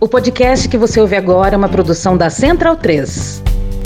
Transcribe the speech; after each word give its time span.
O 0.00 0.08
podcast 0.08 0.68
que 0.68 0.78
você 0.78 1.00
ouve 1.00 1.14
agora 1.14 1.54
é 1.54 1.58
uma 1.58 1.68
produção 1.68 2.16
da 2.16 2.30
Central 2.30 2.76
3. 2.76 3.42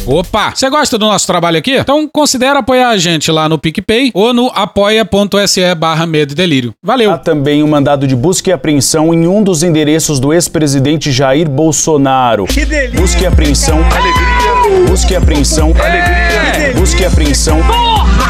Opa! 0.07 0.53
Você 0.55 0.69
gosta 0.69 0.99
do 0.99 1.07
nosso 1.07 1.27
trabalho 1.27 1.59
aqui? 1.59 1.77
Então 1.79 2.07
considere 2.13 2.59
apoiar 2.59 2.91
a 2.91 2.97
gente 2.99 3.33
lá 3.33 3.49
no 3.49 3.59
PicPay 3.59 4.11
ou 4.15 4.35
no 4.35 4.49
apoia.se 4.55 5.75
barra 5.75 6.07
medo 6.07 6.33
e 6.33 6.35
delírio. 6.35 6.75
Valeu! 6.83 7.11
Há 7.11 7.19
também 7.19 7.63
um 7.63 7.67
mandado 7.67 8.07
de 8.07 8.15
busca 8.15 8.51
e 8.51 8.53
apreensão 8.53 9.15
em 9.15 9.27
um 9.27 9.43
dos 9.43 9.63
endereços 9.63 10.21
do 10.21 10.33
ex-presidente 10.33 11.11
Jair 11.11 11.49
Bolsonaro. 11.49 12.45
Que 12.45 12.65
delícia! 12.67 13.01
Busca 13.01 13.23
e 13.23 13.27
apreensão. 13.27 13.79
Alegria! 13.79 14.87
Busca 14.89 15.13
e 15.13 15.17
apreensão. 15.17 15.69
Alegria! 15.71 16.75
Busca 16.79 17.03
e 17.03 17.07
apreensão. 17.07 17.57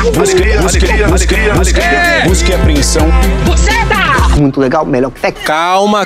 Busca, 0.04 0.20
Alegria, 0.20 0.60
busca, 0.62 0.86
alegria, 0.86 1.08
busca, 1.08 1.34
alegria, 1.34 1.54
busca, 1.54 1.80
alegria. 1.82 2.28
busca 2.28 2.50
e 2.50 2.54
apreensão. 2.54 3.06
Muito 4.38 4.60
legal, 4.60 4.84
melhor 4.84 5.10
que 5.10 5.20
Tec. 5.20 5.44
Calma. 5.44 6.04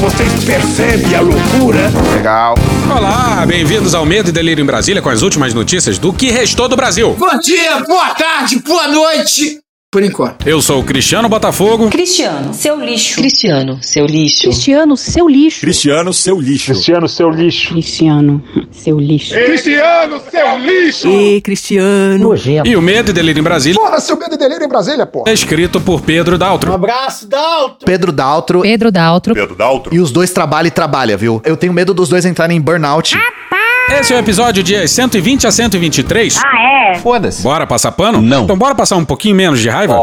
Vocês 0.00 0.44
percebem 0.44 1.14
a 1.14 1.20
loucura? 1.20 1.90
Legal. 2.16 2.56
Olá, 2.90 3.46
bem-vindos 3.46 3.94
ao 3.94 4.04
Medo 4.04 4.30
e 4.30 4.32
Delírio 4.32 4.60
em 4.60 4.66
Brasília 4.66 5.00
com 5.00 5.08
as 5.08 5.22
últimas 5.22 5.54
notícias 5.54 5.96
do 5.96 6.12
que 6.12 6.28
restou 6.28 6.68
do 6.68 6.74
Brasil. 6.74 7.14
Bom 7.14 7.38
dia, 7.38 7.78
boa 7.86 8.10
tarde, 8.10 8.58
boa 8.58 8.88
noite. 8.88 9.60
Por 9.92 10.02
enquanto. 10.02 10.48
Eu 10.48 10.62
sou 10.62 10.80
o 10.80 10.84
Cristiano 10.84 11.28
Botafogo. 11.28 11.90
Cristiano, 11.90 12.54
seu 12.54 12.80
lixo. 12.82 13.16
Cristiano, 13.16 13.78
seu 13.82 14.06
lixo. 14.06 14.44
Cristiano, 14.44 14.96
seu 14.96 15.26
lixo. 15.26 15.60
Cristiano, 15.60 16.12
seu 16.14 16.40
lixo. 16.40 16.72
Cristiano, 16.72 17.08
seu 17.10 17.30
lixo. 17.30 17.68
Cristiano, 17.68 18.42
seu 18.70 18.98
lixo. 18.98 19.34
Cristiano, 19.34 20.22
seu 20.30 20.58
lixo! 20.58 21.08
E 21.08 21.42
Cristiano. 21.42 22.24
Nojento. 22.24 22.66
E 22.66 22.74
o 22.74 22.80
Medo 22.80 23.10
e 23.10 23.12
Delírio 23.12 23.40
em 23.40 23.44
Brasília 23.44 23.78
Porra, 23.78 24.00
seu 24.00 24.16
medo 24.16 24.34
e 24.34 24.38
delírio 24.38 24.64
em 24.64 24.68
Brasília, 24.68 25.04
porra! 25.04 25.30
é 25.30 25.34
escrito 25.34 25.78
por 25.78 26.00
Pedro 26.00 26.38
Daltro. 26.38 26.72
abraço, 26.72 27.28
Dalton! 27.28 27.84
Pedro 27.84 28.10
Daltro. 28.12 28.62
Pedro 28.62 28.90
Daltro. 28.90 29.34
Pedro 29.34 29.54
Daltro. 29.54 29.94
E 29.94 30.00
os 30.00 30.10
dois 30.10 30.30
trabalham 30.30 30.68
e 30.68 30.70
trabalham, 30.70 31.18
viu? 31.18 31.42
Eu 31.44 31.54
tenho 31.54 31.72
medo 31.74 31.92
dos 31.92 32.08
dois 32.08 32.24
entrarem 32.24 32.56
em 32.56 32.60
burnout. 32.62 33.14
Esse 33.90 34.12
é 34.12 34.16
o 34.16 34.18
episódio 34.18 34.62
dias 34.62 34.90
120 34.90 35.46
a 35.46 35.52
123. 35.52 36.40
Ah, 36.44 36.92
é? 36.92 36.94
Foda-se. 36.96 37.42
Bora 37.42 37.66
passar 37.66 37.92
pano? 37.92 38.20
Não. 38.20 38.44
Então 38.44 38.56
bora 38.56 38.74
passar 38.74 38.96
um 38.96 39.04
pouquinho 39.04 39.34
menos 39.34 39.60
de 39.60 39.68
raiva? 39.68 39.94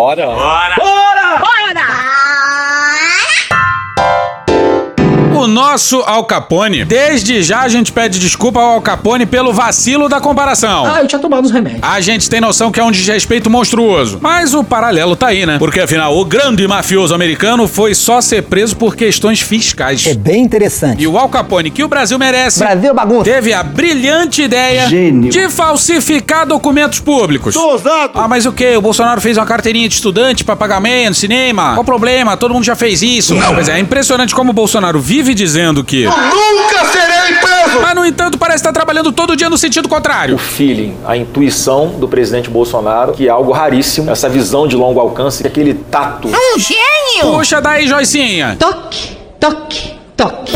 O 5.39 5.47
nosso 5.47 6.01
Al 6.01 6.25
Capone. 6.25 6.83
Desde 6.83 7.41
já 7.41 7.61
a 7.61 7.69
gente 7.69 7.93
pede 7.93 8.19
desculpa 8.19 8.59
ao 8.59 8.73
Al 8.73 8.81
Capone 8.81 9.25
pelo 9.25 9.53
vacilo 9.53 10.09
da 10.09 10.19
comparação. 10.19 10.85
Ah, 10.85 11.01
eu 11.01 11.07
tinha 11.07 11.17
tomado 11.19 11.45
os 11.45 11.51
remédios. 11.51 11.81
A 11.81 12.01
gente 12.01 12.29
tem 12.29 12.41
noção 12.41 12.71
que 12.73 12.79
é 12.79 12.83
um 12.83 12.91
desrespeito 12.91 13.49
monstruoso. 13.49 14.19
Mas 14.21 14.53
o 14.53 14.65
paralelo 14.65 15.15
tá 15.15 15.27
aí, 15.27 15.45
né? 15.45 15.57
Porque 15.57 15.79
afinal, 15.79 16.17
o 16.17 16.25
grande 16.25 16.67
mafioso 16.67 17.15
americano 17.15 17.69
foi 17.69 17.95
só 17.95 18.19
ser 18.19 18.43
preso 18.43 18.75
por 18.75 18.97
questões 18.97 19.39
fiscais. 19.39 20.05
É 20.05 20.13
bem 20.13 20.43
interessante. 20.43 21.01
E 21.01 21.07
o 21.07 21.17
Al 21.17 21.29
Capone 21.29 21.71
que 21.71 21.85
o 21.85 21.87
Brasil 21.87 22.19
merece 22.19 22.59
Brasil 22.59 22.93
bagunça. 22.93 23.23
teve 23.23 23.53
a 23.53 23.63
brilhante 23.63 24.41
ideia 24.41 24.89
Gênio. 24.89 25.31
de 25.31 25.47
falsificar 25.49 26.45
documentos 26.45 26.99
públicos. 26.99 27.53
Tô 27.53 27.71
ousado! 27.71 28.11
Ah, 28.15 28.27
mas 28.27 28.45
o 28.45 28.51
que? 28.51 28.75
O 28.75 28.81
Bolsonaro 28.81 29.21
fez 29.21 29.37
uma 29.37 29.45
carteirinha 29.45 29.87
de 29.87 29.95
estudante 29.95 30.43
pra 30.43 30.57
pagar 30.57 30.81
meia 30.81 31.07
no 31.07 31.15
cinema? 31.15 31.69
Qual 31.75 31.81
o 31.81 31.85
problema? 31.85 32.35
Todo 32.35 32.53
mundo 32.53 32.65
já 32.65 32.75
fez 32.75 33.01
isso. 33.01 33.37
Pois 33.55 33.69
é, 33.69 33.77
é 33.77 33.79
impressionante 33.79 34.35
como 34.35 34.49
o 34.49 34.53
Bolsonaro 34.53 34.99
vive 34.99 35.28
dizendo 35.33 35.83
que. 35.83 36.05
Nunca 36.05 36.85
serei 36.91 37.35
preso! 37.39 37.81
Mas, 37.81 37.95
no 37.95 38.05
entanto, 38.05 38.38
parece 38.38 38.58
estar 38.58 38.72
trabalhando 38.72 39.11
todo 39.11 39.35
dia 39.35 39.49
no 39.49 39.58
sentido 39.58 39.88
contrário. 39.89 40.38
feeling, 40.38 40.95
a 41.05 41.16
intuição 41.17 41.89
do 41.99 42.08
presidente 42.08 42.49
Bolsonaro, 42.49 43.13
que 43.13 43.27
é 43.27 43.30
algo 43.30 43.52
raríssimo, 43.52 44.09
essa 44.09 44.30
visão 44.30 44.67
de 44.67 44.75
longo 44.75 45.00
alcance, 45.00 45.45
aquele 45.45 45.73
tato. 45.73 46.27
Um 46.27 46.59
gênio! 46.59 47.38
Puxa 47.38 47.61
daí, 47.61 47.88
Joicinha. 47.88 48.55
Toque, 48.59 49.17
toque, 49.39 49.98
toque. 50.20 50.52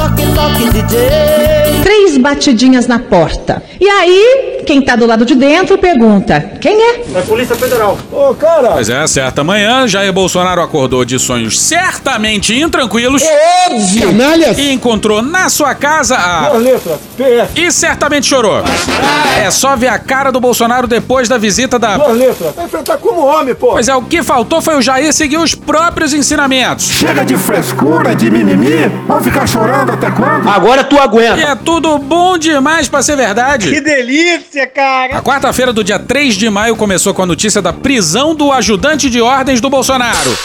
Três 1.83 2.17
batidinhas 2.17 2.85
na 2.85 2.99
porta. 2.99 3.63
E 3.79 3.87
aí, 3.87 4.61
quem 4.65 4.81
tá 4.81 4.95
do 4.95 5.05
lado 5.05 5.25
de 5.25 5.35
dentro 5.35 5.77
pergunta: 5.77 6.51
quem 6.59 6.81
é? 6.81 7.03
É 7.15 7.21
Polícia 7.21 7.55
Federal. 7.55 7.97
Ô, 8.11 8.33
cara! 8.33 8.71
Pois 8.71 8.89
é, 8.89 9.05
certa 9.07 9.43
manhã, 9.43 9.87
Jair 9.87 10.11
Bolsonaro 10.11 10.61
acordou 10.61 11.05
de 11.05 11.17
sonhos 11.17 11.59
certamente 11.59 12.53
intranquilos 12.53 13.23
Óbvio! 13.67 14.07
Canalhas! 14.07 14.57
e 14.57 14.71
encontrou 14.73 15.21
na 15.21 15.47
sua 15.49 15.73
casa 15.75 16.17
a. 16.17 16.49
Duas 16.49 16.63
letras, 16.63 16.99
PS. 17.17 17.51
E 17.55 17.71
certamente 17.71 18.25
chorou. 18.25 18.63
É 19.41 19.49
só 19.49 19.75
ver 19.75 19.87
a 19.87 19.99
cara 19.99 20.31
do 20.31 20.39
Bolsonaro 20.39 20.87
depois 20.87 21.29
da 21.29 21.37
visita 21.37 21.79
da. 21.79 21.97
Duas 21.97 22.17
letras. 22.17 22.55
Vai 22.55 22.65
enfrentar 22.65 22.97
como 22.97 23.25
homem, 23.25 23.55
pô! 23.55 23.71
Pois 23.73 23.87
é, 23.87 23.95
o 23.95 24.01
que 24.01 24.21
faltou 24.23 24.61
foi 24.61 24.75
o 24.77 24.81
Jair 24.81 25.13
seguir 25.13 25.37
os 25.37 25.55
próprios 25.55 26.13
ensinamentos. 26.13 26.85
Chega 26.85 27.23
de 27.23 27.37
frescura, 27.37 28.13
de 28.15 28.29
mimimi! 28.29 28.91
Vamos 29.07 29.23
ficar 29.23 29.47
chorando 29.53 29.91
até 29.91 30.09
quando? 30.09 30.49
Agora 30.49 30.83
tu 30.83 30.95
E 30.95 30.99
aguenta. 30.99 31.39
é 31.41 31.55
tudo 31.55 31.97
bom 31.99 32.37
demais 32.37 32.89
pra 32.89 33.03
ser 33.03 33.15
verdade. 33.15 33.79
delícia, 33.79 34.65
cara! 34.65 35.17
A 35.17 35.21
quarta-feira 35.21 35.71
do 35.71 35.83
dia 35.83 35.99
3 35.99 36.33
de 36.35 36.49
maio 36.49 36.75
começou 36.75 37.13
com 37.13 37.21
a 37.21 37.25
notícia 37.25 37.61
da 37.61 37.71
prisão 37.71 38.33
do 38.33 38.51
ajudante 38.51 39.09
de 39.09 39.21
ordens 39.21 39.61
do 39.61 39.69
Bolsonaro. 39.69 40.35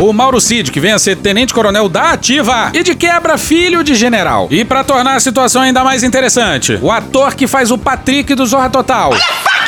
O 0.00 0.12
Mauro 0.14 0.40
Cid, 0.40 0.72
que 0.72 0.80
vem 0.80 0.92
a 0.92 0.98
ser 0.98 1.16
tenente-coronel 1.16 1.86
da 1.86 2.12
Ativa 2.12 2.70
e 2.72 2.82
de 2.82 2.94
quebra 2.94 3.36
filho 3.36 3.84
de 3.84 3.94
general. 3.94 4.48
E 4.50 4.64
pra 4.64 4.82
tornar 4.82 5.14
a 5.16 5.20
situação 5.20 5.60
ainda 5.60 5.84
mais 5.84 6.02
interessante, 6.02 6.78
o 6.80 6.90
ator 6.90 7.34
que 7.34 7.46
faz 7.46 7.70
o 7.70 7.76
Patrick 7.76 8.34
do 8.34 8.46
Zorra 8.46 8.70
Total 8.70 9.10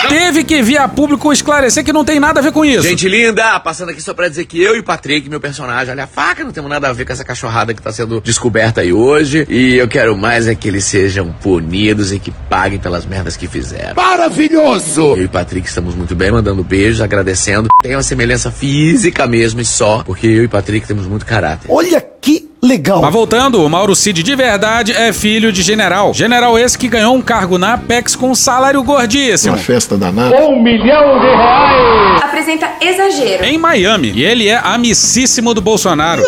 teve 0.09 0.45
que 0.45 0.63
vir 0.63 0.79
a 0.79 0.89
público 0.89 1.33
esclarecer 1.33 1.85
que 1.85 1.93
não 1.93 2.05
tem 2.05 2.19
nada 2.19 2.41
a 2.41 2.43
ver 2.43 2.53
com 2.53 2.65
isso. 2.65 2.83
Gente 2.83 3.09
linda, 3.09 3.59
passando 3.61 3.91
aqui 3.91 4.01
só 4.01 4.15
pra 4.15 4.29
dizer 4.29 4.45
que 4.45 4.61
eu 4.61 4.77
e 4.77 4.81
o 4.81 4.85
Patrick, 4.85 5.29
meu 5.29 5.41
personagem, 5.41 5.93
olha 5.93 6.05
a 6.05 6.07
faca, 6.07 6.45
não 6.45 6.53
temos 6.53 6.71
nada 6.71 6.89
a 6.89 6.93
ver 6.93 7.05
com 7.05 7.13
essa 7.13 7.25
cachorrada 7.25 7.75
que 7.75 7.83
tá 7.83 7.93
sendo 7.93 8.21
descoberta 8.21 8.81
aí 8.81 8.93
hoje. 8.93 9.47
E 9.49 9.75
eu 9.75 9.89
quero 9.89 10.17
mais 10.17 10.49
é 10.49 10.55
que 10.55 10.69
eles 10.69 10.85
sejam 10.85 11.33
punidos 11.33 12.13
e 12.13 12.19
que 12.19 12.31
paguem 12.31 12.79
pelas 12.79 13.07
merdas 13.07 13.37
que 13.37 13.47
fizeram. 13.47 13.95
Maravilhoso! 13.95 15.15
Eu 15.17 15.23
e 15.23 15.25
o 15.25 15.29
Patrick 15.29 15.67
estamos 15.67 15.95
muito 15.95 16.15
bem, 16.15 16.31
mandando 16.31 16.63
beijos, 16.63 17.01
agradecendo. 17.01 17.69
Tem 17.83 17.95
uma 17.95 18.03
semelhança 18.03 18.51
física 18.51 19.27
mesmo 19.27 19.61
e 19.61 19.65
só, 19.65 20.03
porque 20.05 20.27
eu 20.27 20.43
e 20.43 20.47
o 20.47 20.49
Patrick 20.49 20.87
temos 20.87 21.07
muito 21.07 21.27
caráter. 21.27 21.71
Olha 21.71 22.01
que 22.01 22.52
legal! 22.63 23.03
Mas 23.03 23.13
voltando, 23.13 23.65
o 23.65 23.69
Mauro 23.69 23.95
Cid 23.95 24.23
de 24.23 24.37
verdade 24.37 24.93
é 24.93 25.13
filho 25.13 25.53
de 25.53 25.63
general. 25.63 26.15
General 26.15 26.59
esse 26.59 26.79
que 26.79 26.89
ganhou 26.89 27.15
um 27.15 27.21
cargo 27.21 27.59
na 27.59 27.75
Apex 27.75 28.15
com 28.15 28.31
um 28.31 28.35
salário 28.35 28.83
gordíssimo. 28.83 29.57
festa 29.57 29.97
danada. 29.97 30.37
Um 30.37 30.63
milhão 30.63 31.19
de 31.21 31.27
reais! 31.27 32.23
Apresenta 32.23 32.71
exagero. 32.81 33.45
Em 33.45 33.59
Miami. 33.59 34.13
E 34.15 34.25
ele 34.25 34.49
é 34.49 34.57
amicíssimo 34.57 35.53
do 35.53 35.61
Bolsonaro. 35.61 36.23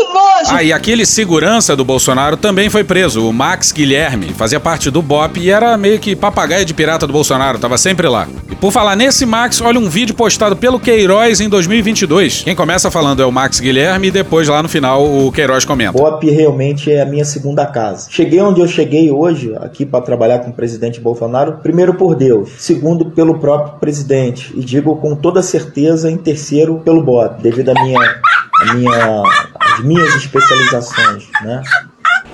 Ah, 0.49 0.63
e 0.63 0.73
aquele 0.73 1.07
segurança 1.07 1.75
do 1.75 1.85
Bolsonaro 1.85 2.37
também 2.37 2.69
foi 2.69 2.85
preso, 2.85 3.27
o 3.29 3.33
Max 3.33 3.73
Guilherme. 3.73 4.29
Fazia 4.37 4.61
parte 4.61 4.91
do 4.91 5.01
BOP 5.01 5.39
e 5.39 5.51
era 5.51 5.77
meio 5.77 5.99
que 5.99 6.15
papagaio 6.15 6.65
de 6.65 6.75
pirata 6.75 7.07
do 7.07 7.13
Bolsonaro, 7.13 7.59
tava 7.59 7.79
sempre 7.79 8.07
lá. 8.09 8.29
E 8.51 8.55
por 8.55 8.71
falar 8.71 8.95
nesse 8.97 9.25
Max, 9.25 9.61
olha 9.61 9.79
um 9.81 9.89
vídeo 9.89 10.15
postado 10.15 10.55
pelo 10.57 10.79
Queiroz 10.79 11.41
em 11.41 11.49
2022. 11.49 12.43
Quem 12.43 12.55
começa 12.55 12.91
falando 12.91 13.23
é 13.23 13.27
o 13.27 13.33
Max 13.33 13.59
Guilherme 13.61 14.09
e 14.09 14.11
depois 14.11 14.49
lá 14.49 14.63
no 14.63 14.69
final 14.69 15.05
o 15.05 15.33
Queiroz 15.33 15.65
comenta. 15.65 15.93
BOP 15.93 16.24
realmente 16.31 16.91
é 16.91 17.01
a 17.01 17.07
minha 17.07 17.25
segunda 17.25 17.67
casa. 17.67 18.09
Cheguei 18.11 18.41
onde 18.41 18.61
eu 18.61 18.69
cheguei 18.69 19.11
hoje, 19.11 19.55
aqui 19.57 19.85
para 19.85 20.05
trabalhar 20.05 20.41
com 20.41 20.51
o 20.51 20.55
presidente 20.55 21.01
Bolsonaro, 21.01 21.59
primeiro 21.63 21.95
por 21.95 22.15
Deus, 22.15 22.51
segundo 22.59 23.11
pelo 23.11 23.39
próprio 23.39 23.79
presidente, 23.79 24.53
e 24.57 24.65
digo 24.65 24.97
com 24.97 25.15
toda 25.15 25.43
certeza 25.43 26.11
em 26.11 26.17
terceiro 26.17 26.81
pelo 26.85 27.03
BOP, 27.03 27.43
devido 27.43 27.71
à 27.71 27.75
minha, 27.75 28.01
à 28.01 28.75
minha, 28.75 29.23
às 29.61 29.85
minhas 29.85 30.15
especializações, 30.17 31.29
né? 31.43 31.63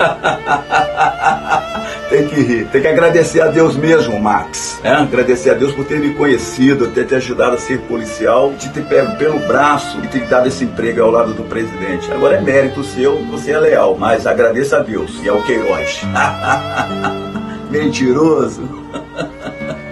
Tem 2.11 2.27
que 2.27 2.41
rir, 2.41 2.67
tem 2.73 2.83
que 2.83 2.89
agradecer 2.89 3.41
a 3.41 3.47
Deus 3.47 3.77
mesmo, 3.77 4.19
Max. 4.19 4.81
É? 4.83 4.91
Agradecer 4.91 5.51
a 5.51 5.55
Deus 5.55 5.73
por 5.73 5.85
ter 5.85 6.01
me 6.01 6.13
conhecido, 6.15 6.89
ter 6.89 7.07
te 7.07 7.15
ajudado 7.15 7.55
a 7.55 7.59
ser 7.59 7.79
policial, 7.83 8.53
de 8.59 8.69
ter 8.71 8.83
pego 8.83 9.15
pelo 9.17 9.39
braço 9.47 9.97
e 10.03 10.09
ter 10.09 10.27
dado 10.27 10.49
esse 10.49 10.65
emprego 10.65 11.03
ao 11.03 11.11
lado 11.13 11.33
do 11.35 11.45
presidente. 11.45 12.11
Agora 12.11 12.37
é 12.37 12.41
mérito 12.41 12.83
seu, 12.83 13.25
você 13.27 13.53
é 13.53 13.61
leal, 13.61 13.97
mas 13.97 14.27
agradeça 14.27 14.79
a 14.79 14.81
Deus 14.81 15.13
e 15.23 15.29
ao 15.29 15.41
Queiroz. 15.43 16.01
Mentiroso. 17.71 18.69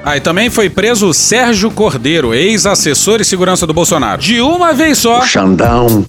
Ah, 0.04 0.16
e 0.16 0.20
também 0.20 0.50
foi 0.50 0.68
preso 0.68 1.10
o 1.10 1.14
Sérgio 1.14 1.70
Cordeiro, 1.70 2.34
ex-assessor 2.34 3.20
e 3.20 3.24
segurança 3.24 3.64
do 3.64 3.72
Bolsonaro. 3.72 4.20
De 4.20 4.40
uma 4.40 4.72
vez 4.72 4.98
só, 4.98 5.22
Xandão. 5.22 6.04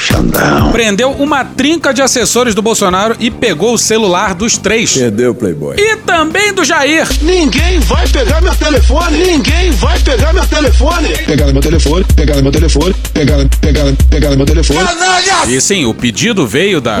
Xandão. 0.00 0.72
prendeu 0.72 1.10
uma 1.12 1.44
trinca 1.44 1.92
de 1.92 2.00
assessores 2.00 2.54
do 2.54 2.62
Bolsonaro 2.62 3.14
e 3.20 3.30
pegou 3.30 3.74
o 3.74 3.78
celular 3.78 4.34
dos 4.34 4.56
três. 4.56 4.96
Perdeu, 4.96 5.34
Playboy. 5.34 5.76
E 5.78 5.96
também 5.96 6.54
do 6.54 6.64
Jair. 6.64 7.06
Ninguém 7.20 7.78
vai 7.80 8.08
pegar 8.08 8.40
meu 8.40 8.54
telefone! 8.54 9.18
Ninguém 9.18 9.70
vai 9.72 9.98
pegar 9.98 10.32
meu 10.32 10.46
telefone! 10.46 11.08
Pegaram 11.26 11.52
meu 11.52 11.62
telefone, 11.62 12.04
pegaram 12.16 12.42
meu 12.42 12.52
telefone, 12.52 12.94
pegaram, 13.12 13.48
pegaram, 13.60 13.94
pegaram 14.08 14.36
meu 14.36 14.46
telefone. 14.46 14.78
Canalhas! 14.86 15.48
E 15.48 15.60
sim, 15.60 15.84
o 15.84 15.92
pedido 15.92 16.46
veio 16.46 16.80
da. 16.80 17.00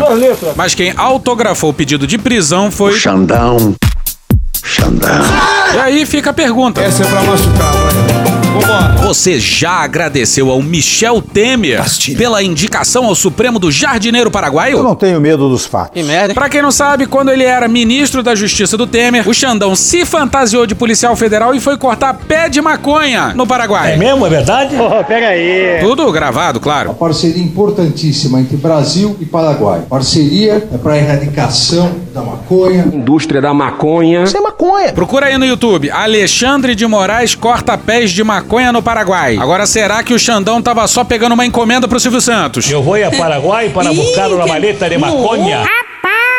Mas 0.54 0.74
quem 0.74 0.92
autografou 0.94 1.70
o 1.70 1.74
pedido 1.74 2.06
de 2.06 2.18
prisão 2.18 2.70
foi. 2.70 2.92
Xandão. 2.92 3.74
Xandão. 4.62 5.24
E 5.74 5.78
aí 5.78 6.04
fica 6.04 6.30
a 6.30 6.34
pergunta: 6.34 6.82
Essa 6.82 7.02
é 7.02 7.06
pra 7.06 7.22
machucar, 7.22 7.72
vai. 7.72 8.39
Você 9.02 9.38
já 9.38 9.72
agradeceu 9.72 10.50
ao 10.50 10.62
Michel 10.62 11.20
Temer 11.20 11.82
pela 12.16 12.42
indicação 12.42 13.06
ao 13.06 13.14
Supremo 13.14 13.58
do 13.58 13.70
Jardineiro 13.70 14.30
Paraguaio? 14.30 14.78
Eu 14.78 14.82
não 14.82 14.94
tenho 14.94 15.20
medo 15.20 15.48
dos 15.48 15.66
fatos. 15.66 15.92
Que 15.94 16.02
merda. 16.02 16.34
Pra 16.34 16.48
quem 16.48 16.62
não 16.62 16.70
sabe, 16.70 17.06
quando 17.06 17.30
ele 17.30 17.44
era 17.44 17.66
ministro 17.66 18.22
da 18.22 18.34
Justiça 18.34 18.76
do 18.76 18.86
Temer, 18.86 19.28
o 19.28 19.34
Xandão 19.34 19.74
se 19.74 20.04
fantasiou 20.04 20.66
de 20.66 20.74
policial 20.74 21.16
federal 21.16 21.54
e 21.54 21.60
foi 21.60 21.76
cortar 21.76 22.14
pé 22.14 22.48
de 22.48 22.60
maconha 22.60 23.32
no 23.34 23.46
Paraguai. 23.46 23.94
É 23.94 23.96
mesmo? 23.96 24.26
É 24.26 24.30
verdade? 24.30 24.76
Oh, 24.76 25.04
pega 25.04 25.28
aí. 25.28 25.80
Tudo 25.80 26.10
gravado, 26.12 26.60
claro. 26.60 26.90
Uma 26.90 26.94
parceria 26.94 27.42
importantíssima 27.42 28.40
entre 28.40 28.56
Brasil 28.56 29.16
e 29.20 29.24
Paraguai. 29.24 29.82
Parceria 29.88 30.68
é 30.72 30.78
para 30.78 30.94
a 30.94 30.98
erradicação 30.98 31.92
da 32.10 32.22
maconha. 32.22 32.88
Indústria 32.92 33.40
da 33.40 33.54
maconha. 33.54 34.24
Isso 34.24 34.36
é 34.36 34.40
maconha. 34.40 34.92
Procura 34.92 35.26
aí 35.26 35.38
no 35.38 35.44
YouTube. 35.44 35.90
Alexandre 35.90 36.74
de 36.74 36.86
Moraes 36.86 37.34
corta 37.34 37.78
pés 37.78 38.10
de 38.10 38.22
maconha 38.24 38.72
no 38.72 38.82
Paraguai. 38.82 39.36
Agora, 39.38 39.66
será 39.66 40.02
que 40.02 40.12
o 40.12 40.18
Xandão 40.18 40.60
tava 40.60 40.86
só 40.86 41.04
pegando 41.04 41.32
uma 41.32 41.46
encomenda 41.46 41.86
pro 41.86 42.00
Silvio 42.00 42.20
Santos? 42.20 42.70
Eu 42.70 42.82
vou 42.82 42.96
a 43.02 43.10
Paraguai 43.10 43.70
para 43.70 43.92
buscar 43.92 44.30
uma 44.30 44.46
maleta 44.46 44.88
de 44.88 44.98
maconha. 44.98 45.64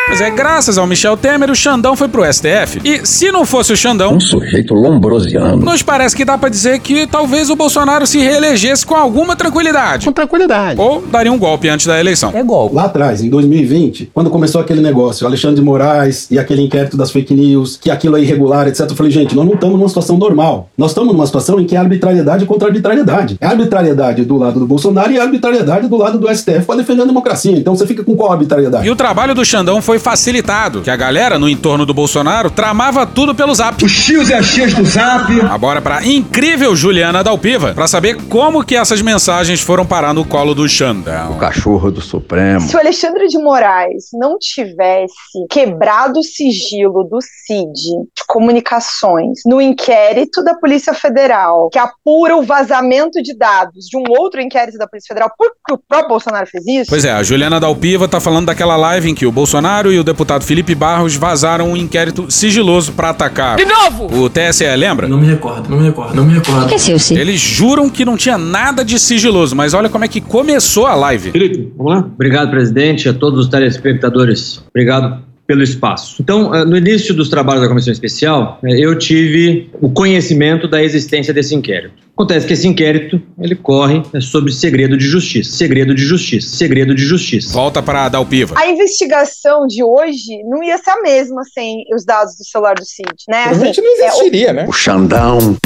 Mas 0.09 0.19
é 0.19 0.29
graças 0.29 0.77
ao 0.77 0.85
Michel 0.85 1.15
Temer, 1.15 1.49
o 1.49 1.55
Xandão 1.55 1.95
foi 1.95 2.07
pro 2.07 2.25
STF. 2.25 2.81
E 2.83 3.05
se 3.05 3.31
não 3.31 3.45
fosse 3.45 3.71
o 3.71 3.77
Xandão. 3.77 4.15
Um 4.15 4.19
sujeito 4.19 4.73
lombrosiano. 4.73 5.57
Nos 5.57 5.81
parece 5.81 6.15
que 6.15 6.25
dá 6.25 6.37
pra 6.37 6.49
dizer 6.49 6.79
que 6.79 7.07
talvez 7.07 7.49
o 7.49 7.55
Bolsonaro 7.55 8.05
se 8.05 8.19
reelegesse 8.19 8.85
com 8.85 8.95
alguma 8.95 9.35
tranquilidade. 9.37 10.05
Com 10.05 10.11
tranquilidade. 10.11 10.79
Ou 10.79 11.01
daria 11.01 11.31
um 11.31 11.39
golpe 11.39 11.69
antes 11.69 11.85
da 11.85 11.97
eleição. 11.97 12.31
É 12.33 12.43
golpe. 12.43 12.75
Lá 12.75 12.85
atrás, 12.85 13.23
em 13.23 13.29
2020, 13.29 14.11
quando 14.13 14.29
começou 14.29 14.59
aquele 14.59 14.81
negócio, 14.81 15.25
Alexandre 15.25 15.55
de 15.57 15.61
Moraes 15.61 16.29
e 16.29 16.37
aquele 16.37 16.61
inquérito 16.61 16.97
das 16.97 17.09
fake 17.09 17.33
news, 17.33 17.77
que 17.77 17.89
aquilo 17.89 18.17
é 18.17 18.21
irregular, 18.21 18.67
etc. 18.67 18.89
Eu 18.89 18.95
falei, 18.95 19.11
gente, 19.11 19.33
nós 19.33 19.45
não 19.45 19.53
estamos 19.53 19.77
numa 19.77 19.87
situação 19.87 20.17
normal. 20.17 20.69
Nós 20.77 20.91
estamos 20.91 21.13
numa 21.13 21.25
situação 21.25 21.57
em 21.59 21.65
que 21.65 21.75
é 21.75 21.79
arbitrariedade 21.79 22.45
contra 22.45 22.67
arbitrariedade. 22.67 23.37
É 23.39 23.45
arbitrariedade 23.45 24.25
do 24.25 24.37
lado 24.37 24.59
do 24.59 24.67
Bolsonaro 24.67 25.11
e 25.13 25.19
arbitrariedade 25.19 25.87
do 25.87 25.95
lado 25.95 26.17
do 26.17 26.27
STF 26.35 26.65
para 26.65 26.75
defender 26.75 27.03
a 27.03 27.05
democracia. 27.05 27.55
Então 27.55 27.75
você 27.75 27.87
fica 27.87 28.03
com 28.03 28.13
qual 28.15 28.33
arbitrariedade? 28.33 28.85
E 28.85 28.91
o 28.91 28.95
trabalho 28.95 29.33
do 29.33 29.45
Xandão 29.45 29.81
foi 29.81 30.00
facilitado, 30.01 30.81
que 30.81 30.89
a 30.89 30.95
galera 30.95 31.39
no 31.39 31.47
entorno 31.47 31.85
do 31.85 31.93
Bolsonaro 31.93 32.49
tramava 32.49 33.05
tudo 33.05 33.33
pelo 33.33 33.53
zap. 33.53 33.83
Os 33.83 34.03
tios 34.03 34.29
e 34.29 34.33
as 34.33 34.49
tias 34.51 34.73
do 34.73 34.83
zap. 34.83 35.31
Agora 35.49 35.81
pra 35.81 36.05
incrível 36.05 36.75
Juliana 36.75 37.23
Dalpiva, 37.23 37.73
pra 37.73 37.87
saber 37.87 38.17
como 38.23 38.63
que 38.65 38.75
essas 38.75 39.01
mensagens 39.01 39.61
foram 39.61 39.85
parar 39.85 40.13
no 40.13 40.25
colo 40.25 40.53
do 40.53 40.67
Xandão. 40.67 41.33
O 41.33 41.37
cachorro 41.37 41.91
do 41.91 42.01
Supremo. 42.01 42.61
Se 42.61 42.75
o 42.75 42.79
Alexandre 42.79 43.27
de 43.27 43.37
Moraes 43.37 44.05
não 44.13 44.37
tivesse 44.37 45.13
quebrado 45.49 46.19
o 46.19 46.23
sigilo 46.23 47.03
do 47.03 47.19
CID 47.21 47.73
de 47.73 48.23
comunicações 48.27 49.39
no 49.45 49.61
inquérito 49.61 50.43
da 50.43 50.55
Polícia 50.55 50.93
Federal, 50.93 51.69
que 51.69 51.79
apura 51.79 52.35
o 52.35 52.43
vazamento 52.43 53.21
de 53.21 53.37
dados 53.37 53.85
de 53.85 53.97
um 53.97 54.03
outro 54.09 54.41
inquérito 54.41 54.77
da 54.77 54.87
Polícia 54.87 55.09
Federal, 55.09 55.31
porque 55.37 55.73
o 55.73 55.77
próprio 55.77 56.09
Bolsonaro 56.09 56.47
fez 56.47 56.65
isso? 56.65 56.89
Pois 56.89 57.05
é, 57.05 57.11
a 57.11 57.23
Juliana 57.23 57.59
Dalpiva 57.59 58.07
tá 58.07 58.19
falando 58.19 58.47
daquela 58.47 58.75
live 58.75 59.09
em 59.09 59.15
que 59.15 59.25
o 59.25 59.31
Bolsonaro 59.31 59.80
e 59.89 59.97
o 59.97 60.03
deputado 60.03 60.43
Felipe 60.43 60.75
Barros 60.75 61.15
vazaram 61.15 61.71
um 61.71 61.77
inquérito 61.77 62.29
sigiloso 62.29 62.91
pra 62.91 63.11
atacar. 63.11 63.55
De 63.55 63.63
novo! 63.63 64.13
O 64.21 64.29
TSE, 64.29 64.65
lembra? 64.75 65.07
Não 65.07 65.17
me 65.17 65.27
recordo, 65.27 65.69
não 65.69 65.77
me 65.77 65.85
recordo, 65.85 66.13
não 66.13 66.25
me 66.25 66.33
recordo. 66.33 66.67
que 66.67 66.77
seu, 66.77 66.99
sim? 66.99 67.17
Eles 67.17 67.39
juram 67.39 67.89
que 67.89 68.03
não 68.03 68.17
tinha 68.17 68.37
nada 68.37 68.83
de 68.83 68.99
sigiloso, 68.99 69.55
mas 69.55 69.73
olha 69.73 69.87
como 69.87 70.03
é 70.03 70.07
que 70.09 70.19
começou 70.19 70.85
a 70.85 70.95
live. 70.95 71.31
Felipe, 71.31 71.71
vamos 71.77 71.93
lá? 71.93 71.99
Obrigado, 71.99 72.51
presidente, 72.51 73.07
a 73.07 73.13
todos 73.13 73.39
os 73.39 73.47
telespectadores. 73.47 74.61
Obrigado 74.69 75.30
pelo 75.51 75.63
espaço. 75.63 76.15
Então, 76.21 76.55
eh, 76.55 76.63
no 76.63 76.77
início 76.77 77.13
dos 77.13 77.27
trabalhos 77.27 77.61
da 77.61 77.67
comissão 77.67 77.91
especial, 77.91 78.57
eh, 78.63 78.79
eu 78.79 78.97
tive 78.97 79.69
o 79.81 79.89
conhecimento 79.89 80.65
da 80.65 80.81
existência 80.81 81.33
desse 81.33 81.53
inquérito. 81.53 81.93
Acontece 82.13 82.47
que 82.47 82.53
esse 82.53 82.65
inquérito, 82.65 83.21
ele 83.37 83.53
corre 83.53 84.01
eh, 84.13 84.21
sobre 84.21 84.53
segredo 84.53 84.95
de 84.97 85.03
justiça, 85.05 85.51
segredo 85.51 85.93
de 85.93 86.03
justiça, 86.03 86.55
segredo 86.55 86.95
de 86.95 87.03
justiça. 87.03 87.51
Volta 87.51 87.81
para 87.83 88.07
Dalpiva. 88.07 88.55
A 88.57 88.65
investigação 88.69 89.67
de 89.67 89.83
hoje 89.83 90.41
não 90.49 90.63
ia 90.63 90.77
ser 90.77 90.91
a 90.91 91.01
mesma 91.01 91.41
sem 91.53 91.83
os 91.93 92.05
dados 92.05 92.37
do 92.37 92.45
celular 92.45 92.75
do 92.75 92.85
CID, 92.85 93.09
né? 93.27 93.43
Provavelmente 93.43 93.79
Assim, 93.81 93.81
não 93.81 94.05
é, 94.05 94.07
o- 94.07 94.07
existiria, 94.13 94.53
né? 94.53 94.65
O 94.69 94.71
Xandão. 94.71 95.57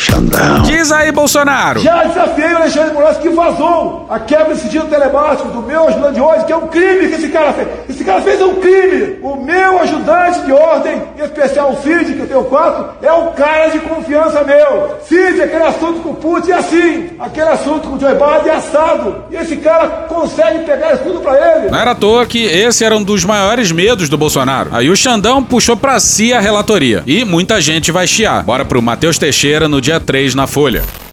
Xandão. 0.00 0.62
Diz 0.62 0.90
aí, 0.90 1.12
Bolsonaro. 1.12 1.80
Já 1.80 2.04
desafiei 2.04 2.52
o 2.52 2.56
Alexandre 2.56 2.88
de 2.88 2.94
Moraes 2.94 3.18
que 3.18 3.28
vazou 3.28 4.06
a 4.08 4.18
quebra 4.18 4.54
de 4.54 4.60
sigilo 4.60 4.86
telemático 4.86 5.48
do 5.48 5.62
meu 5.62 5.88
ajudante 5.88 6.14
de 6.14 6.20
ordem, 6.20 6.46
que 6.46 6.52
é 6.52 6.56
um 6.56 6.66
crime 6.68 7.08
que 7.08 7.14
esse 7.14 7.28
cara 7.28 7.52
fez. 7.52 7.68
Esse 7.88 8.04
cara 8.04 8.22
fez 8.22 8.40
um 8.40 8.54
crime. 8.56 9.18
O 9.22 9.36
meu 9.36 9.80
ajudante 9.80 10.40
de 10.40 10.52
ordem, 10.52 11.02
em 11.18 11.22
especial 11.22 11.72
o 11.72 11.82
Cid, 11.82 12.14
que 12.14 12.20
eu 12.20 12.26
tenho 12.26 12.44
quatro, 12.44 12.86
é 13.02 13.12
um 13.12 13.32
cara 13.32 13.68
de 13.68 13.78
confiança 13.80 14.42
meu. 14.42 14.98
Cid, 15.06 15.42
aquele 15.42 15.64
assunto 15.64 16.00
com 16.00 16.10
o 16.10 16.14
Putin 16.14 16.50
é 16.52 16.54
assim. 16.54 17.10
Aquele 17.18 17.48
assunto 17.48 17.88
com 17.88 17.96
o 17.96 18.00
Joe 18.00 18.14
Biden 18.14 18.52
é 18.52 18.56
assado. 18.56 19.24
E 19.30 19.36
esse 19.36 19.56
cara 19.56 20.06
consegue 20.08 20.60
pegar 20.64 20.94
isso 20.94 21.04
tudo 21.04 21.20
pra 21.20 21.32
ele. 21.34 21.70
Não 21.70 21.78
era 21.78 21.90
à 21.90 21.94
toa 21.94 22.24
que 22.24 22.44
esse 22.44 22.84
era 22.84 22.96
um 22.96 23.02
dos 23.02 23.24
maiores 23.24 23.70
medos 23.70 24.08
do 24.08 24.16
Bolsonaro. 24.16 24.70
Aí 24.72 24.88
o 24.88 24.96
Xandão 24.96 25.42
puxou 25.42 25.76
pra 25.76 26.00
si 26.00 26.32
a 26.32 26.40
relatoria. 26.40 27.02
E 27.06 27.24
muita 27.24 27.60
gente 27.60 27.92
vai 27.92 28.06
chiar. 28.06 28.42
Bora 28.42 28.64
pro 28.64 28.80
Matheus 28.80 29.18
Teixeira 29.18 29.68
no 29.68 29.80
dia 29.80 29.89
3 29.98 30.36
na 30.36 30.46
Folha. 30.46 31.09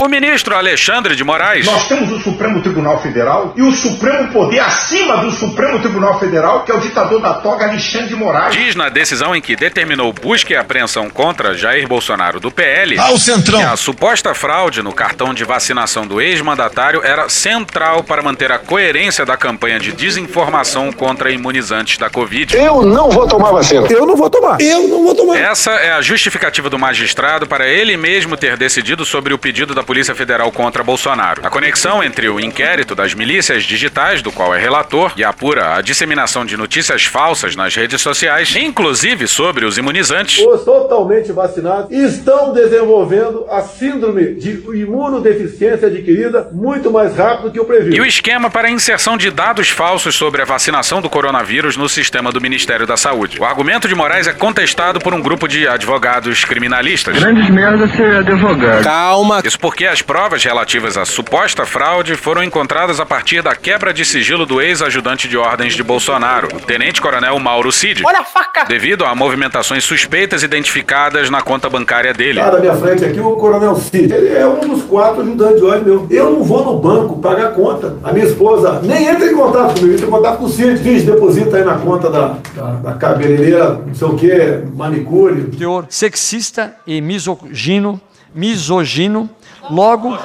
O 0.00 0.08
ministro 0.08 0.54
Alexandre 0.56 1.14
de 1.16 1.22
Moraes. 1.24 1.64
Nós 1.64 1.86
temos 1.88 2.10
o 2.10 2.20
Supremo 2.20 2.60
Tribunal 2.60 3.00
Federal 3.00 3.54
e 3.56 3.62
o 3.62 3.72
Supremo 3.72 4.28
Poder 4.32 4.58
acima 4.58 5.18
do 5.18 5.30
Supremo 5.30 5.78
Tribunal 5.80 6.18
Federal, 6.18 6.62
que 6.64 6.72
é 6.72 6.74
o 6.74 6.80
ditador 6.80 7.20
da 7.22 7.34
toga 7.34 7.64
Alexandre 7.66 8.08
de 8.08 8.16
Moraes. 8.16 8.54
Diz 8.54 8.74
na 8.74 8.88
decisão 8.88 9.34
em 9.34 9.40
que 9.40 9.54
determinou 9.56 10.12
busca 10.12 10.52
e 10.52 10.56
apreensão 10.56 11.08
contra 11.08 11.54
Jair 11.54 11.86
Bolsonaro 11.88 12.38
do 12.40 12.50
PL 12.50 12.98
Ah, 12.98 13.12
o 13.12 13.18
Centrão. 13.18 13.60
que 13.60 13.64
a 13.64 13.76
suposta 13.76 14.34
fraude 14.34 14.82
no 14.82 14.92
cartão 14.92 15.32
de 15.32 15.44
vacinação 15.44 16.06
do 16.06 16.20
ex-mandatário 16.20 17.00
era 17.02 17.28
central 17.28 18.02
para 18.02 18.20
manter 18.20 18.50
a 18.52 18.58
coerência 18.58 19.24
da 19.24 19.36
campanha 19.36 19.78
de 19.78 19.92
desinformação 19.92 20.92
contra 20.92 21.30
imunizantes 21.30 21.96
da 21.98 22.10
Covid. 22.10 22.54
Eu 22.56 22.82
não 22.82 23.10
vou 23.10 23.26
tomar 23.28 23.52
vacina. 23.52 23.86
Eu 23.88 24.04
não 24.06 24.16
vou 24.16 24.28
tomar. 24.28 24.60
Eu 24.60 24.88
não 24.88 25.04
vou 25.04 25.14
tomar. 25.14 25.38
Essa 25.38 25.70
é 25.70 25.92
a 25.92 26.02
justificativa 26.02 26.68
do 26.68 26.78
magistrado 26.78 27.46
para 27.46 27.66
ele 27.68 27.96
mesmo 27.96 28.36
ter 28.36 28.56
decidido 28.56 29.04
sobre 29.04 29.32
o 29.32 29.38
pedido 29.38 29.72
da 29.74 29.83
Polícia 29.84 30.14
Federal 30.14 30.50
contra 30.50 30.82
Bolsonaro. 30.82 31.42
A 31.44 31.50
conexão 31.50 32.02
entre 32.02 32.28
o 32.28 32.40
inquérito 32.40 32.94
das 32.94 33.14
milícias 33.14 33.64
digitais, 33.64 34.22
do 34.22 34.32
qual 34.32 34.54
é 34.54 34.58
relator, 34.58 35.12
e 35.16 35.24
apura 35.24 35.74
a 35.76 35.80
disseminação 35.80 36.44
de 36.44 36.56
notícias 36.56 37.04
falsas 37.04 37.54
nas 37.56 37.74
redes 37.74 38.00
sociais, 38.00 38.54
inclusive 38.56 39.26
sobre 39.26 39.64
os 39.64 39.78
imunizantes, 39.78 40.44
Os 40.44 40.64
totalmente 40.64 41.32
vacinados 41.32 41.90
estão 41.90 42.52
desenvolvendo 42.52 43.46
a 43.50 43.60
síndrome 43.62 44.34
de 44.34 44.62
imunodeficiência 44.74 45.88
adquirida 45.88 46.48
muito 46.52 46.90
mais 46.90 47.16
rápido 47.16 47.50
que 47.50 47.60
o 47.60 47.64
previsto. 47.64 47.96
e 47.96 48.00
o 48.00 48.06
esquema 48.06 48.48
para 48.50 48.68
a 48.68 48.70
inserção 48.70 49.16
de 49.16 49.30
dados 49.30 49.68
falsos 49.70 50.14
sobre 50.14 50.42
a 50.42 50.44
vacinação 50.44 51.00
do 51.00 51.10
coronavírus 51.10 51.76
no 51.76 51.88
sistema 51.88 52.30
do 52.30 52.40
Ministério 52.40 52.86
da 52.86 52.96
Saúde. 52.96 53.38
O 53.40 53.44
argumento 53.44 53.88
de 53.88 53.94
Moraes 53.94 54.26
é 54.26 54.32
contestado 54.32 54.98
por 55.00 55.12
um 55.12 55.20
grupo 55.20 55.48
de 55.48 55.66
advogados 55.66 56.44
criminalistas. 56.44 57.18
Grandes 57.18 57.50
merda 57.50 57.88
ser 57.88 58.16
advogado. 58.16 58.82
Calma. 58.84 59.42
Isso 59.44 59.58
porque 59.58 59.73
as 59.82 60.00
provas 60.00 60.44
relativas 60.44 60.96
à 60.96 61.04
suposta 61.04 61.66
fraude 61.66 62.14
foram 62.14 62.44
encontradas 62.44 63.00
a 63.00 63.06
partir 63.06 63.42
da 63.42 63.56
quebra 63.56 63.92
de 63.92 64.04
sigilo 64.04 64.46
do 64.46 64.62
ex-ajudante 64.62 65.26
de 65.26 65.36
ordens 65.36 65.74
de 65.74 65.82
Bolsonaro, 65.82 66.46
o 66.54 66.60
tenente-coronel 66.60 67.36
Mauro 67.40 67.72
Cid. 67.72 68.02
Olha 68.06 68.20
a 68.20 68.24
faca! 68.24 68.64
Devido 68.64 69.04
a 69.04 69.14
movimentações 69.14 69.82
suspeitas 69.82 70.44
identificadas 70.44 71.28
na 71.28 71.42
conta 71.42 71.68
bancária 71.68 72.14
dele. 72.14 72.38
Lá 72.38 72.52
na 72.52 72.60
minha 72.60 72.76
frente 72.76 73.04
aqui, 73.04 73.18
o 73.18 73.32
Coronel 73.32 73.74
Cid. 73.74 74.12
Ele 74.12 74.28
é 74.28 74.46
um 74.46 74.60
dos 74.60 74.84
quatro 74.84 75.22
ajudantes 75.22 75.56
de 75.56 75.64
ordem 75.64 75.84
meu. 75.84 76.06
Eu 76.08 76.30
não 76.30 76.44
vou 76.44 76.64
no 76.64 76.78
banco 76.78 77.18
pagar 77.20 77.52
conta. 77.52 77.96
A 78.04 78.12
minha 78.12 78.26
esposa 78.26 78.80
nem 78.82 79.06
entra 79.08 79.26
em 79.26 79.34
contato 79.34 79.74
comigo, 79.74 79.94
entra 79.94 80.06
em 80.06 80.10
contato 80.10 80.38
com 80.38 80.44
o 80.44 80.48
Cid. 80.48 80.78
Cid, 80.78 81.02
deposita 81.02 81.56
aí 81.56 81.64
na 81.64 81.78
conta 81.78 82.08
da, 82.10 82.36
da, 82.54 82.70
da 82.74 82.92
cabeleireira, 82.92 83.80
não 83.86 83.94
sei 83.94 84.06
o 84.06 84.14
que, 84.14 84.62
manicure. 84.74 85.56
Teor 85.56 85.86
sexista 85.88 86.76
e 86.86 87.00
misogino, 87.00 88.00
misogino, 88.34 89.28
logo, 89.70 90.16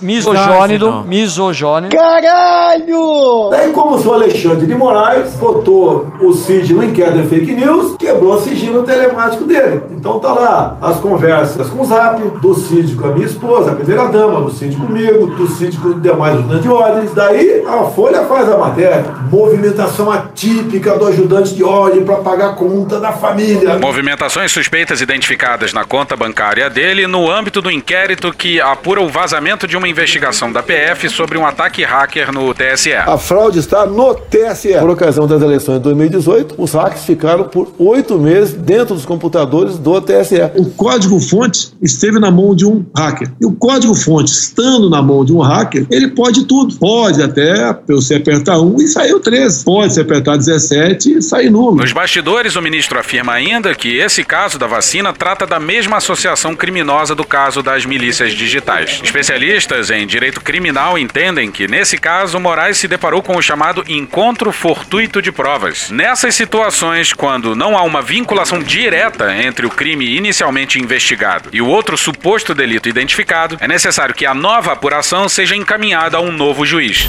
misogônido, 0.00 1.04
misogônido. 1.04 1.96
Caralho! 1.96 3.48
Daí, 3.50 3.72
como 3.72 3.96
o 3.96 4.12
Alexandre 4.12 4.66
de 4.66 4.74
Moraes 4.74 5.34
botou 5.34 6.08
o 6.20 6.32
Cid 6.32 6.72
no 6.72 6.84
inquérito 6.84 7.22
de 7.22 7.28
fake 7.28 7.52
news, 7.52 7.96
quebrou 7.96 8.34
o 8.34 8.40
sigilo 8.40 8.82
telemático 8.82 9.44
dele. 9.44 9.82
Então 9.90 10.18
tá 10.18 10.32
lá 10.32 10.76
as 10.80 10.98
conversas 11.00 11.68
com 11.68 11.82
o 11.82 11.84
Zap, 11.84 12.20
do 12.40 12.54
Cid 12.54 12.94
com 12.94 13.08
a 13.08 13.12
minha 13.12 13.26
esposa, 13.26 13.72
a 13.72 13.74
primeira 13.74 14.06
dama, 14.08 14.40
do 14.40 14.50
Cid 14.50 14.76
comigo, 14.76 15.26
do 15.26 15.46
Cid 15.48 15.76
com 15.78 15.88
os 15.88 16.02
demais 16.02 16.34
ajudantes 16.38 16.62
de 16.62 16.68
ordens. 16.68 17.14
Daí 17.14 17.64
a 17.66 17.84
Folha 17.84 18.24
faz 18.24 18.50
a 18.50 18.56
matéria. 18.56 19.04
Movimentação 19.30 20.10
atípica 20.10 20.96
do 20.96 21.06
ajudante 21.06 21.54
de 21.54 21.64
ordem 21.64 22.04
para 22.04 22.16
pagar 22.16 22.50
a 22.50 22.52
conta 22.52 23.00
da 23.00 23.12
família. 23.12 23.78
Movimentações 23.78 24.52
suspeitas 24.52 25.00
identificadas 25.00 25.72
na 25.72 25.84
conta 25.84 26.16
bancária 26.16 26.68
dele 26.70 27.06
no 27.06 27.30
âmbito 27.30 27.60
do 27.60 27.70
inquérito 27.70 28.32
que 28.32 28.60
apura 28.60 28.83
apura 28.84 29.00
o 29.00 29.08
vazamento 29.08 29.66
de 29.66 29.78
uma 29.78 29.88
investigação 29.88 30.52
da 30.52 30.62
PF 30.62 31.08
sobre 31.08 31.38
um 31.38 31.46
ataque 31.46 31.82
hacker 31.82 32.30
no 32.30 32.52
TSE. 32.52 32.92
A 32.92 33.16
fraude 33.16 33.58
está 33.58 33.86
no 33.86 34.14
TSE. 34.14 34.74
Por 34.78 34.90
ocasião 34.90 35.26
das 35.26 35.40
eleições 35.40 35.78
de 35.78 35.84
2018, 35.84 36.54
os 36.58 36.74
hacks 36.74 37.02
ficaram 37.06 37.44
por 37.44 37.72
oito 37.78 38.18
meses 38.18 38.52
dentro 38.52 38.94
dos 38.94 39.06
computadores 39.06 39.78
do 39.78 39.98
TSE. 40.02 40.50
O 40.54 40.66
código-fonte 40.66 41.72
esteve 41.80 42.20
na 42.20 42.30
mão 42.30 42.54
de 42.54 42.66
um 42.66 42.84
hacker. 42.94 43.32
E 43.40 43.46
o 43.46 43.52
código-fonte, 43.52 44.30
estando 44.30 44.90
na 44.90 45.00
mão 45.00 45.24
de 45.24 45.32
um 45.32 45.40
hacker, 45.40 45.86
ele 45.90 46.08
pode 46.08 46.44
tudo. 46.44 46.74
Pode 46.76 47.22
até 47.22 47.74
você 47.88 48.16
apertar 48.16 48.60
um 48.60 48.76
e 48.76 48.86
sair 48.86 49.14
o 49.14 49.20
13. 49.20 49.64
Pode 49.64 49.94
se 49.94 50.00
apertar 50.02 50.36
17 50.36 51.10
e 51.10 51.22
sair 51.22 51.48
nulo. 51.48 51.76
Nos 51.76 51.92
bastidores, 51.92 52.54
o 52.54 52.60
ministro 52.60 52.98
afirma 52.98 53.32
ainda 53.32 53.74
que 53.74 53.96
esse 53.96 54.22
caso 54.22 54.58
da 54.58 54.66
vacina 54.66 55.10
trata 55.14 55.46
da 55.46 55.58
mesma 55.58 55.96
associação 55.96 56.54
criminosa 56.54 57.14
do 57.14 57.24
caso 57.24 57.62
das 57.62 57.86
milícias 57.86 58.34
digitais. 58.34 58.73
Especialistas 58.82 59.90
em 59.90 60.06
direito 60.06 60.40
criminal 60.40 60.98
entendem 60.98 61.50
que, 61.50 61.68
nesse 61.68 61.98
caso, 61.98 62.38
Moraes 62.40 62.78
se 62.78 62.88
deparou 62.88 63.22
com 63.22 63.36
o 63.36 63.42
chamado 63.42 63.84
encontro 63.88 64.52
fortuito 64.52 65.22
de 65.22 65.30
provas. 65.30 65.90
Nessas 65.90 66.34
situações, 66.34 67.12
quando 67.12 67.54
não 67.54 67.76
há 67.76 67.82
uma 67.82 68.02
vinculação 68.02 68.58
direta 68.60 69.34
entre 69.34 69.66
o 69.66 69.70
crime 69.70 70.16
inicialmente 70.16 70.78
investigado 70.80 71.48
e 71.52 71.60
o 71.60 71.66
outro 71.66 71.96
suposto 71.96 72.54
delito 72.54 72.88
identificado, 72.88 73.56
é 73.60 73.68
necessário 73.68 74.14
que 74.14 74.26
a 74.26 74.34
nova 74.34 74.72
apuração 74.72 75.28
seja 75.28 75.56
encaminhada 75.56 76.16
a 76.16 76.20
um 76.20 76.32
novo 76.32 76.66
juiz. 76.66 77.08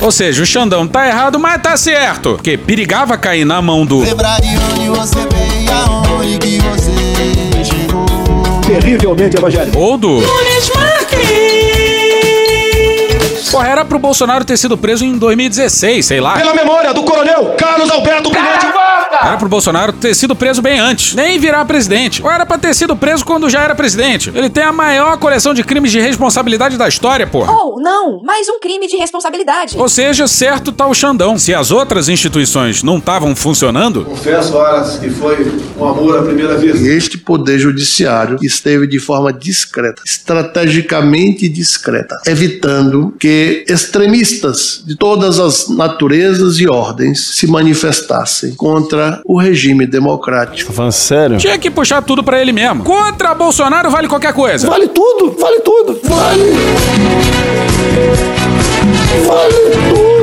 Ou 0.00 0.10
seja, 0.10 0.42
o 0.42 0.46
Xandão 0.46 0.88
tá 0.88 1.06
errado, 1.06 1.38
mas 1.38 1.60
tá 1.60 1.76
certo. 1.76 2.40
Que 2.42 2.56
perigava 2.56 3.18
cair 3.18 3.44
na 3.44 3.60
mão 3.60 3.84
do. 3.84 4.02
Terrivelmente 8.70 9.36
evangélico. 9.36 9.76
Ou 9.76 9.98
do. 9.98 10.22
Porra, 13.50 13.68
era 13.68 13.84
pro 13.84 13.98
Bolsonaro 13.98 14.44
ter 14.44 14.56
sido 14.56 14.78
preso 14.78 15.04
em 15.04 15.18
2016, 15.18 16.06
sei 16.06 16.20
lá. 16.20 16.34
Pela 16.34 16.54
memória 16.54 16.94
do 16.94 17.02
coronel 17.02 17.56
Carlos 17.58 17.90
Alberto 17.90 18.30
Pinheiro. 18.30 18.69
Era 19.22 19.36
pro 19.36 19.48
Bolsonaro 19.48 19.92
ter 19.92 20.14
sido 20.14 20.34
preso 20.34 20.62
bem 20.62 20.78
antes, 20.78 21.14
nem 21.14 21.38
virar 21.38 21.64
presidente. 21.64 22.22
Ou 22.22 22.30
era 22.30 22.46
pra 22.46 22.58
ter 22.58 22.74
sido 22.74 22.96
preso 22.96 23.24
quando 23.24 23.48
já 23.50 23.62
era 23.62 23.74
presidente. 23.74 24.30
Ele 24.34 24.48
tem 24.48 24.64
a 24.64 24.72
maior 24.72 25.18
coleção 25.18 25.52
de 25.52 25.62
crimes 25.62 25.92
de 25.92 26.00
responsabilidade 26.00 26.76
da 26.76 26.88
história, 26.88 27.26
porra. 27.26 27.52
Oh, 27.52 27.80
não, 27.80 28.22
mais 28.22 28.48
um 28.48 28.58
crime 28.58 28.86
de 28.86 28.96
responsabilidade. 28.96 29.76
Ou 29.78 29.88
seja, 29.88 30.26
certo 30.26 30.72
tá 30.72 30.86
o 30.86 30.94
Xandão. 30.94 31.38
Se 31.38 31.54
as 31.54 31.70
outras 31.70 32.08
instituições 32.08 32.82
não 32.82 32.98
estavam 32.98 33.34
funcionando, 33.36 34.04
Confesso, 34.04 34.56
horas, 34.56 34.98
que 34.98 35.10
foi 35.10 35.52
um 35.78 35.84
amor 35.84 36.18
à 36.18 36.22
primeira 36.22 36.56
vista. 36.56 36.86
Este 36.86 37.18
poder 37.18 37.58
judiciário 37.58 38.38
esteve 38.42 38.86
de 38.86 38.98
forma 38.98 39.32
discreta, 39.32 40.02
estrategicamente 40.04 41.48
discreta, 41.48 42.16
evitando 42.26 43.14
que 43.18 43.64
extremistas 43.68 44.82
de 44.86 44.96
todas 44.96 45.38
as 45.38 45.68
naturezas 45.68 46.58
e 46.58 46.68
ordens 46.68 47.36
se 47.36 47.46
manifestassem 47.46 48.54
contra 48.54 48.79
o 49.24 49.38
regime 49.38 49.86
democrático. 49.86 50.70
Tá 50.70 50.76
falando 50.76 50.92
sério? 50.92 51.36
tinha 51.38 51.58
que 51.58 51.70
puxar 51.70 52.02
tudo 52.02 52.22
pra 52.22 52.40
ele 52.40 52.52
mesmo. 52.52 52.84
Contra 52.84 53.34
Bolsonaro 53.34 53.90
vale 53.90 54.08
qualquer 54.08 54.32
coisa. 54.32 54.68
Vale 54.68 54.88
tudo, 54.88 55.36
vale 55.38 55.60
tudo, 55.60 56.00
vale. 56.04 56.42
Vale 59.26 59.54
tudo. 59.90 60.19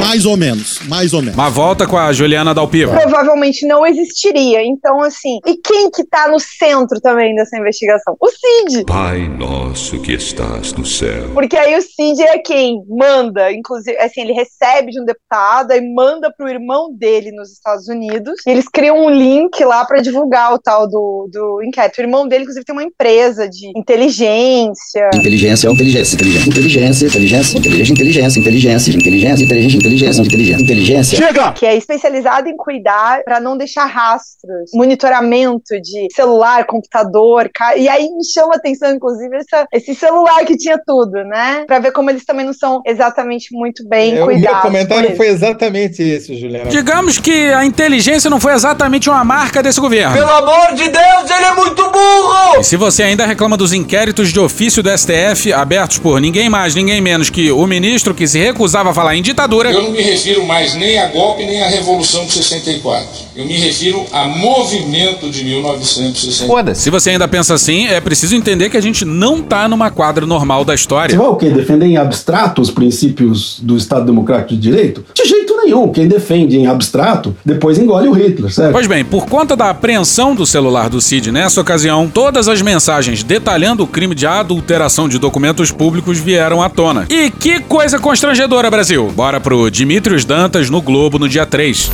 Mais 0.00 0.26
ou 0.26 0.36
menos, 0.36 0.80
mais 0.86 1.12
ou 1.12 1.20
menos. 1.20 1.36
Mas 1.36 1.52
volta 1.52 1.86
com 1.86 1.96
a 1.96 2.12
Juliana 2.12 2.54
Dalpiva. 2.54 2.92
provavelmente 3.00 3.66
não 3.66 3.86
existiria. 3.86 4.62
Então, 4.62 5.00
assim, 5.02 5.38
e 5.46 5.56
quem 5.56 5.90
que 5.90 6.04
tá 6.04 6.28
no 6.28 6.38
centro 6.38 7.00
também 7.00 7.34
dessa 7.34 7.56
investigação? 7.58 8.16
O 8.20 8.28
Cid. 8.28 8.84
Pai 8.84 9.28
nosso 9.28 10.00
que 10.00 10.12
estás 10.12 10.72
no 10.72 10.84
céu. 10.84 11.30
Porque 11.32 11.56
aí 11.56 11.76
o 11.76 11.82
Cid 11.82 12.22
é 12.22 12.38
quem 12.38 12.82
manda, 12.88 13.52
inclusive, 13.52 13.96
assim, 13.98 14.22
ele 14.22 14.32
recebe 14.32 14.90
de 14.90 15.00
um 15.00 15.04
deputado 15.04 15.72
e 15.72 15.80
manda 15.94 16.32
pro 16.36 16.48
irmão 16.48 16.94
dele 16.94 17.32
nos 17.32 17.52
Estados 17.52 17.88
Unidos. 17.88 18.34
E 18.46 18.50
eles 18.50 18.68
criam 18.68 19.06
um 19.06 19.10
link 19.10 19.62
lá 19.64 19.84
pra 19.84 20.00
divulgar 20.00 20.52
o 20.52 20.58
tal 20.58 20.88
do, 20.88 21.28
do 21.32 21.62
inquérito. 21.62 21.98
O 21.98 22.02
irmão 22.02 22.26
dele, 22.26 22.42
inclusive, 22.42 22.64
tem 22.64 22.74
uma 22.74 22.82
empresa 22.82 23.48
de 23.48 23.72
inteligência. 23.76 25.10
Inteligência, 25.14 25.68
inteligência, 25.68 26.14
inteligência, 26.14 26.48
inteligência, 26.48 27.06
inteligência, 27.06 27.06
inteligência, 27.06 27.58
inteligência, 27.58 28.38
inteligência, 28.40 28.40
inteligência, 28.40 28.90
inteligência, 28.90 29.44
inteligência, 29.44 29.76
inteligência, 29.94 30.62
inteligência. 30.62 31.18
Chega! 31.18 31.52
Que 31.52 31.66
é 31.66 31.76
especializada 31.76 32.48
em 32.48 32.56
cuidar 32.56 33.22
pra 33.24 33.40
não 33.40 33.56
deixar 33.56 33.84
rastros, 33.86 34.70
monitoramento 34.74 35.80
de 35.80 36.08
celular, 36.14 36.64
computador, 36.66 37.50
ca- 37.54 37.76
e 37.76 37.88
aí 37.88 38.04
me 38.10 38.24
chama 38.24 38.54
a 38.54 38.56
atenção, 38.56 38.90
inclusive, 38.94 39.36
essa- 39.36 39.66
esse 39.72 39.94
celular 39.94 40.44
que 40.44 40.56
tinha 40.56 40.78
tudo, 40.86 41.22
né? 41.24 41.64
Pra 41.66 41.78
ver 41.78 41.92
como 41.92 42.10
eles 42.10 42.24
também 42.24 42.44
não 42.46 42.52
são 42.54 42.80
exatamente 42.86 43.48
muito 43.52 43.86
bem 43.88 44.10
É, 44.12 44.14
o 44.14 44.16
meu 44.16 44.34
cuidados. 44.34 44.62
comentário 44.62 45.16
foi 45.16 45.26
isso. 45.26 45.34
exatamente 45.36 46.02
esse, 46.02 46.34
Juliana. 46.36 46.70
Digamos 46.70 47.18
que 47.18 47.52
a 47.52 47.64
inteligência 47.64 48.30
não 48.30 48.40
foi 48.40 48.52
exatamente 48.54 49.08
uma 49.10 49.24
marca 49.24 49.62
desse 49.62 49.80
governo. 49.80 50.14
amor 50.34 50.74
de 50.74 50.88
Deus, 50.88 51.30
ele 51.30 51.44
é 51.44 51.54
muito 51.54 51.82
burro! 51.90 52.58
E 52.60 52.64
se 52.64 52.76
você 52.76 53.02
ainda 53.02 53.24
reclama 53.26 53.56
dos 53.56 53.72
inquéritos 53.72 54.32
de 54.32 54.40
ofício 54.40 54.82
do 54.82 54.90
STF 54.90 55.52
abertos 55.52 55.98
por 55.98 56.20
ninguém 56.20 56.48
mais, 56.48 56.74
ninguém 56.74 57.00
menos 57.00 57.30
que 57.30 57.50
o 57.52 57.66
ministro 57.66 58.14
que 58.14 58.26
se 58.26 58.38
recusava 58.38 58.90
a 58.90 58.94
falar 58.94 59.14
em 59.16 59.22
ditadura, 59.22 59.70
Eu 59.74 59.82
não 59.82 59.90
me 59.90 60.00
refiro 60.00 60.46
mais 60.46 60.72
nem 60.76 61.00
a 61.00 61.08
golpe 61.08 61.44
nem 61.44 61.60
à 61.60 61.66
Revolução 61.66 62.24
de 62.26 62.32
64. 62.32 63.08
Eu 63.34 63.44
me 63.44 63.54
refiro 63.54 64.04
a 64.12 64.24
movimento 64.28 65.28
de 65.28 65.42
1964. 65.42 66.76
se 66.76 66.90
você 66.90 67.10
ainda 67.10 67.26
pensa 67.26 67.54
assim, 67.54 67.88
é 67.88 68.00
preciso 68.00 68.36
entender 68.36 68.70
que 68.70 68.76
a 68.76 68.80
gente 68.80 69.04
não 69.04 69.42
tá 69.42 69.66
numa 69.68 69.90
quadra 69.90 70.24
normal 70.24 70.64
da 70.64 70.72
Você 70.76 70.82
história. 70.82 71.18
vai 71.18 71.26
o 71.26 71.34
quê? 71.34 71.50
Defender 71.50 71.86
em 71.86 71.96
abstrato 71.96 72.62
os 72.62 72.70
princípios 72.70 73.58
do 73.60 73.76
Estado 73.76 74.06
Democrático 74.06 74.50
de 74.54 74.58
Direito? 74.58 75.04
De 75.12 75.24
jeito 75.28 75.56
nenhum. 75.56 75.88
Quem 75.88 76.06
defende 76.06 76.56
em 76.56 76.68
abstrato, 76.68 77.36
depois 77.44 77.76
engole 77.76 78.06
o 78.06 78.12
Hitler, 78.12 78.52
certo? 78.52 78.70
Pois 78.70 78.86
bem, 78.86 79.04
por 79.04 79.26
conta 79.26 79.56
da 79.56 79.70
apreensão 79.70 80.36
do 80.36 80.46
celular 80.46 80.88
do 80.88 81.00
Cid 81.00 81.32
nessa 81.32 81.60
ocasião, 81.60 82.08
todas 82.08 82.46
as 82.46 82.62
mensagens 82.62 83.24
detalhando 83.24 83.82
o 83.82 83.88
crime 83.88 84.14
de 84.14 84.24
adulteração 84.24 85.08
de 85.08 85.18
documentos 85.18 85.72
públicos 85.72 86.18
vieram 86.18 86.62
à 86.62 86.68
tona. 86.68 87.06
E 87.10 87.28
que 87.28 87.58
coisa 87.58 87.98
constrangedora, 87.98 88.70
Brasil! 88.70 89.10
Bora 89.16 89.40
pro 89.40 89.63
Dimitrios 89.70 90.24
Dantas 90.24 90.70
no 90.70 90.80
Globo 90.80 91.18
no 91.18 91.28
dia 91.28 91.46
3. 91.46 91.90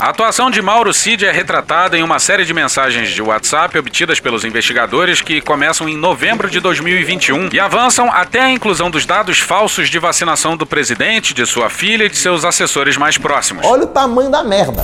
A 0.00 0.08
atuação 0.08 0.50
de 0.50 0.62
Mauro 0.62 0.94
Cid 0.94 1.26
é 1.26 1.30
retratada 1.30 1.98
em 1.98 2.02
uma 2.02 2.18
série 2.18 2.46
de 2.46 2.54
mensagens 2.54 3.10
de 3.10 3.20
WhatsApp 3.20 3.78
obtidas 3.78 4.18
pelos 4.18 4.46
investigadores 4.46 5.20
que 5.20 5.42
começam 5.42 5.86
em 5.86 5.94
novembro 5.94 6.48
de 6.48 6.58
2021 6.58 7.50
e 7.52 7.60
avançam 7.60 8.10
até 8.10 8.40
a 8.40 8.50
inclusão 8.50 8.90
dos 8.90 9.04
dados 9.04 9.38
falsos 9.40 9.90
de 9.90 9.98
vacinação 9.98 10.56
do 10.56 10.64
presidente, 10.64 11.34
de 11.34 11.44
sua 11.44 11.68
filha 11.68 12.04
e 12.04 12.08
de 12.08 12.16
seus 12.16 12.46
assessores 12.46 12.96
mais 12.96 13.18
próximos. 13.18 13.66
Olha 13.66 13.84
o 13.84 13.88
tamanho 13.88 14.30
da 14.30 14.42
merda. 14.42 14.82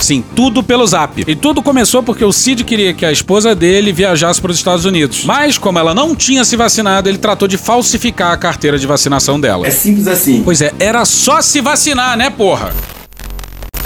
Sim, 0.00 0.24
tudo 0.34 0.62
pelo 0.62 0.86
zap. 0.86 1.24
E 1.26 1.34
tudo 1.34 1.62
começou 1.62 2.02
porque 2.02 2.24
o 2.24 2.32
Cid 2.32 2.64
queria 2.64 2.92
que 2.92 3.06
a 3.06 3.12
esposa 3.12 3.54
dele 3.54 3.92
viajasse 3.92 4.40
para 4.40 4.50
os 4.50 4.56
Estados 4.56 4.84
Unidos. 4.84 5.24
Mas, 5.24 5.56
como 5.56 5.78
ela 5.78 5.94
não 5.94 6.14
tinha 6.14 6.44
se 6.44 6.56
vacinado, 6.56 7.08
ele 7.08 7.18
tratou 7.18 7.48
de 7.48 7.56
falsificar 7.56 8.32
a 8.32 8.36
carteira 8.36 8.78
de 8.78 8.86
vacinação 8.86 9.40
dela. 9.40 9.66
É 9.66 9.70
simples 9.70 10.06
assim. 10.06 10.42
Pois 10.44 10.60
é, 10.60 10.72
era 10.78 11.04
só 11.04 11.40
se 11.40 11.60
vacinar, 11.60 12.16
né, 12.16 12.30
porra? 12.30 12.72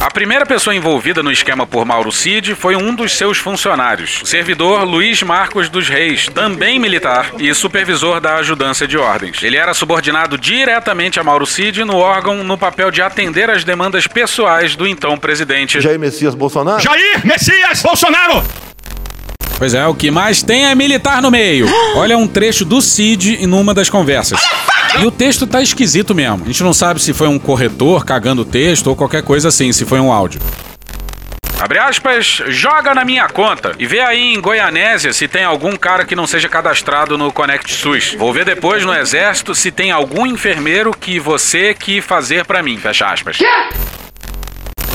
A 0.01 0.11
primeira 0.13 0.47
pessoa 0.47 0.75
envolvida 0.75 1.25
no 1.25 1.33
esquema 1.33 1.67
por 1.67 1.85
Mauro 1.85 2.13
Cid 2.13 2.55
foi 2.55 2.77
um 2.77 2.95
dos 2.95 3.17
seus 3.17 3.37
funcionários, 3.39 4.23
o 4.23 4.27
servidor 4.27 4.85
Luiz 4.85 5.23
Marcos 5.25 5.69
dos 5.69 5.89
Reis, 5.89 6.29
também 6.29 6.79
militar 6.79 7.33
e 7.37 7.53
supervisor 7.53 8.21
da 8.21 8.37
ajudância 8.37 8.87
de 8.87 8.97
ordens. 8.97 9.43
Ele 9.43 9.57
era 9.57 9.75
subordinado 9.75 10.39
diretamente 10.39 11.19
a 11.19 11.25
Mauro 11.25 11.45
Cid 11.45 11.83
no 11.85 11.97
órgão 11.97 12.45
no 12.45 12.57
papel 12.57 12.93
de 12.93 13.03
atender 13.03 13.51
às 13.51 13.65
demandas 13.65 14.07
pessoais 14.07 14.77
do 14.77 14.87
então 14.87 15.19
presidente 15.19 15.81
Jair 15.81 15.99
Messias 15.99 16.35
Bolsonaro. 16.35 16.81
Jair 16.81 17.27
Messias 17.27 17.83
Bolsonaro! 17.83 18.68
Pois 19.59 19.75
é, 19.75 19.85
o 19.89 19.95
que 19.95 20.09
mais 20.09 20.41
tem 20.41 20.67
é 20.67 20.75
militar 20.75 21.21
no 21.21 21.33
meio. 21.33 21.67
Olha 21.97 22.17
um 22.17 22.29
trecho 22.29 22.65
do 22.65 22.81
Cid 22.81 23.43
em 23.43 23.47
numa 23.47 23.75
das 23.75 23.91
conversas. 23.91 24.41
E 25.01 25.05
o 25.05 25.11
texto 25.11 25.49
tá 25.49 25.61
esquisito 25.61 26.15
mesmo. 26.15 26.45
A 26.45 26.47
gente 26.47 26.63
não 26.63 26.73
sabe 26.73 27.03
se 27.03 27.13
foi 27.13 27.27
um 27.27 27.41
corretor 27.41 28.05
cagando 28.05 28.43
o 28.43 28.45
texto 28.45 28.87
ou 28.87 28.95
qualquer 28.95 29.23
coisa 29.23 29.49
assim, 29.49 29.73
se 29.73 29.85
foi 29.85 29.99
um 29.99 30.13
áudio. 30.13 30.41
Abre 31.61 31.81
aspas, 31.81 32.41
joga 32.47 32.95
na 32.95 33.05
minha 33.05 33.29
conta 33.29 33.73
e 33.81 33.85
vê 33.85 33.99
aí 33.99 34.33
em 34.33 34.41
Goianésia 34.41 35.13
se 35.13 35.27
tem 35.27 35.43
algum 35.43 35.77
cara 35.77 36.05
que 36.05 36.15
não 36.15 36.25
seja 36.25 36.49
cadastrado 36.49 37.19
no 37.19 37.33
Connect 37.33 37.73
SUS. 37.73 38.15
Vou 38.17 38.33
ver 38.33 38.45
depois 38.45 38.85
no 38.85 38.95
exército 38.95 39.57
se 39.57 39.73
tem 39.73 39.91
algum 39.91 40.25
enfermeiro 40.25 40.93
que 40.93 41.19
você 41.19 41.75
que 41.75 42.01
fazer 42.01 42.45
pra 42.45 42.63
mim, 42.63 42.79
fecha 42.79 43.07
aspas. 43.07 43.39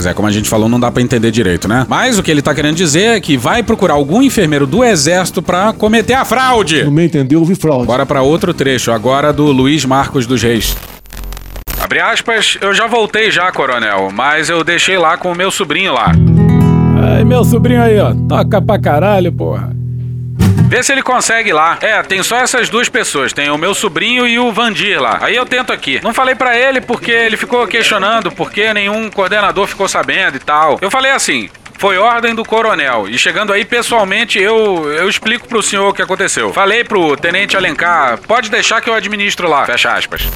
Pois 0.03 0.12
é, 0.12 0.13
como 0.13 0.27
a 0.27 0.31
gente 0.31 0.50
falou, 0.50 0.67
não 0.67 0.77
dá 0.77 0.91
pra 0.91 1.01
entender 1.01 1.31
direito, 1.31 1.65
né? 1.65 1.86
Mas 1.88 2.19
o 2.19 2.24
que 2.24 2.29
ele 2.29 2.41
tá 2.41 2.53
querendo 2.53 2.75
dizer 2.75 3.15
é 3.15 3.22
que 3.22 3.38
vai 3.38 3.63
procurar 3.63 3.93
algum 3.93 4.22
enfermeiro 4.22 4.67
do 4.67 4.83
exército 4.83 5.41
pra 5.41 5.72
cometer 5.72 6.13
a 6.13 6.25
fraude. 6.25 6.83
No 6.83 6.91
meu 6.91 7.05
entender, 7.05 7.38
houve 7.38 7.55
fraude. 7.55 7.88
Bora 7.88 8.05
pra 8.05 8.22
outro 8.22 8.53
trecho, 8.53 8.91
agora 8.91 9.31
do 9.31 9.45
Luiz 9.45 9.86
Marcos 9.86 10.27
dos 10.27 10.43
Reis. 10.43 10.75
Abre 11.79 12.01
aspas, 12.01 12.57
eu 12.60 12.74
já 12.74 12.86
voltei 12.86 13.31
já, 13.31 13.50
coronel, 13.50 14.10
mas 14.13 14.50
eu 14.50 14.62
deixei 14.62 14.98
lá 14.98 15.15
com 15.15 15.31
o 15.31 15.36
meu 15.36 15.50
sobrinho 15.50 15.93
lá. 15.93 16.12
Ai, 17.01 17.24
meu 17.24 17.45
sobrinho 17.45 17.81
aí, 17.81 17.98
ó. 17.98 18.13
Toca 18.27 18.62
pra 18.62 18.77
caralho, 18.77 19.31
porra. 19.31 19.74
Vê 20.74 20.82
se 20.82 20.92
ele 20.92 21.03
consegue 21.03 21.53
lá. 21.53 21.77
É, 21.82 22.01
tem 22.01 22.24
só 22.24 22.39
essas 22.39 22.68
duas 22.68 22.89
pessoas. 22.89 23.32
Tem 23.32 23.48
o 23.51 23.60
meu 23.60 23.75
sobrinho 23.75 24.25
e 24.25 24.39
o 24.39 24.51
Vandir 24.51 25.00
lá. 25.00 25.20
Aí 25.22 25.36
eu 25.36 25.46
tento 25.46 25.72
aqui. 25.72 26.01
Não 26.01 26.15
falei 26.15 26.34
pra 26.34 26.58
ele 26.58 26.82
porque 26.82 27.12
ele 27.12 27.38
ficou 27.38 27.68
questionando 27.68 28.32
porque 28.32 28.74
nenhum 28.74 29.08
coordenador 29.12 29.68
ficou 29.68 29.88
sabendo 29.88 30.38
e 30.38 30.39
tal. 30.39 30.80
Eu 30.82 30.89
falei 30.89 31.12
assim. 31.12 31.48
Foi 31.77 31.98
ordem 32.00 32.34
do 32.34 32.44
coronel. 32.44 33.08
E 33.08 33.20
chegando 33.20 33.53
aí, 33.53 33.63
pessoalmente, 33.63 34.39
eu, 34.39 34.92
eu 34.94 35.08
explico 35.08 35.48
pro 35.48 35.62
senhor 35.62 35.89
o 35.89 35.94
que 35.94 36.01
aconteceu. 36.01 36.51
Falei 36.51 36.84
pro 36.84 37.15
tenente 37.18 37.56
Alencar, 37.56 38.18
pode 38.20 38.50
deixar 38.50 38.82
que 38.82 38.89
eu 38.89 38.96
administro 38.96 39.48
lá. 39.48 39.65
Fecha 39.65 39.92
aspas. 39.92 40.27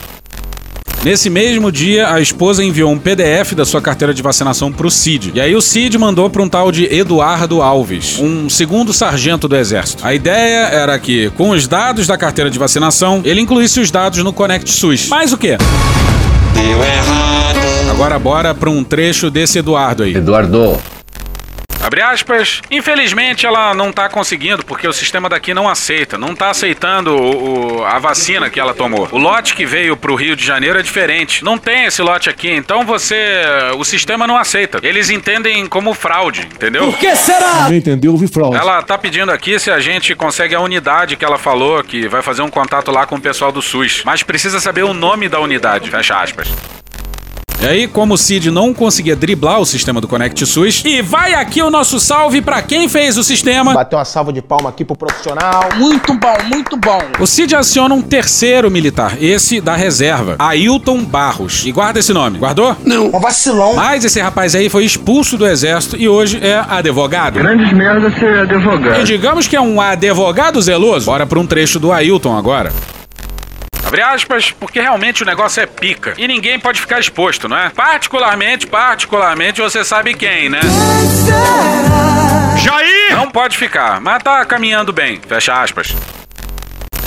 Nesse 1.07 1.29
mesmo 1.29 1.71
dia, 1.71 2.13
a 2.13 2.19
esposa 2.19 2.61
enviou 2.61 2.91
um 2.91 2.99
PDF 2.99 3.53
da 3.53 3.63
sua 3.63 3.81
carteira 3.81 4.13
de 4.13 4.21
vacinação 4.21 4.73
pro 4.73 4.91
Cid. 4.91 5.31
E 5.33 5.39
aí 5.39 5.55
o 5.55 5.61
Cid 5.61 5.97
mandou 5.97 6.29
para 6.29 6.43
um 6.43 6.49
tal 6.49 6.69
de 6.69 6.83
Eduardo 6.93 7.61
Alves, 7.61 8.19
um 8.19 8.49
segundo 8.49 8.91
sargento 8.91 9.47
do 9.47 9.55
exército. 9.55 10.05
A 10.05 10.13
ideia 10.13 10.65
era 10.67 10.99
que, 10.99 11.29
com 11.37 11.51
os 11.51 11.65
dados 11.65 12.07
da 12.07 12.17
carteira 12.17 12.51
de 12.51 12.59
vacinação, 12.59 13.21
ele 13.23 13.39
incluísse 13.39 13.79
os 13.79 13.89
dados 13.89 14.21
no 14.21 14.33
Connect 14.33 14.69
SUS. 14.69 15.07
Mas 15.07 15.31
o 15.31 15.37
quê? 15.37 15.55
Deu 16.53 16.83
errado. 16.83 17.89
Agora 17.89 18.19
bora 18.19 18.53
para 18.53 18.69
um 18.69 18.83
trecho 18.83 19.31
desse 19.31 19.59
Eduardo 19.59 20.03
aí. 20.03 20.13
Eduardo. 20.13 20.77
Abre 21.88 22.01
aspas. 22.01 22.62
Infelizmente 22.70 23.46
ela 23.46 23.74
não 23.74 23.91
tá 23.94 24.10
conseguindo, 24.10 24.63
porque 24.65 24.86
o 24.88 24.91
sistema 24.94 25.29
daqui 25.29 25.53
não 25.53 25.70
aceita. 25.70 26.17
Não 26.17 26.36
tá 26.36 26.50
aceitando 26.50 27.15
o, 27.15 27.79
o- 27.79 27.86
a 27.86 27.98
vacina 27.98 28.50
que 28.50 28.60
ela 28.60 28.74
tomou. 28.74 29.08
O 29.12 29.17
lote 29.17 29.56
que 29.56 29.65
veio 29.65 29.96
pro 29.96 30.13
Rio 30.15 30.36
de 30.36 30.46
Janeiro 30.46 30.77
é 30.77 30.84
diferente. 30.84 31.44
Não 31.46 31.58
tem 31.58 31.86
esse 31.86 32.01
lote 32.01 32.29
aqui, 32.29 32.50
então 32.51 32.86
você. 32.86 33.41
O 33.77 33.86
sistema 33.86 34.27
não 34.27 34.38
aceita. 34.38 34.79
Eles 34.84 35.10
entendem 35.10 35.65
como 35.65 35.94
fraude, 35.94 36.41
entendeu? 36.41 36.91
Por 36.91 36.98
que 37.00 37.15
será? 37.15 37.70
Não 37.70 37.74
entendeu, 37.74 38.12
houve 38.12 38.27
fraude. 38.27 38.58
Ela 38.58 38.82
tá 38.84 38.98
pedindo 38.98 39.32
aqui 39.32 39.58
se 39.58 39.72
a 39.72 39.79
gente 39.79 40.13
consegue 40.13 40.53
a 40.53 40.60
unidade 40.60 41.15
que 41.15 41.24
ela 41.24 41.38
falou, 41.38 41.82
que 41.84 42.08
vai 42.10 42.22
fazer 42.22 42.41
um 42.41 42.50
contato 42.50 42.91
lá 42.91 43.06
com 43.06 43.15
o 43.15 43.22
pessoal 43.22 43.51
do 43.51 43.62
SUS. 43.62 44.01
Mas 44.06 44.24
precisa 44.24 44.60
saber 44.60 44.84
o 44.84 44.94
nome 44.94 45.29
da 45.29 45.39
unidade. 45.39 45.89
Fecha 45.89 46.22
aspas. 46.22 46.50
E 47.59 47.65
aí, 47.65 47.87
como 47.87 48.13
o 48.13 48.17
Cid 48.17 48.51
não 48.51 48.71
conseguia 48.71 49.15
driblar 49.15 49.59
o 49.59 49.65
sistema 49.65 49.99
do 49.99 50.07
Connect 50.07 50.45
SUS, 50.45 50.83
e 50.85 51.01
vai 51.01 51.33
aqui 51.33 51.59
o 51.61 51.71
nosso 51.71 51.99
salve 51.99 52.39
pra 52.39 52.61
quem 52.61 52.87
fez 52.87 53.17
o 53.17 53.23
sistema. 53.23 53.73
Bateu 53.73 53.97
uma 53.97 54.05
salva 54.05 54.31
de 54.31 54.43
palma 54.43 54.69
aqui 54.69 54.85
pro 54.85 54.95
profissional. 54.95 55.69
Muito 55.75 56.13
bom, 56.13 56.37
muito 56.51 56.77
bom. 56.77 57.01
O 57.19 57.25
Cid 57.25 57.55
aciona 57.55 57.95
um 57.95 58.01
terceiro 58.01 58.69
militar, 58.69 59.17
esse 59.19 59.59
da 59.59 59.75
reserva, 59.75 60.35
Ailton 60.37 61.03
Barros. 61.03 61.65
E 61.65 61.71
guarda 61.71 61.99
esse 61.99 62.13
nome, 62.13 62.37
guardou? 62.37 62.75
Não. 62.85 63.07
Um 63.07 63.19
vacilão. 63.19 63.73
Mas 63.75 64.05
esse 64.05 64.21
rapaz 64.21 64.53
aí 64.53 64.69
foi 64.69 64.85
expulso 64.85 65.35
do 65.35 65.47
exército 65.47 65.97
e 65.97 66.07
hoje 66.07 66.39
é 66.41 66.63
advogado. 66.69 67.39
Grandes 67.39 67.73
merda 67.73 68.11
ser 68.19 68.39
advogado. 68.41 69.01
E 69.01 69.03
digamos 69.03 69.47
que 69.47 69.55
é 69.55 69.61
um 69.61 69.81
advogado 69.81 70.61
zeloso. 70.61 71.07
Bora 71.07 71.25
pra 71.25 71.39
um 71.39 71.47
trecho 71.47 71.79
do 71.79 71.91
Ailton 71.91 72.37
agora. 72.37 72.71
Abre 73.88 74.01
aspas, 74.01 74.51
porque 74.51 74.82
realmente 74.82 75.24
o 75.24 75.25
negócio 75.25 75.63
é 75.63 75.65
pica. 75.65 76.13
E 76.17 76.27
ninguém 76.27 76.60
pode 76.60 76.82
ficar 76.82 77.00
exposto, 77.00 77.48
não 77.48 77.58
é? 77.58 77.70
Particularmente, 77.70 78.67
particularmente, 78.67 79.62
você 79.62 79.82
sabe 79.82 80.13
quem, 80.13 80.50
né? 80.50 80.60
Jair! 82.58 83.15
Não 83.15 83.32
pode 83.32 83.58
ficar, 83.58 84.01
mas 84.01 84.22
tá 84.22 84.44
caminhando 84.44 84.91
bem. 84.91 85.22
Fecha 85.25 85.53
aspas. 85.62 85.96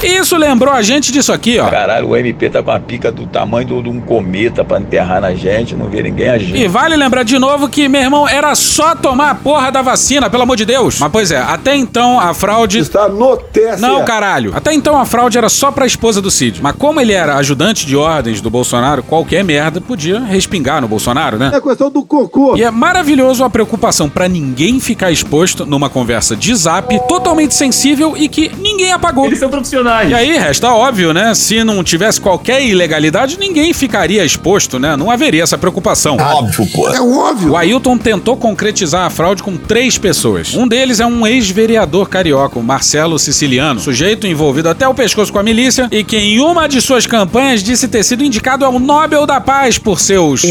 Isso 0.02 0.34
lembrou 0.36 0.72
a 0.72 0.80
gente 0.80 1.12
disso 1.12 1.30
aqui, 1.30 1.58
ó. 1.58 1.68
Caralho, 1.68 2.08
o 2.08 2.16
MP 2.16 2.48
tá 2.48 2.62
com 2.62 2.70
a 2.70 2.80
pica 2.80 3.12
do 3.12 3.26
tamanho 3.26 3.66
do- 3.66 3.82
de 3.82 3.88
um 3.90 4.00
cometa 4.00 4.64
pra 4.64 4.80
enterrar 4.80 5.20
na 5.20 5.34
gente, 5.34 5.74
não 5.74 5.90
vê 5.90 6.02
ninguém 6.02 6.28
agindo. 6.30 6.56
E 6.56 6.66
vale 6.66 6.96
lembrar 6.96 7.22
de 7.22 7.38
novo 7.38 7.68
que, 7.68 7.86
meu 7.86 8.00
irmão, 8.00 8.26
era 8.26 8.54
só 8.54 8.94
tomar 8.94 9.30
a 9.30 9.34
porra 9.34 9.70
da 9.70 9.82
vacina, 9.82 10.30
pelo 10.30 10.42
amor 10.44 10.56
de 10.56 10.64
Deus. 10.64 10.98
Mas, 10.98 11.12
pois 11.12 11.30
é, 11.30 11.38
até 11.38 11.76
então 11.76 12.18
a 12.18 12.32
fraude. 12.32 12.78
Está 12.78 13.08
no 13.10 13.36
TSE. 13.36 13.80
Não, 13.82 14.02
caralho. 14.04 14.52
Até 14.56 14.72
então 14.72 14.98
a 14.98 15.04
fraude 15.04 15.36
era 15.36 15.50
só 15.50 15.70
pra 15.70 15.84
esposa 15.86 16.22
do 16.22 16.30
Cid. 16.30 16.60
Mas 16.62 16.74
como 16.76 16.98
ele 16.98 17.12
era 17.12 17.36
ajudante 17.36 17.84
de 17.86 17.94
ordens 17.94 18.40
do 18.40 18.48
Bolsonaro, 18.48 19.02
qualquer 19.02 19.44
merda 19.44 19.82
podia 19.82 20.18
respingar 20.20 20.80
no 20.80 20.88
Bolsonaro, 20.88 21.36
né? 21.36 21.50
É 21.54 21.60
questão 21.60 21.90
do 21.90 22.02
cocô. 22.02 22.56
E 22.56 22.62
é 22.62 22.70
maravilhoso 22.70 23.44
a 23.44 23.50
preocupação 23.50 24.08
pra 24.08 24.26
ninguém 24.28 24.80
ficar 24.80 25.10
exposto 25.10 25.66
numa 25.66 25.90
conversa 25.90 26.34
de 26.34 26.54
zap 26.54 26.98
totalmente 27.06 27.52
sensível 27.54 28.14
e 28.16 28.28
que 28.28 28.50
ninguém 28.58 28.92
apagou. 28.92 29.26
Eles 29.26 29.38
são 29.38 29.50
profissionais. 29.50 29.89
E 30.08 30.14
aí, 30.14 30.38
resta 30.38 30.72
óbvio, 30.72 31.12
né? 31.12 31.34
Se 31.34 31.64
não 31.64 31.82
tivesse 31.82 32.20
qualquer 32.20 32.62
ilegalidade, 32.64 33.38
ninguém 33.38 33.72
ficaria 33.72 34.24
exposto, 34.24 34.78
né? 34.78 34.96
Não 34.96 35.10
haveria 35.10 35.42
essa 35.42 35.58
preocupação. 35.58 36.16
Óbvio, 36.16 36.66
pô. 36.72 36.88
É 36.88 37.00
óbvio. 37.00 37.52
O 37.52 37.56
Ailton 37.56 37.98
tentou 37.98 38.36
concretizar 38.36 39.04
a 39.04 39.10
fraude 39.10 39.42
com 39.42 39.56
três 39.56 39.98
pessoas. 39.98 40.54
Um 40.54 40.66
deles 40.66 41.00
é 41.00 41.06
um 41.06 41.26
ex-vereador 41.26 42.08
carioca, 42.08 42.58
o 42.58 42.62
Marcelo 42.62 43.18
Siciliano, 43.18 43.80
sujeito 43.80 44.26
envolvido 44.26 44.68
até 44.68 44.86
o 44.86 44.94
pescoço 44.94 45.32
com 45.32 45.38
a 45.38 45.42
milícia 45.42 45.88
e 45.90 46.04
que 46.04 46.16
em 46.16 46.40
uma 46.40 46.68
de 46.68 46.80
suas 46.80 47.06
campanhas 47.06 47.62
disse 47.62 47.88
ter 47.88 48.04
sido 48.04 48.22
indicado 48.22 48.64
ao 48.64 48.78
Nobel 48.78 49.26
da 49.26 49.40
Paz 49.40 49.76
por 49.76 50.00
seus 50.00 50.42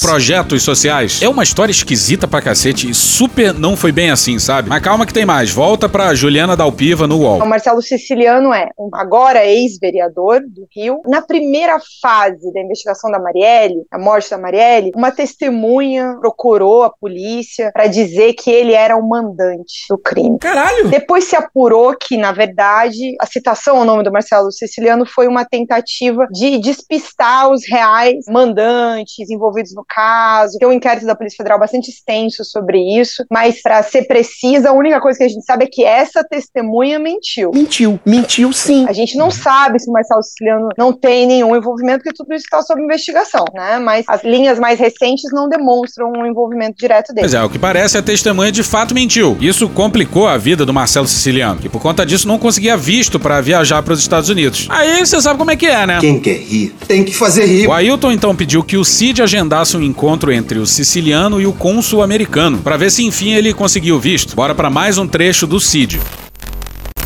projetos 0.00 0.62
sociais. 0.62 1.20
É 1.22 1.28
uma 1.28 1.42
história 1.42 1.70
esquisita 1.70 2.26
pra 2.26 2.40
cacete 2.40 2.88
e 2.88 2.94
super 2.94 3.52
não 3.52 3.76
foi 3.76 3.92
bem 3.92 4.10
assim, 4.10 4.38
sabe? 4.38 4.68
Mas 4.68 4.82
calma 4.82 5.04
que 5.04 5.12
tem 5.12 5.26
mais. 5.26 5.50
Volta 5.50 5.88
pra 5.88 6.14
Juliana 6.14 6.56
Dalpiva 6.56 7.06
no 7.06 7.18
UOL. 7.18 7.42
O 7.42 7.48
Marcelo 7.48 7.82
Siciliano 7.82 8.54
é 8.54 8.69
agora 8.94 9.44
ex-vereador 9.44 10.40
do 10.40 10.66
Rio. 10.74 11.00
Na 11.06 11.22
primeira 11.22 11.78
fase 12.00 12.52
da 12.52 12.60
investigação 12.60 13.10
da 13.10 13.18
Marielle, 13.18 13.84
a 13.90 13.98
morte 13.98 14.30
da 14.30 14.38
Marielle, 14.38 14.92
uma 14.94 15.10
testemunha 15.10 16.16
procurou 16.20 16.82
a 16.82 16.90
polícia 16.90 17.70
para 17.72 17.86
dizer 17.86 18.34
que 18.34 18.50
ele 18.50 18.72
era 18.72 18.96
o 18.96 19.08
mandante 19.08 19.86
do 19.88 19.98
crime. 19.98 20.38
Caralho! 20.38 20.88
Depois 20.88 21.24
se 21.24 21.36
apurou 21.36 21.94
que, 21.96 22.16
na 22.16 22.32
verdade, 22.32 23.16
a 23.20 23.26
citação 23.26 23.78
ao 23.78 23.84
nome 23.84 24.02
do 24.02 24.12
Marcelo 24.12 24.50
Siciliano 24.50 25.06
foi 25.06 25.26
uma 25.26 25.44
tentativa 25.44 26.26
de 26.30 26.58
despistar 26.58 27.50
os 27.50 27.62
reais 27.68 28.24
mandantes 28.28 29.30
envolvidos 29.30 29.74
no 29.74 29.84
caso. 29.88 30.58
Tem 30.58 30.68
um 30.68 30.72
inquérito 30.72 31.06
da 31.06 31.14
Polícia 31.14 31.36
Federal 31.36 31.58
bastante 31.58 31.90
extenso 31.90 32.44
sobre 32.44 32.78
isso, 32.98 33.24
mas 33.30 33.60
para 33.62 33.82
ser 33.82 34.04
precisa, 34.04 34.70
a 34.70 34.72
única 34.72 35.00
coisa 35.00 35.18
que 35.18 35.24
a 35.24 35.28
gente 35.28 35.44
sabe 35.44 35.64
é 35.64 35.68
que 35.70 35.84
essa 35.84 36.24
testemunha 36.24 36.98
mentiu. 36.98 37.50
Mentiu, 37.52 38.00
mentiu 38.04 38.52
sim. 38.60 38.86
A 38.88 38.92
gente 38.92 39.16
não 39.16 39.30
sabe 39.30 39.78
se 39.78 39.88
o 39.88 39.92
Marcelo 39.92 40.22
Siciliano 40.22 40.68
não 40.76 40.92
tem 40.92 41.26
nenhum 41.26 41.56
envolvimento, 41.56 42.02
porque 42.02 42.16
tudo 42.16 42.34
isso 42.34 42.44
está 42.44 42.62
sob 42.62 42.82
investigação, 42.82 43.44
né? 43.54 43.78
Mas 43.78 44.04
as 44.08 44.22
linhas 44.22 44.58
mais 44.58 44.78
recentes 44.78 45.30
não 45.32 45.48
demonstram 45.48 46.12
um 46.16 46.26
envolvimento 46.26 46.76
direto 46.78 47.12
dele. 47.12 47.22
Pois 47.22 47.34
é, 47.34 47.42
o 47.42 47.48
que 47.48 47.58
parece 47.58 47.98
a 47.98 48.02
testemunha 48.02 48.52
de 48.52 48.62
fato 48.62 48.94
mentiu. 48.94 49.36
Isso 49.40 49.68
complicou 49.68 50.26
a 50.26 50.36
vida 50.36 50.64
do 50.64 50.72
Marcelo 50.72 51.06
Siciliano, 51.06 51.60
que 51.60 51.68
por 51.68 51.80
conta 51.80 52.04
disso 52.04 52.28
não 52.28 52.38
conseguia 52.38 52.76
visto 52.76 53.18
pra 53.18 53.40
viajar 53.40 53.82
para 53.82 53.94
os 53.94 54.00
Estados 54.00 54.28
Unidos. 54.28 54.66
Aí 54.70 55.04
você 55.04 55.20
sabe 55.20 55.38
como 55.38 55.50
é 55.50 55.56
que 55.56 55.66
é, 55.66 55.86
né? 55.86 55.98
Quem 56.00 56.20
quer 56.20 56.38
rir, 56.38 56.74
tem 56.86 57.04
que 57.04 57.14
fazer 57.14 57.46
rir. 57.46 57.66
O 57.66 57.72
Ailton 57.72 58.12
então 58.12 58.34
pediu 58.34 58.62
que 58.62 58.76
o 58.76 58.84
Cid 58.84 59.22
agendasse 59.22 59.76
um 59.76 59.82
encontro 59.82 60.32
entre 60.32 60.58
o 60.58 60.66
siciliano 60.66 61.40
e 61.40 61.46
o 61.46 61.52
cônsul 61.52 62.02
americano, 62.02 62.58
pra 62.58 62.76
ver 62.76 62.90
se 62.90 63.04
enfim 63.04 63.32
ele 63.32 63.52
conseguiu 63.54 63.98
visto. 63.98 64.34
Bora 64.34 64.54
pra 64.54 64.70
mais 64.70 64.98
um 64.98 65.06
trecho 65.06 65.46
do 65.46 65.60
Cid. 65.60 66.00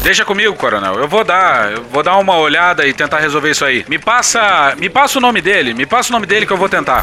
Deixa 0.04 0.22
comigo, 0.22 0.54
coronel. 0.54 0.96
Eu 0.96 1.08
vou 1.08 1.24
dar, 1.24 1.72
eu 1.72 1.82
vou 1.90 2.02
dar 2.02 2.18
uma 2.18 2.36
olhada 2.36 2.86
e 2.86 2.92
tentar 2.92 3.20
resolver 3.20 3.50
isso 3.50 3.64
aí. 3.64 3.86
Me 3.88 3.98
passa, 3.98 4.76
me 4.78 4.90
passa 4.90 5.16
o 5.16 5.20
nome 5.20 5.40
dele, 5.40 5.72
me 5.72 5.86
passa 5.86 6.10
o 6.10 6.12
nome 6.12 6.26
dele 6.26 6.44
que 6.44 6.52
eu 6.52 6.58
vou 6.58 6.68
tentar. 6.68 7.02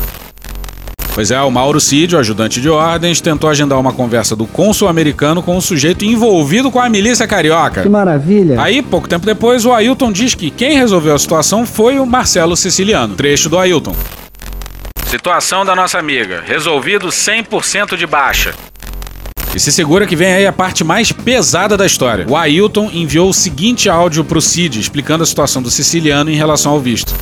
Pois 1.12 1.32
é, 1.32 1.42
o 1.42 1.50
Mauro 1.50 1.82
Cid, 1.82 2.16
o 2.16 2.20
ajudante 2.20 2.62
de 2.62 2.70
ordens, 2.70 3.20
tentou 3.20 3.50
agendar 3.50 3.80
uma 3.80 3.92
conversa 3.92 4.36
do 4.36 4.46
cônsul 4.46 4.88
americano 4.88 5.42
com 5.42 5.58
o 5.58 5.62
sujeito 5.62 6.06
envolvido 6.06 6.70
com 6.70 6.80
a 6.80 6.88
milícia 6.88 7.28
carioca. 7.28 7.82
Que 7.82 7.90
maravilha. 7.90 8.62
Aí, 8.62 8.84
pouco 8.84 9.10
tempo 9.10 9.26
depois, 9.26 9.66
o 9.66 9.74
Ailton 9.74 10.12
diz 10.12 10.36
que 10.36 10.52
quem 10.52 10.78
resolveu 10.78 11.16
a 11.16 11.20
situação 11.20 11.66
foi 11.66 11.98
o 11.98 12.06
Marcelo 12.06 12.56
Siciliano. 12.56 13.16
Trecho 13.16 13.50
do 13.50 13.58
Ailton. 13.58 13.96
Situação 15.08 15.66
da 15.66 15.76
nossa 15.76 15.98
amiga. 15.98 16.44
Resolvido 16.46 17.08
100% 17.08 17.98
de 17.98 18.06
baixa. 18.06 18.54
E 19.54 19.60
se 19.60 19.72
segura 19.72 20.08
que 20.08 20.16
vem 20.16 20.34
aí 20.34 20.48
a 20.48 20.54
parte 20.54 20.82
mais 20.82 21.12
pesada 21.12 21.76
da 21.76 21.86
história. 21.86 22.26
O 22.30 22.38
Ailton 22.38 22.90
enviou 22.94 23.30
o 23.30 23.34
seguinte 23.34 23.90
áudio 23.90 24.24
pro 24.24 24.42
Cid 24.42 24.80
explicando 24.80 25.24
a 25.24 25.28
situação 25.28 25.62
do 25.62 25.70
siciliano 25.70 26.32
em 26.32 26.36
relação 26.36 26.72
ao 26.72 26.80
visto. 26.80 27.14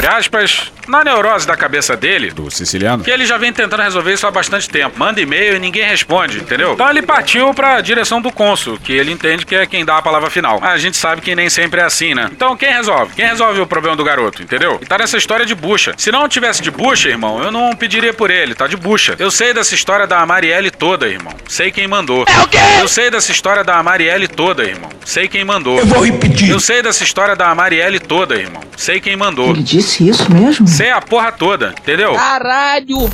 Abre 0.00 0.16
aspas, 0.16 0.72
na 0.88 1.04
neurose 1.04 1.46
da 1.46 1.54
cabeça 1.54 1.94
dele, 1.94 2.30
do 2.30 2.50
siciliano, 2.50 3.04
que 3.04 3.10
ele 3.10 3.26
já 3.26 3.36
vem 3.36 3.52
tentando 3.52 3.82
resolver 3.82 4.14
isso 4.14 4.26
há 4.26 4.30
bastante 4.30 4.66
tempo. 4.66 4.98
Manda 4.98 5.20
e-mail 5.20 5.56
e 5.56 5.58
ninguém 5.58 5.84
responde, 5.84 6.38
entendeu? 6.38 6.72
Então 6.72 6.88
ele 6.88 7.02
partiu 7.02 7.52
pra 7.52 7.82
direção 7.82 8.18
do 8.18 8.32
cônsul, 8.32 8.78
que 8.82 8.94
ele 8.94 9.12
entende 9.12 9.44
que 9.44 9.54
é 9.54 9.66
quem 9.66 9.84
dá 9.84 9.98
a 9.98 10.02
palavra 10.02 10.30
final. 10.30 10.58
Mas 10.58 10.72
a 10.72 10.78
gente 10.78 10.96
sabe 10.96 11.20
que 11.20 11.34
nem 11.36 11.50
sempre 11.50 11.82
é 11.82 11.84
assim, 11.84 12.14
né? 12.14 12.30
Então 12.32 12.56
quem 12.56 12.72
resolve? 12.72 13.12
Quem 13.14 13.26
resolve 13.26 13.60
o 13.60 13.66
problema 13.66 13.94
do 13.94 14.02
garoto, 14.02 14.42
entendeu? 14.42 14.78
E 14.80 14.86
tá 14.86 14.96
nessa 14.96 15.18
história 15.18 15.44
de 15.44 15.54
bucha. 15.54 15.92
Se 15.98 16.10
não 16.10 16.26
tivesse 16.26 16.62
de 16.62 16.70
bucha, 16.70 17.10
irmão, 17.10 17.42
eu 17.44 17.52
não 17.52 17.76
pediria 17.76 18.14
por 18.14 18.30
ele, 18.30 18.54
tá 18.54 18.66
de 18.66 18.78
bucha. 18.78 19.16
Eu 19.18 19.30
sei 19.30 19.52
dessa 19.52 19.74
história 19.74 20.06
da 20.06 20.24
Marielle 20.24 20.70
toda, 20.70 21.06
irmão. 21.06 21.34
Sei 21.46 21.70
quem 21.70 21.86
mandou. 21.86 22.24
É 22.26 22.42
o 22.42 22.48
quê? 22.48 22.56
Eu 22.80 22.88
sei 22.88 23.10
dessa 23.10 23.30
história 23.30 23.62
da 23.62 23.82
Marielle 23.82 24.28
toda, 24.28 24.64
irmão. 24.64 24.88
Sei 25.04 25.28
quem 25.28 25.44
mandou. 25.44 25.78
Eu 25.78 25.84
vou 25.84 26.06
repetir. 26.06 26.48
Eu 26.48 26.58
sei 26.58 26.82
dessa 26.82 27.04
história 27.04 27.36
da 27.36 27.54
Marielle 27.54 28.00
toda, 28.00 28.34
irmão. 28.34 28.62
Sei 28.76 28.98
quem 28.98 29.14
mandou. 29.14 29.50
Ele 29.50 29.62
disse 29.62 29.89
isso 29.98 30.30
mesmo? 30.32 30.68
Sei 30.68 30.90
a 30.90 31.00
porra 31.00 31.32
toda, 31.32 31.74
entendeu? 31.80 32.12
Caralho! 32.14 33.10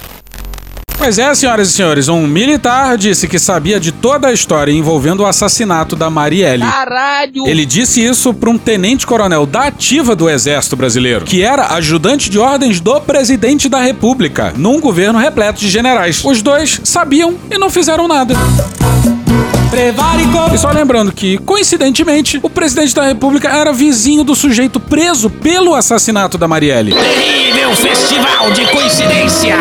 Pois 0.99 1.19
é, 1.19 1.35
senhoras 1.35 1.69
e 1.69 1.73
senhores, 1.73 2.09
um 2.09 2.27
militar 2.27 2.97
disse 2.97 3.29
que 3.29 3.39
sabia 3.39 3.79
de 3.79 3.93
toda 3.93 4.29
a 4.29 4.33
história 4.33 4.73
envolvendo 4.73 5.21
o 5.21 5.27
assassinato 5.27 5.95
da 5.95 6.09
Marielle. 6.09 6.65
Caralho! 6.65 7.47
Ele 7.47 7.67
disse 7.67 8.03
isso 8.03 8.33
para 8.33 8.49
um 8.49 8.57
tenente-coronel 8.57 9.45
da 9.45 9.67
ativa 9.67 10.17
do 10.17 10.29
Exército 10.29 10.75
Brasileiro, 10.75 11.25
que 11.25 11.43
era 11.43 11.75
ajudante 11.75 12.31
de 12.31 12.39
ordens 12.39 12.81
do 12.81 12.99
presidente 13.01 13.69
da 13.69 13.81
República, 13.81 14.53
num 14.57 14.81
governo 14.81 15.19
repleto 15.19 15.61
de 15.61 15.69
generais. 15.69 16.25
Os 16.25 16.41
dois 16.41 16.81
sabiam 16.83 17.37
e 17.51 17.59
não 17.59 17.69
fizeram 17.69 18.09
nada. 18.09 18.35
Prevaricou. 19.71 20.55
E 20.55 20.59
só 20.59 20.71
lembrando 20.71 21.13
que, 21.13 21.39
coincidentemente, 21.39 22.39
o 22.43 22.49
presidente 22.49 22.95
da 22.95 23.03
República 23.03 23.49
era 23.49 23.73
vizinho 23.73 24.25
do 24.25 24.35
sujeito 24.35 24.81
preso 24.81 25.29
pelo 25.29 25.75
assassinato 25.75 26.39
da 26.39 26.49
Marielle. 26.49 26.93
Terrível 26.93 27.75
festival 27.75 28.51
de 28.53 28.65
coincidências! 28.67 29.59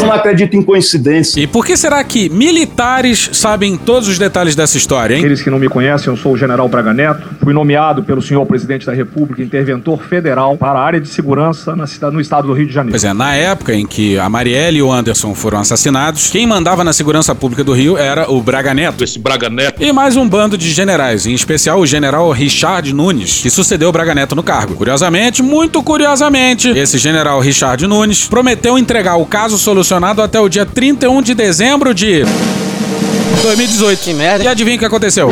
Não 0.00 0.12
acredito 0.12 0.56
em 0.56 0.62
coincidência. 0.62 1.40
E 1.40 1.46
por 1.46 1.64
que 1.64 1.76
será 1.76 2.02
que 2.02 2.28
militares 2.28 3.30
sabem 3.32 3.76
todos 3.76 4.08
os 4.08 4.18
detalhes 4.18 4.56
dessa 4.56 4.76
história, 4.76 5.14
hein? 5.14 5.20
Aqueles 5.20 5.42
que 5.42 5.50
não 5.50 5.58
me 5.58 5.68
conhecem, 5.68 6.08
eu 6.08 6.16
sou 6.16 6.32
o 6.32 6.36
general 6.36 6.68
Braga 6.68 6.92
Neto. 6.92 7.28
Fui 7.42 7.52
nomeado 7.52 8.02
pelo 8.02 8.22
senhor 8.22 8.44
presidente 8.46 8.86
da 8.86 8.92
República 8.92 9.42
interventor 9.42 10.02
federal 10.02 10.56
para 10.56 10.78
a 10.78 10.82
área 10.82 11.00
de 11.00 11.08
segurança 11.08 11.76
na 11.76 11.86
cidade, 11.86 12.14
no 12.14 12.20
estado 12.20 12.48
do 12.48 12.54
Rio 12.54 12.66
de 12.66 12.72
Janeiro. 12.72 12.92
Pois 12.92 13.04
é, 13.04 13.12
na 13.12 13.34
época 13.34 13.74
em 13.74 13.86
que 13.86 14.18
a 14.18 14.28
Marielle 14.28 14.78
e 14.78 14.82
o 14.82 14.90
Anderson 14.90 15.34
foram 15.34 15.60
assassinados, 15.60 16.30
quem 16.30 16.46
mandava 16.46 16.82
na 16.82 16.92
segurança 16.92 17.34
pública 17.34 17.62
do 17.62 17.72
Rio 17.72 17.96
era 17.96 18.30
o 18.30 18.40
Braga 18.40 18.74
Neto. 18.74 18.87
Esse 19.00 19.18
Braga 19.18 19.48
Neto. 19.48 19.82
E 19.82 19.92
mais 19.92 20.16
um 20.16 20.28
bando 20.28 20.56
de 20.56 20.70
generais, 20.70 21.26
em 21.26 21.34
especial 21.34 21.80
o 21.80 21.86
general 21.86 22.30
Richard 22.30 22.92
Nunes, 22.92 23.40
que 23.40 23.50
sucedeu 23.50 23.88
o 23.88 23.92
Braga 23.92 24.14
Neto 24.14 24.34
no 24.34 24.42
cargo. 24.42 24.74
Curiosamente, 24.74 25.42
muito 25.42 25.82
curiosamente, 25.82 26.68
esse 26.70 26.98
general 26.98 27.40
Richard 27.40 27.86
Nunes 27.86 28.26
prometeu 28.26 28.78
entregar 28.78 29.16
o 29.16 29.26
caso 29.26 29.58
solucionado 29.58 30.22
até 30.22 30.40
o 30.40 30.48
dia 30.48 30.66
31 30.66 31.22
de 31.22 31.34
dezembro 31.34 31.94
de 31.94 32.24
2018. 33.42 34.00
Que 34.02 34.14
merda. 34.14 34.44
E 34.44 34.48
adivinha 34.48 34.76
o 34.76 34.78
que 34.78 34.84
aconteceu? 34.84 35.30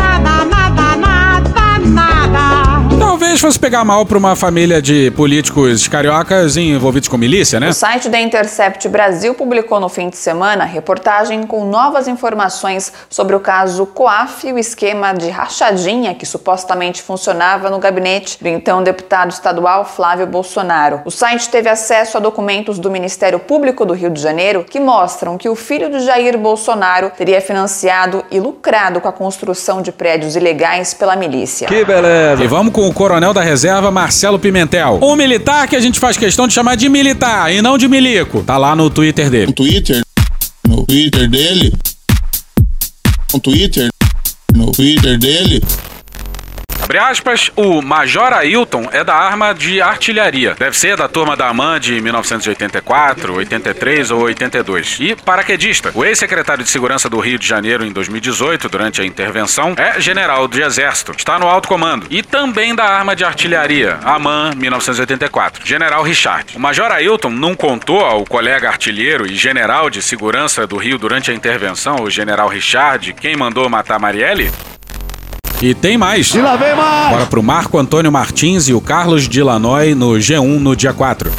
Talvez 3.19 3.41
fosse 3.41 3.59
pegar 3.59 3.83
mal 3.83 4.05
pra 4.05 4.19
uma 4.19 4.37
família 4.37 4.83
de 4.83 5.11
políticos 5.13 5.89
cariocas 5.89 6.59
envolvidos 6.59 7.09
com 7.09 7.17
milícia, 7.17 7.59
né? 7.59 7.71
O 7.71 7.73
site 7.73 8.11
da 8.11 8.21
Intercept 8.21 8.87
Brasil 8.91 9.33
publicou 9.33 9.81
no 9.81 9.89
fim 9.89 10.11
de 10.11 10.19
semana 10.19 10.67
reportagem 10.67 11.45
com 11.45 11.65
novas 11.65 12.09
informações 12.09 12.93
sobre 13.09 13.35
o 13.35 13.41
caso 13.41 13.87
COAF 13.87 14.47
e 14.47 14.53
o 14.53 14.59
esquema 14.59 15.15
de 15.15 15.31
rachadinha 15.31 16.15
que 16.15 16.27
supostamente 16.27 17.01
funcionava 17.03 17.71
no 17.71 17.79
gabinete 17.79 18.37
do 18.39 18.49
então 18.51 18.83
deputado 18.83 19.31
estadual 19.31 19.87
Flávio 19.87 20.27
Bolsonaro. 20.27 21.01
O 21.07 21.11
site 21.11 21.49
teve 21.49 21.71
acesso 21.71 22.19
a 22.19 22.21
documentos 22.21 22.79
do 22.79 22.91
Ministério 22.91 23.39
Público 23.39 23.87
do 23.87 23.95
Rio 23.95 24.11
de 24.11 24.21
Janeiro 24.21 24.63
que 24.63 24.79
mostram 24.79 25.39
que 25.39 25.49
o 25.49 25.55
filho 25.57 25.89
de 25.89 26.01
Jair 26.01 26.37
Bolsonaro 26.37 27.11
teria 27.17 27.41
financiado 27.41 28.23
e 28.31 28.39
lucrado 28.39 29.01
com 29.01 29.09
a 29.09 29.13
construção 29.13 29.81
de 29.81 29.91
prédios 29.91 30.37
ilegais 30.37 30.93
pela 30.93 31.17
milícia. 31.17 31.67
Que 31.67 31.83
beleza. 31.83 32.45
E 32.45 32.47
vamos 32.47 32.75
com 32.75 32.87
o 32.87 32.93
coronel 33.07 33.33
da 33.33 33.41
reserva 33.41 33.89
Marcelo 33.89 34.37
Pimentel. 34.37 34.99
Um 35.01 35.15
militar 35.15 35.69
que 35.69 35.77
a 35.77 35.81
gente 35.81 36.01
faz 36.01 36.17
questão 36.17 36.49
de 36.49 36.53
chamar 36.53 36.75
de 36.75 36.89
militar 36.89 37.53
e 37.55 37.63
não 37.63 37.79
de 37.79 37.87
milico. 37.87 38.43
Tá 38.43 38.59
lá 38.59 38.75
no 38.75 38.91
Twitter 38.91 39.31
dele. 39.31 39.47
No 39.47 39.53
Twitter, 39.53 40.03
no 40.67 40.85
Twitter 40.85 41.31
dele, 41.31 41.73
no 43.33 43.39
Twitter, 43.39 43.89
no 44.53 44.73
Twitter 44.73 45.17
dele. 45.19 45.63
Abre 46.87 46.99
aspas, 46.99 47.51
o 47.57 47.83
Major 47.83 48.33
Ailton 48.33 48.89
é 48.93 49.03
da 49.03 49.13
arma 49.13 49.53
de 49.53 49.83
artilharia. 49.83 50.55
Deve 50.57 50.79
ser 50.79 50.97
da 50.97 51.09
turma 51.09 51.37
da 51.37 51.49
AMAN 51.49 51.81
de 51.81 52.01
1984, 52.01 53.35
83 53.35 54.13
ou 54.13 54.21
82. 54.23 54.99
E 55.01 55.17
paraquedista. 55.17 55.91
O 55.93 56.05
ex-secretário 56.05 56.63
de 56.63 56.71
Segurança 56.71 57.11
do 57.11 57.19
Rio 57.19 57.41
de 57.41 57.47
Janeiro 57.47 57.85
em 57.85 57.91
2018, 57.91 58.69
durante 58.69 59.03
a 59.03 59.05
intervenção, 59.05 59.75
é 59.77 60.01
general 60.01 60.47
do 60.47 60.63
Exército. 60.63 61.11
Está 61.11 61.41
no 61.41 61.49
alto 61.49 61.67
comando. 61.67 62.07
E 62.09 62.23
também 62.23 62.73
da 62.73 62.85
arma 62.85 63.17
de 63.17 63.25
artilharia, 63.25 63.99
AMAN 64.05 64.53
1984. 64.55 65.67
General 65.67 66.05
Richard. 66.05 66.57
O 66.57 66.61
Major 66.61 66.93
Ailton 66.93 67.31
não 67.31 67.57
contou 67.57 68.05
ao 68.05 68.25
colega 68.25 68.69
artilheiro 68.69 69.27
e 69.27 69.35
general 69.35 69.91
de 69.91 70.01
segurança 70.01 70.65
do 70.69 70.77
Rio 70.77 70.99
durante 70.99 71.33
a 71.33 71.35
intervenção, 71.35 71.97
o 71.97 72.09
general 72.09 72.49
Richard, 72.49 73.13
quem 73.15 73.35
mandou 73.37 73.69
matar 73.69 73.99
Marielle? 73.99 74.53
E 75.61 75.75
tem 75.75 75.97
mais. 75.97 76.35
E 76.35 76.39
lá 76.39 76.57
vem 76.57 76.75
mais. 76.75 77.11
Bora 77.11 77.27
pro 77.27 77.43
Marco 77.43 77.79
Antônio 77.79 78.13
Martins 78.13 78.69
e 78.69 78.75
o 78.75 78.81
Carlos 78.81 79.29
Dilanoy 79.29 79.95
no 79.95 80.13
G1 80.13 80.59
no 80.59 80.77
dia 80.77 80.93
4. 80.93 81.33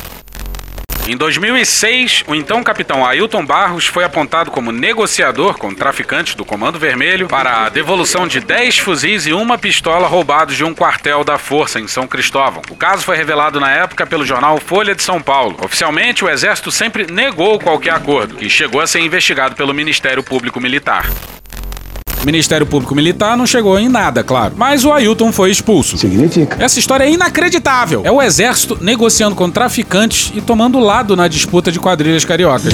Em 1.08 1.16
2006, 1.16 2.26
o 2.28 2.36
então 2.36 2.62
capitão 2.62 3.06
Ailton 3.06 3.46
Barros 3.46 3.86
foi 3.86 4.04
apontado 4.04 4.52
como 4.52 4.74
negociador 4.74 5.58
com 5.58 5.74
traficantes 5.74 6.36
do 6.36 6.44
Comando 6.44 6.78
Vermelho 6.78 7.30
para 7.30 7.66
a 7.66 7.70
devolução 7.70 8.28
de 8.28 8.42
10 8.42 8.80
fuzis 8.80 9.26
e 9.26 9.32
uma 9.32 9.58
pistola 9.58 10.06
roubados 10.06 10.58
de 10.58 10.66
um 10.66 10.74
quartel 10.74 11.24
da 11.24 11.38
Força 11.38 11.80
em 11.80 11.88
São 11.88 12.06
Cristóvão. 12.06 12.62
O 12.70 12.76
caso 12.76 13.04
foi 13.04 13.16
revelado 13.16 13.58
na 13.58 13.72
época 13.72 14.06
pelo 14.06 14.26
jornal 14.26 14.60
Folha 14.60 14.94
de 14.94 15.02
São 15.02 15.22
Paulo. 15.22 15.56
Oficialmente, 15.64 16.26
o 16.26 16.30
Exército 16.30 16.72
sempre 16.72 17.10
negou 17.10 17.58
qualquer 17.58 17.94
acordo, 17.94 18.36
que 18.36 18.50
chegou 18.50 18.82
a 18.82 18.88
ser 18.88 19.00
investigado 19.00 19.56
pelo 19.56 19.74
Ministério 19.74 20.22
Público 20.22 20.60
Militar. 20.60 21.10
O 22.28 22.30
Ministério 22.30 22.66
Público 22.68 22.94
Militar 22.94 23.38
não 23.38 23.48
chegou 23.48 23.80
em 23.80 23.88
nada, 23.88 24.22
claro. 24.22 24.54
Mas 24.58 24.84
o 24.84 24.92
Ailton 24.92 25.32
foi 25.32 25.50
expulso. 25.50 25.98
Significa. 25.98 26.62
Essa 26.62 26.78
história 26.78 27.06
é 27.06 27.10
inacreditável. 27.10 28.02
É 28.04 28.12
o 28.12 28.22
exército 28.22 28.78
negociando 28.82 29.34
com 29.34 29.50
traficantes 29.50 30.34
e 30.36 30.42
tomando 30.42 30.78
lado 30.78 31.16
na 31.16 31.30
disputa 31.30 31.72
de 31.72 31.80
quadrilhas 31.80 32.26
cariocas. 32.26 32.74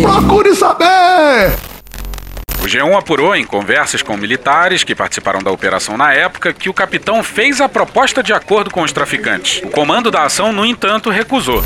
Procure 0.00 0.54
saber! 0.54 1.56
O 2.62 2.66
G1 2.66 2.96
apurou 2.96 3.34
em 3.34 3.42
conversas 3.42 4.00
com 4.00 4.16
militares 4.16 4.84
que 4.84 4.94
participaram 4.94 5.40
da 5.40 5.50
operação 5.50 5.96
na 5.96 6.12
época 6.12 6.52
que 6.52 6.70
o 6.70 6.72
capitão 6.72 7.20
fez 7.20 7.60
a 7.60 7.68
proposta 7.68 8.22
de 8.22 8.32
acordo 8.32 8.70
com 8.70 8.82
os 8.82 8.92
traficantes. 8.92 9.60
O 9.64 9.70
comando 9.70 10.08
da 10.08 10.22
ação, 10.22 10.52
no 10.52 10.64
entanto, 10.64 11.10
recusou. 11.10 11.64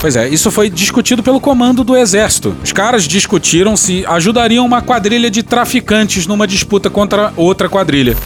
Pois 0.00 0.14
é, 0.14 0.28
isso 0.28 0.50
foi 0.50 0.68
discutido 0.68 1.22
pelo 1.22 1.40
comando 1.40 1.82
do 1.82 1.96
exército. 1.96 2.56
Os 2.62 2.72
caras 2.72 3.08
discutiram 3.08 3.76
se 3.76 4.04
ajudariam 4.06 4.64
uma 4.64 4.82
quadrilha 4.82 5.30
de 5.30 5.42
traficantes 5.42 6.26
numa 6.26 6.46
disputa 6.46 6.90
contra 6.90 7.32
outra 7.36 7.68
quadrilha. 7.68 8.16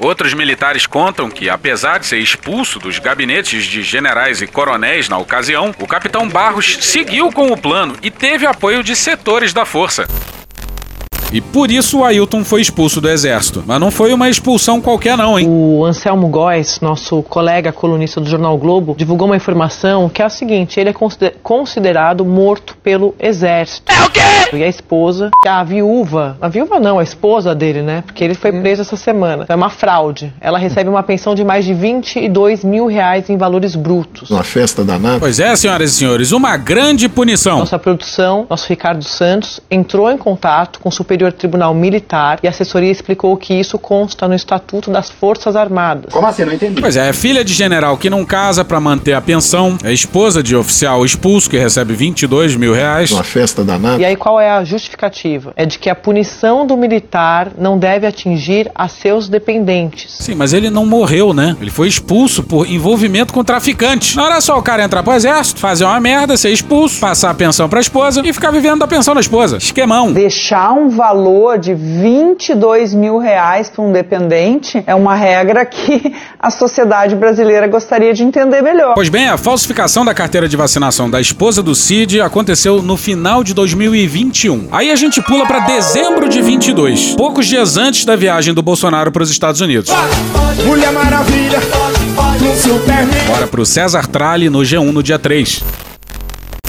Outros 0.00 0.34
militares 0.34 0.86
contam 0.86 1.30
que, 1.30 1.48
apesar 1.48 1.98
de 1.98 2.06
ser 2.06 2.18
expulso 2.18 2.78
dos 2.78 2.98
gabinetes 2.98 3.64
de 3.64 3.82
generais 3.82 4.42
e 4.42 4.46
coronéis 4.46 5.08
na 5.08 5.16
ocasião, 5.16 5.74
o 5.78 5.86
capitão 5.86 6.28
Barros 6.28 6.78
seguiu 6.80 7.30
com 7.30 7.46
o 7.52 7.56
plano 7.56 7.96
e 8.02 8.10
teve 8.10 8.44
apoio 8.44 8.82
de 8.82 8.96
setores 8.96 9.52
da 9.52 9.64
força. 9.64 10.06
E 11.32 11.40
por 11.40 11.70
isso 11.70 11.98
o 11.98 12.04
Ailton 12.04 12.44
foi 12.44 12.60
expulso 12.60 13.00
do 13.00 13.08
exército. 13.08 13.62
Mas 13.66 13.80
não 13.80 13.90
foi 13.90 14.12
uma 14.12 14.28
expulsão 14.28 14.80
qualquer, 14.80 15.16
não, 15.16 15.38
hein? 15.38 15.46
O 15.48 15.84
Anselmo 15.84 16.28
Góes, 16.28 16.80
nosso 16.80 17.22
colega 17.22 17.72
colunista 17.72 18.20
do 18.20 18.28
Jornal 18.28 18.56
Globo, 18.56 18.94
divulgou 18.96 19.26
uma 19.26 19.36
informação 19.36 20.08
que 20.08 20.22
é 20.22 20.24
a 20.24 20.28
seguinte: 20.28 20.78
ele 20.78 20.90
é 20.90 20.94
considerado 21.42 22.24
morto 22.24 22.76
pelo 22.82 23.14
exército. 23.18 23.92
É 23.92 24.04
o 24.04 24.10
quê? 24.10 24.20
E 24.52 24.62
a 24.62 24.68
esposa, 24.68 25.30
a 25.46 25.64
viúva, 25.64 26.36
a 26.40 26.48
viúva 26.48 26.78
não, 26.78 26.98
a 26.98 27.02
esposa 27.02 27.54
dele, 27.54 27.82
né? 27.82 28.02
Porque 28.06 28.22
ele 28.22 28.34
foi 28.34 28.52
preso 28.52 28.82
essa 28.82 28.96
semana. 28.96 29.46
É 29.48 29.54
uma 29.54 29.70
fraude. 29.70 30.32
Ela 30.40 30.58
recebe 30.58 30.88
uma 30.88 31.02
pensão 31.02 31.34
de 31.34 31.44
mais 31.44 31.64
de 31.64 31.74
22 31.74 32.64
mil 32.64 32.86
reais 32.86 33.28
em 33.28 33.36
valores 33.36 33.74
brutos. 33.74 34.30
Uma 34.30 34.44
festa 34.44 34.84
danada. 34.84 35.18
Pois 35.18 35.40
é, 35.40 35.54
senhoras 35.56 35.92
e 35.92 35.94
senhores, 35.94 36.32
uma 36.32 36.56
grande 36.56 37.08
punição. 37.08 37.58
Nossa 37.58 37.78
produção, 37.78 38.46
nosso 38.48 38.68
Ricardo 38.68 39.02
Santos, 39.04 39.60
entrou 39.70 40.10
em 40.10 40.16
contato 40.16 40.78
com 40.78 40.88
o 40.88 40.92
Superior 41.14 41.32
Tribunal 41.32 41.72
Militar 41.72 42.40
e 42.42 42.48
a 42.48 42.50
assessoria 42.50 42.90
explicou 42.90 43.36
que 43.36 43.54
isso 43.54 43.78
consta 43.78 44.26
no 44.26 44.34
Estatuto 44.34 44.90
das 44.90 45.10
Forças 45.10 45.54
Armadas. 45.54 46.12
Como 46.12 46.26
assim? 46.26 46.44
Não 46.44 46.52
entendi. 46.52 46.80
Pois 46.80 46.96
é, 46.96 47.08
é 47.08 47.12
filha 47.12 47.44
de 47.44 47.54
general 47.54 47.96
que 47.96 48.10
não 48.10 48.24
casa 48.24 48.64
para 48.64 48.80
manter 48.80 49.12
a 49.12 49.20
pensão, 49.20 49.78
é 49.84 49.92
esposa 49.92 50.42
de 50.42 50.56
oficial 50.56 51.04
expulso 51.04 51.48
que 51.48 51.56
recebe 51.56 51.94
22 51.94 52.56
mil 52.56 52.74
reais. 52.74 53.12
Uma 53.12 53.22
festa 53.22 53.62
danada. 53.62 54.02
E 54.02 54.04
aí 54.04 54.16
qual 54.16 54.40
é 54.40 54.50
a 54.50 54.64
justificativa? 54.64 55.52
É 55.54 55.64
de 55.64 55.78
que 55.78 55.88
a 55.88 55.94
punição 55.94 56.66
do 56.66 56.76
militar 56.76 57.52
não 57.56 57.78
deve 57.78 58.08
atingir 58.08 58.68
a 58.74 58.88
seus 58.88 59.28
dependentes. 59.28 60.16
Sim, 60.18 60.34
mas 60.34 60.52
ele 60.52 60.68
não 60.68 60.84
morreu, 60.84 61.32
né? 61.32 61.56
Ele 61.60 61.70
foi 61.70 61.86
expulso 61.86 62.42
por 62.42 62.68
envolvimento 62.68 63.32
com 63.32 63.44
traficantes. 63.44 64.16
Não 64.16 64.26
era 64.26 64.40
só 64.40 64.58
o 64.58 64.62
cara 64.62 64.82
entrar 64.82 65.04
pro 65.04 65.12
exército, 65.12 65.60
fazer 65.60 65.84
uma 65.84 66.00
merda, 66.00 66.36
ser 66.36 66.50
expulso, 66.50 66.98
passar 66.98 67.30
a 67.30 67.34
pensão 67.34 67.68
pra 67.68 67.80
esposa 67.80 68.20
e 68.24 68.32
ficar 68.32 68.50
vivendo 68.50 68.80
da 68.80 68.88
pensão 68.88 69.14
da 69.14 69.20
esposa. 69.20 69.58
Esquemão. 69.58 70.12
Deixar 70.12 70.72
um 70.72 70.90
valor 71.04 71.58
de 71.58 71.74
22 71.74 72.94
mil 72.94 73.18
reais 73.18 73.68
para 73.68 73.84
um 73.84 73.92
dependente 73.92 74.82
é 74.86 74.94
uma 74.94 75.14
regra 75.14 75.66
que 75.66 76.14
a 76.40 76.50
sociedade 76.50 77.14
brasileira 77.14 77.68
gostaria 77.68 78.14
de 78.14 78.22
entender 78.22 78.62
melhor. 78.62 78.94
Pois 78.94 79.10
bem, 79.10 79.28
a 79.28 79.36
falsificação 79.36 80.02
da 80.02 80.14
carteira 80.14 80.48
de 80.48 80.56
vacinação 80.56 81.10
da 81.10 81.20
esposa 81.20 81.62
do 81.62 81.74
Cid 81.74 82.22
aconteceu 82.22 82.80
no 82.80 82.96
final 82.96 83.44
de 83.44 83.52
2021. 83.52 84.68
Aí 84.72 84.90
a 84.90 84.96
gente 84.96 85.20
pula 85.20 85.46
para 85.46 85.60
dezembro 85.60 86.26
de 86.26 86.40
22, 86.40 87.16
poucos 87.16 87.46
dias 87.46 87.76
antes 87.76 88.06
da 88.06 88.16
viagem 88.16 88.54
do 88.54 88.62
Bolsonaro 88.62 89.12
para 89.12 89.22
os 89.22 89.30
Estados 89.30 89.60
Unidos. 89.60 89.90
Mulher 90.64 90.90
Maravilha. 90.90 91.58
Bora 93.26 93.46
pro 93.46 93.66
César 93.66 94.06
Tralli 94.06 94.48
no 94.48 94.60
G1 94.60 94.90
no 94.90 95.02
dia 95.02 95.18
3. 95.18 95.83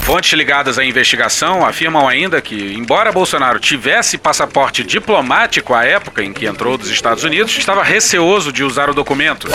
Fontes 0.06 0.32
ligadas 0.34 0.78
à 0.78 0.84
investigação 0.84 1.66
afirmam 1.66 2.06
ainda 2.06 2.40
que, 2.40 2.54
embora 2.74 3.10
Bolsonaro 3.10 3.58
tivesse 3.58 4.16
passaporte 4.16 4.84
diplomático 4.84 5.74
à 5.74 5.84
época 5.84 6.22
em 6.22 6.32
que 6.32 6.46
entrou 6.46 6.78
dos 6.78 6.88
Estados 6.90 7.24
Unidos, 7.24 7.58
estava 7.58 7.82
receoso 7.82 8.52
de 8.52 8.62
usar 8.62 8.88
o 8.88 8.94
documento. 8.94 9.48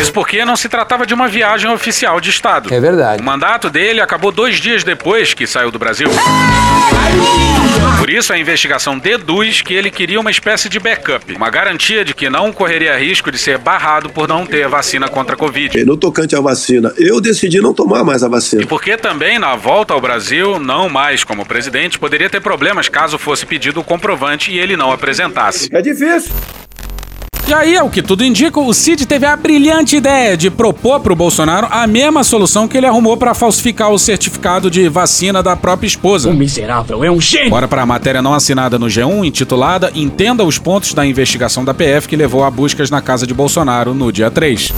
Isso 0.00 0.10
porque 0.10 0.42
não 0.42 0.56
se 0.56 0.70
tratava 0.70 1.04
de 1.04 1.12
uma 1.12 1.28
viagem 1.28 1.70
oficial 1.70 2.18
de 2.18 2.30
Estado. 2.30 2.72
É 2.72 2.80
verdade. 2.80 3.20
O 3.20 3.24
mandato 3.26 3.68
dele 3.68 4.00
acabou 4.00 4.32
dois 4.32 4.56
dias 4.58 4.82
depois 4.82 5.34
que 5.34 5.46
saiu 5.46 5.70
do 5.70 5.78
Brasil. 5.78 6.08
Por 7.98 8.08
isso, 8.08 8.32
a 8.32 8.38
investigação 8.38 8.98
deduz 8.98 9.60
que 9.60 9.74
ele 9.74 9.90
queria 9.90 10.18
uma 10.18 10.30
espécie 10.30 10.68
de 10.68 10.78
backup, 10.78 11.34
uma 11.34 11.50
garantia 11.50 12.04
de 12.04 12.14
que 12.14 12.30
não 12.30 12.52
correria 12.52 12.96
risco 12.96 13.30
de 13.30 13.36
ser 13.36 13.58
barrado 13.58 14.08
por 14.08 14.26
não 14.26 14.46
ter 14.46 14.66
vacina 14.66 15.08
contra 15.08 15.34
a 15.34 15.38
Covid. 15.38 15.84
No 15.84 15.96
tocante 15.96 16.34
à 16.34 16.40
vacina, 16.40 16.92
eu 16.96 17.20
decidi 17.20 17.60
não 17.60 17.74
tomar 17.74 18.02
mais 18.04 18.22
a 18.22 18.28
vacina. 18.28 18.62
Porque 18.78 18.96
também, 18.96 19.40
na 19.40 19.56
volta 19.56 19.92
ao 19.92 20.00
Brasil, 20.00 20.60
não 20.60 20.88
mais 20.88 21.24
como 21.24 21.44
presidente, 21.44 21.98
poderia 21.98 22.30
ter 22.30 22.40
problemas 22.40 22.88
caso 22.88 23.18
fosse 23.18 23.44
pedido 23.44 23.80
o 23.80 23.84
comprovante 23.84 24.52
e 24.52 24.58
ele 24.60 24.76
não 24.76 24.92
apresentasse. 24.92 25.68
É 25.72 25.82
difícil. 25.82 26.32
E 27.48 27.52
aí, 27.52 27.76
ao 27.76 27.90
que 27.90 28.00
tudo 28.00 28.24
indica, 28.24 28.60
o 28.60 28.72
Cid 28.72 29.04
teve 29.04 29.26
a 29.26 29.36
brilhante 29.36 29.96
ideia 29.96 30.36
de 30.36 30.48
propor 30.48 31.00
para 31.00 31.12
o 31.12 31.16
Bolsonaro 31.16 31.66
a 31.68 31.88
mesma 31.88 32.22
solução 32.22 32.68
que 32.68 32.76
ele 32.78 32.86
arrumou 32.86 33.16
para 33.16 33.34
falsificar 33.34 33.90
o 33.90 33.98
certificado 33.98 34.70
de 34.70 34.88
vacina 34.88 35.42
da 35.42 35.56
própria 35.56 35.88
esposa. 35.88 36.30
O 36.30 36.34
miserável 36.34 37.02
é 37.02 37.10
um 37.10 37.20
gênio! 37.20 37.50
Bora 37.50 37.66
para 37.66 37.82
a 37.82 37.86
matéria 37.86 38.22
não 38.22 38.32
assinada 38.32 38.78
no 38.78 38.86
G1, 38.86 39.24
intitulada 39.24 39.90
Entenda 39.92 40.44
os 40.44 40.56
pontos 40.56 40.94
da 40.94 41.04
investigação 41.04 41.64
da 41.64 41.74
PF 41.74 42.06
que 42.06 42.14
levou 42.14 42.44
a 42.44 42.50
buscas 42.50 42.92
na 42.92 43.02
casa 43.02 43.26
de 43.26 43.34
Bolsonaro 43.34 43.92
no 43.92 44.12
dia 44.12 44.30
3. 44.30 44.72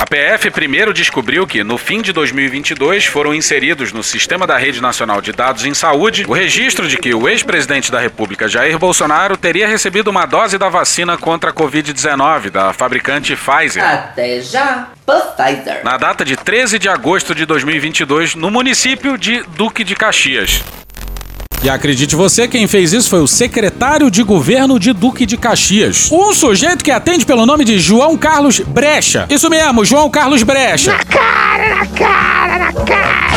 A 0.00 0.06
PF 0.06 0.50
primeiro 0.50 0.94
descobriu 0.94 1.46
que, 1.46 1.62
no 1.62 1.76
fim 1.76 2.00
de 2.00 2.10
2022, 2.10 3.04
foram 3.04 3.34
inseridos 3.34 3.92
no 3.92 4.02
Sistema 4.02 4.46
da 4.46 4.56
Rede 4.56 4.80
Nacional 4.80 5.20
de 5.20 5.30
Dados 5.30 5.66
em 5.66 5.74
Saúde 5.74 6.24
o 6.26 6.32
registro 6.32 6.88
de 6.88 6.96
que 6.96 7.12
o 7.12 7.28
ex-presidente 7.28 7.92
da 7.92 8.00
República, 8.00 8.48
Jair 8.48 8.78
Bolsonaro, 8.78 9.36
teria 9.36 9.68
recebido 9.68 10.08
uma 10.08 10.24
dose 10.24 10.56
da 10.56 10.70
vacina 10.70 11.18
contra 11.18 11.50
a 11.50 11.52
Covid-19 11.52 12.48
da 12.48 12.72
fabricante 12.72 13.36
Pfizer. 13.36 13.84
Até 13.84 14.40
já, 14.40 14.88
Pfizer. 15.04 15.84
Na 15.84 15.98
data 15.98 16.24
de 16.24 16.34
13 16.34 16.78
de 16.78 16.88
agosto 16.88 17.34
de 17.34 17.44
2022, 17.44 18.34
no 18.34 18.50
município 18.50 19.18
de 19.18 19.42
Duque 19.54 19.84
de 19.84 19.94
Caxias. 19.94 20.64
E 21.62 21.68
acredite 21.68 22.16
você, 22.16 22.48
quem 22.48 22.66
fez 22.66 22.94
isso 22.94 23.10
foi 23.10 23.20
o 23.20 23.26
secretário 23.26 24.10
de 24.10 24.22
governo 24.22 24.78
de 24.78 24.94
Duque 24.94 25.26
de 25.26 25.36
Caxias. 25.36 26.10
Um 26.10 26.32
sujeito 26.32 26.82
que 26.82 26.90
atende 26.90 27.26
pelo 27.26 27.44
nome 27.44 27.66
de 27.66 27.78
João 27.78 28.16
Carlos 28.16 28.60
Brecha. 28.60 29.26
Isso 29.28 29.50
mesmo, 29.50 29.84
João 29.84 30.08
Carlos 30.08 30.42
Brecha. 30.42 30.92
Na 30.92 31.04
cara, 31.04 31.74
na 31.74 31.86
cara, 31.86 32.58
na 32.58 32.72
cara! 32.72 33.30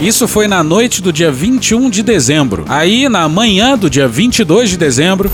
Isso 0.00 0.26
foi 0.26 0.48
na 0.48 0.62
noite 0.62 1.02
do 1.02 1.12
dia 1.12 1.30
21 1.30 1.90
de 1.90 2.02
dezembro. 2.02 2.64
Aí, 2.66 3.08
na 3.10 3.28
manhã 3.28 3.76
do 3.76 3.90
dia 3.90 4.08
22 4.08 4.70
de 4.70 4.76
dezembro, 4.78 5.30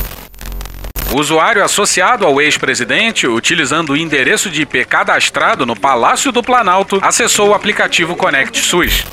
o 1.13 1.21
usuário 1.21 1.63
associado 1.63 2.27
ao 2.27 2.41
ex-presidente, 2.41 3.29
utilizando 3.29 3.91
o 3.91 3.97
endereço 3.97 4.51
de 4.51 4.63
IP 4.63 4.85
cadastrado 4.85 5.65
no 5.65 5.77
Palácio 5.77 6.33
do 6.33 6.43
Planalto, 6.43 6.99
acessou 7.01 7.51
o 7.51 7.55
aplicativo 7.55 8.17
Conect 8.17 8.59
SUS. 8.59 9.05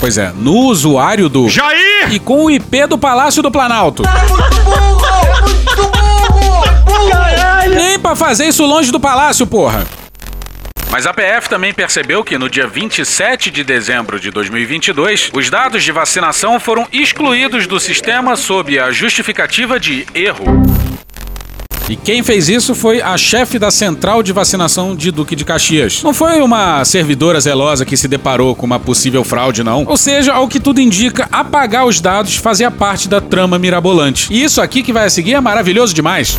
Pois 0.00 0.18
é, 0.18 0.32
no 0.36 0.54
usuário 0.66 1.28
do 1.28 1.48
Jair! 1.48 2.12
e 2.12 2.18
com 2.18 2.44
o 2.44 2.50
IP 2.50 2.86
do 2.86 2.98
Palácio 2.98 3.42
do 3.42 3.50
Planalto. 3.50 4.02
Nem 7.74 7.98
pra 7.98 8.14
fazer 8.14 8.46
isso 8.46 8.64
longe 8.64 8.92
do 8.92 9.00
palácio, 9.00 9.46
porra. 9.46 9.84
Mas 10.90 11.06
a 11.08 11.12
PF 11.12 11.48
também 11.48 11.74
percebeu 11.74 12.22
que 12.22 12.38
no 12.38 12.48
dia 12.48 12.68
27 12.68 13.50
de 13.50 13.64
dezembro 13.64 14.20
de 14.20 14.30
2022, 14.30 15.30
os 15.32 15.50
dados 15.50 15.82
de 15.82 15.90
vacinação 15.90 16.60
foram 16.60 16.86
excluídos 16.92 17.66
do 17.66 17.80
sistema 17.80 18.36
sob 18.36 18.78
a 18.78 18.92
justificativa 18.92 19.80
de 19.80 20.06
erro. 20.14 20.44
E 21.86 21.96
quem 21.96 22.22
fez 22.22 22.48
isso 22.48 22.74
foi 22.74 23.02
a 23.02 23.14
chefe 23.18 23.58
da 23.58 23.70
central 23.70 24.22
de 24.22 24.32
vacinação 24.32 24.96
de 24.96 25.10
Duque 25.10 25.36
de 25.36 25.44
Caxias. 25.44 26.02
Não 26.02 26.14
foi 26.14 26.40
uma 26.40 26.82
servidora 26.82 27.38
zelosa 27.38 27.84
que 27.84 27.94
se 27.94 28.08
deparou 28.08 28.54
com 28.56 28.64
uma 28.64 28.80
possível 28.80 29.22
fraude, 29.22 29.62
não. 29.62 29.84
Ou 29.86 29.96
seja, 29.96 30.32
ao 30.32 30.48
que 30.48 30.58
tudo 30.58 30.80
indica, 30.80 31.28
apagar 31.30 31.84
os 31.84 32.00
dados 32.00 32.36
fazia 32.36 32.70
parte 32.70 33.06
da 33.06 33.20
trama 33.20 33.58
mirabolante. 33.58 34.32
E 34.32 34.42
isso 34.42 34.62
aqui 34.62 34.82
que 34.82 34.94
vai 34.94 35.04
a 35.04 35.10
seguir 35.10 35.34
é 35.34 35.40
maravilhoso 35.40 35.92
demais. 35.92 36.38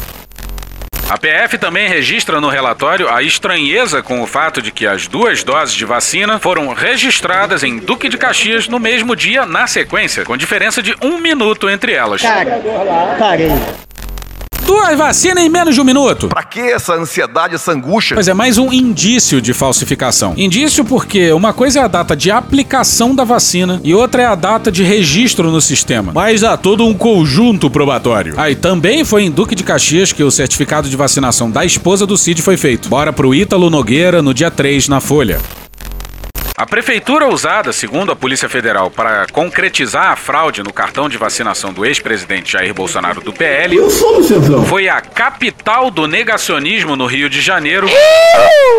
A 1.08 1.20
PF 1.20 1.60
também 1.60 1.88
registra 1.88 2.42
no 2.42 2.50
relatório 2.50 3.08
a 3.08 3.22
estranheza 3.22 4.02
com 4.02 4.24
o 4.24 4.26
fato 4.26 4.60
de 4.60 4.72
que 4.72 4.88
as 4.88 5.08
duas 5.08 5.44
doses 5.44 5.76
de 5.76 5.86
vacina 5.86 6.40
foram 6.40 6.74
registradas 6.74 7.64
em 7.64 7.78
Duque 7.78 8.10
de 8.10 8.18
Caxias 8.18 8.68
no 8.68 8.80
mesmo 8.80 9.16
dia 9.16 9.46
na 9.46 9.68
sequência, 9.68 10.26
com 10.26 10.36
diferença 10.36 10.82
de 10.82 10.96
um 11.04 11.20
minuto 11.20 11.70
entre 11.70 11.94
elas. 11.94 12.24
Cara, 12.24 12.60
parei. 13.20 13.52
Duas 14.66 14.98
vacinas 14.98 15.44
em 15.44 15.50
menos 15.50 15.76
de 15.76 15.82
um 15.82 15.84
minuto. 15.84 16.28
Pra 16.28 16.44
que 16.44 16.60
essa 16.60 16.96
ansiedade, 16.96 17.54
essa 17.54 17.72
angústia? 17.72 18.16
Pois 18.16 18.28
é, 18.28 18.34
mais 18.34 18.58
um 18.58 18.74
indício 18.74 19.40
de 19.40 19.54
falsificação. 19.54 20.34
Indício 20.36 20.84
porque 20.84 21.32
uma 21.32 21.54
coisa 21.54 21.80
é 21.80 21.84
a 21.84 21.88
data 21.88 22.16
de 22.16 22.32
aplicação 22.32 23.14
da 23.14 23.24
vacina 23.24 23.80
e 23.84 23.94
outra 23.94 24.24
é 24.24 24.26
a 24.26 24.34
data 24.34 24.72
de 24.72 24.82
registro 24.82 25.52
no 25.52 25.62
sistema. 25.62 26.12
Mas 26.12 26.44
há 26.44 26.58
todo 26.58 26.84
um 26.84 26.96
conjunto 26.96 27.70
probatório. 27.70 28.34
Aí 28.38 28.56
também 28.56 29.06
foi 29.06 29.24
em 29.24 29.30
Duque 29.32 29.54
de 29.54 29.64
Caxias 29.64 30.12
que 30.12 30.24
o 30.24 30.32
certificado 30.32 30.90
de 30.90 30.98
vacinação 30.98 31.52
da 31.52 31.64
esposa 31.64 32.08
do 32.08 32.18
Cid 32.18 32.42
foi 32.42 32.58
feito. 32.58 32.90
Bora 32.90 33.14
pro 33.14 33.36
Ítalo 33.36 33.70
Nogueira 33.70 34.24
no 34.24 34.34
dia 34.34 34.50
3 34.50 34.88
na 34.88 35.00
Folha. 35.00 35.40
A 36.58 36.66
prefeitura 36.66 37.28
usada, 37.28 37.74
segundo 37.74 38.14
a 38.14 38.16
Polícia 38.16 38.48
Federal, 38.48 38.90
para 38.90 39.28
concretizar 39.30 40.14
a 40.14 40.16
fraude 40.16 40.64
no 40.64 40.72
cartão 40.72 41.10
de 41.10 41.18
vacinação 41.18 41.74
do 41.74 41.86
ex-presidente 41.86 42.54
Jair 42.54 42.74
Bolsonaro 42.74 43.20
do 43.20 43.34
PL 43.34 43.78
foi 44.70 44.88
a 44.88 45.02
capital 45.02 45.92
do 45.92 46.08
negacionismo 46.08 46.96
no 46.96 47.08
Rio 47.08 47.30
de 47.30 47.42
Janeiro 47.42 47.90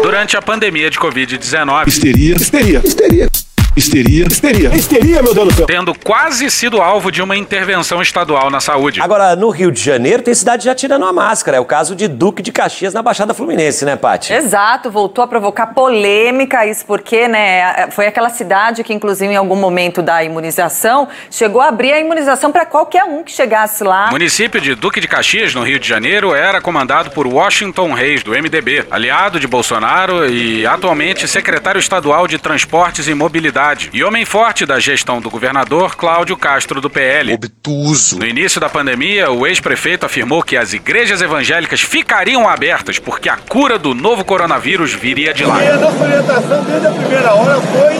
durante 0.02 0.38
a 0.38 0.42
pandemia 0.42 0.88
de 0.88 0.98
Covid-19. 0.98 1.88
Histeria, 1.88 2.36
histeria, 2.36 2.80
histeria. 2.82 3.28
Histeria, 3.76 4.24
histeria. 4.26 4.74
Histeria, 4.74 5.22
meu 5.22 5.34
Deus 5.34 5.48
do 5.48 5.54
céu. 5.54 5.66
Tendo 5.66 5.92
quase 5.98 6.50
sido 6.50 6.80
alvo 6.80 7.12
de 7.12 7.20
uma 7.20 7.36
intervenção 7.36 8.00
estadual 8.00 8.48
na 8.48 8.58
saúde. 8.58 9.02
Agora, 9.02 9.36
no 9.36 9.50
Rio 9.50 9.70
de 9.70 9.78
Janeiro, 9.78 10.22
tem 10.22 10.32
cidade 10.32 10.64
já 10.64 10.74
tirando 10.74 11.04
a 11.04 11.12
máscara. 11.12 11.58
É 11.58 11.60
o 11.60 11.64
caso 11.66 11.94
de 11.94 12.08
Duque 12.08 12.40
de 12.40 12.50
Caxias 12.52 12.94
na 12.94 13.02
Baixada 13.02 13.34
Fluminense, 13.34 13.84
né, 13.84 13.94
Paty? 13.94 14.32
Exato, 14.32 14.90
voltou 14.90 15.22
a 15.22 15.28
provocar 15.28 15.74
polêmica, 15.74 16.64
isso 16.64 16.86
porque, 16.86 17.28
né, 17.28 17.90
foi 17.90 18.06
aquela 18.06 18.30
cidade 18.30 18.82
que, 18.82 18.94
inclusive, 18.94 19.34
em 19.34 19.36
algum 19.36 19.56
momento 19.56 20.00
da 20.00 20.24
imunização, 20.24 21.06
chegou 21.30 21.60
a 21.60 21.68
abrir 21.68 21.92
a 21.92 22.00
imunização 22.00 22.50
para 22.50 22.64
qualquer 22.64 23.04
um 23.04 23.22
que 23.22 23.30
chegasse 23.30 23.84
lá. 23.84 24.06
O 24.08 24.12
município 24.12 24.58
de 24.58 24.74
Duque 24.74 25.02
de 25.02 25.06
Caxias, 25.06 25.54
no 25.54 25.62
Rio 25.62 25.78
de 25.78 25.86
Janeiro, 25.86 26.34
era 26.34 26.62
comandado 26.62 27.10
por 27.10 27.26
Washington 27.26 27.92
Reis, 27.92 28.22
do 28.22 28.30
MDB, 28.30 28.86
aliado 28.90 29.38
de 29.38 29.46
Bolsonaro 29.46 30.26
e 30.26 30.66
atualmente 30.66 31.28
secretário 31.28 31.78
estadual 31.78 32.26
de 32.26 32.38
Transportes 32.38 33.06
e 33.06 33.12
Mobilidade. 33.12 33.65
E 33.92 34.04
homem 34.04 34.24
forte 34.24 34.64
da 34.64 34.78
gestão 34.78 35.20
do 35.20 35.28
governador 35.28 35.96
Cláudio 35.96 36.36
Castro, 36.36 36.80
do 36.80 36.88
PL. 36.88 37.34
Obtuso. 37.34 38.16
No 38.16 38.24
início 38.24 38.60
da 38.60 38.68
pandemia, 38.68 39.32
o 39.32 39.44
ex-prefeito 39.44 40.06
afirmou 40.06 40.40
que 40.40 40.56
as 40.56 40.72
igrejas 40.72 41.20
evangélicas 41.20 41.80
ficariam 41.80 42.48
abertas 42.48 43.00
porque 43.00 43.28
a 43.28 43.36
cura 43.36 43.76
do 43.76 43.92
novo 43.92 44.24
coronavírus 44.24 44.92
viria 44.92 45.34
de 45.34 45.44
lá. 45.44 45.64
E 45.64 45.68
a 45.68 45.78
nossa 45.78 46.00
orientação 46.00 46.62
desde 46.62 46.86
a 46.86 46.90
primeira 46.92 47.34
hora 47.34 47.60
foi 47.60 47.94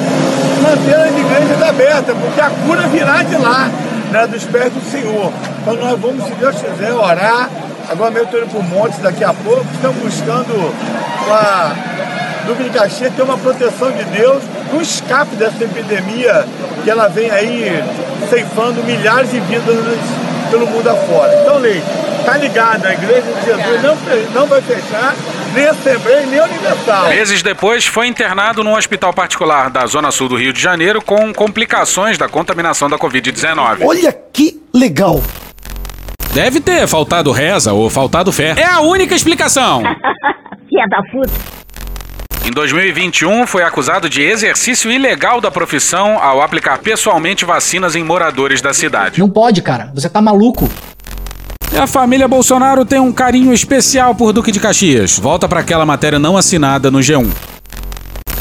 manter 0.63 0.95
as 0.95 1.19
igrejas 1.19 1.63
abertas, 1.63 2.17
porque 2.17 2.41
a 2.41 2.51
cura 2.51 2.87
virá 2.87 3.23
de 3.25 3.37
lá, 3.37 3.69
né, 4.13 4.27
dos 4.29 4.45
pés 4.45 4.73
do 4.73 4.81
Senhor. 4.89 5.33
Então 5.63 5.75
nós 5.75 6.01
vamos, 6.01 6.25
se 6.27 6.35
Deus 6.35 6.55
quiser, 6.63 6.93
orar. 6.93 7.51
Agora 7.89 8.13
mesmo 8.13 8.27
estou 8.27 8.41
indo 8.41 8.51
para 8.51 8.61
o 8.61 8.63
Monte 8.63 9.01
daqui 9.01 9.25
a 9.25 9.35
pouco, 9.35 9.67
estamos 9.75 10.01
buscando 10.01 10.73
a 11.29 11.75
Duque 12.47 12.65
de 12.65 12.71
Caxias 12.71 13.13
ter 13.15 13.23
uma 13.23 13.37
proteção 13.37 13.91
de 13.91 14.05
Deus 14.05 14.43
no 14.73 14.81
escape 14.81 15.35
dessa 15.37 15.65
epidemia 15.65 16.47
que 16.85 16.91
ela 16.91 17.09
vem 17.09 17.31
aí 17.31 17.83
ceifando 18.31 18.83
milhares 18.85 19.31
de 19.31 19.41
vidas 19.41 19.77
pelo 20.51 20.67
mundo 20.67 20.89
afora. 20.89 21.41
Então, 21.43 21.59
Leite, 21.59 21.85
tá 22.25 22.37
ligado, 22.37 22.87
a 22.87 22.93
Igreja 22.93 23.23
de 23.23 23.47
Jesus 23.47 23.83
não, 23.83 23.97
não 24.33 24.47
vai 24.47 24.63
fechar, 24.63 25.15
nem 25.55 25.67
a 25.67 25.71
Assembleia, 25.71 26.27
nem 26.27 26.39
a 26.39 26.45
Universal. 26.45 27.09
Meses 27.09 27.43
depois, 27.43 27.85
foi 27.87 28.07
internado 28.07 28.63
num 28.63 28.75
hospital 28.75 29.13
particular 29.13 29.69
da 29.71 29.85
Zona 29.87 30.11
Sul 30.11 30.29
do 30.29 30.37
Rio 30.37 30.53
de 30.53 30.61
Janeiro 30.61 31.03
com 31.03 31.33
complicações 31.35 32.17
da 32.17 32.29
contaminação 32.29 32.89
da 32.89 32.97
Covid-19. 32.97 33.79
Olha 33.85 34.13
que 34.33 34.61
legal. 34.73 35.21
Deve 36.33 36.61
ter 36.61 36.87
faltado 36.87 37.33
reza 37.33 37.73
ou 37.73 37.89
faltado 37.89 38.31
fé. 38.31 38.55
É 38.57 38.67
a 38.67 38.81
única 38.81 39.15
explicação. 39.15 39.83
Filha 40.69 40.87
da 40.89 41.03
puta. 41.11 41.66
Em 42.47 42.53
2021, 42.53 43.45
foi 43.45 43.65
acusado 43.65 44.09
de 44.09 44.23
exercício 44.23 44.89
ilegal 44.89 45.41
da 45.41 45.51
profissão 45.51 46.23
ao 46.23 46.41
aplicar 46.41 46.79
pessoalmente 46.79 47.45
vacinas 47.45 47.97
em 47.97 48.05
moradores 48.05 48.63
da 48.63 48.73
cidade. 48.73 49.19
Não 49.19 49.29
pode, 49.29 49.61
cara. 49.61 49.91
Você 49.93 50.09
tá 50.09 50.23
maluco. 50.23 50.71
E 51.73 51.77
a 51.77 51.89
família 51.89 52.29
Bolsonaro 52.29 52.85
tem 52.85 53.01
um 53.01 53.13
carinho 53.13 53.53
especial 53.53 54.15
por 54.15 54.33
Duque 54.33 54.53
de 54.53 54.61
Caxias. 54.61 55.19
Volta 55.19 55.49
para 55.49 55.59
aquela 55.59 55.85
matéria 55.85 56.21
não 56.21 56.37
assinada 56.37 56.89
no 56.89 57.01
G1. 57.01 57.56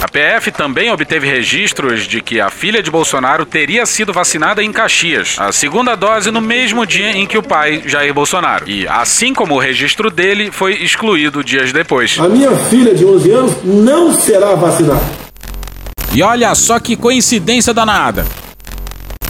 A 0.05 0.07
PF 0.07 0.51
também 0.51 0.91
obteve 0.91 1.27
registros 1.27 2.03
de 2.03 2.21
que 2.21 2.39
a 2.39 2.51
filha 2.51 2.83
de 2.83 2.91
Bolsonaro 2.91 3.43
teria 3.43 3.87
sido 3.87 4.13
vacinada 4.13 4.63
em 4.63 4.71
Caxias, 4.71 5.35
a 5.39 5.51
segunda 5.51 5.95
dose 5.95 6.29
no 6.29 6.39
mesmo 6.39 6.85
dia 6.85 7.09
em 7.17 7.25
que 7.25 7.39
o 7.39 7.41
pai, 7.41 7.81
Jair 7.87 8.13
Bolsonaro. 8.13 8.69
E, 8.69 8.87
assim 8.87 9.33
como 9.33 9.55
o 9.55 9.57
registro 9.57 10.11
dele, 10.11 10.51
foi 10.51 10.73
excluído 10.73 11.43
dias 11.43 11.73
depois. 11.73 12.19
A 12.19 12.29
minha 12.29 12.51
filha 12.69 12.93
de 12.93 13.03
11 13.03 13.31
anos 13.31 13.53
não 13.63 14.13
será 14.13 14.53
vacinada. 14.53 15.01
E 16.13 16.21
olha 16.21 16.53
só 16.53 16.79
que 16.79 16.95
coincidência 16.95 17.73
danada. 17.73 18.27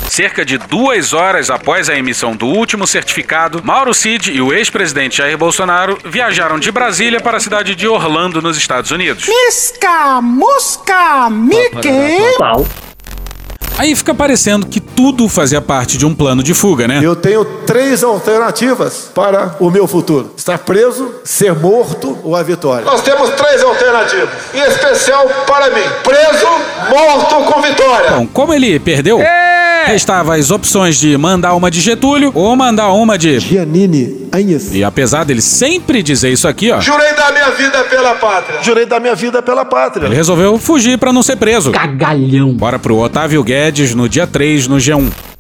Cerca 0.10 0.46
de 0.46 0.58
duas 0.58 1.14
horas 1.14 1.50
após 1.50 1.90
a 1.90 1.98
emissão 1.98 2.36
do 2.36 2.46
último 2.46 2.88
certificado, 2.88 3.62
Mauro 3.64 3.94
Cid 3.94 4.32
e 4.32 4.40
o 4.42 4.54
ex-presidente 4.54 5.18
Jair 5.18 5.38
Bolsonaro 5.38 5.98
viajaram 6.06 6.58
de 6.58 6.72
Brasília 6.72 7.20
para 7.20 7.38
a 7.38 7.40
cidade 7.40 7.76
de 7.76 7.88
Orlando, 7.88 8.42
nos 8.42 8.58
Estados 8.58 8.92
Unidos. 8.92 9.28
Misca, 9.28 10.22
musca, 10.22 11.30
Mickey. 11.30 12.18
Aí 13.78 13.94
fica 13.94 14.14
parecendo 14.14 14.68
que 14.68 14.80
tudo 14.80 15.28
fazia 15.28 15.60
parte 15.60 15.98
de 15.98 16.06
um 16.06 16.16
plano 16.16 16.42
de 16.42 16.54
fuga, 16.54 16.88
né? 16.88 17.02
Eu 17.04 17.14
tenho 17.14 17.44
três 17.44 18.06
alternativas 18.06 19.12
para 19.14 19.58
o 19.60 19.70
meu 19.70 19.86
futuro: 19.86 20.34
estar 20.38 20.58
preso, 20.60 21.14
ser 21.26 21.54
morto 21.54 22.18
ou 22.24 22.38
a 22.38 22.44
vitória. 22.44 22.86
Nós 22.86 23.02
temos 23.02 23.32
três 23.32 23.62
alternativas, 23.62 24.30
em 24.54 24.62
especial 24.62 25.28
para 25.46 25.72
mim: 25.72 25.84
preso, 26.04 26.48
morto 26.90 27.52
com 27.52 27.62
vitória. 27.62 28.12
Bom, 28.12 28.28
como 28.28 28.54
ele 28.54 28.80
perdeu, 28.80 29.20
restava 29.86 30.36
as 30.36 30.52
opções 30.52 31.00
de 31.00 31.18
mandar 31.18 31.54
uma 31.56 31.70
de 31.72 31.80
Getúlio 31.82 32.32
ou 32.34 32.56
mandar 32.56 32.92
uma 32.92 33.18
de 33.18 33.40
Giannini 33.40 34.28
Agnes. 34.32 34.74
E 34.74 34.84
apesar 34.84 35.24
dele 35.24 35.42
sempre 35.42 36.02
dizer 36.04 36.32
isso 36.32 36.48
aqui, 36.48 36.72
ó, 36.72 36.80
Jurei 36.82 37.14
dar 37.16 37.32
minha 37.32 37.52
vida 37.52 37.84
pela 37.86 38.16
pátria. 38.16 38.62
Jurei 38.62 38.86
dar 38.86 39.00
minha 39.00 39.16
vida 39.16 39.42
pela 39.42 39.66
pátria. 39.66 40.06
ele 40.06 40.16
resolveu 40.16 40.58
fugir 40.58 40.98
para 40.98 41.14
não 41.14 41.24
ser 41.24 41.36
preso. 41.36 41.72
Cagalhão. 41.72 42.54
Bora 42.54 42.80
pro 42.80 42.98
Otávio 42.98 43.44
Guedes 43.44 43.94
no 43.96 44.10
dia 44.10 44.28
3 44.28 44.68
no 44.68 44.78
G1. 44.78 45.35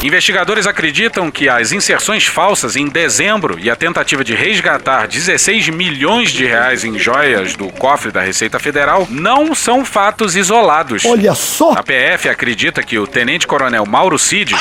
Investigadores 0.00 0.64
acreditam 0.64 1.28
que 1.28 1.48
as 1.48 1.72
inserções 1.72 2.24
falsas 2.24 2.76
em 2.76 2.86
dezembro 2.86 3.58
e 3.58 3.68
a 3.68 3.74
tentativa 3.74 4.22
de 4.22 4.32
resgatar 4.32 5.08
16 5.08 5.70
milhões 5.70 6.30
de 6.30 6.46
reais 6.46 6.84
em 6.84 6.96
joias 6.96 7.56
do 7.56 7.68
cofre 7.68 8.12
da 8.12 8.20
Receita 8.20 8.60
Federal 8.60 9.08
não 9.10 9.56
são 9.56 9.84
fatos 9.84 10.36
isolados. 10.36 11.04
Olha 11.04 11.34
só! 11.34 11.72
A 11.72 11.82
PF 11.82 12.28
acredita 12.28 12.80
que 12.80 12.96
o 12.96 13.08
tenente-coronel 13.08 13.84
Mauro 13.86 14.16
Cid, 14.20 14.54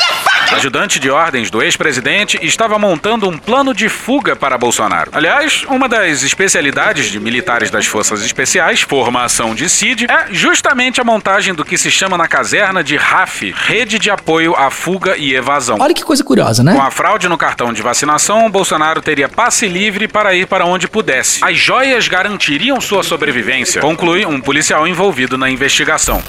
ajudante 0.54 1.00
de 1.00 1.12
ordens 1.12 1.52
do 1.52 1.62
ex-presidente, 1.62 2.39
estava 2.41 2.80
montando 2.80 3.30
um 3.30 3.38
plano 3.38 3.76
de 3.76 3.89
fuga 3.89 4.36
para 4.36 4.58
Bolsonaro. 4.58 5.12
Aliás, 5.13 5.63
uma 5.69 5.88
das 5.88 6.23
especialidades 6.23 7.12
de 7.12 7.19
militares 7.19 7.69
das 7.69 7.86
Forças 7.86 8.26
Especiais, 8.26 8.82
formação 8.82 9.54
de 9.54 9.69
Cid, 9.69 10.08
é 10.10 10.34
justamente 10.34 11.00
a 11.00 11.04
montagem 11.04 11.54
do 11.54 11.63
que 11.63 11.78
se 11.78 11.91
chama 11.91 12.17
na 12.17 12.28
caserna 12.28 12.84
de 12.84 12.95
RAF, 12.97 13.54
Rede 13.56 14.00
de 14.00 14.10
Apoio 14.10 14.56
à 14.56 14.71
Fuga 14.71 15.15
e 15.15 15.27
Evasão. 15.34 15.78
Olha 15.80 15.94
que 15.94 16.04
coisa 16.04 16.24
curiosa, 16.24 16.63
né? 16.63 16.74
Com 16.74 16.82
a 16.82 16.92
fraude 16.92 17.28
no 17.28 17.38
cartão 17.38 17.74
de 17.74 17.82
vacinação, 17.82 18.50
Bolsonaro 18.50 19.02
teria 19.02 19.30
passe 19.30 19.68
livre 19.68 20.08
para 20.08 20.34
ir 20.36 20.48
para 20.48 20.66
onde 20.66 20.88
pudesse. 20.88 21.44
As 21.44 21.58
joias 21.58 22.08
garantiriam 22.08 22.80
sua 22.82 23.04
sobrevivência, 23.04 23.82
conclui 23.82 24.26
um 24.26 24.40
policial 24.40 24.88
envolvido 24.88 25.38
na 25.38 25.50
investigação. 25.50 26.22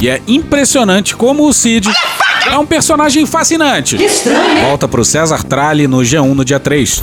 E 0.00 0.08
é 0.08 0.20
impressionante 0.26 1.14
como 1.14 1.46
o 1.46 1.52
Cid 1.52 1.88
é 2.46 2.56
um 2.56 2.64
personagem 2.64 3.26
fascinante. 3.26 3.96
Que 3.96 4.04
estranho? 4.04 4.62
Volta 4.62 4.88
pro 4.88 5.04
César 5.04 5.44
Tralli 5.44 5.86
no 5.86 5.98
G1 5.98 6.34
no 6.34 6.44
dia 6.44 6.58
3. 6.58 7.02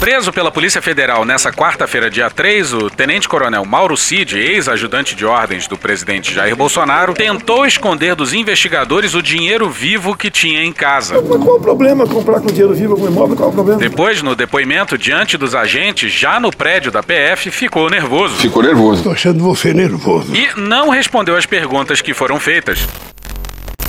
Preso 0.00 0.32
pela 0.32 0.50
Polícia 0.52 0.80
Federal 0.80 1.24
nessa 1.24 1.52
quarta-feira, 1.52 2.08
dia 2.08 2.30
3, 2.30 2.72
o 2.72 2.88
tenente-coronel 2.88 3.64
Mauro 3.64 3.96
Cid, 3.96 4.38
ex-ajudante 4.38 5.16
de 5.16 5.26
ordens 5.26 5.66
do 5.66 5.76
presidente 5.76 6.32
Jair 6.32 6.54
Bolsonaro, 6.54 7.14
tentou 7.14 7.66
esconder 7.66 8.14
dos 8.14 8.32
investigadores 8.32 9.14
o 9.14 9.22
dinheiro 9.22 9.68
vivo 9.68 10.16
que 10.16 10.30
tinha 10.30 10.62
em 10.62 10.72
casa. 10.72 11.20
Mas 11.20 11.42
qual 11.42 11.56
o 11.56 11.60
problema 11.60 12.06
comprar 12.06 12.40
com 12.40 12.46
dinheiro 12.46 12.74
vivo 12.74 12.92
algum 12.92 13.08
imóvel? 13.08 13.36
Qual 13.36 13.50
o 13.50 13.52
problema? 13.52 13.80
Depois, 13.80 14.22
no 14.22 14.36
depoimento 14.36 14.96
diante 14.96 15.36
dos 15.36 15.52
agentes, 15.52 16.12
já 16.12 16.38
no 16.38 16.52
prédio 16.52 16.92
da 16.92 17.02
PF, 17.02 17.50
ficou 17.50 17.90
nervoso. 17.90 18.36
Ficou 18.36 18.62
nervoso. 18.62 19.02
Tô 19.02 19.10
achando 19.10 19.42
você 19.42 19.74
nervoso. 19.74 20.32
E 20.32 20.48
não 20.56 20.90
respondeu 20.90 21.36
às 21.36 21.44
perguntas 21.44 22.00
que 22.00 22.14
foram 22.14 22.38
feitas. 22.38 22.86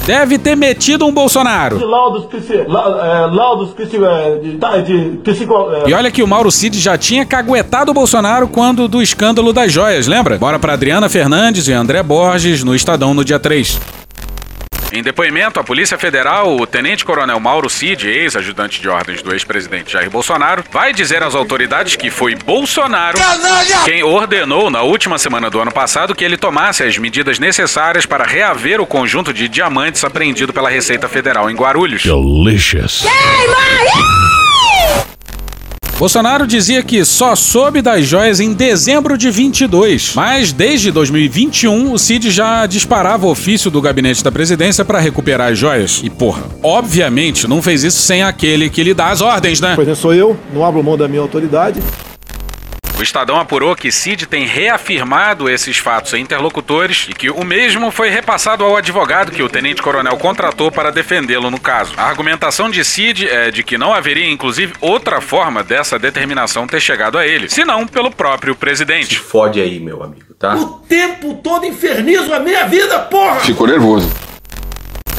Deve 0.05 0.37
ter 0.37 0.55
metido 0.55 1.05
um 1.05 1.11
Bolsonaro. 1.11 1.85
Laudos, 1.85 2.27
é, 2.49 2.65
laudos 3.27 3.75
é, 3.79 4.37
de, 4.37 4.57
tá, 4.57 4.77
de 4.77 5.19
psico, 5.23 5.53
é, 5.71 5.89
E 5.89 5.93
olha 5.93 6.09
que 6.09 6.23
o 6.23 6.27
Mauro 6.27 6.51
Cid 6.51 6.79
já 6.79 6.97
tinha 6.97 7.25
caguetado 7.25 7.91
o 7.91 7.93
Bolsonaro 7.93 8.47
quando 8.47 8.87
do 8.87 9.01
escândalo 9.01 9.53
das 9.53 9.71
joias, 9.71 10.07
lembra? 10.07 10.37
Bora 10.37 10.57
pra 10.57 10.73
Adriana 10.73 11.07
Fernandes 11.09 11.67
e 11.67 11.73
André 11.73 12.01
Borges 12.01 12.63
no 12.63 12.73
Estadão 12.73 13.13
no 13.13 13.23
dia 13.23 13.39
3. 13.39 13.79
Em 14.91 15.03
depoimento 15.03 15.59
à 15.59 15.63
Polícia 15.63 15.99
Federal, 15.99 16.57
o 16.57 16.65
tenente-coronel 16.65 17.39
Mauro 17.39 17.69
Cid, 17.69 18.07
ex-ajudante 18.07 18.81
de 18.81 18.89
ordens 18.89 19.21
do 19.21 19.31
ex-presidente 19.31 19.93
Jair 19.93 20.09
Bolsonaro, 20.09 20.63
vai 20.71 20.91
dizer 20.91 21.21
às 21.21 21.35
autoridades 21.35 21.95
que 21.95 22.09
foi 22.09 22.33
Bolsonaro 22.33 23.17
quem 23.85 24.01
ordenou 24.01 24.71
na 24.71 24.81
última 24.81 25.19
semana 25.19 25.49
do 25.49 25.59
ano 25.59 25.71
passado 25.71 26.15
que 26.15 26.23
ele 26.23 26.37
tomasse 26.37 26.83
as 26.83 26.97
medidas 26.97 27.37
necessárias 27.37 28.07
para 28.07 28.25
reaver 28.25 28.81
o 28.81 28.87
conjunto 28.87 29.31
de 29.31 29.47
diamantes 29.47 30.03
apreendido 30.03 30.51
pela 30.51 30.69
Receita 30.69 31.07
Federal 31.07 31.51
em 31.51 31.55
Guarulhos. 31.55 32.01
Delicious. 32.03 33.05
Bolsonaro 35.99 36.47
dizia 36.47 36.81
que 36.81 37.03
só 37.03 37.35
soube 37.35 37.81
das 37.81 38.05
joias 38.05 38.39
em 38.39 38.53
dezembro 38.53 39.17
de 39.17 39.29
22, 39.29 40.13
mas 40.15 40.53
desde 40.53 40.91
2021 40.91 41.91
o 41.91 41.99
Cid 41.99 42.31
já 42.31 42.65
disparava 42.65 43.27
o 43.27 43.31
ofício 43.31 43.69
do 43.69 43.81
gabinete 43.81 44.23
da 44.23 44.31
presidência 44.31 44.85
para 44.85 44.97
recuperar 44.97 45.51
as 45.51 45.57
joias. 45.57 45.99
E 46.01 46.09
porra, 46.09 46.43
obviamente 46.63 47.49
não 47.49 47.61
fez 47.61 47.83
isso 47.83 48.01
sem 48.01 48.23
aquele 48.23 48.69
que 48.69 48.81
lhe 48.81 48.93
dá 48.93 49.09
as 49.09 49.19
ordens, 49.19 49.59
né? 49.59 49.73
Pois 49.75 49.89
é, 49.89 49.93
sou 49.93 50.13
eu, 50.13 50.37
não 50.53 50.63
abro 50.63 50.81
mão 50.81 50.97
da 50.97 51.05
minha 51.05 51.21
autoridade. 51.21 51.81
O 52.99 53.01
Estadão 53.01 53.39
apurou 53.39 53.77
que 53.77 53.93
Cid 53.93 54.25
tem 54.25 54.45
reafirmado 54.45 55.49
esses 55.49 55.77
fatos 55.77 56.13
a 56.13 56.19
interlocutores 56.19 57.07
e 57.09 57.13
que 57.13 57.29
o 57.29 57.45
mesmo 57.45 57.91
foi 57.91 58.09
repassado 58.09 58.61
ao 58.61 58.75
advogado 58.75 59.31
que 59.31 59.41
o 59.41 59.47
tenente-coronel 59.47 60.17
contratou 60.17 60.69
para 60.69 60.91
defendê-lo 60.91 61.49
no 61.49 61.61
caso. 61.61 61.93
A 61.95 62.03
argumentação 62.03 62.69
de 62.69 62.83
Cid 62.83 63.25
é 63.25 63.51
de 63.51 63.63
que 63.63 63.77
não 63.77 63.93
haveria, 63.93 64.29
inclusive, 64.29 64.73
outra 64.81 65.21
forma 65.21 65.63
dessa 65.63 65.97
determinação 65.97 66.67
ter 66.67 66.81
chegado 66.81 67.17
a 67.17 67.25
ele, 67.25 67.47
senão 67.47 67.87
pelo 67.87 68.11
próprio 68.11 68.53
presidente. 68.53 69.17
Fode 69.17 69.61
aí, 69.61 69.79
meu 69.79 70.03
amigo, 70.03 70.33
tá? 70.37 70.55
o 70.55 70.65
tempo 70.79 71.35
todo 71.35 71.65
infernizo 71.65 72.33
a 72.33 72.39
minha 72.41 72.67
vida, 72.67 72.99
porra! 72.99 73.39
Ficou 73.39 73.65
nervoso. 73.65 74.28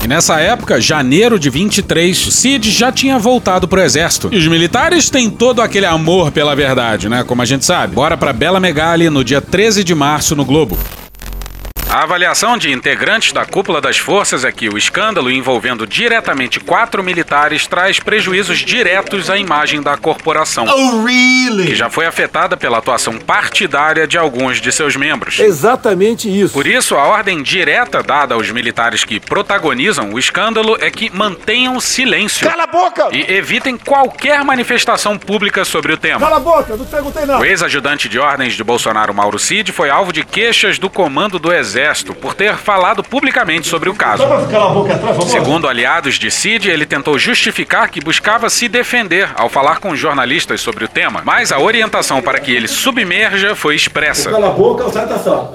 E 0.02 0.08
nessa 0.08 0.40
época, 0.40 0.80
janeiro 0.80 1.38
de 1.38 1.50
23, 1.50 2.16
Cid 2.16 2.70
já 2.70 2.90
tinha 2.90 3.18
voltado 3.18 3.68
pro 3.68 3.80
exército. 3.82 4.30
E 4.32 4.38
os 4.38 4.46
militares 4.46 5.10
têm 5.10 5.28
todo 5.28 5.60
aquele 5.60 5.84
amor 5.84 6.32
pela 6.32 6.56
verdade, 6.56 7.08
né? 7.08 7.22
Como 7.22 7.42
a 7.42 7.44
gente 7.44 7.64
sabe. 7.66 7.94
Bora 7.94 8.16
pra 8.16 8.32
Bela 8.32 8.58
Megali 8.58 9.10
no 9.10 9.22
dia 9.22 9.42
13 9.42 9.84
de 9.84 9.94
março 9.94 10.34
no 10.34 10.44
Globo. 10.44 10.78
A 11.92 12.04
avaliação 12.04 12.56
de 12.56 12.70
integrantes 12.70 13.32
da 13.32 13.44
cúpula 13.44 13.80
das 13.80 13.98
forças 13.98 14.44
é 14.44 14.52
que 14.52 14.68
o 14.68 14.78
escândalo 14.78 15.28
envolvendo 15.28 15.84
diretamente 15.84 16.60
quatro 16.60 17.02
militares 17.02 17.66
traz 17.66 17.98
prejuízos 17.98 18.60
diretos 18.60 19.28
à 19.28 19.36
imagem 19.36 19.82
da 19.82 19.96
corporação, 19.96 20.66
Oh, 20.68 21.04
really? 21.04 21.66
que 21.66 21.74
já 21.74 21.90
foi 21.90 22.06
afetada 22.06 22.56
pela 22.56 22.78
atuação 22.78 23.18
partidária 23.18 24.06
de 24.06 24.16
alguns 24.16 24.60
de 24.60 24.70
seus 24.70 24.94
membros. 24.94 25.40
Exatamente 25.40 26.28
isso. 26.28 26.52
Por 26.54 26.64
isso, 26.64 26.94
a 26.94 27.02
ordem 27.08 27.42
direta 27.42 28.04
dada 28.04 28.36
aos 28.36 28.48
militares 28.52 29.04
que 29.04 29.18
protagonizam 29.18 30.12
o 30.12 30.18
escândalo 30.18 30.76
é 30.80 30.92
que 30.92 31.10
mantenham 31.12 31.80
silêncio 31.80 32.48
Cala 32.48 32.62
a 32.64 32.66
boca! 32.68 33.08
e 33.10 33.34
evitem 33.34 33.76
qualquer 33.76 34.44
manifestação 34.44 35.18
pública 35.18 35.64
sobre 35.64 35.92
o 35.92 35.96
tema. 35.96 36.20
Cala 36.20 36.36
a 36.36 36.40
boca, 36.40 36.76
não 36.76 36.84
te 36.84 36.90
perguntei 36.92 37.26
nada. 37.26 37.40
O 37.40 37.44
ex-ajudante 37.44 38.08
de 38.08 38.16
ordens 38.20 38.52
de 38.54 38.62
Bolsonaro, 38.62 39.12
Mauro 39.12 39.40
Cid, 39.40 39.72
foi 39.72 39.90
alvo 39.90 40.12
de 40.12 40.22
queixas 40.24 40.78
do 40.78 40.88
comando 40.88 41.36
do 41.40 41.52
Exército 41.52 41.79
por 42.14 42.34
ter 42.34 42.56
falado 42.56 43.02
publicamente 43.02 43.66
sobre 43.66 43.88
o 43.88 43.94
caso. 43.94 44.24
Lá. 44.24 45.26
Segundo 45.26 45.68
aliados 45.68 46.14
de 46.14 46.30
Cid, 46.30 46.70
ele 46.70 46.86
tentou 46.86 47.18
justificar 47.18 47.88
que 47.90 48.00
buscava 48.00 48.50
se 48.50 48.68
defender 48.68 49.30
ao 49.36 49.48
falar 49.48 49.80
com 49.80 49.94
jornalistas 49.96 50.60
sobre 50.60 50.84
o 50.84 50.88
tema, 50.88 51.22
mas 51.24 51.52
a 51.52 51.58
orientação 51.58 52.20
para 52.22 52.38
que 52.38 52.52
ele 52.52 52.68
submerja 52.68 53.54
foi 53.54 53.74
expressa. 53.74 54.30
Cala 54.30 54.48
a 54.48 54.50
boca 54.50 54.88
sai 54.90 55.06
da 55.06 55.18
sala? 55.18 55.54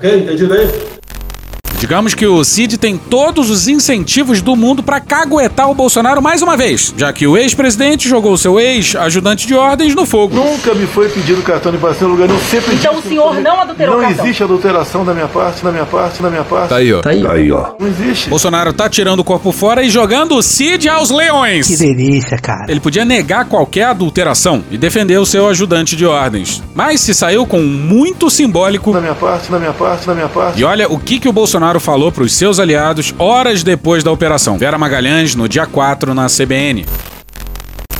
Digamos 1.86 2.16
que 2.16 2.26
o 2.26 2.44
Cid 2.44 2.80
tem 2.80 2.98
todos 2.98 3.52
os 3.52 3.68
incentivos 3.68 4.42
do 4.42 4.56
mundo 4.56 4.82
para 4.82 5.00
caguetar 5.00 5.70
o 5.70 5.76
Bolsonaro 5.76 6.20
mais 6.20 6.42
uma 6.42 6.58
vez, 6.58 6.92
já 6.98 7.14
que 7.14 7.28
o 7.28 7.38
ex-presidente 7.38 8.10
jogou 8.10 8.36
seu 8.40 8.60
ex-ajudante 8.60 9.46
de 9.46 9.54
ordens 9.54 9.94
no 9.94 10.04
fogo. 10.04 10.36
Nunca 10.36 10.74
me 10.74 10.88
foi 10.88 11.08
pedido 11.10 11.44
cartão 11.44 11.72
de 11.72 11.78
vacina, 11.78 12.10
lugar 12.10 12.28
não 12.28 12.40
sempre 12.40 12.74
Então 12.74 12.98
o 12.98 13.02
senhor 13.04 13.40
não 13.40 13.60
adulterou 13.60 13.98
Não 13.98 14.04
cartão? 14.04 14.26
existe 14.26 14.42
adulteração 14.42 15.06
da 15.06 15.14
minha 15.14 15.28
parte, 15.28 15.64
da 15.64 15.72
minha 15.72 15.86
parte, 15.86 16.24
da 16.24 16.30
minha 16.32 16.44
parte. 16.44 16.70
Tá 16.70 16.78
aí, 16.78 16.92
ó. 16.92 17.02
Tá 17.02 17.12
aí, 17.12 17.52
ó. 17.52 17.74
Não 17.80 17.88
existe. 17.88 18.32
Bolsonaro 18.32 18.74
tá 18.74 18.90
tirando 18.90 19.20
o 19.20 19.24
corpo 19.24 19.52
fora 19.52 19.84
e 19.84 19.90
jogando 19.92 20.38
o 20.38 20.42
Cid 20.42 20.90
aos 20.90 21.12
leões. 21.12 21.68
Que 21.68 21.78
delícia, 21.78 22.40
cara. 22.40 22.66
Ele 22.68 22.80
podia 22.80 23.06
negar 23.06 23.46
qualquer 23.46 23.84
adulteração 23.84 24.64
e 24.72 24.78
defender 24.80 25.20
o 25.20 25.26
seu 25.26 25.48
ajudante 25.48 25.96
de 25.96 26.04
ordens. 26.08 26.64
Mas 26.74 27.00
se 27.02 27.14
saiu 27.14 27.46
com 27.46 27.60
muito 27.60 28.28
simbólico. 28.32 28.92
Da 28.92 29.02
minha 29.02 29.14
parte, 29.14 29.52
da 29.52 29.60
minha 29.60 29.74
parte, 29.74 30.08
da 30.08 30.16
minha 30.16 30.30
parte. 30.30 30.60
E 30.60 30.64
olha 30.64 30.92
o 30.92 30.98
que, 30.98 31.20
que 31.20 31.30
o 31.30 31.32
Bolsonaro 31.32 31.75
falou 31.80 32.12
para 32.12 32.24
os 32.24 32.34
seus 32.34 32.60
aliados 32.60 33.14
horas 33.18 33.64
depois 33.64 34.04
da 34.04 34.12
operação. 34.12 34.58
Vera 34.58 34.78
Magalhães, 34.78 35.36
no 35.36 35.48
dia 35.48 35.66
4, 35.66 36.14
na 36.14 36.28
CBN. 36.28 36.86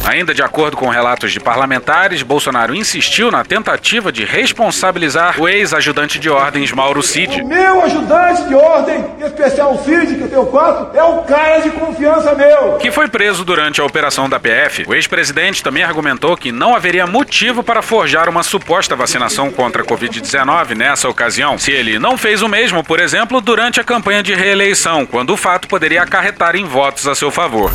Ainda 0.06 0.36
de 0.36 0.44
acordo 0.44 0.78
com 0.78 0.88
relatos 0.88 1.32
de 1.32 1.40
parlamentares, 1.40 2.22
Bolsonaro 2.22 2.76
insistiu 2.76 3.32
na 3.32 3.44
tentativa 3.44 4.12
de 4.12 4.24
responsabilizar 4.24 5.42
o 5.42 5.50
ex-ajudante 5.50 6.20
de 6.20 6.30
ordens 6.30 6.72
Mauro 6.72 7.02
Cid. 7.02 7.44
Meu 7.44 7.82
ajudante 7.82 8.44
de 8.44 8.54
ordem, 8.54 9.04
em 9.20 9.26
especial 9.26 9.74
o 9.74 9.84
Cid, 9.84 10.16
que 10.16 10.22
eu 10.22 10.30
tenho 10.30 10.46
quatro, 10.46 10.96
é 10.96 11.04
um 11.04 11.24
cara 11.24 11.60
de 11.62 11.72
confiança 11.72 12.36
meu. 12.36 12.78
que 12.78 12.92
foi 12.92 13.08
preso 13.08 13.44
durante 13.44 13.82
a 13.82 13.84
operação 13.84 14.30
da 14.30 14.40
PF. 14.40 14.86
O 14.88 14.94
ex-presidente 14.94 15.64
também 15.64 15.82
argumentou 15.82 16.38
que 16.38 16.52
não 16.52 16.76
haveria 16.76 17.08
motivo 17.08 17.64
para 17.64 17.82
forjar 17.82 18.30
uma 18.30 18.44
suposta 18.44 18.96
vacinação 18.96 19.50
contra 19.50 19.82
a 19.82 19.86
Covid-19 19.86 20.76
nessa 20.76 21.10
ocasião, 21.10 21.58
se 21.58 21.72
ele 21.72 21.98
não 21.98 22.16
fez 22.16 22.44
o 22.44 22.48
mesmo, 22.48 22.84
por 22.84 23.00
exemplo, 23.00 23.42
durante 23.42 23.82
a 23.82 23.84
campanha 23.84 24.22
de 24.22 24.36
reeleição, 24.36 25.04
quando 25.04 25.32
o 25.32 25.38
fato 25.38 25.68
poderia 25.68 26.04
acarretar 26.04 26.56
em 26.56 26.64
votos 26.64 27.08
a 27.08 27.16
seu 27.16 27.32
favor. 27.32 27.72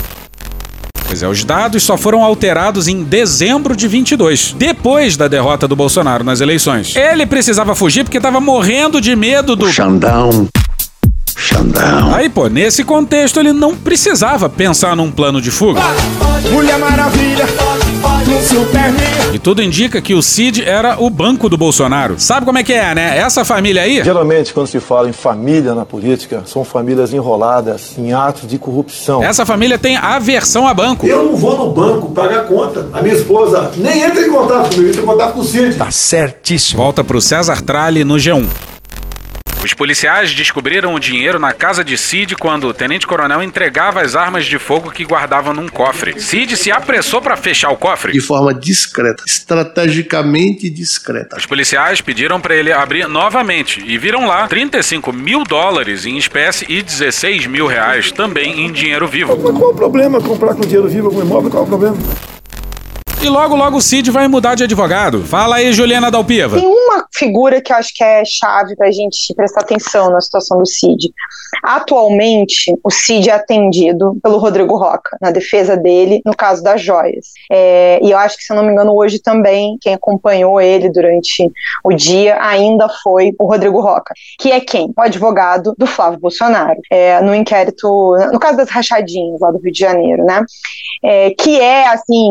Pois 1.10 1.24
é, 1.24 1.28
os 1.28 1.42
dados 1.42 1.82
só 1.82 1.96
foram 1.96 2.22
alterados 2.22 2.86
em 2.86 3.02
dezembro 3.02 3.74
de 3.74 3.88
22, 3.88 4.54
depois 4.56 5.16
da 5.16 5.26
derrota 5.26 5.66
do 5.66 5.74
Bolsonaro 5.74 6.22
nas 6.22 6.40
eleições. 6.40 6.94
Ele 6.94 7.26
precisava 7.26 7.74
fugir 7.74 8.04
porque 8.04 8.18
estava 8.18 8.40
morrendo 8.40 9.00
de 9.00 9.16
medo 9.16 9.56
do. 9.56 9.72
Xandão. 9.72 10.48
Xandão. 11.40 12.14
Aí, 12.14 12.28
pô, 12.28 12.48
nesse 12.48 12.84
contexto 12.84 13.40
ele 13.40 13.52
não 13.52 13.74
precisava 13.74 14.48
pensar 14.48 14.94
num 14.94 15.10
plano 15.10 15.40
de 15.40 15.50
fuga. 15.50 15.80
Mulher 16.52 16.78
Maravilha, 16.78 17.46
Superman. 18.46 19.34
E 19.34 19.38
tudo 19.38 19.62
indica 19.62 20.00
que 20.02 20.12
o 20.12 20.22
Cid 20.22 20.62
era 20.64 20.96
o 21.00 21.08
banco 21.08 21.48
do 21.48 21.56
Bolsonaro. 21.56 22.16
Sabe 22.18 22.44
como 22.44 22.58
é 22.58 22.62
que 22.62 22.72
é, 22.72 22.94
né? 22.94 23.18
Essa 23.18 23.44
família 23.44 23.82
aí. 23.82 24.02
Geralmente, 24.04 24.52
quando 24.52 24.66
se 24.66 24.80
fala 24.80 25.08
em 25.08 25.12
família 25.12 25.74
na 25.74 25.86
política, 25.86 26.42
são 26.46 26.62
famílias 26.64 27.12
enroladas 27.12 27.96
em 27.96 28.12
atos 28.12 28.46
de 28.46 28.58
corrupção. 28.58 29.22
Essa 29.22 29.46
família 29.46 29.78
tem 29.78 29.96
aversão 29.96 30.66
a 30.66 30.74
banco. 30.74 31.06
Eu 31.06 31.24
não 31.24 31.36
vou 31.36 31.56
no 31.56 31.72
banco 31.72 32.10
pagar 32.10 32.44
conta. 32.44 32.86
A 32.92 33.00
minha 33.00 33.14
esposa 33.14 33.70
nem 33.76 34.02
entra 34.02 34.20
em 34.20 34.30
contato 34.30 34.74
comigo, 34.74 34.90
entra 34.90 35.02
em 35.02 35.06
contato 35.06 35.32
com 35.32 35.40
o 35.40 35.44
Cid. 35.44 35.76
Tá 35.76 35.90
certíssimo. 35.90 36.82
Volta 36.82 37.02
pro 37.02 37.20
César 37.20 37.62
Tralli 37.62 38.04
no 38.04 38.16
G1. 38.16 38.69
Os 39.62 39.74
policiais 39.74 40.32
descobriram 40.34 40.94
o 40.94 40.98
dinheiro 40.98 41.38
na 41.38 41.52
casa 41.52 41.84
de 41.84 41.98
Cid 41.98 42.34
quando 42.34 42.66
o 42.66 42.72
tenente-coronel 42.72 43.42
entregava 43.42 44.00
as 44.00 44.16
armas 44.16 44.46
de 44.46 44.58
fogo 44.58 44.90
que 44.90 45.04
guardava 45.04 45.52
num 45.52 45.68
cofre. 45.68 46.18
Cid 46.18 46.56
se 46.56 46.70
apressou 46.70 47.20
para 47.20 47.36
fechar 47.36 47.70
o 47.70 47.76
cofre. 47.76 48.12
De 48.12 48.20
forma 48.20 48.54
discreta, 48.54 49.22
estrategicamente 49.26 50.70
discreta. 50.70 51.36
Os 51.36 51.44
policiais 51.44 52.00
pediram 52.00 52.40
para 52.40 52.56
ele 52.56 52.72
abrir 52.72 53.06
novamente 53.06 53.84
e 53.86 53.98
viram 53.98 54.26
lá 54.26 54.48
35 54.48 55.12
mil 55.12 55.44
dólares 55.44 56.06
em 56.06 56.16
espécie 56.16 56.64
e 56.66 56.82
16 56.82 57.46
mil 57.46 57.66
reais 57.66 58.10
também 58.10 58.64
em 58.64 58.72
dinheiro 58.72 59.06
vivo. 59.06 59.36
Mas 59.36 59.58
qual 59.58 59.72
o 59.72 59.74
problema 59.74 60.22
comprar 60.22 60.54
com 60.54 60.62
dinheiro 60.62 60.88
vivo 60.88 61.08
algum 61.08 61.20
imóvel? 61.20 61.50
Qual 61.50 61.64
o 61.64 61.66
problema? 61.66 61.98
E 63.22 63.28
logo, 63.28 63.54
logo 63.54 63.76
o 63.76 63.82
Cid 63.82 64.10
vai 64.10 64.26
mudar 64.28 64.54
de 64.54 64.64
advogado. 64.64 65.22
Fala 65.22 65.56
aí, 65.56 65.74
Juliana 65.74 66.10
Dalpiva. 66.10 66.56
Tem 66.56 66.66
uma 66.66 67.04
figura 67.12 67.60
que 67.60 67.70
eu 67.70 67.76
acho 67.76 67.92
que 67.94 68.02
é 68.02 68.24
chave 68.24 68.74
pra 68.74 68.90
gente 68.90 69.34
prestar 69.34 69.60
atenção 69.60 70.10
na 70.10 70.22
situação 70.22 70.58
do 70.58 70.66
Cid. 70.66 71.12
Atualmente, 71.62 72.74
o 72.82 72.90
Cid 72.90 73.28
é 73.28 73.34
atendido 73.34 74.16
pelo 74.22 74.38
Rodrigo 74.38 74.74
Roca, 74.74 75.18
na 75.20 75.30
defesa 75.30 75.76
dele, 75.76 76.22
no 76.24 76.34
caso 76.34 76.62
das 76.62 76.80
joias. 76.80 77.26
É, 77.52 78.00
e 78.02 78.10
eu 78.10 78.16
acho 78.16 78.38
que, 78.38 78.42
se 78.42 78.52
eu 78.54 78.56
não 78.56 78.64
me 78.64 78.72
engano, 78.72 78.96
hoje 78.96 79.18
também, 79.18 79.76
quem 79.82 79.92
acompanhou 79.92 80.58
ele 80.58 80.88
durante 80.88 81.50
o 81.84 81.92
dia 81.92 82.38
ainda 82.40 82.88
foi 83.02 83.32
o 83.38 83.46
Rodrigo 83.46 83.82
Roca, 83.82 84.14
que 84.38 84.50
é 84.50 84.60
quem? 84.60 84.94
O 84.96 85.02
advogado 85.02 85.74
do 85.76 85.86
Flávio 85.86 86.18
Bolsonaro, 86.18 86.80
é, 86.90 87.20
no 87.20 87.34
inquérito, 87.34 87.86
no 88.32 88.38
caso 88.38 88.56
das 88.56 88.70
rachadinhas 88.70 89.40
lá 89.40 89.50
do 89.50 89.58
Rio 89.58 89.72
de 89.72 89.78
Janeiro, 89.78 90.24
né? 90.24 90.42
É, 91.02 91.30
que 91.30 91.60
é, 91.60 91.88
assim, 91.88 92.30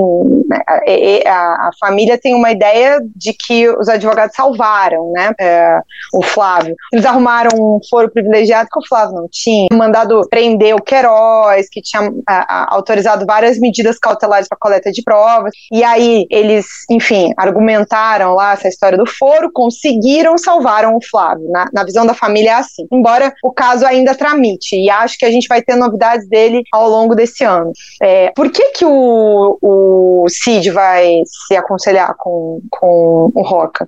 a, 1.26 1.68
a 1.68 1.70
família 1.80 2.18
tem 2.18 2.34
uma 2.34 2.52
ideia 2.52 3.00
de 3.16 3.34
que 3.34 3.70
os 3.70 3.88
advogados 3.90 4.36
salvaram, 4.36 5.12
né, 5.12 5.32
é, 5.40 5.80
o 6.14 6.22
Flávio. 6.24 6.76
Eles 6.92 7.06
arrumaram 7.06 7.52
um 7.56 7.80
foro 7.90 8.10
privilegiado 8.10 8.70
que 8.72 8.80
o 8.80 8.88
Flávio 8.88 9.16
não 9.16 9.28
tinha, 9.32 9.68
mandado 9.72 10.22
prender 10.30 10.76
o 10.76 10.82
Queiroz, 10.82 11.68
que 11.70 11.82
tinha 11.82 12.12
a, 12.28 12.74
autorizado 12.74 13.26
várias 13.26 13.60
medidas 13.60 13.98
cautelares 13.98 14.48
para 14.48 14.58
coleta 14.58 14.92
de 14.92 15.02
provas, 15.02 15.52
e 15.72 15.84
aí 15.84 16.26
eles, 16.30 16.66
enfim, 16.90 17.34
argumentaram 17.38 18.34
lá 18.34 18.54
essa 18.54 18.68
história 18.68 18.98
do 18.98 19.06
foro, 19.06 19.52
conseguiram, 19.54 20.38
salvaram 20.38 20.96
o 20.96 21.00
Flávio. 21.04 21.50
Na, 21.52 21.66
na 21.74 21.84
visão 21.84 22.06
da 22.06 22.14
família 22.14 22.52
é 22.52 22.54
assim, 22.54 22.88
embora 22.92 23.34
o 23.44 23.52
caso 23.52 23.86
ainda 23.86 24.16
tramite, 24.16 24.76
e 24.76 24.90
acho 24.90 25.18
que 25.18 25.26
a 25.26 25.32
gente 25.32 25.48
vai 25.48 25.62
ter 25.62 25.76
novidades 25.76 26.28
dele 26.28 26.64
ao 26.72 26.90
longo 26.90 27.16
desse 27.16 27.44
ano. 27.44 27.72
É, 28.02 28.32
por 28.36 28.50
que 28.52 28.70
que 28.72 28.86
o, 28.86 29.58
o 29.62 30.26
Cid 30.30 30.68
vai 30.72 31.22
se 31.26 31.55
aconselhar 31.55 32.13
com, 32.17 32.61
com 32.70 33.32
o 33.34 33.41
Roca? 33.41 33.86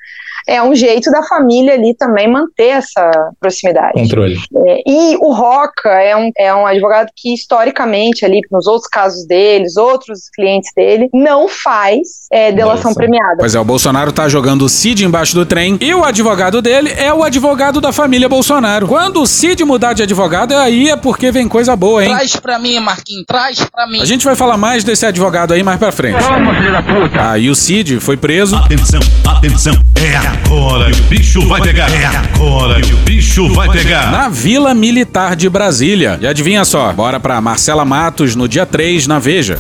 É 0.48 0.62
um 0.62 0.76
jeito 0.76 1.12
da 1.12 1.24
família 1.24 1.74
ali 1.74 1.96
também 1.98 2.30
manter 2.30 2.70
essa 2.70 3.12
proximidade. 3.40 3.94
Controle. 3.94 4.38
É, 4.68 4.82
e 4.86 5.18
o 5.18 5.34
Roca 5.34 5.90
é 5.90 6.16
um, 6.16 6.32
é 6.38 6.54
um 6.54 6.66
advogado 6.66 7.10
que, 7.16 7.34
historicamente, 7.34 8.26
ali, 8.26 8.42
nos 8.52 8.68
outros 8.68 8.88
casos 8.88 9.26
deles, 9.26 9.78
outros 9.78 10.30
clientes 10.34 10.72
dele, 10.76 11.10
não 11.14 11.48
faz 11.48 12.28
é, 12.32 12.52
delação 12.52 12.92
Nossa. 12.92 12.96
premiada. 12.96 13.38
Pois 13.40 13.56
é, 13.56 13.60
o 13.60 13.66
Bolsonaro 13.66 14.12
tá 14.12 14.28
jogando 14.28 14.64
o 14.64 14.70
Cid 14.70 15.06
embaixo 15.06 15.36
do 15.36 15.46
trem 15.46 15.78
e 15.80 15.94
o 15.94 16.04
advogado 16.04 16.62
dele 16.62 16.92
é 16.98 17.14
o 17.14 17.24
advogado 17.24 17.80
da 17.80 17.92
família 17.92 18.28
Bolsonaro. 18.28 18.88
Quando 18.88 19.22
o 19.22 19.28
Cid 19.28 19.64
mudar 19.64 19.94
de 19.94 20.04
advogado, 20.04 20.54
aí 20.56 20.90
é 20.90 20.98
porque 20.98 21.32
vem 21.32 21.48
coisa 21.48 21.76
boa, 21.76 22.04
hein? 22.04 22.10
Traz 22.12 22.36
pra 22.36 22.60
mim, 22.60 22.80
Marquinhos, 22.80 23.26
traz 23.28 23.60
pra 23.70 23.88
mim. 23.88 24.02
A 24.02 24.06
gente 24.06 24.26
vai 24.26 24.36
falar 24.36 24.58
mais 24.58 24.84
desse 24.84 25.06
advogado 25.06 25.54
aí 25.54 25.64
mais 25.64 25.80
pra 25.80 25.92
frente. 25.92 26.20
Calma, 26.20 26.56
filho 26.56 26.72
da 26.72 26.82
puta. 26.82 27.32
Ah, 27.32 27.38
e 27.38 27.50
o 27.50 27.56
Cid 27.56 28.00
foi 28.00 28.18
preso. 28.18 28.56
Atenção, 28.56 29.00
atenção, 29.26 29.74
é 29.96 30.31
agora 30.32 30.92
que 30.92 31.00
o 31.00 31.04
bicho 31.04 31.48
vai 31.48 31.62
pegar. 31.62 31.90
É 31.92 32.06
agora 32.06 32.82
que 32.82 32.94
o 32.94 32.98
bicho 32.98 33.54
vai 33.54 33.70
pegar. 33.70 34.12
Na 34.12 34.30
Vila 34.30 34.74
Militar 34.74 35.36
de 35.36 35.50
Brasília. 35.50 36.18
E 36.22 36.28
adivinha 36.28 36.64
só, 36.64 36.92
bora 36.94 37.20
pra 37.20 37.42
Marcela 37.42 37.84
Matos 37.86 38.36
no 38.36 38.48
dia 38.48 38.66
3 38.66 39.08
na 39.08 39.20
Veja. 39.20 39.60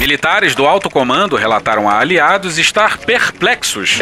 Militares 0.00 0.54
do 0.54 0.66
alto 0.66 0.88
comando 0.88 1.36
relataram 1.36 1.86
a 1.86 1.98
aliados 1.98 2.56
estar 2.56 2.96
perplexos 2.96 3.98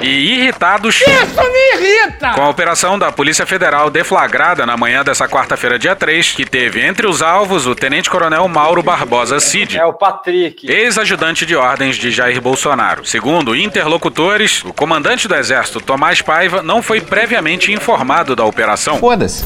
e 0.00 0.32
irritados 0.32 1.02
Isso 1.02 1.42
me 1.42 1.74
irrita! 1.74 2.30
com 2.30 2.40
a 2.40 2.48
operação 2.48 2.98
da 2.98 3.12
Polícia 3.12 3.44
Federal 3.44 3.90
deflagrada 3.90 4.64
na 4.64 4.78
manhã 4.78 5.04
dessa 5.04 5.28
quarta-feira, 5.28 5.78
dia 5.78 5.94
3, 5.94 6.32
que 6.32 6.46
teve 6.46 6.80
entre 6.80 7.06
os 7.06 7.20
alvos 7.20 7.66
o 7.66 7.74
Tenente-Coronel 7.74 8.48
Mauro 8.48 8.82
Barbosa 8.82 9.38
Cid. 9.38 9.76
É 9.76 9.84
o 9.84 9.92
Patrick. 9.92 10.66
Ex-ajudante 10.72 11.44
de 11.44 11.54
ordens 11.54 11.96
de 11.96 12.10
Jair 12.10 12.40
Bolsonaro. 12.40 13.04
Segundo 13.04 13.54
interlocutores, 13.54 14.64
o 14.64 14.72
comandante 14.72 15.28
do 15.28 15.34
Exército, 15.34 15.82
Tomás 15.82 16.22
Paiva, 16.22 16.62
não 16.62 16.80
foi 16.80 17.02
previamente 17.02 17.70
informado 17.70 18.34
da 18.34 18.44
operação. 18.46 18.96
Foda-se. 18.96 19.44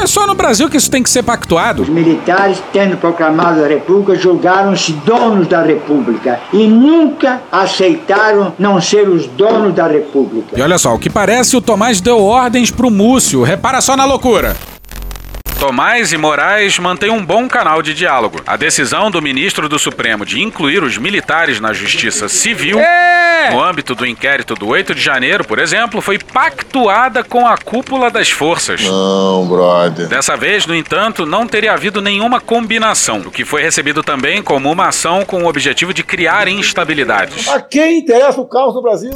É 0.00 0.06
só 0.06 0.26
no 0.26 0.34
Brasil 0.34 0.68
que 0.68 0.76
isso 0.76 0.90
tem 0.90 1.02
que 1.02 1.10
ser 1.10 1.22
pactuado. 1.22 1.82
Os 1.82 1.88
militares, 1.88 2.62
tendo 2.72 2.96
proclamado 2.96 3.62
a 3.62 3.68
República, 3.68 4.14
julgaram-se 4.16 4.92
donos 4.92 5.46
da 5.46 5.62
República 5.62 6.40
e 6.52 6.66
nunca 6.66 7.40
aceitaram 7.50 8.52
não 8.58 8.80
ser 8.80 9.08
os 9.08 9.26
donos 9.26 9.74
da 9.74 9.86
República. 9.86 10.58
E 10.58 10.62
olha 10.62 10.78
só, 10.78 10.94
o 10.94 10.98
que 10.98 11.10
parece, 11.10 11.56
o 11.56 11.60
Tomás 11.60 12.00
deu 12.00 12.22
ordens 12.22 12.70
pro 12.70 12.90
Múcio. 12.90 13.42
Repara 13.42 13.80
só 13.80 13.96
na 13.96 14.04
loucura. 14.04 14.56
Tomás 15.62 16.12
e 16.12 16.16
Moraes 16.18 16.76
mantêm 16.80 17.08
um 17.08 17.24
bom 17.24 17.46
canal 17.48 17.82
de 17.82 17.94
diálogo. 17.94 18.40
A 18.44 18.56
decisão 18.56 19.12
do 19.12 19.22
ministro 19.22 19.68
do 19.68 19.78
Supremo 19.78 20.26
de 20.26 20.42
incluir 20.42 20.82
os 20.82 20.98
militares 20.98 21.60
na 21.60 21.72
justiça 21.72 22.28
civil, 22.28 22.78
no 23.52 23.62
âmbito 23.62 23.94
do 23.94 24.04
inquérito 24.04 24.56
do 24.56 24.66
8 24.66 24.92
de 24.92 25.00
janeiro, 25.00 25.44
por 25.44 25.60
exemplo, 25.60 26.00
foi 26.00 26.18
pactuada 26.18 27.22
com 27.22 27.46
a 27.46 27.56
cúpula 27.56 28.10
das 28.10 28.28
forças. 28.28 28.82
Não, 28.82 29.46
brother. 29.46 30.08
Dessa 30.08 30.36
vez, 30.36 30.66
no 30.66 30.74
entanto, 30.74 31.24
não 31.24 31.46
teria 31.46 31.74
havido 31.74 32.02
nenhuma 32.02 32.40
combinação, 32.40 33.18
o 33.20 33.30
que 33.30 33.44
foi 33.44 33.62
recebido 33.62 34.02
também 34.02 34.42
como 34.42 34.68
uma 34.68 34.88
ação 34.88 35.24
com 35.24 35.44
o 35.44 35.46
objetivo 35.46 35.94
de 35.94 36.02
criar 36.02 36.48
instabilidades. 36.48 37.46
A 37.46 37.60
quem 37.60 38.00
interessa 38.00 38.40
o 38.40 38.48
caos 38.48 38.74
no 38.74 38.82
Brasil? 38.82 39.12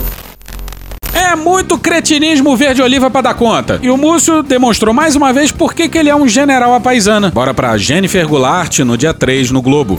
É 1.17 1.35
muito 1.35 1.79
cretinismo 1.79 2.55
verde-oliva 2.55 3.11
pra 3.11 3.23
dar 3.23 3.35
conta. 3.35 3.81
E 3.83 3.89
o 3.89 3.97
Múcio 3.97 4.43
demonstrou 4.43 4.93
mais 4.93 5.17
uma 5.17 5.33
vez 5.33 5.51
por 5.51 5.73
que 5.73 5.91
ele 5.97 6.11
é 6.11 6.15
um 6.15 6.29
general 6.29 6.75
apaisana. 6.75 7.31
Bora 7.31 7.55
pra 7.55 7.79
Jennifer 7.79 8.29
Goulart 8.29 8.81
no 8.81 8.99
dia 8.99 9.15
3 9.15 9.51
no 9.51 9.63
Globo. 9.63 9.99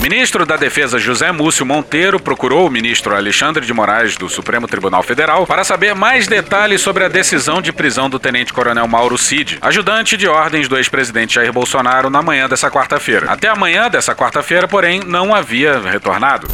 Ministro 0.00 0.46
da 0.46 0.56
Defesa 0.56 0.98
José 0.98 1.30
Múcio 1.30 1.66
Monteiro 1.66 2.18
procurou 2.18 2.66
o 2.66 2.70
ministro 2.70 3.14
Alexandre 3.14 3.66
de 3.66 3.72
Moraes 3.74 4.16
do 4.16 4.30
Supremo 4.30 4.66
Tribunal 4.66 5.02
Federal 5.02 5.46
para 5.46 5.62
saber 5.62 5.94
mais 5.94 6.26
detalhes 6.26 6.80
sobre 6.80 7.04
a 7.04 7.08
decisão 7.08 7.60
de 7.60 7.70
prisão 7.70 8.08
do 8.08 8.18
tenente-coronel 8.18 8.88
Mauro 8.88 9.18
Cid, 9.18 9.58
ajudante 9.60 10.16
de 10.16 10.26
ordens 10.26 10.68
do 10.68 10.78
ex-presidente 10.78 11.34
Jair 11.34 11.52
Bolsonaro 11.52 12.08
na 12.08 12.22
manhã 12.22 12.48
dessa 12.48 12.70
quarta-feira. 12.70 13.30
Até 13.30 13.48
a 13.48 13.54
manhã 13.54 13.90
dessa 13.90 14.14
quarta-feira, 14.14 14.66
porém, 14.66 15.00
não 15.06 15.34
havia 15.34 15.78
retornado. 15.78 16.48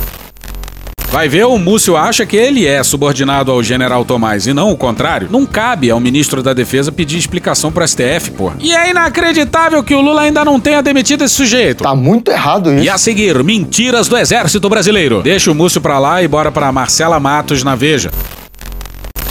Vai 1.17 1.31
ver, 1.31 1.47
o 1.47 1.57
Múcio 1.57 1.97
acha 1.97 2.27
que 2.27 2.37
ele 2.37 2.67
é 2.67 2.85
subordinado 2.85 3.51
ao 3.51 3.63
general 3.63 4.05
Tomás 4.05 4.47
e 4.47 4.53
não 4.53 4.71
o 4.71 4.77
contrário. 4.77 5.29
Não 5.31 5.47
cabe 5.47 5.91
ao 5.91 5.99
ministro 5.99 6.43
da 6.43 6.53
Defesa 6.53 6.93
pedir 6.93 7.17
explicação 7.17 7.73
pro 7.73 7.89
STF, 7.89 8.33
pô. 8.33 8.53
E 8.61 8.71
é 8.71 8.91
inacreditável 8.91 9.83
que 9.83 9.95
o 9.95 10.03
Lula 10.03 10.21
ainda 10.21 10.45
não 10.45 10.61
tenha 10.61 10.83
demitido 10.83 11.25
esse 11.25 11.35
sujeito. 11.35 11.83
Tá 11.83 11.95
muito 11.95 12.31
errado 12.31 12.71
isso. 12.71 12.85
E 12.85 12.91
a 12.91 12.99
seguir, 12.99 13.43
mentiras 13.43 14.09
do 14.09 14.19
Exército 14.19 14.69
Brasileiro. 14.69 15.23
Deixa 15.23 15.51
o 15.51 15.55
Múcio 15.55 15.81
pra 15.81 15.99
lá 15.99 16.23
e 16.23 16.29
bora 16.29 16.53
pra 16.53 16.71
Marcela 16.71 17.19
Matos 17.19 17.65
na 17.65 17.75
Veja. 17.75 18.11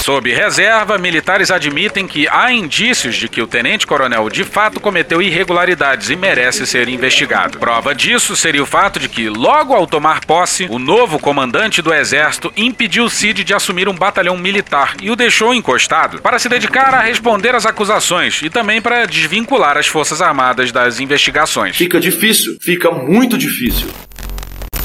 Sob 0.06 0.32
reserva, 0.32 1.00
militares 1.00 1.50
admitem 1.50 2.06
que 2.06 2.28
há 2.30 2.52
indícios 2.52 3.16
de 3.16 3.28
que 3.28 3.42
o 3.42 3.48
tenente-coronel 3.48 4.30
de 4.30 4.44
fato 4.44 4.80
cometeu 4.80 5.20
irregularidades 5.20 6.12
e 6.12 6.16
merece 6.16 6.68
ser 6.68 6.88
investigado. 6.88 7.58
Prova 7.58 7.96
disso 7.96 8.36
seria 8.36 8.62
o 8.62 8.68
fato 8.68 9.00
de 9.00 9.10
que, 9.10 9.28
logo 9.28 9.74
ao 9.74 9.88
tomar 9.88 10.24
posse, 10.24 10.68
o 10.70 10.78
novo 10.78 11.18
comandante 11.18 11.82
do 11.82 11.92
exército 11.92 12.54
impediu 12.56 13.10
Cid 13.10 13.44
de 13.44 13.56
assumir 13.56 13.90
um 13.90 13.96
batalhão 13.96 14.38
militar 14.38 14.94
e 15.02 15.10
o 15.10 15.16
deixou 15.16 15.56
encostado 15.56 16.22
para 16.22 16.38
se 16.38 16.48
dedicar 16.48 16.94
a 16.94 17.02
responder 17.02 17.56
às 17.56 17.66
acusações 17.66 18.44
e 18.44 18.50
também 18.52 18.80
para 18.80 19.08
desvincular 19.08 19.76
as 19.76 19.88
Forças 19.88 20.22
Armadas 20.22 20.72
das 20.72 21.00
investigações. 21.00 21.76
Fica 21.76 22.00
difícil, 22.00 22.60
fica 22.62 22.92
muito 22.92 23.40
difícil. 23.40 23.88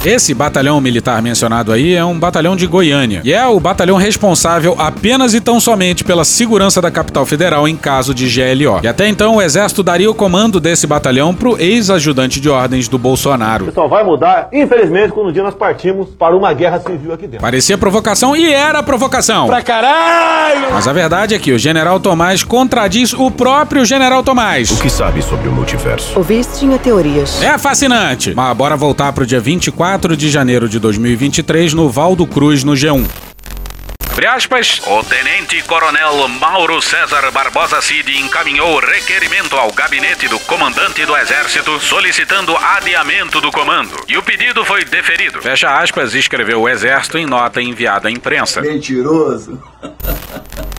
Esse 0.05 0.33
batalhão 0.33 0.81
militar 0.81 1.21
mencionado 1.21 1.71
aí 1.71 1.95
é 1.95 2.03
um 2.03 2.19
batalhão 2.19 2.57
de 2.57 2.67
Goiânia 2.67 3.21
e 3.23 3.35
é 3.35 3.47
o 3.47 3.61
batalhão 3.61 3.99
responsável 3.99 4.75
apenas 4.79 5.35
e 5.35 5.43
tão 5.43 5.61
somente 5.61 6.05
pela 6.05 6.25
segurança 6.25 6.81
da 6.81 6.91
capital 6.91 7.27
federal 7.27 7.69
em 7.69 7.77
caso 7.77 8.15
de 8.15 8.25
GLO. 8.27 8.81
E 8.83 8.89
até 8.89 9.07
então 9.07 9.37
o 9.37 9.43
exército 9.43 9.83
daria 9.83 10.11
o 10.11 10.15
comando 10.15 10.59
desse 10.59 10.87
batalhão 10.87 11.35
pro 11.35 11.61
ex-ajudante 11.61 12.41
de 12.41 12.49
ordens 12.49 12.89
do 12.89 12.97
Bolsonaro. 12.97 13.71
Só 13.75 13.87
vai 13.89 14.03
mudar, 14.03 14.49
infelizmente, 14.51 15.13
quando 15.13 15.29
um 15.29 15.33
dia 15.33 15.43
nós 15.43 15.55
partimos 15.55 16.09
para 16.19 16.35
uma 16.35 16.51
guerra 16.55 16.81
civil 16.81 17.13
aqui 17.13 17.27
dentro. 17.27 17.43
Parecia 17.43 17.77
provocação 17.77 18.35
e 18.35 18.51
era 18.51 18.83
provocação. 18.83 19.49
Pra 19.49 19.61
caralho! 19.61 20.69
Mas 20.73 20.89
a 20.89 20.95
verdade 20.95 21.35
é 21.35 21.39
que 21.39 21.53
o 21.53 21.59
general 21.59 22.01
Tomás 22.01 22.43
contradiz 22.43 23.13
o 23.13 23.31
próprio 23.31 23.85
general 23.85 24.23
Tomás. 24.23 24.71
O 24.71 24.81
que 24.81 24.89
sabe 24.89 25.21
sobre 25.21 25.47
o 25.47 25.53
multiverso? 25.53 26.17
Ouviste 26.17 26.61
tinha 26.61 26.79
teorias. 26.79 27.43
É 27.43 27.59
fascinante. 27.59 28.33
Mas 28.35 28.57
bora 28.57 28.79
voltar 28.79 29.13
pro 29.13 29.27
dia 29.27 29.41
24 29.41 29.90
de 29.99 30.31
janeiro 30.31 30.69
de 30.69 30.79
2023 30.79 31.75
no 31.75 31.91
Valdo 31.91 32.25
Cruz 32.25 32.63
no 32.63 32.75
G1. 32.75 33.05
Abre 34.21 34.27
aspas. 34.27 34.83
O 34.87 35.03
tenente-coronel 35.03 36.29
Mauro 36.29 36.81
César 36.83 37.31
Barbosa 37.33 37.81
Cid 37.81 38.21
encaminhou 38.21 38.79
requerimento 38.79 39.57
ao 39.57 39.73
gabinete 39.73 40.29
do 40.29 40.39
comandante 40.41 41.07
do 41.07 41.17
exército 41.17 41.81
solicitando 41.81 42.55
adiamento 42.55 43.41
do 43.41 43.51
comando. 43.51 44.05
E 44.07 44.19
o 44.19 44.23
pedido 44.23 44.63
foi 44.63 44.85
deferido. 44.85 45.41
Fecha 45.41 45.81
aspas, 45.81 46.15
escreveu 46.15 46.61
o 46.61 46.69
exército 46.69 47.17
em 47.17 47.25
nota 47.25 47.63
enviada 47.63 48.09
à 48.09 48.11
imprensa. 48.13 48.61
Mentiroso. 48.61 49.59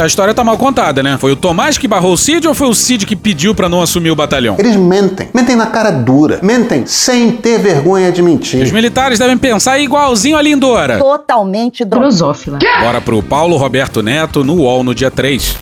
A 0.00 0.06
história 0.06 0.34
tá 0.34 0.44
mal 0.44 0.58
contada, 0.58 1.02
né? 1.02 1.16
Foi 1.18 1.32
o 1.32 1.36
Tomás 1.36 1.78
que 1.78 1.88
barrou 1.88 2.12
o 2.12 2.18
Cid 2.18 2.46
ou 2.46 2.54
foi 2.54 2.68
o 2.68 2.74
Cid 2.74 3.06
que 3.06 3.16
pediu 3.16 3.54
para 3.54 3.68
não 3.68 3.80
assumir 3.80 4.10
o 4.10 4.16
batalhão? 4.16 4.56
Eles 4.58 4.76
mentem. 4.76 5.28
Mentem 5.32 5.56
na 5.56 5.66
cara 5.66 5.90
dura. 5.90 6.38
Mentem 6.42 6.84
sem 6.86 7.32
ter 7.32 7.58
vergonha 7.58 8.12
de 8.12 8.20
mentir. 8.20 8.62
Os 8.62 8.70
militares 8.70 9.18
devem 9.18 9.38
pensar 9.38 9.78
igualzinho 9.78 10.36
a 10.36 10.42
Lindora. 10.42 10.98
Totalmente 10.98 11.84
drosófila. 11.84 12.58
Bora 12.80 13.00
pro 13.00 13.22
Paulo 13.22 13.56
Roberto 13.56 14.02
Neto 14.02 14.44
no 14.44 14.56
UOL 14.56 14.84
no 14.84 14.94
dia 14.94 15.10
3. 15.10 15.56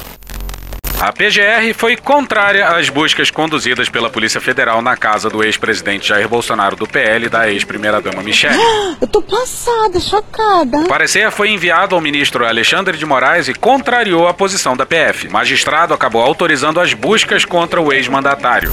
A 1.05 1.13
PGR 1.13 1.75
foi 1.75 1.99
contrária 1.99 2.67
às 2.67 2.89
buscas 2.89 3.31
conduzidas 3.31 3.91
pela 3.91 4.09
Polícia 4.09 4.41
Federal 4.41 4.81
na 4.81 4.97
casa 4.97 5.29
do 5.29 5.45
ex-presidente 5.45 6.09
Jair 6.09 6.27
Bolsonaro 6.27 6.77
do 6.77 6.87
PL 6.87 7.27
e 7.27 7.29
da 7.29 7.47
ex-primeira-dama 7.47 8.23
Michele. 8.23 8.57
Eu 8.99 9.07
tô 9.07 9.21
passada, 9.21 10.01
chocada. 10.01 10.79
O 10.79 10.89
parecer 10.89 11.31
foi 11.31 11.51
enviado 11.51 11.95
ao 11.95 12.01
ministro 12.01 12.47
Alexandre 12.47 12.97
de 12.97 13.05
Moraes 13.05 13.49
e 13.49 13.55
contrariou 13.55 14.27
a 14.27 14.33
posição 14.33 14.75
da 14.75 14.87
PF. 14.87 15.29
O 15.29 15.33
magistrado 15.33 15.93
acabou 15.93 16.23
autorizando 16.23 16.81
as 16.81 16.95
buscas 16.95 17.45
contra 17.45 17.83
o 17.83 17.93
ex-mandatário. 17.93 18.73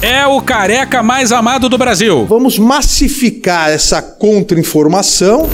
É 0.00 0.26
o 0.26 0.40
careca 0.40 1.02
mais 1.02 1.30
amado 1.30 1.68
do 1.68 1.76
Brasil. 1.76 2.24
Vamos 2.24 2.58
massificar 2.58 3.68
essa 3.68 4.00
contra-informação. 4.00 5.50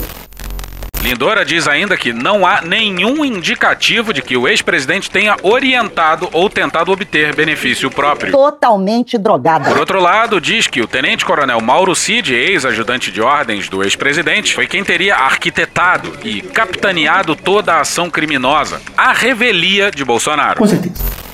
Lindora 1.05 1.45
diz 1.45 1.67
ainda 1.67 1.95
que 1.95 2.11
não 2.11 2.47
há 2.47 2.61
nenhum 2.61 3.23
indicativo 3.23 4.11
de 4.11 4.23
que 4.23 4.35
o 4.35 4.47
ex-presidente 4.47 5.07
tenha 5.07 5.37
orientado 5.43 6.27
ou 6.33 6.49
tentado 6.49 6.91
obter 6.91 7.35
benefício 7.35 7.91
próprio. 7.91 8.31
Totalmente 8.31 9.15
drogada. 9.15 9.69
Por 9.69 9.77
outro 9.77 10.01
lado, 10.01 10.41
diz 10.41 10.65
que 10.65 10.81
o 10.81 10.87
tenente-coronel 10.87 11.61
Mauro 11.61 11.93
Cid, 11.93 12.33
ex-ajudante 12.33 13.11
de 13.11 13.21
ordens 13.21 13.69
do 13.69 13.83
ex-presidente, 13.83 14.55
foi 14.55 14.65
quem 14.65 14.83
teria 14.83 15.15
arquitetado 15.15 16.11
e 16.23 16.41
capitaneado 16.41 17.35
toda 17.35 17.75
a 17.75 17.81
ação 17.81 18.09
criminosa, 18.09 18.81
a 18.97 19.13
revelia 19.13 19.91
de 19.91 20.03
Bolsonaro. 20.03 20.57
Com 20.57 20.65
certeza. 20.65 21.24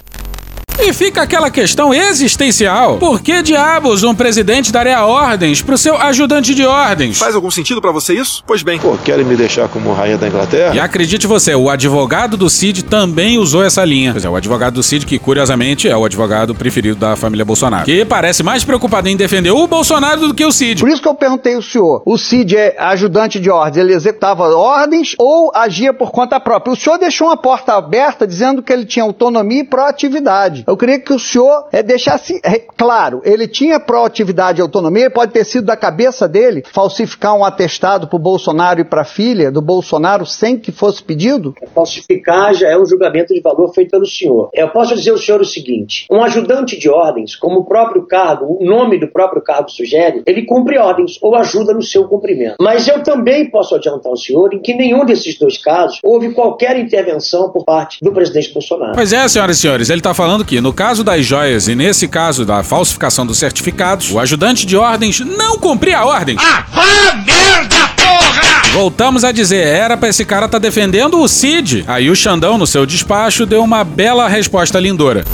E 0.84 0.94
fica 0.94 1.22
aquela 1.22 1.52
questão 1.52 1.94
existencial. 1.94 2.98
Por 2.98 3.22
que 3.22 3.44
diabos 3.44 4.04
um 4.04 4.16
presidente 4.16 4.72
daria 4.72 5.06
ordens 5.06 5.62
pro 5.62 5.78
seu 5.78 5.96
ajudante 5.96 6.56
de 6.56 6.66
ordens? 6.66 7.20
Faz 7.20 7.36
algum 7.36 7.52
sentido 7.52 7.80
para 7.80 7.92
você 7.92 8.16
isso? 8.16 8.44
Pois 8.48 8.64
bem. 8.64 8.80
Pô, 8.80 8.98
querem 8.98 9.24
me 9.24 9.36
deixar 9.36 9.70
como 9.70 9.94
rainha 9.94 10.18
da 10.18 10.28
Inglaterra? 10.28 10.74
E 10.74 10.80
acredite 10.80 11.28
você, 11.28 11.54
o 11.54 11.70
advogado 11.70 12.36
do 12.36 12.50
Cid 12.50 12.86
também 12.86 13.38
usou 13.38 13.64
essa 13.64 13.86
linha. 13.86 14.12
Pois 14.12 14.26
é, 14.26 14.30
o 14.30 14.36
advogado 14.36 14.74
do 14.74 14.82
Cid, 14.82 15.06
que 15.06 15.20
curiosamente 15.20 15.88
é 15.88 15.96
o 15.96 16.04
advogado 16.04 16.56
preferido 16.56 16.96
da 16.96 17.16
família 17.16 17.46
Bolsonaro. 17.46 17.86
Que 17.86 18.04
parece 18.04 18.42
mais 18.42 18.64
preocupado 18.64 19.08
em 19.08 19.16
defender 19.16 19.52
o 19.52 19.68
Bolsonaro 19.68 20.30
do 20.30 20.34
que 20.34 20.44
o 20.44 20.52
Cid. 20.52 20.82
Por 20.82 20.90
isso 20.90 21.02
que 21.02 21.08
eu 21.08 21.14
perguntei 21.14 21.54
ao 21.54 21.62
senhor: 21.62 22.02
o 22.04 22.18
Cid 22.18 22.58
é 22.58 22.76
ajudante 22.80 23.40
de 23.40 23.52
ordens, 23.52 23.78
ele 23.78 23.94
executava 23.94 24.48
ordens 24.56 25.14
ou 25.20 25.52
agia 25.54 25.94
por 25.94 26.10
conta 26.10 26.40
própria? 26.40 26.74
O 26.74 26.76
senhor 26.76 26.98
deixou 26.98 27.28
uma 27.28 27.38
porta 27.38 27.76
aberta 27.76 28.26
dizendo 28.26 28.64
que 28.64 28.74
ele 28.74 28.84
tinha 28.84 29.06
autonomia 29.06 29.60
e 29.60 29.64
proatividade. 29.64 30.64
Eu 30.72 30.78
queria 30.78 30.98
que 30.98 31.12
o 31.12 31.20
senhor 31.20 31.68
é, 31.74 31.84
deixasse 31.84 32.40
é, 32.46 32.58
claro, 32.58 33.22
ele 33.26 33.46
tinha 33.46 33.78
proatividade 33.78 34.60
e 34.60 34.62
autonomia, 34.62 35.12
pode 35.12 35.34
ter 35.34 35.44
sido 35.44 35.66
da 35.66 35.76
cabeça 35.76 36.30
dele 36.30 36.64
falsificar 36.72 37.36
um 37.36 37.44
atestado 37.44 38.08
para 38.08 38.16
o 38.16 38.20
Bolsonaro 38.20 38.80
e 38.80 38.86
para 38.86 39.02
a 39.02 39.04
filha 39.04 39.52
do 39.52 39.62
Bolsonaro 39.62 40.26
sem 40.26 40.58
que 40.58 40.72
fosse 40.72 41.04
pedido? 41.04 41.54
Falsificar 41.76 42.54
já 42.54 42.70
é 42.70 42.80
um 42.80 42.86
julgamento 42.86 43.34
de 43.34 43.42
valor 43.42 43.74
feito 43.74 43.92
pelo 43.92 44.06
senhor. 44.06 44.50
Eu 44.54 44.70
posso 44.70 44.96
dizer 44.96 45.12
ao 45.12 45.18
senhor 45.18 45.42
o 45.42 45.46
seguinte: 45.46 46.06
um 46.10 46.24
ajudante 46.24 46.80
de 46.80 46.90
ordens, 46.90 47.36
como 47.36 47.60
o 47.60 47.66
próprio 47.66 48.08
cargo, 48.08 48.58
o 48.58 48.64
nome 48.66 48.98
do 48.98 49.12
próprio 49.12 49.42
cargo 49.42 49.70
sugere, 49.70 50.24
ele 50.26 50.46
cumpre 50.46 50.78
ordens 50.78 51.20
ou 51.22 51.36
ajuda 51.36 51.74
no 51.74 51.84
seu 51.84 52.08
cumprimento. 52.08 52.56
Mas 52.62 52.88
eu 52.88 53.04
também 53.04 53.52
posso 53.52 53.76
adiantar 53.76 54.10
ao 54.10 54.16
senhor 54.16 54.54
em 54.54 54.62
que 54.62 54.74
nenhum 54.74 55.04
desses 55.04 55.38
dois 55.38 55.58
casos 55.58 56.00
houve 56.02 56.34
qualquer 56.34 56.80
intervenção 56.80 57.52
por 57.52 57.66
parte 57.66 57.98
do 58.02 58.14
presidente 58.14 58.54
Bolsonaro. 58.54 58.94
Pois 58.96 59.12
é, 59.12 59.28
senhoras 59.28 59.58
e 59.58 59.60
senhores, 59.60 59.90
ele 59.90 60.00
está 60.00 60.14
falando 60.14 60.46
que 60.46 60.61
no 60.62 60.72
caso 60.72 61.04
das 61.04 61.26
joias 61.26 61.68
e 61.68 61.76
nesse 61.76 62.08
caso 62.08 62.46
da 62.46 62.64
falsificação 62.64 63.26
dos 63.26 63.38
certificados, 63.38 64.12
o 64.12 64.20
ajudante 64.20 64.66
de 64.66 64.78
ordens 64.78 65.20
não 65.20 65.58
cumpria 65.58 66.00
a 66.00 66.06
ordem. 66.06 66.38
Ah, 66.40 66.64
vá 66.74 67.16
merda, 67.16 67.88
porra! 67.98 68.62
Voltamos 68.72 69.24
a 69.24 69.32
dizer, 69.32 69.66
era 69.66 69.98
pra 69.98 70.10
esse 70.10 70.24
cara 70.24 70.48
tá 70.48 70.58
defendendo 70.58 71.20
o 71.20 71.28
Cid. 71.28 71.84
Aí 71.88 72.10
o 72.10 72.16
Xandão, 72.16 72.58
no 72.58 72.68
seu 72.68 72.86
despacho, 72.86 73.46
deu 73.46 73.64
uma 73.64 73.84
bela 73.84 74.28
resposta 74.30 74.80
lindora. 74.80 75.26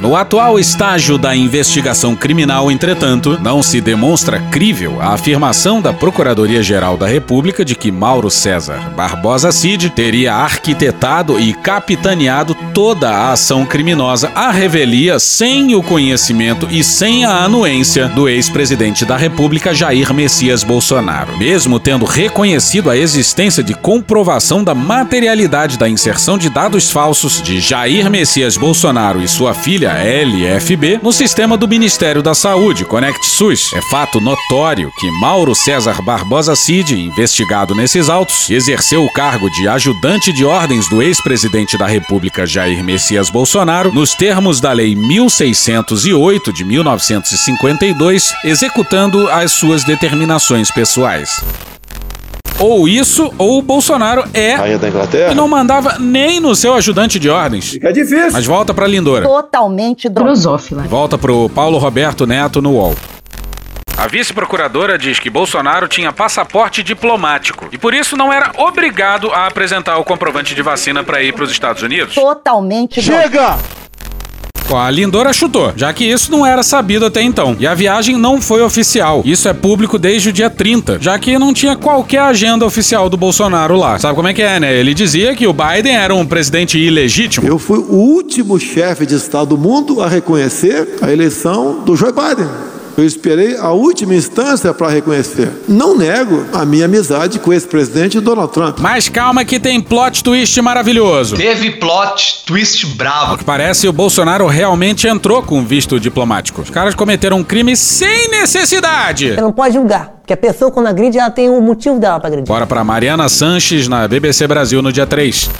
No 0.00 0.16
atual 0.16 0.58
estágio 0.58 1.16
da 1.16 1.34
investigação 1.34 2.14
criminal, 2.14 2.70
entretanto, 2.70 3.38
não 3.40 3.62
se 3.62 3.80
demonstra 3.80 4.38
crível 4.50 5.00
a 5.00 5.14
afirmação 5.14 5.80
da 5.80 5.92
Procuradoria-Geral 5.92 6.96
da 6.96 7.06
República 7.06 7.64
de 7.64 7.74
que 7.74 7.90
Mauro 7.90 8.30
César 8.30 8.92
Barbosa 8.94 9.50
Cid 9.50 9.90
teria 9.90 10.34
arquitetado 10.34 11.40
e 11.40 11.54
capitaneado 11.54 12.54
toda 12.74 13.08
a 13.08 13.32
ação 13.32 13.64
criminosa 13.64 14.30
à 14.34 14.50
revelia 14.50 15.18
sem 15.18 15.74
o 15.74 15.82
conhecimento 15.82 16.68
e 16.70 16.84
sem 16.84 17.24
a 17.24 17.44
anuência 17.44 18.08
do 18.08 18.28
ex-presidente 18.28 19.04
da 19.04 19.16
República 19.16 19.72
Jair 19.72 20.12
Messias 20.12 20.62
Bolsonaro, 20.62 21.38
mesmo 21.38 21.80
tendo 21.80 22.04
reconhecido 22.04 22.90
a 22.90 22.96
existência 22.96 23.62
de 23.62 23.74
comprovação 23.74 24.62
da 24.62 24.74
materialidade 24.74 25.78
da 25.78 25.88
inserção 25.88 26.36
de 26.36 26.50
dados 26.50 26.90
falsos 26.90 27.40
de 27.40 27.60
Jair 27.60 28.10
Messias 28.10 28.56
Bolsonaro 28.56 29.22
e 29.22 29.28
sua 29.28 29.54
filha 29.54 29.83
sigla 29.84 30.02
LFB, 30.02 31.00
no 31.02 31.12
sistema 31.12 31.58
do 31.58 31.68
Ministério 31.68 32.22
da 32.22 32.34
Saúde, 32.34 32.86
Conect 32.86 33.26
SUS. 33.26 33.72
É 33.74 33.82
fato 33.82 34.18
notório 34.18 34.90
que 34.98 35.10
Mauro 35.20 35.54
César 35.54 36.00
Barbosa 36.00 36.56
Cid, 36.56 36.98
investigado 36.98 37.74
nesses 37.74 38.08
autos, 38.08 38.48
exerceu 38.48 39.04
o 39.04 39.12
cargo 39.12 39.50
de 39.50 39.68
ajudante 39.68 40.32
de 40.32 40.44
ordens 40.44 40.88
do 40.88 41.02
ex-presidente 41.02 41.76
da 41.76 41.86
República 41.86 42.46
Jair 42.46 42.82
Messias 42.82 43.28
Bolsonaro, 43.28 43.92
nos 43.92 44.14
termos 44.14 44.58
da 44.58 44.72
Lei 44.72 44.94
1608 44.94 46.52
de 46.52 46.64
1952, 46.64 48.32
executando 48.44 49.28
as 49.28 49.52
suas 49.52 49.84
determinações 49.84 50.70
pessoais. 50.70 51.28
Ou 52.64 52.88
isso, 52.88 53.30
ou 53.36 53.58
o 53.58 53.62
Bolsonaro 53.62 54.24
é 54.32 54.54
Rainha 54.54 54.78
da 54.78 54.88
Inglaterra? 54.88 55.30
e 55.30 55.34
não 55.34 55.46
mandava 55.46 55.98
nem 55.98 56.40
no 56.40 56.56
seu 56.56 56.72
ajudante 56.72 57.18
de 57.18 57.28
ordens. 57.28 57.72
Fica 57.72 57.92
difícil. 57.92 58.32
Mas 58.32 58.46
volta 58.46 58.72
pra 58.72 58.86
Lindora. 58.86 59.22
Totalmente 59.26 60.08
drosófila. 60.08 60.84
Volta 60.84 61.18
pro 61.18 61.50
Paulo 61.50 61.76
Roberto 61.76 62.26
Neto 62.26 62.62
no 62.62 62.70
UOL. 62.70 62.94
A 63.98 64.06
vice-procuradora 64.06 64.96
diz 64.96 65.20
que 65.20 65.28
Bolsonaro 65.28 65.86
tinha 65.86 66.10
passaporte 66.10 66.82
diplomático 66.82 67.68
e 67.70 67.76
por 67.76 67.92
isso 67.92 68.16
não 68.16 68.32
era 68.32 68.50
obrigado 68.56 69.30
a 69.30 69.46
apresentar 69.46 69.98
o 69.98 70.04
comprovante 70.04 70.54
de 70.54 70.62
vacina 70.62 71.04
para 71.04 71.22
ir 71.22 71.34
para 71.34 71.44
os 71.44 71.50
Estados 71.50 71.82
Unidos. 71.82 72.14
Totalmente 72.14 73.02
Chega! 73.02 73.58
A 74.72 74.90
Lindora 74.90 75.32
chutou, 75.32 75.72
já 75.76 75.92
que 75.92 76.04
isso 76.04 76.30
não 76.30 76.44
era 76.44 76.62
sabido 76.62 77.06
até 77.06 77.22
então. 77.22 77.56
E 77.58 77.66
a 77.66 77.74
viagem 77.74 78.16
não 78.16 78.40
foi 78.40 78.62
oficial. 78.62 79.22
Isso 79.24 79.48
é 79.48 79.52
público 79.52 79.98
desde 79.98 80.30
o 80.30 80.32
dia 80.32 80.50
30, 80.50 80.98
já 81.00 81.18
que 81.18 81.38
não 81.38 81.52
tinha 81.52 81.76
qualquer 81.76 82.20
agenda 82.20 82.64
oficial 82.64 83.08
do 83.08 83.16
Bolsonaro 83.16 83.76
lá. 83.76 83.98
Sabe 83.98 84.14
como 84.14 84.28
é 84.28 84.34
que 84.34 84.42
é, 84.42 84.58
né? 84.58 84.74
Ele 84.74 84.94
dizia 84.94 85.34
que 85.34 85.46
o 85.46 85.52
Biden 85.52 85.94
era 85.94 86.14
um 86.14 86.26
presidente 86.26 86.78
ilegítimo. 86.78 87.46
Eu 87.46 87.58
fui 87.58 87.78
o 87.78 87.94
último 87.94 88.58
chefe 88.58 89.06
de 89.06 89.14
Estado 89.14 89.50
do 89.50 89.58
mundo 89.58 90.02
a 90.02 90.08
reconhecer 90.08 90.96
a 91.00 91.12
eleição 91.12 91.82
do 91.84 91.94
Joe 91.94 92.12
Biden. 92.12 92.73
Eu 92.96 93.04
esperei 93.04 93.56
a 93.56 93.70
última 93.72 94.14
instância 94.14 94.72
para 94.72 94.88
reconhecer. 94.88 95.50
Não 95.68 95.96
nego 95.96 96.46
a 96.52 96.64
minha 96.64 96.84
amizade 96.84 97.38
com 97.38 97.52
esse 97.52 97.66
presidente 97.66 98.20
Donald 98.20 98.52
Trump. 98.52 98.78
Mas 98.78 99.08
calma 99.08 99.44
que 99.44 99.58
tem 99.58 99.80
plot 99.80 100.22
twist 100.22 100.60
maravilhoso. 100.62 101.36
Teve 101.36 101.72
plot 101.72 102.44
twist 102.46 102.86
bravo. 102.94 103.32
Ao 103.32 103.38
que 103.38 103.44
parece, 103.44 103.88
o 103.88 103.92
Bolsonaro 103.92 104.46
realmente 104.46 105.08
entrou 105.08 105.42
com 105.42 105.64
visto 105.64 105.98
diplomático. 105.98 106.62
Os 106.62 106.70
caras 106.70 106.94
cometeram 106.94 107.38
um 107.38 107.44
crime 107.44 107.76
sem 107.76 108.28
necessidade. 108.28 109.34
Você 109.34 109.40
não 109.40 109.52
pode 109.52 109.74
julgar, 109.74 110.14
porque 110.20 110.32
a 110.32 110.36
pessoa 110.36 110.70
quando 110.70 110.86
agride, 110.86 111.18
ela 111.18 111.30
tem 111.30 111.48
o 111.48 111.60
motivo 111.60 111.98
dela 111.98 112.20
pra 112.20 112.28
agredir. 112.28 112.46
Bora 112.46 112.66
pra 112.66 112.84
Mariana 112.84 113.28
Sanches 113.28 113.88
na 113.88 114.06
BBC 114.06 114.46
Brasil 114.46 114.80
no 114.80 114.92
dia 114.92 115.06
3. 115.06 115.50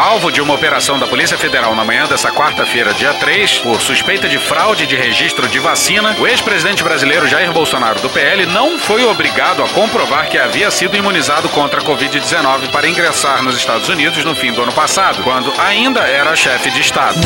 Alvo 0.00 0.32
de 0.32 0.40
uma 0.40 0.54
operação 0.54 0.98
da 0.98 1.06
Polícia 1.06 1.36
Federal 1.36 1.74
na 1.74 1.84
manhã 1.84 2.06
dessa 2.06 2.32
quarta-feira, 2.32 2.94
dia 2.94 3.12
3, 3.12 3.58
por 3.58 3.82
suspeita 3.82 4.30
de 4.30 4.38
fraude 4.38 4.86
de 4.86 4.96
registro 4.96 5.46
de 5.46 5.58
vacina, 5.58 6.16
o 6.18 6.26
ex-presidente 6.26 6.82
brasileiro 6.82 7.28
Jair 7.28 7.52
Bolsonaro, 7.52 8.00
do 8.00 8.08
PL, 8.08 8.46
não 8.46 8.78
foi 8.78 9.04
obrigado 9.04 9.62
a 9.62 9.68
comprovar 9.68 10.30
que 10.30 10.38
havia 10.38 10.70
sido 10.70 10.96
imunizado 10.96 11.50
contra 11.50 11.82
a 11.82 11.84
Covid-19 11.84 12.70
para 12.70 12.88
ingressar 12.88 13.42
nos 13.42 13.58
Estados 13.58 13.90
Unidos 13.90 14.24
no 14.24 14.34
fim 14.34 14.52
do 14.52 14.62
ano 14.62 14.72
passado, 14.72 15.22
quando 15.22 15.52
ainda 15.58 16.00
era 16.00 16.34
chefe 16.34 16.70
de 16.70 16.80
Estado. 16.80 17.20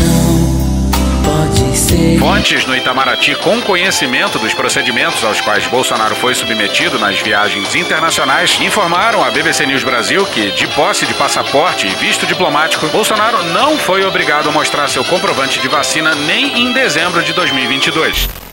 Fontes 2.19 2.65
no 2.65 2.77
Itamaraty 2.77 3.35
com 3.37 3.61
conhecimento 3.63 4.39
dos 4.39 4.55
procedimentos 4.55 5.25
aos 5.25 5.41
quais 5.41 5.67
Bolsonaro 5.67 6.15
foi 6.15 6.35
submetido 6.35 6.99
nas 6.99 7.21
viagens 7.21 7.75
internacionais 7.75 8.59
informaram 8.61 9.23
à 9.23 9.31
BBC 9.31 9.67
News 9.67 9.83
Brasil 9.83 10.25
que, 10.27 10.51
de 10.53 10.67
posse 10.69 11.07
de 11.07 11.15
passaporte 11.15 11.87
e 11.87 11.95
visto 11.95 12.27
diplomático, 12.27 12.87
Bolsonaro 12.89 13.43
não 13.45 13.77
foi 13.79 14.05
obrigado 14.05 14.49
a 14.49 14.53
mostrar 14.53 14.89
seu 14.89 15.05
comprovante 15.05 15.61
de 15.61 15.69
vacina 15.69 16.15
nem 16.15 16.61
em 16.61 16.73
dezembro 16.73 17.23
de 17.23 17.33
2022. 17.33 18.44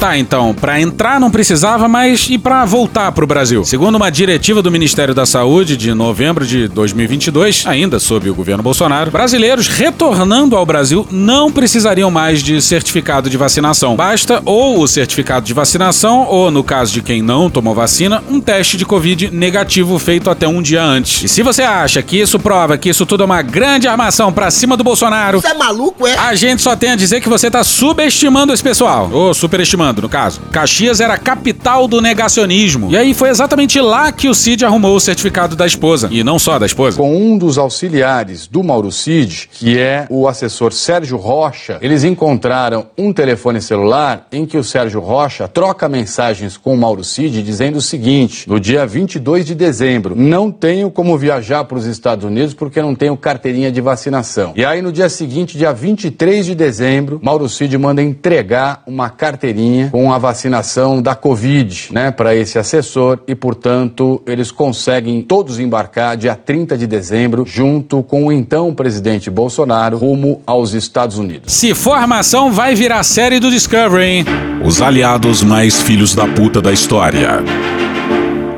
Tá, 0.00 0.16
então, 0.16 0.54
para 0.54 0.80
entrar 0.80 1.20
não 1.20 1.30
precisava, 1.30 1.86
mas 1.86 2.26
e 2.30 2.38
para 2.38 2.64
voltar 2.64 3.12
pro 3.12 3.26
Brasil? 3.26 3.62
Segundo 3.66 3.96
uma 3.96 4.08
diretiva 4.08 4.62
do 4.62 4.70
Ministério 4.70 5.14
da 5.14 5.26
Saúde 5.26 5.76
de 5.76 5.92
novembro 5.92 6.46
de 6.46 6.68
2022, 6.68 7.66
ainda 7.66 8.00
sob 8.00 8.30
o 8.30 8.34
governo 8.34 8.62
Bolsonaro, 8.62 9.10
brasileiros 9.10 9.68
retornando 9.68 10.56
ao 10.56 10.64
Brasil 10.64 11.06
não 11.10 11.52
precisariam 11.52 12.10
mais 12.10 12.42
de 12.42 12.62
certificado 12.62 13.28
de 13.28 13.36
vacinação. 13.36 13.94
Basta 13.94 14.40
ou 14.46 14.80
o 14.80 14.88
certificado 14.88 15.44
de 15.44 15.52
vacinação 15.52 16.26
ou, 16.30 16.50
no 16.50 16.64
caso 16.64 16.94
de 16.94 17.02
quem 17.02 17.20
não 17.20 17.50
tomou 17.50 17.74
vacina, 17.74 18.24
um 18.30 18.40
teste 18.40 18.78
de 18.78 18.86
Covid 18.86 19.30
negativo 19.30 19.98
feito 19.98 20.30
até 20.30 20.48
um 20.48 20.62
dia 20.62 20.82
antes. 20.82 21.24
E 21.24 21.28
se 21.28 21.42
você 21.42 21.60
acha 21.60 22.00
que 22.02 22.18
isso 22.18 22.38
prova 22.38 22.78
que 22.78 22.88
isso 22.88 23.04
tudo 23.04 23.22
é 23.22 23.26
uma 23.26 23.42
grande 23.42 23.86
armação 23.86 24.32
pra 24.32 24.50
cima 24.50 24.78
do 24.78 24.82
Bolsonaro, 24.82 25.42
Você 25.42 25.48
é 25.48 25.54
maluco, 25.54 26.06
é? 26.06 26.16
a 26.16 26.34
gente 26.34 26.62
só 26.62 26.74
tem 26.74 26.92
a 26.92 26.96
dizer 26.96 27.20
que 27.20 27.28
você 27.28 27.50
tá 27.50 27.62
subestimando 27.62 28.50
esse 28.50 28.62
pessoal. 28.62 29.10
Ou 29.12 29.34
superestimando, 29.34 29.89
no 29.98 30.08
caso. 30.08 30.40
Caxias 30.52 31.00
era 31.00 31.14
a 31.14 31.18
capital 31.18 31.88
do 31.88 32.00
negacionismo. 32.00 32.90
E 32.90 32.96
aí 32.96 33.14
foi 33.14 33.30
exatamente 33.30 33.80
lá 33.80 34.12
que 34.12 34.28
o 34.28 34.34
Cid 34.34 34.64
arrumou 34.64 34.94
o 34.94 35.00
certificado 35.00 35.56
da 35.56 35.66
esposa. 35.66 36.08
E 36.10 36.22
não 36.22 36.38
só 36.38 36.58
da 36.58 36.66
esposa. 36.66 36.96
Com 36.96 37.16
um 37.16 37.36
dos 37.36 37.58
auxiliares 37.58 38.46
do 38.46 38.62
Mauro 38.62 38.92
Cid, 38.92 39.48
que 39.52 39.78
é 39.78 40.06
o 40.08 40.28
assessor 40.28 40.72
Sérgio 40.72 41.16
Rocha, 41.16 41.78
eles 41.80 42.04
encontraram 42.04 42.86
um 42.96 43.12
telefone 43.12 43.60
celular 43.60 44.26
em 44.30 44.46
que 44.46 44.58
o 44.58 44.64
Sérgio 44.64 45.00
Rocha 45.00 45.48
troca 45.48 45.88
mensagens 45.88 46.56
com 46.56 46.74
o 46.74 46.78
Mauro 46.78 47.04
Cid 47.04 47.42
dizendo 47.42 47.76
o 47.76 47.82
seguinte: 47.82 48.48
no 48.48 48.60
dia 48.60 48.86
22 48.86 49.46
de 49.46 49.54
dezembro, 49.54 50.14
não 50.16 50.50
tenho 50.50 50.90
como 50.90 51.16
viajar 51.16 51.64
para 51.64 51.78
os 51.78 51.86
Estados 51.86 52.24
Unidos 52.24 52.54
porque 52.54 52.80
não 52.82 52.94
tenho 52.94 53.16
carteirinha 53.16 53.70
de 53.72 53.80
vacinação. 53.80 54.52
E 54.56 54.64
aí 54.64 54.82
no 54.82 54.92
dia 54.92 55.08
seguinte, 55.08 55.56
dia 55.56 55.72
23 55.72 56.46
de 56.46 56.54
dezembro, 56.54 57.20
Mauro 57.22 57.48
Cid 57.48 57.76
manda 57.78 58.02
entregar 58.02 58.82
uma 58.86 59.08
carteirinha 59.08 59.79
com 59.88 60.12
a 60.12 60.18
vacinação 60.18 61.00
da 61.00 61.14
Covid, 61.14 61.88
né, 61.92 62.10
para 62.10 62.34
esse 62.34 62.58
assessor 62.58 63.18
e, 63.26 63.34
portanto, 63.34 64.22
eles 64.26 64.50
conseguem 64.50 65.22
todos 65.22 65.58
embarcar 65.58 66.16
dia 66.16 66.34
30 66.34 66.76
de 66.76 66.86
dezembro 66.86 67.44
junto 67.46 68.02
com 68.02 68.26
o 68.26 68.32
então 68.32 68.74
presidente 68.74 69.30
Bolsonaro 69.30 69.96
rumo 69.96 70.42
aos 70.46 70.74
Estados 70.74 71.18
Unidos. 71.18 71.52
Se 71.52 71.74
formação 71.74 72.52
vai 72.52 72.74
virar 72.74 73.02
série 73.02 73.40
do 73.40 73.50
Discovery, 73.50 74.04
hein? 74.04 74.24
Os 74.64 74.82
aliados 74.82 75.42
mais 75.42 75.80
filhos 75.80 76.14
da 76.14 76.26
puta 76.26 76.60
da 76.60 76.72
história. 76.72 77.42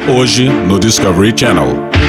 Hoje 0.08 0.48
no 0.48 0.78
Discovery 0.78 1.32
Channel. 1.36 2.01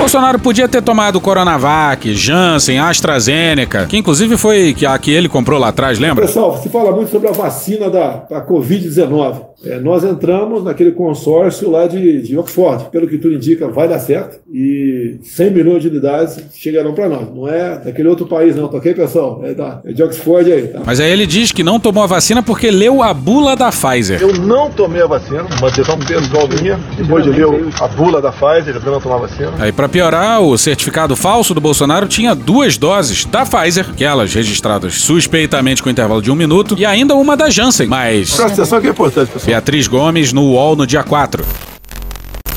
Bolsonaro 0.00 0.38
podia 0.38 0.66
ter 0.66 0.80
tomado 0.80 1.20
Coronavac, 1.20 2.14
Janssen, 2.14 2.78
AstraZeneca, 2.78 3.84
que 3.84 3.98
inclusive 3.98 4.38
foi 4.38 4.72
que 4.72 4.86
a 4.86 4.98
que 4.98 5.10
ele 5.10 5.28
comprou 5.28 5.60
lá 5.60 5.68
atrás, 5.68 5.98
lembra? 5.98 6.24
Pessoal, 6.24 6.56
se 6.56 6.70
fala 6.70 6.90
muito 6.90 7.10
sobre 7.10 7.28
a 7.28 7.32
vacina 7.32 7.90
da, 7.90 8.24
da 8.28 8.46
Covid-19. 8.46 9.50
É, 9.62 9.78
nós 9.78 10.02
entramos 10.04 10.64
naquele 10.64 10.92
consórcio 10.92 11.70
lá 11.70 11.86
de, 11.86 12.22
de 12.22 12.38
Oxford. 12.38 12.86
Pelo 12.90 13.06
que 13.06 13.18
tudo 13.18 13.34
indica, 13.34 13.68
vai 13.68 13.86
dar 13.86 13.98
certo. 13.98 14.40
E 14.50 15.18
100 15.22 15.50
milhões 15.50 15.82
de 15.82 15.88
unidades 15.88 16.42
chegarão 16.54 16.94
para 16.94 17.06
nós. 17.10 17.28
Não 17.34 17.46
é 17.46 17.78
daquele 17.78 18.08
outro 18.08 18.26
país, 18.26 18.56
não, 18.56 18.68
tá 18.68 18.78
ok, 18.78 18.94
pessoal? 18.94 19.42
É, 19.44 19.52
da, 19.52 19.82
é 19.84 19.92
de 19.92 20.02
Oxford 20.02 20.50
aí, 20.50 20.68
tá? 20.68 20.80
Mas 20.84 20.98
aí 20.98 21.10
ele 21.10 21.26
diz 21.26 21.52
que 21.52 21.62
não 21.62 21.78
tomou 21.78 22.02
a 22.02 22.06
vacina 22.06 22.42
porque 22.42 22.70
leu 22.70 23.02
a 23.02 23.12
bula 23.12 23.54
da 23.54 23.68
Pfizer. 23.70 24.22
Eu 24.22 24.32
não 24.32 24.70
tomei 24.70 25.02
a 25.02 25.06
vacina, 25.06 25.42
uma 25.42 25.68
decisão 25.68 25.98
pessoal 25.98 26.48
minha. 26.48 26.80
Depois 26.96 27.22
de 27.22 27.30
ler 27.30 27.46
a 27.78 27.88
bula 27.88 28.22
da 28.22 28.32
Pfizer, 28.32 28.74
eu 28.74 28.92
não 28.92 29.00
tomar 29.00 29.16
a 29.16 29.18
vacina. 29.18 29.52
Aí, 29.58 29.70
pra 29.72 29.90
piorar, 30.00 30.40
o 30.40 30.56
certificado 30.56 31.14
falso 31.14 31.52
do 31.52 31.60
Bolsonaro 31.60 32.08
tinha 32.08 32.34
duas 32.34 32.78
doses 32.78 33.26
da 33.26 33.44
Pfizer, 33.44 33.90
aquelas 33.90 34.32
registradas 34.32 34.94
suspeitamente 34.94 35.82
com 35.82 35.90
intervalo 35.90 36.22
de 36.22 36.30
um 36.30 36.34
minuto, 36.34 36.74
e 36.78 36.86
ainda 36.86 37.14
uma 37.14 37.36
da 37.36 37.50
Janssen. 37.50 37.86
Mas. 37.86 38.34
Presta 38.34 38.54
atenção 38.54 38.80
que 38.80 38.86
é 38.86 38.90
importante, 38.90 39.30
pessoal. 39.30 39.46
Beatriz 39.46 39.86
Gomes 39.86 40.32
no 40.32 40.42
UOL 40.52 40.74
no 40.74 40.86
dia 40.86 41.02
4. 41.02 41.44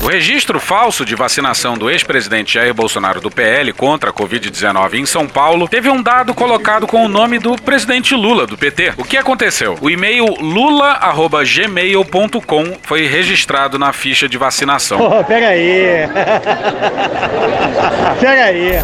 O 0.04 0.06
registro 0.06 0.60
falso 0.60 1.02
de 1.02 1.14
vacinação 1.14 1.78
do 1.78 1.88
ex-presidente 1.88 2.52
Jair 2.52 2.74
Bolsonaro 2.74 3.22
do 3.22 3.30
PL 3.30 3.72
contra 3.72 4.10
a 4.10 4.12
Covid-19 4.12 4.98
em 4.98 5.06
São 5.06 5.26
Paulo 5.26 5.66
teve 5.66 5.88
um 5.88 6.02
dado 6.02 6.34
colocado 6.34 6.86
com 6.86 7.06
o 7.06 7.08
nome 7.08 7.38
do 7.38 7.56
presidente 7.56 8.14
Lula, 8.14 8.46
do 8.46 8.58
PT. 8.58 8.92
O 8.98 9.04
que 9.04 9.16
aconteceu? 9.16 9.78
O 9.80 9.88
e-mail 9.88 10.26
lula.gmail.com 10.26 12.76
foi 12.82 13.06
registrado 13.06 13.78
na 13.78 13.94
ficha 13.94 14.28
de 14.28 14.36
vacinação. 14.36 15.00
Oh, 15.00 15.24
pega 15.24 15.48
aí. 15.48 16.04
pega 18.20 18.44
aí. 18.44 18.82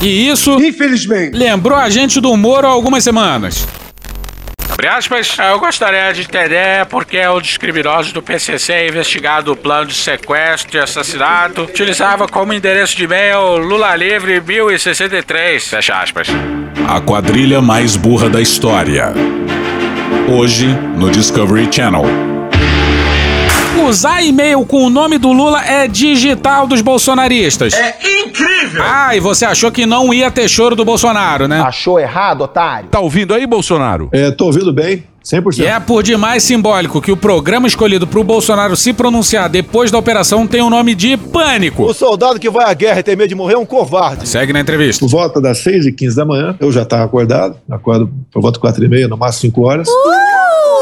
E 0.00 0.30
isso, 0.30 0.58
infelizmente, 0.58 1.36
lembrou 1.36 1.76
a 1.76 1.90
gente 1.90 2.22
do 2.22 2.34
Moro 2.38 2.66
há 2.66 2.70
algumas 2.70 3.04
semanas. 3.04 3.68
Abre 4.86 4.98
aspas. 4.98 5.36
Eu 5.38 5.58
gostaria 5.58 6.12
de 6.12 6.22
entender 6.22 6.86
por 6.86 7.04
que 7.04 7.20
dos 7.26 7.56
criminosos 7.56 8.12
do 8.12 8.22
PCC 8.22 8.88
investigado 8.88 9.52
o 9.52 9.56
plano 9.56 9.86
de 9.86 9.94
sequestro 9.94 10.76
e 10.76 10.80
assassinato 10.80 11.62
utilizava 11.62 12.28
como 12.28 12.52
endereço 12.52 12.96
de 12.96 13.04
e-mail 13.04 13.56
Lula 13.58 13.96
Livre 13.96 14.40
1063. 14.40 15.68
Fecha 15.68 16.00
aspas. 16.00 16.28
A 16.88 17.00
quadrilha 17.00 17.60
mais 17.60 17.96
burra 17.96 18.28
da 18.28 18.40
história. 18.40 19.12
Hoje 20.28 20.66
no 20.96 21.10
Discovery 21.10 21.68
Channel. 21.70 22.35
Usar 23.88 24.20
e-mail 24.22 24.66
com 24.66 24.84
o 24.84 24.90
nome 24.90 25.16
do 25.16 25.32
Lula 25.32 25.64
é 25.64 25.86
digital 25.86 26.66
dos 26.66 26.80
bolsonaristas. 26.80 27.72
É 27.72 27.96
incrível! 28.22 28.82
Ah, 28.84 29.16
e 29.16 29.20
você 29.20 29.44
achou 29.44 29.70
que 29.70 29.86
não 29.86 30.12
ia 30.12 30.30
ter 30.30 30.48
choro 30.48 30.74
do 30.74 30.84
Bolsonaro, 30.84 31.46
né? 31.46 31.60
Achou 31.60 32.00
errado, 32.00 32.42
otário? 32.42 32.88
Tá 32.88 32.98
ouvindo 32.98 33.32
aí, 33.32 33.46
Bolsonaro? 33.46 34.08
É, 34.12 34.30
tô 34.30 34.46
ouvindo 34.46 34.72
bem. 34.72 35.04
100%. 35.24 35.58
E 35.58 35.66
é 35.66 35.78
por 35.80 36.02
demais 36.04 36.42
simbólico 36.44 37.00
que 37.00 37.10
o 37.10 37.16
programa 37.16 37.66
escolhido 37.66 38.06
pro 38.06 38.22
Bolsonaro 38.22 38.76
se 38.76 38.92
pronunciar 38.92 39.48
depois 39.48 39.90
da 39.90 39.98
operação 39.98 40.46
tem 40.46 40.62
o 40.62 40.70
nome 40.70 40.94
de 40.94 41.16
Pânico. 41.16 41.84
O 41.84 41.92
soldado 41.94 42.38
que 42.38 42.48
vai 42.48 42.70
à 42.70 42.74
guerra 42.74 43.00
e 43.00 43.02
tem 43.02 43.16
medo 43.16 43.28
de 43.28 43.34
morrer 43.34 43.54
é 43.54 43.58
um 43.58 43.66
covarde. 43.66 44.28
Segue 44.28 44.52
na 44.52 44.60
entrevista. 44.60 45.04
Por 45.04 45.10
volta 45.10 45.40
das 45.40 45.58
6 45.58 45.86
e 45.86 45.92
15 45.92 46.16
da 46.16 46.24
manhã, 46.24 46.56
eu 46.60 46.70
já 46.70 46.82
estava 46.82 47.04
acordado, 47.04 47.56
acordo 47.68 48.08
por 48.32 48.40
volta 48.40 48.56
de 48.56 48.60
4 48.60 48.84
e 48.84 48.88
meia, 48.88 49.08
no 49.08 49.16
máximo 49.16 49.50
5 49.50 49.62
horas. 49.62 49.88
Uh! 49.88 50.75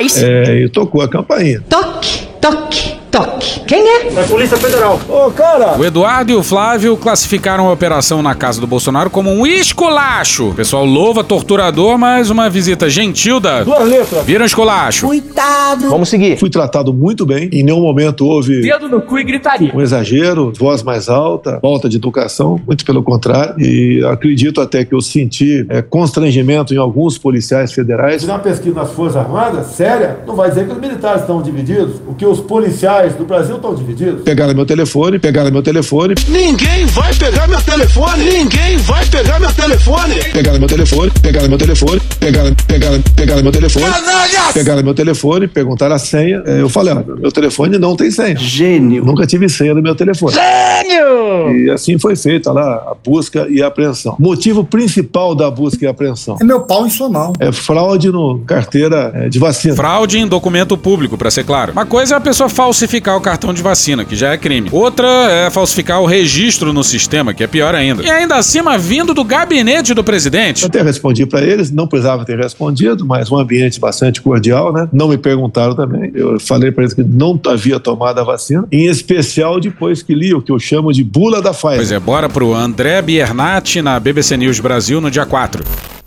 Mais? 0.00 0.22
É, 0.22 0.62
e 0.62 0.68
tocou 0.68 1.02
a 1.02 1.08
campainha. 1.08 1.62
Toque, 1.68 2.26
toque, 2.40 2.89
toque. 3.24 3.60
Quem 3.60 3.80
é? 3.80 4.06
É 4.14 4.20
a 4.20 4.24
Polícia 4.24 4.56
Federal. 4.56 5.00
Ô, 5.08 5.30
cara! 5.30 5.78
O 5.78 5.84
Eduardo 5.84 6.32
e 6.32 6.34
o 6.34 6.42
Flávio 6.42 6.96
classificaram 6.96 7.68
a 7.68 7.72
operação 7.72 8.22
na 8.22 8.34
casa 8.34 8.60
do 8.60 8.66
Bolsonaro 8.66 9.10
como 9.10 9.30
um 9.30 9.46
esculacho. 9.46 10.50
O 10.50 10.54
pessoal 10.54 10.84
louva 10.84 11.22
torturador, 11.22 11.98
mas 11.98 12.30
uma 12.30 12.48
visita 12.48 12.88
gentil 12.88 13.40
da. 13.40 13.62
Duas 13.62 13.88
letras. 13.88 14.24
Viram 14.24 14.44
esculacho. 14.44 15.06
Cuidado. 15.06 15.88
Vamos 15.88 16.08
seguir. 16.08 16.38
Fui 16.38 16.50
tratado 16.50 16.92
muito 16.92 17.24
bem. 17.26 17.48
Em 17.52 17.62
nenhum 17.62 17.80
momento 17.80 18.26
houve. 18.26 18.60
Dedo 18.60 18.88
no 18.88 19.00
cu 19.00 19.18
e 19.18 19.24
gritaria. 19.24 19.70
Um 19.74 19.80
exagero, 19.80 20.52
voz 20.58 20.82
mais 20.82 21.08
alta, 21.08 21.58
falta 21.60 21.88
de 21.88 21.96
educação, 21.96 22.60
muito 22.66 22.84
pelo 22.84 23.02
contrário. 23.02 23.54
E 23.60 24.04
acredito 24.04 24.60
até 24.60 24.84
que 24.84 24.94
eu 24.94 25.00
senti 25.00 25.66
é, 25.68 25.82
constrangimento 25.82 26.74
em 26.74 26.76
alguns 26.76 27.18
policiais 27.18 27.72
federais. 27.72 28.22
Se 28.22 28.28
uma 28.28 28.38
pesquisa 28.38 28.74
nas 28.74 28.90
Forças 28.92 29.16
Armadas, 29.16 29.66
séria, 29.68 30.18
não 30.26 30.34
vai 30.34 30.48
dizer 30.48 30.66
que 30.66 30.72
os 30.72 30.78
militares 30.78 31.20
estão 31.22 31.42
divididos, 31.42 31.96
o 32.06 32.14
que 32.14 32.26
os 32.26 32.40
policiais 32.40 33.09
do 33.14 33.24
Brasil 33.24 33.56
estão 33.56 33.74
divididos. 33.74 34.22
Pegaram 34.22 34.54
meu 34.54 34.66
telefone, 34.66 35.18
pegaram 35.18 35.50
meu 35.50 35.62
telefone. 35.62 36.14
Ninguém 36.28 36.86
vai 36.86 37.12
pegar 37.14 37.48
meu 37.48 37.60
telefone! 37.60 38.24
Ninguém 38.24 38.76
vai 38.78 39.04
pegar 39.06 39.40
meu 39.40 39.52
telefone! 39.52 40.14
Pegaram 40.32 40.58
meu 40.58 40.68
telefone, 40.68 41.10
pegaram 41.22 41.48
meu 41.48 41.58
telefone, 41.58 42.00
pegaram, 42.18 42.54
pegaram, 42.66 43.02
pegaram 43.16 43.42
meu 43.42 43.52
telefone. 43.52 43.86
Canalhas! 43.86 44.52
Pegaram 44.54 44.82
meu 44.82 44.94
telefone, 44.94 45.48
perguntaram 45.48 45.94
a 45.94 45.98
senha. 45.98 46.42
É, 46.46 46.60
Eu 46.60 46.68
falei, 46.68 46.94
ó, 46.94 47.02
meu 47.16 47.32
telefone 47.32 47.78
não 47.78 47.96
tem 47.96 48.10
senha. 48.10 48.36
Gênio. 48.36 49.04
Nunca 49.04 49.26
tive 49.26 49.48
senha 49.48 49.74
do 49.74 49.82
meu 49.82 49.94
telefone. 49.94 50.34
Gênio! 50.34 51.56
E 51.66 51.70
assim 51.70 51.98
foi 51.98 52.16
feita 52.16 52.52
lá 52.52 52.74
a 52.74 52.94
busca 53.04 53.46
e 53.48 53.62
a 53.62 53.66
apreensão. 53.66 54.16
Motivo 54.18 54.64
principal 54.64 55.34
da 55.34 55.50
busca 55.50 55.84
e 55.84 55.88
apreensão 55.88 56.36
É 56.40 56.44
meu 56.44 56.60
pau 56.60 56.86
em 56.86 56.90
sua 56.90 57.08
mão. 57.08 57.32
é 57.40 57.50
fraude 57.52 58.10
no 58.10 58.40
carteira 58.46 59.12
é, 59.14 59.28
de 59.28 59.38
vacina. 59.38 59.74
Fraude 59.74 60.18
em 60.18 60.26
documento 60.26 60.76
público, 60.76 61.16
pra 61.16 61.30
ser 61.30 61.44
claro. 61.44 61.72
Uma 61.72 61.86
coisa 61.86 62.14
é 62.14 62.16
a 62.16 62.20
pessoa 62.20 62.48
falsificar 62.48 62.99
o 63.16 63.20
cartão 63.20 63.52
de 63.52 63.62
vacina, 63.62 64.04
que 64.04 64.14
já 64.14 64.32
é 64.32 64.36
crime. 64.36 64.68
Outra 64.72 65.08
é 65.08 65.50
falsificar 65.50 66.00
o 66.00 66.06
registro 66.06 66.72
no 66.72 66.84
sistema, 66.84 67.32
que 67.32 67.42
é 67.42 67.46
pior 67.46 67.74
ainda. 67.74 68.02
E 68.02 68.10
ainda 68.10 68.36
acima, 68.36 68.76
vindo 68.78 69.14
do 69.14 69.24
gabinete 69.24 69.94
do 69.94 70.04
presidente. 70.04 70.62
Eu 70.62 70.68
até 70.68 70.82
respondi 70.82 71.26
para 71.26 71.42
eles, 71.42 71.70
não 71.70 71.86
precisava 71.86 72.24
ter 72.24 72.38
respondido, 72.38 73.04
mas 73.04 73.30
um 73.30 73.38
ambiente 73.38 73.80
bastante 73.80 74.20
cordial, 74.20 74.72
né? 74.72 74.88
Não 74.92 75.08
me 75.08 75.18
perguntaram 75.18 75.74
também. 75.74 76.10
Eu 76.14 76.38
falei 76.40 76.70
para 76.70 76.84
eles 76.84 76.94
que 76.94 77.02
não 77.02 77.38
havia 77.46 77.80
tomado 77.80 78.18
a 78.20 78.24
vacina, 78.24 78.66
em 78.70 78.86
especial 78.86 79.60
depois 79.60 80.02
que 80.02 80.14
li 80.14 80.34
o 80.34 80.42
que 80.42 80.52
eu 80.52 80.58
chamo 80.58 80.92
de 80.92 81.02
bula 81.02 81.40
da 81.40 81.52
Pfizer. 81.52 81.76
Pois 81.76 81.92
é, 81.92 81.98
bora 82.00 82.28
pro 82.28 82.54
André 82.54 83.00
Biernat 83.02 83.76
na 83.82 83.98
BBC 83.98 84.36
News 84.36 84.60
Brasil 84.60 85.00
no 85.00 85.10
dia 85.10 85.26
4. 85.26 85.99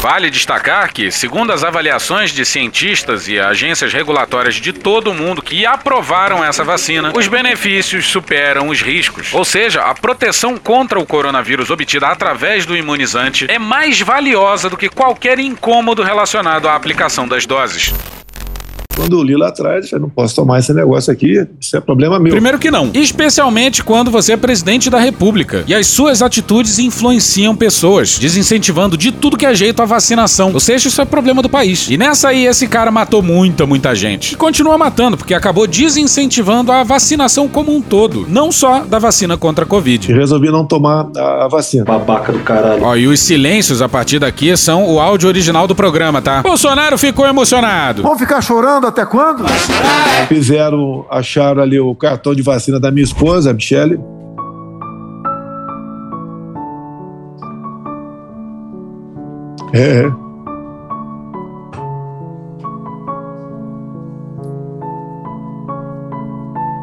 Vale 0.00 0.30
destacar 0.30 0.92
que, 0.92 1.10
segundo 1.10 1.52
as 1.52 1.64
avaliações 1.64 2.30
de 2.30 2.46
cientistas 2.46 3.26
e 3.26 3.40
agências 3.40 3.92
regulatórias 3.92 4.54
de 4.54 4.72
todo 4.72 5.10
o 5.10 5.14
mundo 5.14 5.42
que 5.42 5.66
aprovaram 5.66 6.44
essa 6.44 6.62
vacina, 6.62 7.12
os 7.16 7.26
benefícios 7.26 8.06
superam 8.06 8.68
os 8.68 8.80
riscos. 8.80 9.34
Ou 9.34 9.44
seja, 9.44 9.82
a 9.82 9.94
proteção 9.94 10.56
contra 10.56 11.00
o 11.00 11.06
coronavírus 11.06 11.68
obtida 11.68 12.06
através 12.06 12.64
do 12.64 12.76
imunizante 12.76 13.46
é 13.50 13.58
mais 13.58 14.00
valiosa 14.00 14.70
do 14.70 14.76
que 14.76 14.88
qualquer 14.88 15.40
incômodo 15.40 16.04
relacionado 16.04 16.68
à 16.68 16.76
aplicação 16.76 17.26
das 17.26 17.44
doses. 17.44 17.92
Quando 18.98 19.16
eu 19.16 19.22
li 19.22 19.36
lá 19.36 19.46
atrás, 19.46 19.84
eu 19.84 19.90
falei, 19.90 20.02
não 20.02 20.10
posso 20.10 20.34
tomar 20.34 20.58
esse 20.58 20.74
negócio 20.74 21.12
aqui, 21.12 21.46
isso 21.60 21.76
é 21.76 21.80
problema 21.80 22.18
meu. 22.18 22.32
Primeiro 22.32 22.58
que 22.58 22.68
não. 22.68 22.90
Especialmente 22.92 23.84
quando 23.84 24.10
você 24.10 24.32
é 24.32 24.36
presidente 24.36 24.90
da 24.90 24.98
república. 24.98 25.62
E 25.68 25.74
as 25.74 25.86
suas 25.86 26.20
atitudes 26.20 26.80
influenciam 26.80 27.54
pessoas, 27.54 28.18
desincentivando 28.18 28.96
de 28.96 29.12
tudo 29.12 29.36
que 29.36 29.46
é 29.46 29.54
jeito 29.54 29.80
a 29.80 29.84
vacinação. 29.84 30.50
Ou 30.52 30.58
seja, 30.58 30.88
isso 30.88 31.00
é 31.00 31.04
problema 31.04 31.40
do 31.40 31.48
país. 31.48 31.88
E 31.88 31.96
nessa 31.96 32.30
aí, 32.30 32.44
esse 32.44 32.66
cara 32.66 32.90
matou 32.90 33.22
muita, 33.22 33.64
muita 33.66 33.94
gente. 33.94 34.32
E 34.32 34.36
continua 34.36 34.76
matando, 34.76 35.16
porque 35.16 35.32
acabou 35.32 35.68
desincentivando 35.68 36.72
a 36.72 36.82
vacinação 36.82 37.46
como 37.46 37.72
um 37.72 37.80
todo. 37.80 38.26
Não 38.28 38.50
só 38.50 38.80
da 38.80 38.98
vacina 38.98 39.36
contra 39.36 39.64
a 39.64 39.68
Covid. 39.68 40.10
E 40.10 40.14
resolvi 40.14 40.50
não 40.50 40.66
tomar 40.66 41.06
a, 41.16 41.46
vacina. 41.46 41.84
Babaca 41.84 42.32
do 42.32 42.40
caralho. 42.40 42.82
Ó, 42.82 42.96
e 42.96 43.06
os 43.06 43.20
silêncios 43.20 43.80
a 43.80 43.88
partir 43.88 44.18
daqui 44.18 44.56
são 44.56 44.92
o 44.92 44.98
áudio 44.98 45.28
original 45.28 45.68
do 45.68 45.74
programa, 45.76 46.20
tá? 46.20 46.42
Bolsonaro 46.42 46.98
ficou 46.98 47.24
emocionado. 47.24 48.02
Vão 48.02 48.18
ficar 48.18 48.40
chorando 48.40 48.87
até 48.88 49.04
quando? 49.06 49.44
Fizeram, 50.28 51.06
acharam 51.10 51.62
ali 51.62 51.78
o 51.78 51.94
cartão 51.94 52.34
de 52.34 52.42
vacina 52.42 52.78
da 52.78 52.90
minha 52.90 53.04
esposa, 53.04 53.50
a 53.50 53.54
Michele. 53.54 53.98
É, 59.72 60.10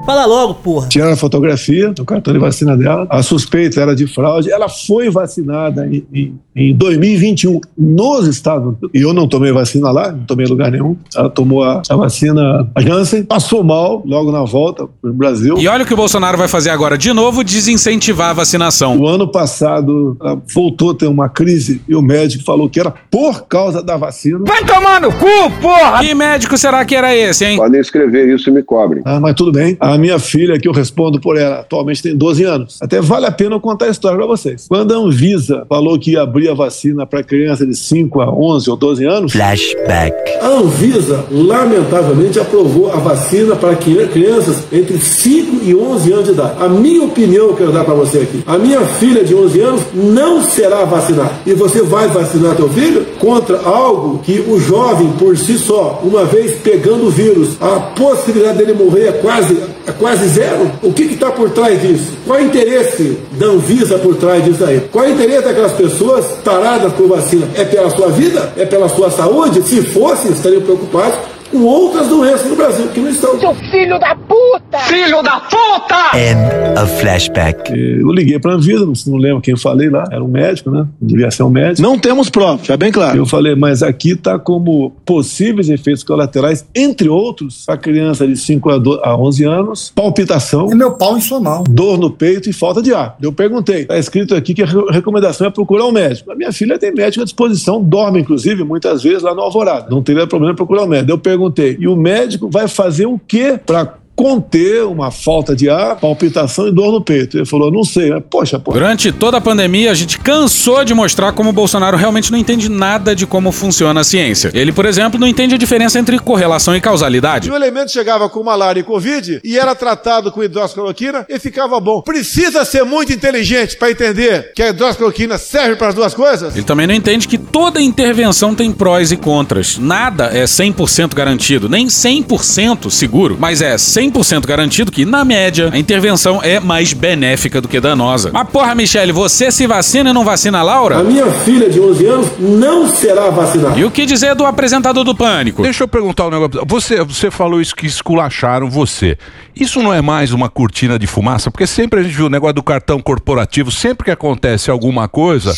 Fala 0.05 0.25
logo, 0.25 0.53
porra. 0.55 0.87
Tiraram 0.87 1.13
a 1.13 1.17
fotografia 1.17 1.91
do 1.91 2.05
cartão 2.05 2.31
de 2.31 2.39
vacina 2.39 2.77
dela. 2.77 3.07
A 3.09 3.23
suspeita 3.23 3.81
era 3.81 3.95
de 3.95 4.05
fraude. 4.05 4.51
Ela 4.51 4.69
foi 4.69 5.09
vacinada 5.09 5.87
em, 5.87 6.05
em, 6.13 6.39
em 6.55 6.75
2021 6.75 7.59
nos 7.75 8.27
Estados 8.27 8.67
Unidos. 8.67 8.89
E 8.93 9.01
eu 9.01 9.13
não 9.13 9.27
tomei 9.27 9.51
vacina 9.51 9.91
lá, 9.91 10.11
não 10.11 10.25
tomei 10.25 10.45
lugar 10.45 10.71
nenhum. 10.71 10.95
Ela 11.15 11.29
tomou 11.29 11.63
a, 11.63 11.81
a 11.89 11.95
vacina 11.95 12.69
a 12.75 12.81
Janssen, 12.81 13.23
passou 13.23 13.63
mal 13.63 14.03
logo 14.05 14.31
na 14.31 14.43
volta 14.43 14.87
pro 15.01 15.11
Brasil. 15.11 15.57
E 15.57 15.67
olha 15.67 15.83
o 15.83 15.87
que 15.87 15.93
o 15.93 15.97
Bolsonaro 15.97 16.37
vai 16.37 16.47
fazer 16.47 16.69
agora 16.69 16.97
de 16.97 17.11
novo, 17.11 17.43
desincentivar 17.43 18.29
a 18.29 18.33
vacinação. 18.33 18.97
O 18.99 19.07
ano 19.07 19.27
passado, 19.27 20.15
ela 20.21 20.39
voltou 20.53 20.91
a 20.91 20.95
ter 20.95 21.07
uma 21.07 21.29
crise 21.29 21.81
e 21.87 21.95
o 21.95 22.01
médico 22.01 22.43
falou 22.43 22.69
que 22.69 22.79
era 22.79 22.93
por 23.09 23.47
causa 23.47 23.81
da 23.81 23.97
vacina. 23.97 24.39
Vai 24.45 24.63
tomar 24.65 25.01
no 25.01 25.11
cu, 25.11 25.51
porra! 25.61 25.99
Que 25.99 26.13
médico 26.13 26.57
será 26.57 26.85
que 26.85 26.95
era 26.95 27.15
esse, 27.15 27.43
hein? 27.43 27.57
Podem 27.57 27.81
escrever 27.81 28.33
isso 28.33 28.49
e 28.49 28.53
me 28.53 28.61
cobrem. 28.61 29.01
Ah, 29.03 29.19
mas 29.19 29.33
tudo 29.33 29.51
bem. 29.51 29.75
A 29.79 29.94
minha 29.97 30.19
filha, 30.19 30.59
que 30.59 30.67
eu 30.67 30.71
respondo 30.71 31.19
por 31.19 31.37
ela, 31.37 31.59
atualmente 31.59 32.01
tem 32.01 32.15
12 32.15 32.43
anos. 32.43 32.77
Até 32.81 33.01
vale 33.01 33.25
a 33.25 33.31
pena 33.31 33.55
eu 33.55 33.59
contar 33.59 33.85
a 33.85 33.89
história 33.89 34.17
pra 34.17 34.27
vocês. 34.27 34.65
Quando 34.67 34.93
a 34.93 34.97
Anvisa 34.97 35.65
falou 35.67 35.97
que 35.99 36.11
ia 36.11 36.21
abrir 36.21 36.49
a 36.49 36.53
vacina 36.53 37.05
para 37.05 37.23
criança 37.23 37.65
de 37.65 37.75
5 37.75 38.21
a 38.21 38.33
11 38.33 38.69
ou 38.69 38.75
12 38.75 39.05
anos... 39.05 39.31
Flashback. 39.31 40.15
A 40.41 40.47
Anvisa, 40.47 41.25
lamentavelmente, 41.31 42.39
aprovou 42.39 42.91
a 42.91 42.97
vacina 42.97 43.55
para 43.55 43.75
crianças 43.75 44.63
entre 44.71 44.97
5 44.97 45.63
e 45.63 45.75
11 45.75 46.11
anos 46.13 46.25
de 46.25 46.31
idade. 46.31 46.63
A 46.63 46.67
minha 46.67 47.03
opinião 47.03 47.47
eu 47.47 47.55
quero 47.55 47.71
dar 47.71 47.83
para 47.83 47.93
você 47.93 48.19
aqui. 48.19 48.43
A 48.45 48.57
minha 48.57 48.81
filha 48.81 49.23
de 49.23 49.33
11 49.33 49.61
anos 49.61 49.81
não 49.93 50.41
será 50.41 50.85
vacinada. 50.85 51.31
E 51.45 51.53
você 51.53 51.81
vai 51.81 52.07
vacinar 52.07 52.55
teu 52.55 52.69
filho 52.69 53.05
contra 53.19 53.59
algo 53.59 54.19
que 54.19 54.39
o 54.47 54.59
jovem, 54.59 55.11
por 55.13 55.37
si 55.37 55.57
só, 55.57 56.01
uma 56.03 56.25
vez 56.25 56.55
pegando 56.59 57.07
o 57.07 57.09
vírus, 57.09 57.57
a 57.61 57.79
possibilidade 57.79 58.57
dele 58.57 58.73
morrer 58.73 59.07
é 59.07 59.11
quase, 59.13 59.57
é 59.87 59.91
quase 59.91 60.27
zero? 60.29 60.71
O 60.81 60.91
que 60.91 61.03
está 61.03 61.31
por 61.31 61.49
trás 61.51 61.81
disso? 61.81 62.11
Qual 62.25 62.39
é 62.39 62.41
o 62.41 62.45
interesse 62.45 63.19
da 63.33 63.47
Anvisa 63.47 63.99
por 63.99 64.15
trás 64.15 64.43
disso 64.43 64.65
aí? 64.65 64.81
Qual 64.91 65.05
é 65.05 65.09
o 65.09 65.11
interesse 65.11 65.43
daquelas 65.43 65.73
pessoas 65.73 66.25
taradas 66.43 66.91
por 66.93 67.07
vacina? 67.07 67.47
É 67.53 67.63
pela 67.63 67.89
sua 67.91 68.09
vida? 68.09 68.51
É 68.57 68.65
pela 68.65 68.89
sua 68.89 69.11
saúde? 69.11 69.61
Se 69.63 69.81
fosse, 69.83 70.31
estariam 70.31 70.61
preocupados 70.61 71.17
com 71.55 71.63
outras 71.63 72.09
doenças 72.09 72.49
no 72.49 72.55
Brasil 72.55 72.87
que 72.89 72.99
não 72.99 73.09
estão. 73.09 73.39
Seu 73.39 73.55
filho 73.55 73.97
da 73.97 74.13
puta! 74.13 74.77
Filho 74.79 75.23
da 75.23 75.39
puta! 75.39 76.17
End 76.17 76.79
of 76.81 76.99
flashback. 76.99 77.71
Eu 77.71 78.11
liguei 78.11 78.37
para 78.39 78.51
a 78.51 78.55
Anvisa, 78.55 78.85
não, 78.85 78.93
não 79.07 79.17
lembro 79.17 79.41
quem 79.41 79.53
eu 79.53 79.57
falei 79.57 79.89
lá, 79.89 80.03
era 80.11 80.21
um 80.21 80.27
médico, 80.27 80.69
né? 80.69 80.85
Devia 81.01 81.31
ser 81.31 81.43
um 81.43 81.49
médico. 81.49 81.81
Não 81.81 81.97
temos 81.97 82.29
provas, 82.29 82.67
já 82.67 82.75
bem 82.75 82.91
claro. 82.91 83.17
Eu 83.17 83.25
falei, 83.25 83.55
mas 83.55 83.81
aqui 83.81 84.11
está 84.11 84.37
como 84.37 84.91
possíveis 85.05 85.69
efeitos 85.69 86.03
colaterais, 86.03 86.65
entre 86.75 87.07
outros, 87.07 87.63
a 87.69 87.77
criança 87.77 88.27
de 88.27 88.35
5 88.35 88.69
a, 88.69 88.77
12, 88.77 89.01
a 89.03 89.15
11 89.15 89.43
anos, 89.45 89.93
palpitação. 89.95 90.69
É 90.69 90.75
meu 90.75 90.91
pau 90.91 91.17
em 91.17 91.21
sua 91.21 91.39
mão. 91.39 91.63
Dor 91.69 91.97
no 91.97 92.11
peito 92.11 92.49
e 92.49 92.53
falta 92.53 92.81
de 92.81 92.93
ar. 92.93 93.15
Eu 93.21 93.31
perguntei, 93.31 93.83
está 93.83 93.97
escrito 93.97 94.35
aqui 94.35 94.53
que 94.53 94.63
a 94.63 94.67
recomendação 94.91 95.47
é 95.47 95.49
procurar 95.49 95.85
um 95.85 95.91
médico. 95.91 96.31
A 96.31 96.35
minha 96.35 96.51
filha 96.51 96.77
tem 96.77 96.93
médico 96.93 97.21
à 97.21 97.25
disposição, 97.25 97.81
dorme, 97.81 98.19
inclusive, 98.19 98.65
muitas 98.65 99.03
vezes 99.03 99.23
lá 99.23 99.33
no 99.33 99.41
Alvorada. 99.41 99.87
Não 99.89 100.03
teria 100.03 100.27
problema 100.27 100.53
procurar 100.53 100.83
um 100.83 100.87
médico. 100.87 101.11
Eu 101.11 101.17
perguntei, 101.17 101.44
e 101.79 101.87
o 101.87 101.95
médico 101.95 102.49
vai 102.49 102.67
fazer 102.67 103.05
o 103.05 103.19
quê 103.19 103.59
para 103.63 103.97
conter 104.15 104.85
uma 104.85 105.11
falta 105.11 105.55
de 105.55 105.69
ar, 105.69 105.97
palpitação 105.97 106.67
e 106.67 106.71
dor 106.71 106.91
no 106.91 107.01
peito. 107.01 107.37
Ele 107.37 107.45
falou, 107.45 107.71
não 107.71 107.83
sei, 107.83 108.11
mas, 108.11 108.23
poxa, 108.29 108.57
pô. 108.57 108.71
Durante 108.71 109.11
toda 109.11 109.37
a 109.37 109.41
pandemia, 109.41 109.91
a 109.91 109.93
gente 109.93 110.17
cansou 110.19 110.83
de 110.85 110.93
mostrar 110.93 111.33
como 111.33 111.49
o 111.49 111.53
Bolsonaro 111.53 111.97
realmente 111.97 112.31
não 112.31 112.39
entende 112.39 112.69
nada 112.69 113.15
de 113.15 113.27
como 113.27 113.51
funciona 113.51 113.99
a 113.99 114.03
ciência. 114.03 114.51
Ele, 114.53 114.71
por 114.71 114.85
exemplo, 114.85 115.19
não 115.19 115.27
entende 115.27 115.55
a 115.55 115.57
diferença 115.57 115.99
entre 115.99 116.17
correlação 116.17 116.75
e 116.75 116.81
causalidade. 116.81 117.51
O 117.51 117.55
elemento 117.55 117.91
chegava 117.91 118.29
com 118.29 118.41
malária 118.41 118.79
e 118.79 118.83
covid 118.83 119.41
e 119.43 119.59
era 119.59 119.75
tratado 119.75 120.31
com 120.31 120.43
hidroxicloroquina 120.43 121.25
e 121.27 121.37
ficava 121.37 121.79
bom. 121.79 122.01
Precisa 122.01 122.63
ser 122.63 122.85
muito 122.85 123.11
inteligente 123.11 123.75
para 123.75 123.91
entender 123.91 124.53
que 124.55 124.63
a 124.63 124.69
hidroxicloroquina 124.69 125.37
serve 125.37 125.75
para 125.75 125.89
as 125.89 125.95
duas 125.95 126.13
coisas? 126.13 126.55
Ele 126.55 126.65
também 126.65 126.87
não 126.87 126.95
entende 126.95 127.27
que 127.27 127.37
toda 127.37 127.81
intervenção 127.81 128.55
tem 128.55 128.71
prós 128.71 129.11
e 129.11 129.17
contras. 129.17 129.77
Nada 129.77 130.25
é 130.27 130.45
100% 130.45 131.13
garantido, 131.13 131.67
nem 131.67 131.87
100% 131.87 132.89
seguro, 132.89 133.37
mas 133.39 133.61
é 133.61 133.75
100% 133.75 134.04
garantido 134.47 134.91
que, 134.91 135.05
na 135.05 135.23
média, 135.23 135.69
a 135.71 135.77
intervenção 135.77 136.41
é 136.43 136.59
mais 136.59 136.93
benéfica 136.93 137.61
do 137.61 137.67
que 137.67 137.79
danosa. 137.79 138.31
Mas 138.33 138.49
porra, 138.49 138.75
Michele, 138.75 139.11
você 139.11 139.51
se 139.51 139.67
vacina 139.67 140.09
e 140.09 140.13
não 140.13 140.23
vacina 140.23 140.59
a 140.59 140.63
Laura? 140.63 140.99
A 140.99 141.03
minha 141.03 141.25
filha 141.31 141.69
de 141.69 141.79
11 141.79 142.05
anos 142.05 142.27
não 142.39 142.87
será 142.87 143.29
vacinada. 143.29 143.79
E 143.79 143.85
o 143.85 143.91
que 143.91 144.05
dizer 144.05 144.35
do 144.35 144.45
apresentador 144.45 145.03
do 145.03 145.15
Pânico? 145.15 145.61
Deixa 145.61 145.83
eu 145.83 145.87
perguntar 145.87 146.27
um 146.27 146.31
negócio. 146.31 146.65
Você, 146.67 147.03
você 147.03 147.31
falou 147.31 147.61
isso 147.61 147.75
que 147.75 147.85
esculacharam 147.85 148.69
você. 148.69 149.17
Isso 149.55 149.81
não 149.81 149.93
é 149.93 150.01
mais 150.01 150.33
uma 150.33 150.49
cortina 150.49 150.99
de 150.99 151.07
fumaça? 151.07 151.49
Porque 151.49 151.65
sempre 151.65 151.99
a 151.99 152.03
gente 152.03 152.15
viu 152.15 152.25
o 152.25 152.29
negócio 152.29 152.55
do 152.55 152.63
cartão 152.63 152.99
corporativo, 152.99 153.71
sempre 153.71 154.05
que 154.05 154.11
acontece 154.11 154.69
alguma 154.69 155.07
coisa, 155.07 155.53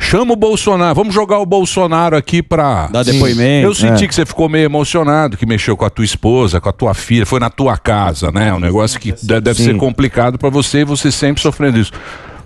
chama 0.00 0.32
o 0.32 0.36
Bolsonaro, 0.36 0.94
vamos 0.94 1.14
jogar 1.14 1.38
o 1.38 1.46
Bolsonaro 1.46 2.16
aqui 2.16 2.42
pra. 2.42 2.88
Dá 2.88 3.02
depoimento, 3.02 3.66
Eu 3.68 3.74
senti 3.74 4.04
é. 4.04 4.08
que 4.08 4.14
você 4.14 4.24
ficou 4.26 4.48
meio 4.48 4.64
emocionado, 4.64 5.36
que 5.36 5.46
mexeu 5.46 5.76
com 5.76 5.84
a 5.84 5.90
tua 5.90 6.04
esposa, 6.04 6.60
com 6.60 6.68
a 6.68 6.72
tua 6.72 6.94
filha, 6.94 7.24
foi 7.26 7.38
na 7.38 7.50
tua 7.50 7.76
casa, 7.76 8.32
né? 8.32 8.52
Um 8.52 8.58
negócio 8.60 8.98
que 8.98 9.12
de- 9.12 9.40
deve 9.40 9.54
Sim. 9.58 9.64
ser 9.64 9.76
complicado 9.76 10.38
pra 10.38 10.48
você 10.50 10.78
e 10.80 10.84
você 10.84 11.12
sempre 11.12 11.40
sofrendo 11.42 11.78
isso. 11.78 11.92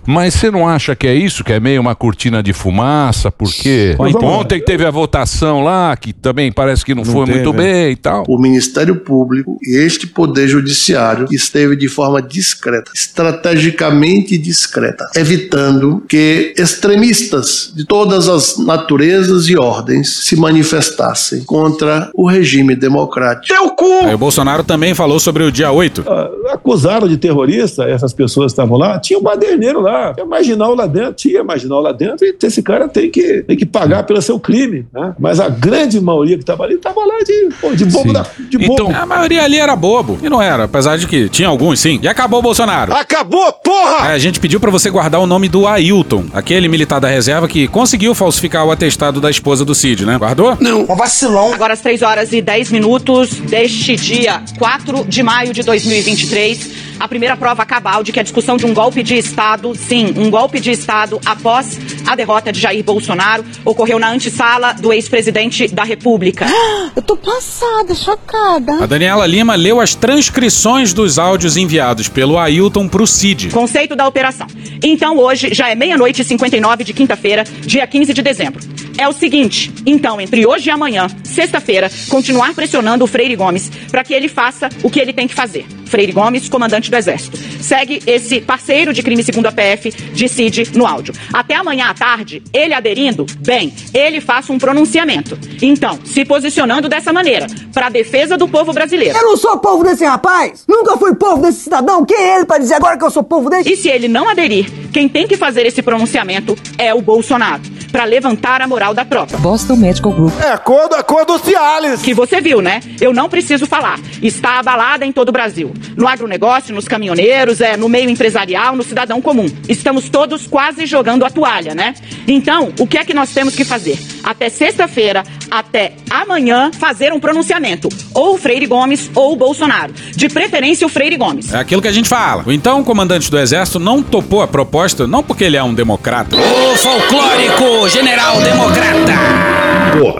Mas 0.05 0.33
você 0.33 0.51
não 0.51 0.67
acha 0.67 0.95
que 0.95 1.07
é 1.07 1.13
isso, 1.13 1.43
que 1.43 1.53
é 1.53 1.59
meio 1.59 1.81
uma 1.81 1.95
cortina 1.95 2.41
de 2.41 2.53
fumaça? 2.53 3.31
Porque 3.31 3.95
Mas 3.97 4.15
ontem 4.15 4.61
teve 4.61 4.85
a 4.85 4.91
votação 4.91 5.63
lá, 5.63 5.95
que 5.95 6.13
também 6.13 6.51
parece 6.51 6.85
que 6.85 6.93
não, 6.93 7.03
foi 7.03 7.25
muito 7.25 7.51
teve. 7.51 7.57
bem 7.57 7.91
e 7.91 7.95
tal. 7.95 8.23
O 8.27 8.37
Ministério 8.37 8.95
Público 8.97 9.57
e 9.61 9.77
este 9.77 10.07
Poder 10.07 10.47
Judiciário 10.47 11.27
esteve 11.31 11.75
de 11.75 11.87
forma 11.87 12.21
discreta, 12.21 12.91
estrategicamente 12.93 14.37
discreta, 14.37 15.05
evitando 15.15 16.03
que 16.07 16.53
extremistas 16.57 17.71
de 17.75 17.85
todas 17.85 18.27
as 18.27 18.57
naturezas 18.57 19.47
e 19.47 19.57
ordens 19.57 20.25
se 20.25 20.35
manifestassem 20.35 21.43
contra 21.43 22.09
o 22.13 22.27
regime 22.27 22.75
democrático. 22.75 23.53
Teu 23.53 23.69
cu! 23.71 24.05
Aí 24.05 24.13
o 24.13 24.17
Bolsonaro 24.17 24.63
também 24.63 24.93
falou 24.93 25.19
sobre 25.19 25.43
o 25.43 25.51
dia 25.51 25.71
8. 25.71 26.03
Ah, 26.07 26.53
Acusaram 26.53 27.07
de 27.07 27.17
terrorista 27.17 27.83
essas 27.83 28.13
pessoas 28.13 28.51
que 28.51 28.53
estavam 28.53 28.77
lá. 28.77 28.99
Tinha 28.99 29.19
um 29.19 29.21
baderneiro 29.21 29.81
lá, 29.81 29.94
tinha 30.13 30.25
marginal 30.25 30.75
lá 30.75 30.87
dentro, 30.87 31.13
tinha 31.13 31.43
marginal 31.43 31.81
lá 31.81 31.91
dentro, 31.91 32.25
e 32.25 32.35
esse 32.41 32.61
cara 32.61 32.87
tem 32.87 33.09
que, 33.09 33.43
tem 33.43 33.57
que 33.57 33.65
pagar 33.65 34.03
pelo 34.03 34.21
seu 34.21 34.39
crime. 34.39 34.85
Né? 34.93 35.15
Mas 35.19 35.39
a 35.39 35.49
grande 35.49 35.99
maioria 35.99 36.35
que 36.35 36.43
estava 36.43 36.63
ali 36.63 36.75
estava 36.75 37.01
lá 37.05 37.19
de, 37.23 37.49
pô, 37.59 37.73
de 37.73 37.85
bobo. 37.85 38.13
Da, 38.13 38.25
de 38.49 38.57
bobo. 38.57 38.91
A 38.95 39.05
maioria 39.05 39.43
ali 39.43 39.57
era 39.57 39.75
bobo. 39.75 40.17
E 40.21 40.29
não 40.29 40.41
era, 40.41 40.65
apesar 40.65 40.97
de 40.97 41.07
que 41.07 41.29
tinha 41.29 41.47
alguns 41.47 41.79
sim. 41.79 41.99
E 42.01 42.07
acabou 42.07 42.39
o 42.39 42.43
Bolsonaro. 42.43 42.93
Acabou, 42.93 43.51
porra! 43.53 44.09
É, 44.09 44.13
a 44.13 44.17
gente 44.17 44.39
pediu 44.39 44.59
pra 44.59 44.71
você 44.71 44.89
guardar 44.89 45.19
o 45.21 45.27
nome 45.27 45.47
do 45.49 45.67
Ailton, 45.67 46.25
aquele 46.33 46.67
militar 46.67 46.99
da 46.99 47.07
reserva 47.07 47.47
que 47.47 47.67
conseguiu 47.67 48.13
falsificar 48.13 48.65
o 48.65 48.71
atestado 48.71 49.19
da 49.19 49.29
esposa 49.29 49.65
do 49.65 49.75
Cid, 49.75 50.05
né? 50.05 50.17
Guardou? 50.17 50.57
Não. 50.59 50.81
Um 50.83 50.95
vacilão. 50.95 51.53
Agora 51.53 51.73
às 51.73 51.81
3 51.81 52.01
horas 52.01 52.31
e 52.33 52.41
10 52.41 52.71
minutos 52.71 53.29
deste 53.39 53.95
dia 53.95 54.41
4 54.57 55.05
de 55.05 55.23
maio 55.23 55.53
de 55.53 55.63
2023, 55.63 56.69
a 56.99 57.07
primeira 57.07 57.35
prova 57.35 57.65
cabal 57.65 58.03
de 58.03 58.11
que 58.11 58.19
a 58.19 58.23
discussão 58.23 58.57
de 58.57 58.65
um 58.65 58.73
golpe 58.73 59.03
de 59.03 59.15
Estado, 59.15 59.73
sim, 59.87 60.13
um 60.17 60.29
golpe 60.29 60.59
de 60.59 60.71
Estado 60.71 61.19
após 61.25 61.79
a 62.07 62.15
derrota 62.15 62.51
de 62.51 62.59
Jair 62.59 62.83
Bolsonaro, 62.83 63.45
ocorreu 63.63 63.99
na 63.99 64.11
antessala 64.11 64.73
do 64.73 64.91
ex-presidente 64.91 65.67
da 65.67 65.83
República. 65.83 66.45
Eu 66.95 67.01
tô 67.01 67.17
passada, 67.17 67.93
chocada. 67.93 68.83
A 68.83 68.85
Daniela 68.85 69.25
Lima 69.25 69.55
leu 69.55 69.81
as 69.81 69.95
transcrições 69.95 70.93
dos 70.93 71.19
áudios 71.19 71.57
enviados 71.57 72.07
pelo 72.07 72.37
Ailton 72.37 72.87
pro 72.87 73.05
Cid. 73.05 73.49
Conceito 73.49 73.95
da 73.95 74.07
operação. 74.07 74.47
Então 74.83 75.17
hoje 75.17 75.53
já 75.53 75.69
é 75.69 75.75
meia-noite 75.75 76.21
e 76.21 76.25
59 76.25 76.83
de 76.83 76.93
quinta-feira, 76.93 77.43
dia 77.61 77.85
15 77.85 78.13
de 78.13 78.21
dezembro. 78.21 78.63
É 78.97 79.07
o 79.07 79.13
seguinte, 79.13 79.73
então, 79.85 80.21
entre 80.21 80.45
hoje 80.47 80.69
e 80.69 80.71
amanhã, 80.71 81.07
sexta-feira, 81.23 81.91
continuar 82.09 82.53
pressionando 82.53 83.03
o 83.03 83.07
Freire 83.07 83.35
Gomes 83.35 83.69
para 83.91 84.03
que 84.03 84.13
ele 84.13 84.29
faça 84.29 84.69
o 84.83 84.89
que 84.89 84.99
ele 84.99 85.11
tem 85.11 85.27
que 85.27 85.33
fazer. 85.33 85.65
Freire 85.85 86.11
Gomes, 86.11 86.49
comandante 86.49 86.89
do 86.89 86.97
Exército. 86.97 87.37
Segue 87.61 88.01
esse 88.07 88.41
parceiro 88.41 88.93
de 88.93 89.03
crime 89.03 89.23
segundo 89.23 89.45
a 89.47 89.51
PF 89.51 89.91
de 89.91 90.27
Cid 90.27 90.71
no 90.75 90.85
áudio. 90.85 91.13
Até 91.33 91.55
amanhã 91.55 91.87
à 91.87 91.93
tarde, 91.93 92.41
ele 92.53 92.73
aderindo, 92.73 93.25
bem, 93.39 93.73
ele 93.93 94.19
faça 94.21 94.51
um 94.51 94.57
pronunciamento. 94.57 95.37
Então, 95.61 95.99
se 96.05 96.25
posicionando 96.25 96.89
dessa 96.89 97.13
maneira, 97.13 97.47
para 97.73 97.87
a 97.87 97.89
defesa 97.89 98.37
do 98.37 98.47
povo 98.47 98.73
brasileiro. 98.73 99.17
Eu 99.17 99.23
não 99.23 99.37
sou 99.37 99.57
povo 99.59 99.83
desse 99.83 100.05
rapaz! 100.05 100.63
Nunca 100.67 100.97
fui 100.97 101.13
povo 101.15 101.41
desse 101.41 101.61
cidadão! 101.61 102.05
Quem 102.05 102.17
é 102.17 102.35
ele 102.37 102.45
pra 102.45 102.57
dizer 102.57 102.75
agora 102.75 102.97
que 102.97 103.03
eu 103.03 103.11
sou 103.11 103.23
povo 103.23 103.49
dele? 103.49 103.71
E 103.71 103.75
se 103.75 103.89
ele 103.89 104.07
não 104.07 104.27
aderir, 104.27 104.69
quem 104.91 105.07
tem 105.07 105.27
que 105.27 105.37
fazer 105.37 105.65
esse 105.65 105.81
pronunciamento 105.81 106.57
é 106.77 106.93
o 106.93 107.01
Bolsonaro, 107.01 107.61
para 107.91 108.05
levantar 108.05 108.61
a 108.61 108.67
moral 108.67 108.84
da 108.93 109.05
tropa. 109.05 109.37
Boston 109.37 109.75
Medical 109.75 110.11
Group. 110.11 110.33
É 110.41 110.51
a 110.51 110.57
cor, 110.57 110.93
a 110.93 111.03
cor 111.03 111.25
do 111.25 111.37
Cialis. 111.39 112.01
Que 112.01 112.13
você 112.13 112.41
viu, 112.41 112.61
né? 112.61 112.81
Eu 112.99 113.13
não 113.13 113.29
preciso 113.29 113.65
falar. 113.65 113.99
Está 114.21 114.59
abalada 114.59 115.05
em 115.05 115.11
todo 115.11 115.29
o 115.29 115.31
Brasil. 115.31 115.73
No 115.95 116.07
agronegócio, 116.07 116.73
nos 116.73 116.87
caminhoneiros, 116.87 117.61
é, 117.61 117.77
no 117.77 117.89
meio 117.89 118.09
empresarial, 118.09 118.75
no 118.75 118.83
cidadão 118.83 119.21
comum. 119.21 119.47
Estamos 119.67 120.09
todos 120.09 120.47
quase 120.47 120.85
jogando 120.85 121.25
a 121.25 121.29
toalha, 121.29 121.73
né? 121.73 121.93
Então, 122.27 122.73
o 122.79 122.87
que 122.87 122.97
é 122.97 123.05
que 123.05 123.13
nós 123.13 123.31
temos 123.31 123.55
que 123.55 123.63
fazer? 123.63 123.99
Até 124.23 124.49
sexta-feira, 124.49 125.23
até 125.49 125.93
amanhã, 126.09 126.71
fazer 126.71 127.13
um 127.13 127.19
pronunciamento. 127.19 127.89
Ou 128.13 128.35
o 128.35 128.37
Freire 128.37 128.65
Gomes 128.65 129.09
ou 129.13 129.33
o 129.33 129.35
Bolsonaro. 129.35 129.93
De 130.15 130.27
preferência, 130.29 130.85
o 130.85 130.89
Freire 130.89 131.17
Gomes. 131.17 131.53
É 131.53 131.57
aquilo 131.57 131.81
que 131.81 131.87
a 131.87 131.91
gente 131.91 132.09
fala. 132.09 132.43
O 132.45 132.51
então 132.51 132.83
comandante 132.83 133.29
do 133.29 133.39
exército 133.39 133.79
não 133.79 134.01
topou 134.01 134.41
a 134.41 134.47
proposta, 134.47 135.07
não 135.07 135.23
porque 135.23 135.43
ele 135.43 135.57
é 135.57 135.63
um 135.63 135.73
democrata. 135.73 136.35
Ô 136.35 136.75
folclórico 136.75 137.89
general 137.89 138.41
democrata! 138.41 138.74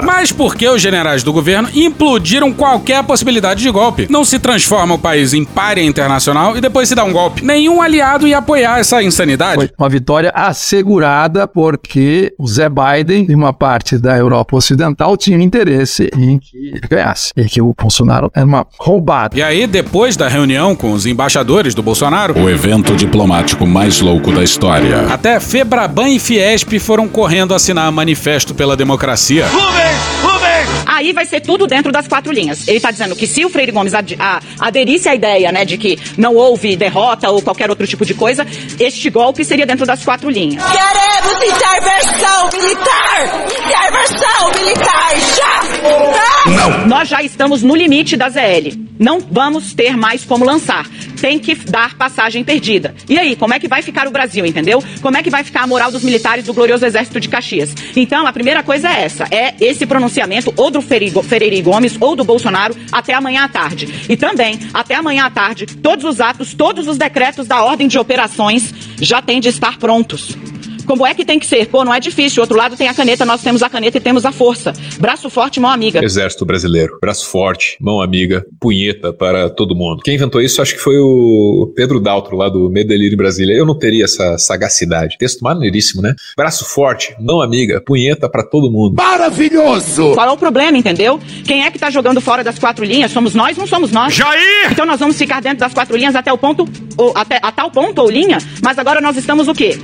Mas 0.03 0.31
porque 0.31 0.67
os 0.67 0.81
generais 0.81 1.21
do 1.21 1.33
governo 1.33 1.69
implodiram 1.73 2.51
qualquer 2.53 3.03
possibilidade 3.03 3.61
de 3.61 3.69
golpe. 3.69 4.07
Não 4.09 4.23
se 4.23 4.39
transforma 4.39 4.95
o 4.95 4.99
país 4.99 5.33
em 5.33 5.43
párea 5.43 5.83
internacional 5.83 6.55
e 6.57 6.61
depois 6.61 6.87
se 6.87 6.95
dá 6.95 7.03
um 7.03 7.11
golpe. 7.11 7.43
Nenhum 7.43 7.81
aliado 7.81 8.25
ia 8.25 8.37
apoiar 8.37 8.79
essa 8.79 9.03
insanidade. 9.03 9.55
Foi 9.55 9.69
uma 9.77 9.89
vitória 9.89 10.31
assegurada 10.33 11.47
porque 11.47 12.33
o 12.39 12.47
Zé 12.47 12.69
Biden 12.69 13.25
e 13.29 13.35
uma 13.35 13.51
parte 13.53 13.97
da 13.97 14.17
Europa 14.17 14.55
Ocidental 14.55 15.17
tinham 15.17 15.41
interesse 15.41 16.09
em 16.17 16.39
que 16.39 16.57
ele 16.69 16.81
ganhasse. 16.89 17.31
E 17.35 17.43
que 17.45 17.61
o 17.61 17.73
Bolsonaro 17.79 18.31
era 18.33 18.45
uma 18.45 18.65
roubada. 18.79 19.37
E 19.37 19.43
aí, 19.43 19.67
depois 19.67 20.15
da 20.15 20.27
reunião 20.27 20.75
com 20.75 20.91
os 20.93 21.05
embaixadores 21.05 21.75
do 21.75 21.83
Bolsonaro, 21.83 22.33
O 22.39 22.49
evento 22.49 22.95
diplomático 22.95 23.67
mais 23.67 23.99
louco 23.99 24.31
da 24.31 24.43
história. 24.43 25.07
até 25.11 25.39
Febraban 25.39 26.09
e 26.09 26.19
Fiesp 26.19 26.79
foram 26.79 27.07
correndo 27.07 27.53
assinar 27.53 27.91
manifesto 27.91 28.44
pela 28.53 28.75
democracia. 28.75 29.47
Aí 30.95 31.11
vai 31.13 31.25
ser 31.25 31.41
tudo 31.41 31.67
dentro 31.67 31.91
das 31.91 32.07
quatro 32.07 32.31
linhas. 32.31 32.67
Ele 32.67 32.79
tá 32.79 32.89
dizendo 32.89 33.15
que 33.15 33.27
se 33.27 33.43
o 33.43 33.49
Freire 33.49 33.71
Gomes 33.71 33.93
ad- 33.93 34.15
a- 34.19 34.39
aderisse 34.59 35.09
à 35.09 35.15
ideia, 35.15 35.51
né, 35.51 35.65
de 35.65 35.77
que 35.77 35.99
não 36.17 36.35
houve 36.35 36.75
derrota 36.75 37.29
ou 37.29 37.41
qualquer 37.41 37.69
outro 37.69 37.85
tipo 37.85 38.05
de 38.05 38.13
coisa, 38.13 38.45
este 38.79 39.09
golpe 39.09 39.43
seria 39.43 39.65
dentro 39.65 39.85
das 39.85 40.03
quatro 40.05 40.29
linhas. 40.29 40.63
Queremos 40.63 41.55
intervenção 41.55 42.49
militar! 42.61 43.45
Intervenção 43.45 44.63
militar! 44.63 45.11
Já! 45.35 46.49
Não. 46.51 46.87
Nós 46.87 47.09
já 47.09 47.21
estamos 47.23 47.61
no 47.61 47.75
limite 47.75 48.15
da 48.15 48.29
ZL. 48.29 48.85
Não 48.97 49.19
vamos 49.19 49.73
ter 49.73 49.97
mais 49.97 50.23
como 50.23 50.45
lançar. 50.45 50.87
Tem 51.19 51.37
que 51.39 51.53
dar 51.55 51.95
passagem 51.97 52.43
perdida. 52.43 52.95
E 53.09 53.17
aí, 53.19 53.35
como 53.35 53.53
é 53.53 53.59
que 53.59 53.67
vai 53.67 53.81
ficar 53.81 54.07
o 54.07 54.11
Brasil, 54.11 54.45
entendeu? 54.45 54.81
Como 55.01 55.17
é 55.17 55.23
que 55.23 55.29
vai 55.29 55.43
ficar 55.43 55.63
a 55.63 55.67
moral 55.67 55.91
dos 55.91 56.03
militares 56.03 56.45
do 56.45 56.53
glorioso 56.53 56.85
exército 56.85 57.19
de 57.19 57.27
Caxias? 57.27 57.73
Então, 57.95 58.25
a 58.25 58.31
primeira 58.31 58.63
coisa 58.63 58.87
é 58.89 59.03
essa: 59.03 59.25
é 59.31 59.53
esse 59.59 59.85
pronunciamento 59.85 60.53
ou 60.55 60.69
do 60.71 60.81
Ferreira 60.85 61.61
Gomes 61.61 61.97
ou 61.99 62.15
do 62.15 62.23
Bolsonaro 62.23 62.75
até 62.91 63.13
amanhã 63.13 63.43
à 63.43 63.49
tarde. 63.49 64.05
E 64.09 64.15
também, 64.15 64.59
até 64.73 64.95
amanhã 64.95 65.25
à 65.25 65.29
tarde, 65.29 65.65
todos 65.65 66.05
os 66.05 66.21
atos, 66.21 66.53
todos 66.53 66.87
os 66.87 66.97
decretos 66.97 67.47
da 67.47 67.63
ordem 67.63 67.87
de 67.87 67.97
operações 67.97 68.73
já 69.01 69.21
têm 69.21 69.39
de 69.39 69.49
estar 69.49 69.77
prontos. 69.77 70.37
Como 70.85 71.05
é 71.05 71.13
que 71.13 71.25
tem 71.25 71.39
que 71.39 71.45
ser? 71.45 71.67
Pô, 71.67 71.83
não 71.83 71.93
é 71.93 71.99
difícil. 71.99 72.41
O 72.41 72.43
outro 72.43 72.57
lado 72.57 72.75
tem 72.77 72.87
a 72.87 72.93
caneta, 72.93 73.25
nós 73.25 73.41
temos 73.41 73.63
a 73.63 73.69
caneta 73.69 73.97
e 73.97 74.01
temos 74.01 74.25
a 74.25 74.31
força. 74.31 74.73
Braço 74.99 75.29
forte, 75.29 75.59
mão 75.59 75.71
amiga. 75.71 76.03
Exército 76.03 76.45
Brasileiro. 76.45 76.97
Braço 77.01 77.27
forte, 77.27 77.77
mão 77.79 78.01
amiga, 78.01 78.45
punheta 78.59 79.11
para 79.11 79.49
todo 79.49 79.75
mundo. 79.75 80.01
Quem 80.03 80.15
inventou 80.15 80.41
isso 80.41 80.61
acho 80.61 80.75
que 80.75 80.81
foi 80.81 80.97
o 80.97 81.73
Pedro 81.75 81.99
Daltro, 81.99 82.35
lá 82.35 82.49
do 82.49 82.71
em 82.75 83.17
Brasília. 83.17 83.55
Eu 83.55 83.65
não 83.65 83.77
teria 83.77 84.05
essa 84.05 84.37
sagacidade. 84.37 85.17
Texto 85.17 85.41
maneiríssimo, 85.41 86.01
né? 86.01 86.13
Braço 86.37 86.65
forte, 86.65 87.15
mão 87.19 87.41
amiga, 87.41 87.81
punheta 87.81 88.29
para 88.29 88.43
todo 88.43 88.71
mundo. 88.71 88.95
Maravilhoso! 88.95 90.13
Qual 90.13 90.27
é 90.27 90.31
o 90.31 90.37
problema, 90.37 90.77
entendeu? 90.77 91.19
Quem 91.45 91.63
é 91.63 91.71
que 91.71 91.79
tá 91.79 91.89
jogando 91.89 92.21
fora 92.21 92.43
das 92.43 92.59
quatro 92.59 92.83
linhas? 92.83 93.11
Somos 93.11 93.33
nós, 93.33 93.57
não 93.57 93.67
somos 93.67 93.91
nós. 93.91 94.13
Jair! 94.13 94.71
Então 94.71 94.85
nós 94.85 94.99
vamos 94.99 95.17
ficar 95.17 95.41
dentro 95.41 95.59
das 95.59 95.73
quatro 95.73 95.95
linhas 95.95 96.15
até 96.15 96.31
o 96.31 96.37
ponto, 96.37 96.67
ou, 96.97 97.11
até, 97.15 97.39
a 97.41 97.51
tal 97.51 97.71
ponto 97.71 98.01
ou 98.01 98.09
linha, 98.09 98.37
mas 98.63 98.77
agora 98.77 99.01
nós 99.01 99.17
estamos 99.17 99.47
o 99.47 99.53
quê? 99.53 99.77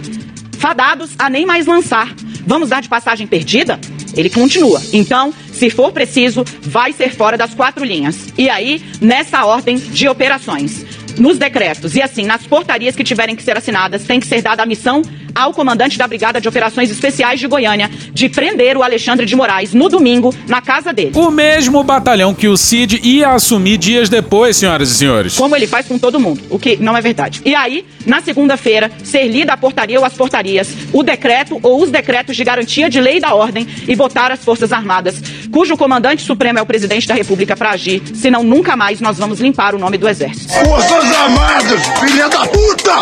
Fadados 0.61 1.09
a 1.17 1.27
nem 1.27 1.43
mais 1.43 1.65
lançar. 1.65 2.13
Vamos 2.45 2.69
dar 2.69 2.83
de 2.83 2.87
passagem 2.87 3.25
perdida? 3.25 3.79
Ele 4.15 4.29
continua. 4.29 4.79
Então, 4.93 5.33
se 5.51 5.71
for 5.71 5.91
preciso, 5.91 6.45
vai 6.61 6.93
ser 6.93 7.15
fora 7.15 7.35
das 7.35 7.55
quatro 7.55 7.83
linhas. 7.83 8.27
E 8.37 8.47
aí, 8.47 8.79
nessa 9.01 9.43
ordem 9.43 9.77
de 9.77 10.07
operações. 10.07 10.85
Nos 11.17 11.39
decretos 11.39 11.95
e 11.95 12.01
assim, 12.01 12.27
nas 12.27 12.45
portarias 12.45 12.95
que 12.95 13.03
tiverem 13.03 13.35
que 13.35 13.41
ser 13.41 13.57
assinadas, 13.57 14.03
tem 14.03 14.19
que 14.19 14.27
ser 14.27 14.43
dada 14.43 14.61
a 14.61 14.65
missão 14.67 15.01
ao 15.33 15.53
comandante 15.53 15.97
da 15.97 16.07
Brigada 16.07 16.39
de 16.39 16.47
Operações 16.47 16.89
Especiais 16.89 17.39
de 17.39 17.47
Goiânia 17.47 17.89
de 18.13 18.29
prender 18.29 18.77
o 18.77 18.83
Alexandre 18.83 19.25
de 19.25 19.35
Moraes 19.35 19.73
no 19.73 19.89
domingo 19.89 20.33
na 20.47 20.61
casa 20.61 20.93
dele. 20.93 21.11
O 21.15 21.31
mesmo 21.31 21.83
batalhão 21.83 22.33
que 22.33 22.47
o 22.47 22.57
Cid 22.57 22.99
ia 23.03 23.29
assumir 23.29 23.77
dias 23.77 24.09
depois, 24.09 24.57
senhoras 24.57 24.91
e 24.91 24.95
senhores. 24.95 25.35
Como 25.35 25.55
ele 25.55 25.67
faz 25.67 25.87
com 25.87 25.97
todo 25.97 26.19
mundo, 26.19 26.41
o 26.49 26.59
que 26.59 26.77
não 26.77 26.95
é 26.95 27.01
verdade. 27.01 27.41
E 27.45 27.55
aí, 27.55 27.85
na 28.05 28.21
segunda-feira, 28.21 28.91
ser 29.03 29.27
lida 29.27 29.53
a 29.53 29.57
portaria 29.57 29.99
ou 29.99 30.05
as 30.05 30.13
portarias, 30.13 30.69
o 30.91 31.03
decreto 31.03 31.59
ou 31.61 31.81
os 31.81 31.91
decretos 31.91 32.35
de 32.35 32.43
garantia 32.43 32.89
de 32.89 32.99
lei 32.99 33.17
e 33.17 33.19
da 33.19 33.33
ordem 33.33 33.67
e 33.87 33.95
botar 33.95 34.31
as 34.31 34.43
Forças 34.43 34.71
Armadas, 34.71 35.21
cujo 35.51 35.77
comandante 35.77 36.21
supremo 36.23 36.59
é 36.59 36.61
o 36.61 36.65
presidente 36.65 37.07
da 37.07 37.13
República 37.13 37.55
para 37.55 37.71
agir, 37.71 38.01
senão 38.13 38.43
nunca 38.43 38.75
mais 38.75 38.99
nós 39.01 39.17
vamos 39.17 39.39
limpar 39.39 39.75
o 39.75 39.79
nome 39.79 39.97
do 39.97 40.07
exército. 40.07 40.51
Forças 40.53 41.15
Armadas, 41.15 41.81
filha 41.99 42.29
da 42.29 42.45
puta! 42.47 43.01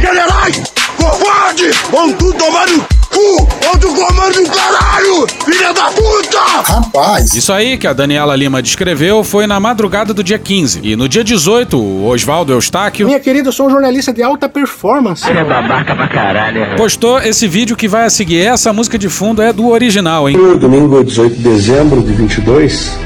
Generais, 0.00 0.62
covarde! 1.04 1.70
Vão 1.90 2.12
tudo 2.12 2.34
tomar 2.34 2.66
no 2.68 2.78
cu! 2.80 3.54
Comando 3.94 4.42
do 4.42 4.50
caralho! 4.50 5.26
Filha 5.44 5.72
da 5.72 5.84
puta! 5.90 6.38
Rapaz. 6.72 7.34
Isso 7.34 7.52
aí 7.52 7.76
que 7.76 7.86
a 7.86 7.92
Daniela 7.92 8.34
Lima 8.34 8.60
descreveu 8.62 9.22
foi 9.22 9.46
na 9.46 9.60
madrugada 9.60 10.12
do 10.12 10.22
dia 10.24 10.38
15. 10.38 10.80
E 10.82 10.96
no 10.96 11.08
dia 11.08 11.22
18, 11.22 11.78
o 11.78 12.06
Oswaldo 12.06 12.52
Eustáquio 12.52 13.06
Minha 13.06 13.20
querida, 13.20 13.48
eu 13.48 13.52
sou 13.52 13.66
um 13.66 13.70
jornalista 13.70 14.12
de 14.12 14.22
alta 14.22 14.48
performance. 14.48 15.28
é 15.30 15.44
babaca 15.44 15.94
pra 15.94 16.08
caralho. 16.08 16.76
postou 16.76 17.20
esse 17.20 17.46
vídeo 17.46 17.76
que 17.76 17.86
vai 17.86 18.06
a 18.06 18.10
seguir. 18.10 18.40
Essa 18.40 18.72
música 18.72 18.98
de 18.98 19.08
fundo 19.08 19.42
é 19.42 19.52
do 19.52 19.68
original, 19.68 20.28
hein? 20.28 20.36
No 20.36 20.58
domingo 20.58 21.02
18 21.04 21.36
de 21.36 21.42
dezembro 21.42 22.02
de 22.02 22.12
22, 22.12 22.98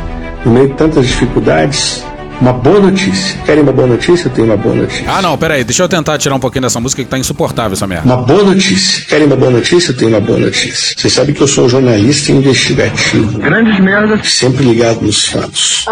no 0.44 0.52
meio 0.52 0.68
de 0.68 0.74
tantas 0.74 1.06
dificuldades, 1.06 2.04
uma 2.40 2.52
boa 2.52 2.80
notícia. 2.80 3.38
Querem 3.44 3.62
uma 3.62 3.72
boa 3.72 3.88
notícia? 3.88 4.28
Eu 4.28 4.32
tenho 4.32 4.46
uma 4.46 4.56
boa 4.56 4.74
notícia. 4.74 5.04
Ah, 5.08 5.20
não, 5.20 5.36
peraí, 5.36 5.64
deixa 5.64 5.82
eu 5.82 5.88
tentar 5.88 6.18
tirar 6.18 6.34
um 6.34 6.40
pouquinho 6.40 6.62
dessa 6.62 6.80
música 6.80 7.02
que 7.02 7.08
tá 7.08 7.18
insuportável 7.18 7.72
essa 7.72 7.86
merda. 7.86 8.06
Uma 8.06 8.22
boa 8.22 8.44
notícia. 8.44 9.04
Querem 9.06 9.26
uma 9.26 9.36
boa 9.36 9.50
notícia? 9.50 9.90
Eu 9.90 9.96
tenho 9.96 10.10
uma 10.10 10.20
boa 10.20 10.38
notícia. 10.38 10.94
Vocês 10.96 11.12
sabem 11.12 11.34
que 11.34 11.40
eu 11.40 11.48
sou 11.48 11.66
um 11.66 11.68
jornalista 11.68 12.32
investigativo. 12.32 13.38
Grandes 13.38 13.80
merdas. 13.80 14.32
Sempre 14.32 14.64
ligado 14.64 15.02
nos 15.02 15.26
fatos. 15.26 15.84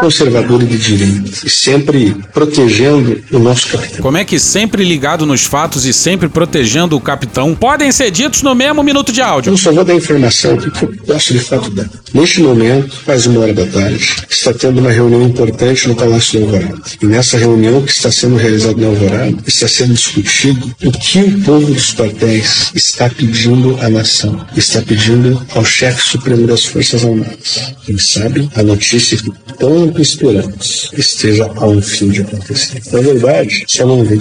Conservador 0.00 0.62
e 0.62 0.66
de 0.66 0.78
direita. 0.78 1.30
E 1.44 1.50
sempre 1.50 2.16
protegendo 2.32 3.22
o 3.32 3.38
nosso 3.38 3.68
capitão. 3.68 4.00
Como 4.00 4.16
é 4.16 4.24
que 4.24 4.38
sempre 4.38 4.84
ligado 4.84 5.26
nos 5.26 5.44
fatos 5.44 5.84
e 5.84 5.92
sempre 5.92 6.28
protegendo 6.28 6.96
o 6.96 7.00
capitão 7.00 7.54
podem 7.54 7.92
ser 7.92 8.10
ditos 8.10 8.42
no 8.42 8.54
mesmo 8.54 8.82
minuto 8.82 9.12
de 9.12 9.20
áudio? 9.20 9.52
Eu 9.52 9.56
só 9.56 9.72
vou 9.72 9.84
dar 9.84 9.94
informação 9.94 10.54
aqui 10.54 10.70
que 10.70 10.84
eu 10.84 10.94
posso 11.06 11.32
de 11.32 11.40
fato 11.40 11.70
dar. 11.70 11.86
Neste 12.14 12.40
momento, 12.40 12.96
quase 13.04 13.28
uma 13.28 13.40
hora 13.40 13.52
da 13.52 13.66
tarde, 13.66 14.16
está 14.28 14.52
tendo 14.54 14.80
uma 14.80 14.90
reunião 14.90 15.22
importante 15.22 15.65
no 15.86 15.96
Palácio 15.96 16.38
do 16.38 16.46
Alvorada. 16.46 16.80
E 17.02 17.06
nessa 17.06 17.36
reunião 17.36 17.82
que 17.82 17.90
está 17.90 18.10
sendo 18.12 18.36
realizada 18.36 18.76
no 18.76 18.88
Alvorada, 18.88 19.36
está 19.46 19.66
sendo 19.66 19.94
discutido 19.94 20.74
o 20.84 20.92
que 20.92 21.18
o 21.18 21.42
povo 21.42 21.72
dos 21.72 21.92
quartéis 21.92 22.70
está 22.74 23.10
pedindo 23.10 23.76
à 23.80 23.90
nação. 23.90 24.46
Está 24.56 24.80
pedindo 24.80 25.44
ao 25.54 25.64
chefe 25.64 26.02
supremo 26.02 26.46
das 26.46 26.64
Forças 26.64 27.04
Armadas. 27.04 27.74
Quem 27.84 27.98
sabe 27.98 28.48
a 28.54 28.62
notícia 28.62 29.16
que 29.16 29.30
tanto 29.58 30.00
esperamos 30.00 30.90
esteja 30.96 31.50
a 31.56 31.66
um 31.66 31.80
fim 31.80 32.10
de 32.10 32.20
acontecer. 32.22 32.82
Na 32.92 33.00
verdade, 33.00 33.64
só 33.66 33.86
não 33.86 34.06
tem. 34.06 34.18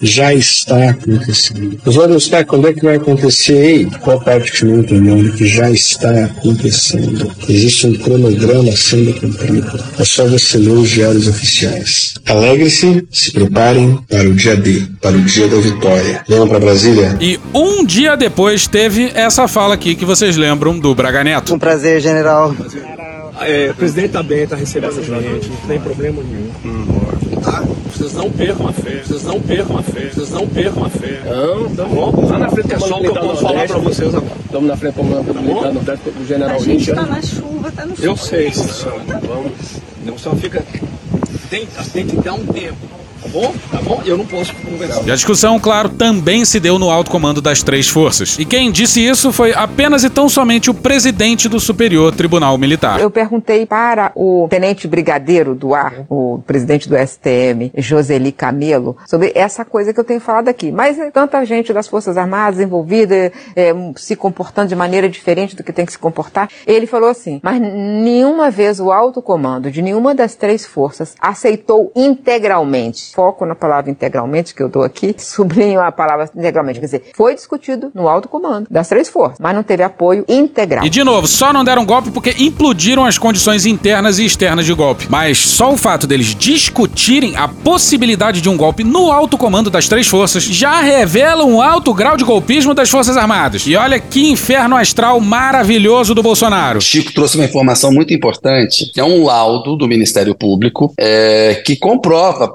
já 0.00 0.34
está 0.34 0.90
acontecendo. 0.90 1.78
Os 1.84 1.96
olhos 1.96 2.24
está 2.24 2.44
quando 2.44 2.68
é 2.68 2.72
que 2.72 2.84
vai 2.84 2.96
acontecer? 2.96 3.54
Ei, 3.54 3.86
qual 4.00 4.20
parte 4.20 4.52
que 4.52 4.64
não 4.64 4.80
entendeu 4.80 5.32
que 5.32 5.46
já 5.46 5.70
está 5.70 6.24
acontecendo? 6.24 7.30
Existe 7.48 7.86
um 7.86 7.94
cronograma 7.94 8.76
sendo 8.76 9.14
cumprido. 9.14 9.84
É 9.98 10.04
só 10.04 10.26
você 10.26 10.58
ler 10.58 10.73
os 10.74 10.88
diários 10.88 11.28
oficiais. 11.28 12.14
Alegre-se, 12.26 13.06
se 13.10 13.32
preparem 13.32 13.98
para 14.08 14.28
o 14.28 14.34
dia 14.34 14.56
D, 14.56 14.86
para 15.00 15.16
o 15.16 15.20
dia 15.20 15.48
da 15.48 15.56
vitória. 15.58 16.22
Venham 16.28 16.48
para 16.48 16.60
Brasília. 16.60 17.16
E 17.20 17.38
um 17.52 17.84
dia 17.84 18.16
depois 18.16 18.66
teve 18.66 19.10
essa 19.14 19.46
fala 19.48 19.74
aqui 19.74 19.94
que 19.94 20.04
vocês 20.04 20.36
lembram 20.36 20.78
do 20.78 20.94
Braga 20.94 21.22
Neto. 21.24 21.54
Um 21.54 21.58
prazer, 21.58 22.00
general. 22.00 22.54
É, 23.46 23.70
o 23.70 23.74
presidente 23.74 24.12
tá 24.12 24.22
bem, 24.22 24.46
tá 24.46 24.56
recebendo 24.56 24.98
a 24.98 25.02
gente, 25.02 25.48
não 25.50 25.56
tem 25.68 25.80
problema 25.80 26.22
nenhum. 26.22 26.50
Tá? 27.42 27.62
Vocês 27.94 28.14
não 28.14 28.30
percam 28.30 28.68
a 28.68 28.72
fé, 28.72 29.02
vocês 29.04 29.22
não 29.24 29.40
percam 29.40 29.78
a 29.78 29.82
fé, 29.82 30.10
vocês 30.12 30.30
não 30.30 30.48
percam 30.48 30.84
a 30.84 30.88
fé. 30.88 31.20
Não, 31.24 31.74
tá 31.74 31.84
bom. 31.84 32.26
Lá 32.28 32.38
na 32.38 32.48
frente 32.50 32.72
é 32.74 32.78
só 32.78 32.98
o 32.98 33.00
que 33.00 33.06
eu 33.06 33.14
posso 33.14 33.42
falar 33.42 33.66
pra 33.66 33.78
vocês 33.78 34.14
agora. 34.14 34.32
Estamos 34.44 34.68
na 34.68 34.76
frente 34.76 34.94
do 34.94 34.96
comando 34.96 35.34
militar 35.34 35.72
Nordeste 35.72 36.10
do 36.10 36.26
general 36.26 36.56
A 36.56 36.58
gente 36.58 36.80
Índia. 36.82 36.94
tá 36.94 37.02
na 37.06 37.22
chuva, 37.22 37.72
tá 37.72 37.86
no 37.86 37.96
sol. 37.96 38.04
Eu 38.04 38.16
sei, 38.16 38.52
senhor. 38.52 39.00
Vamos. 39.06 39.52
Não 40.04 40.18
só 40.18 40.34
fica. 40.34 40.62
Tem, 41.50 41.68
tem 41.92 42.06
que 42.06 42.16
dar 42.16 42.34
um 42.34 42.46
tempo. 42.46 42.76
Tá 43.24 43.30
bom? 43.30 43.54
Tá 43.70 43.80
bom? 43.80 44.02
Eu 44.04 44.18
não 44.18 44.26
posso 44.26 44.54
conversar. 44.56 45.02
E 45.06 45.10
a 45.10 45.14
discussão, 45.14 45.58
claro, 45.58 45.88
também 45.88 46.44
se 46.44 46.60
deu 46.60 46.78
no 46.78 46.90
alto 46.90 47.10
comando 47.10 47.40
das 47.40 47.62
três 47.62 47.88
forças. 47.88 48.38
E 48.38 48.44
quem 48.44 48.70
disse 48.70 49.04
isso 49.04 49.32
foi 49.32 49.54
apenas 49.54 50.04
e 50.04 50.10
tão 50.10 50.28
somente 50.28 50.70
o 50.70 50.74
presidente 50.74 51.48
do 51.48 51.58
Superior 51.58 52.14
Tribunal 52.14 52.58
Militar. 52.58 53.00
Eu 53.00 53.10
perguntei 53.10 53.64
para 53.64 54.12
o 54.14 54.46
tenente 54.50 54.86
brigadeiro 54.86 55.54
do 55.54 55.74
ar, 55.74 56.04
o 56.10 56.42
presidente 56.46 56.86
do 56.86 56.96
STM, 56.96 57.72
Joseli 57.78 58.30
Camelo, 58.30 58.96
sobre 59.06 59.32
essa 59.34 59.64
coisa 59.64 59.94
que 59.94 60.00
eu 60.00 60.04
tenho 60.04 60.20
falado 60.20 60.48
aqui. 60.48 60.70
Mas 60.70 60.98
é 60.98 61.10
tanta 61.10 61.42
gente 61.46 61.72
das 61.72 61.88
Forças 61.88 62.18
Armadas 62.18 62.60
envolvida, 62.60 63.32
é, 63.56 63.72
se 63.96 64.14
comportando 64.16 64.68
de 64.68 64.76
maneira 64.76 65.08
diferente 65.08 65.56
do 65.56 65.64
que 65.64 65.72
tem 65.72 65.86
que 65.86 65.92
se 65.92 65.98
comportar. 65.98 66.50
Ele 66.66 66.86
falou 66.86 67.08
assim, 67.08 67.40
mas 67.42 67.58
nenhuma 67.58 68.50
vez 68.50 68.80
o 68.80 68.92
alto 68.92 69.22
comando 69.22 69.70
de 69.70 69.80
nenhuma 69.80 70.14
das 70.14 70.34
três 70.34 70.66
forças 70.66 71.14
aceitou 71.18 71.90
integralmente, 71.96 73.13
foco 73.14 73.46
na 73.46 73.54
palavra 73.54 73.90
integralmente 73.90 74.54
que 74.54 74.62
eu 74.62 74.68
dou 74.68 74.82
aqui, 74.82 75.14
sublinho 75.18 75.80
a 75.80 75.92
palavra 75.92 76.28
integralmente, 76.34 76.80
quer 76.80 76.86
dizer, 76.86 77.02
foi 77.14 77.34
discutido 77.34 77.90
no 77.94 78.08
alto 78.08 78.28
comando 78.28 78.66
das 78.70 78.88
três 78.88 79.08
forças, 79.08 79.38
mas 79.40 79.54
não 79.54 79.62
teve 79.62 79.82
apoio 79.82 80.24
integral. 80.28 80.84
E 80.84 80.90
de 80.90 81.04
novo, 81.04 81.26
só 81.26 81.52
não 81.52 81.64
deram 81.64 81.84
golpe 81.84 82.10
porque 82.10 82.34
implodiram 82.38 83.04
as 83.04 83.18
condições 83.18 83.66
internas 83.66 84.18
e 84.18 84.24
externas 84.24 84.66
de 84.66 84.74
golpe. 84.74 85.06
Mas 85.08 85.38
só 85.38 85.72
o 85.72 85.76
fato 85.76 86.06
deles 86.06 86.34
discutirem 86.34 87.36
a 87.36 87.46
possibilidade 87.46 88.40
de 88.40 88.48
um 88.48 88.56
golpe 88.56 88.82
no 88.82 89.12
alto 89.12 89.38
comando 89.38 89.70
das 89.70 89.88
três 89.88 90.08
forças 90.08 90.42
já 90.42 90.80
revela 90.80 91.44
um 91.44 91.60
alto 91.60 91.94
grau 91.94 92.16
de 92.16 92.24
golpismo 92.24 92.74
das 92.74 92.90
Forças 92.90 93.16
Armadas. 93.16 93.66
E 93.66 93.76
olha 93.76 94.00
que 94.00 94.30
inferno 94.30 94.76
astral 94.76 95.20
maravilhoso 95.20 96.14
do 96.14 96.22
Bolsonaro. 96.22 96.80
Chico 96.80 97.12
trouxe 97.12 97.36
uma 97.36 97.44
informação 97.44 97.92
muito 97.92 98.12
importante, 98.12 98.90
que 98.92 99.00
é 99.00 99.04
um 99.04 99.24
laudo 99.24 99.76
do 99.76 99.86
Ministério 99.86 100.34
Público 100.34 100.92
é, 100.98 101.62
que 101.64 101.76
comprova 101.76 102.44
a 102.44 102.48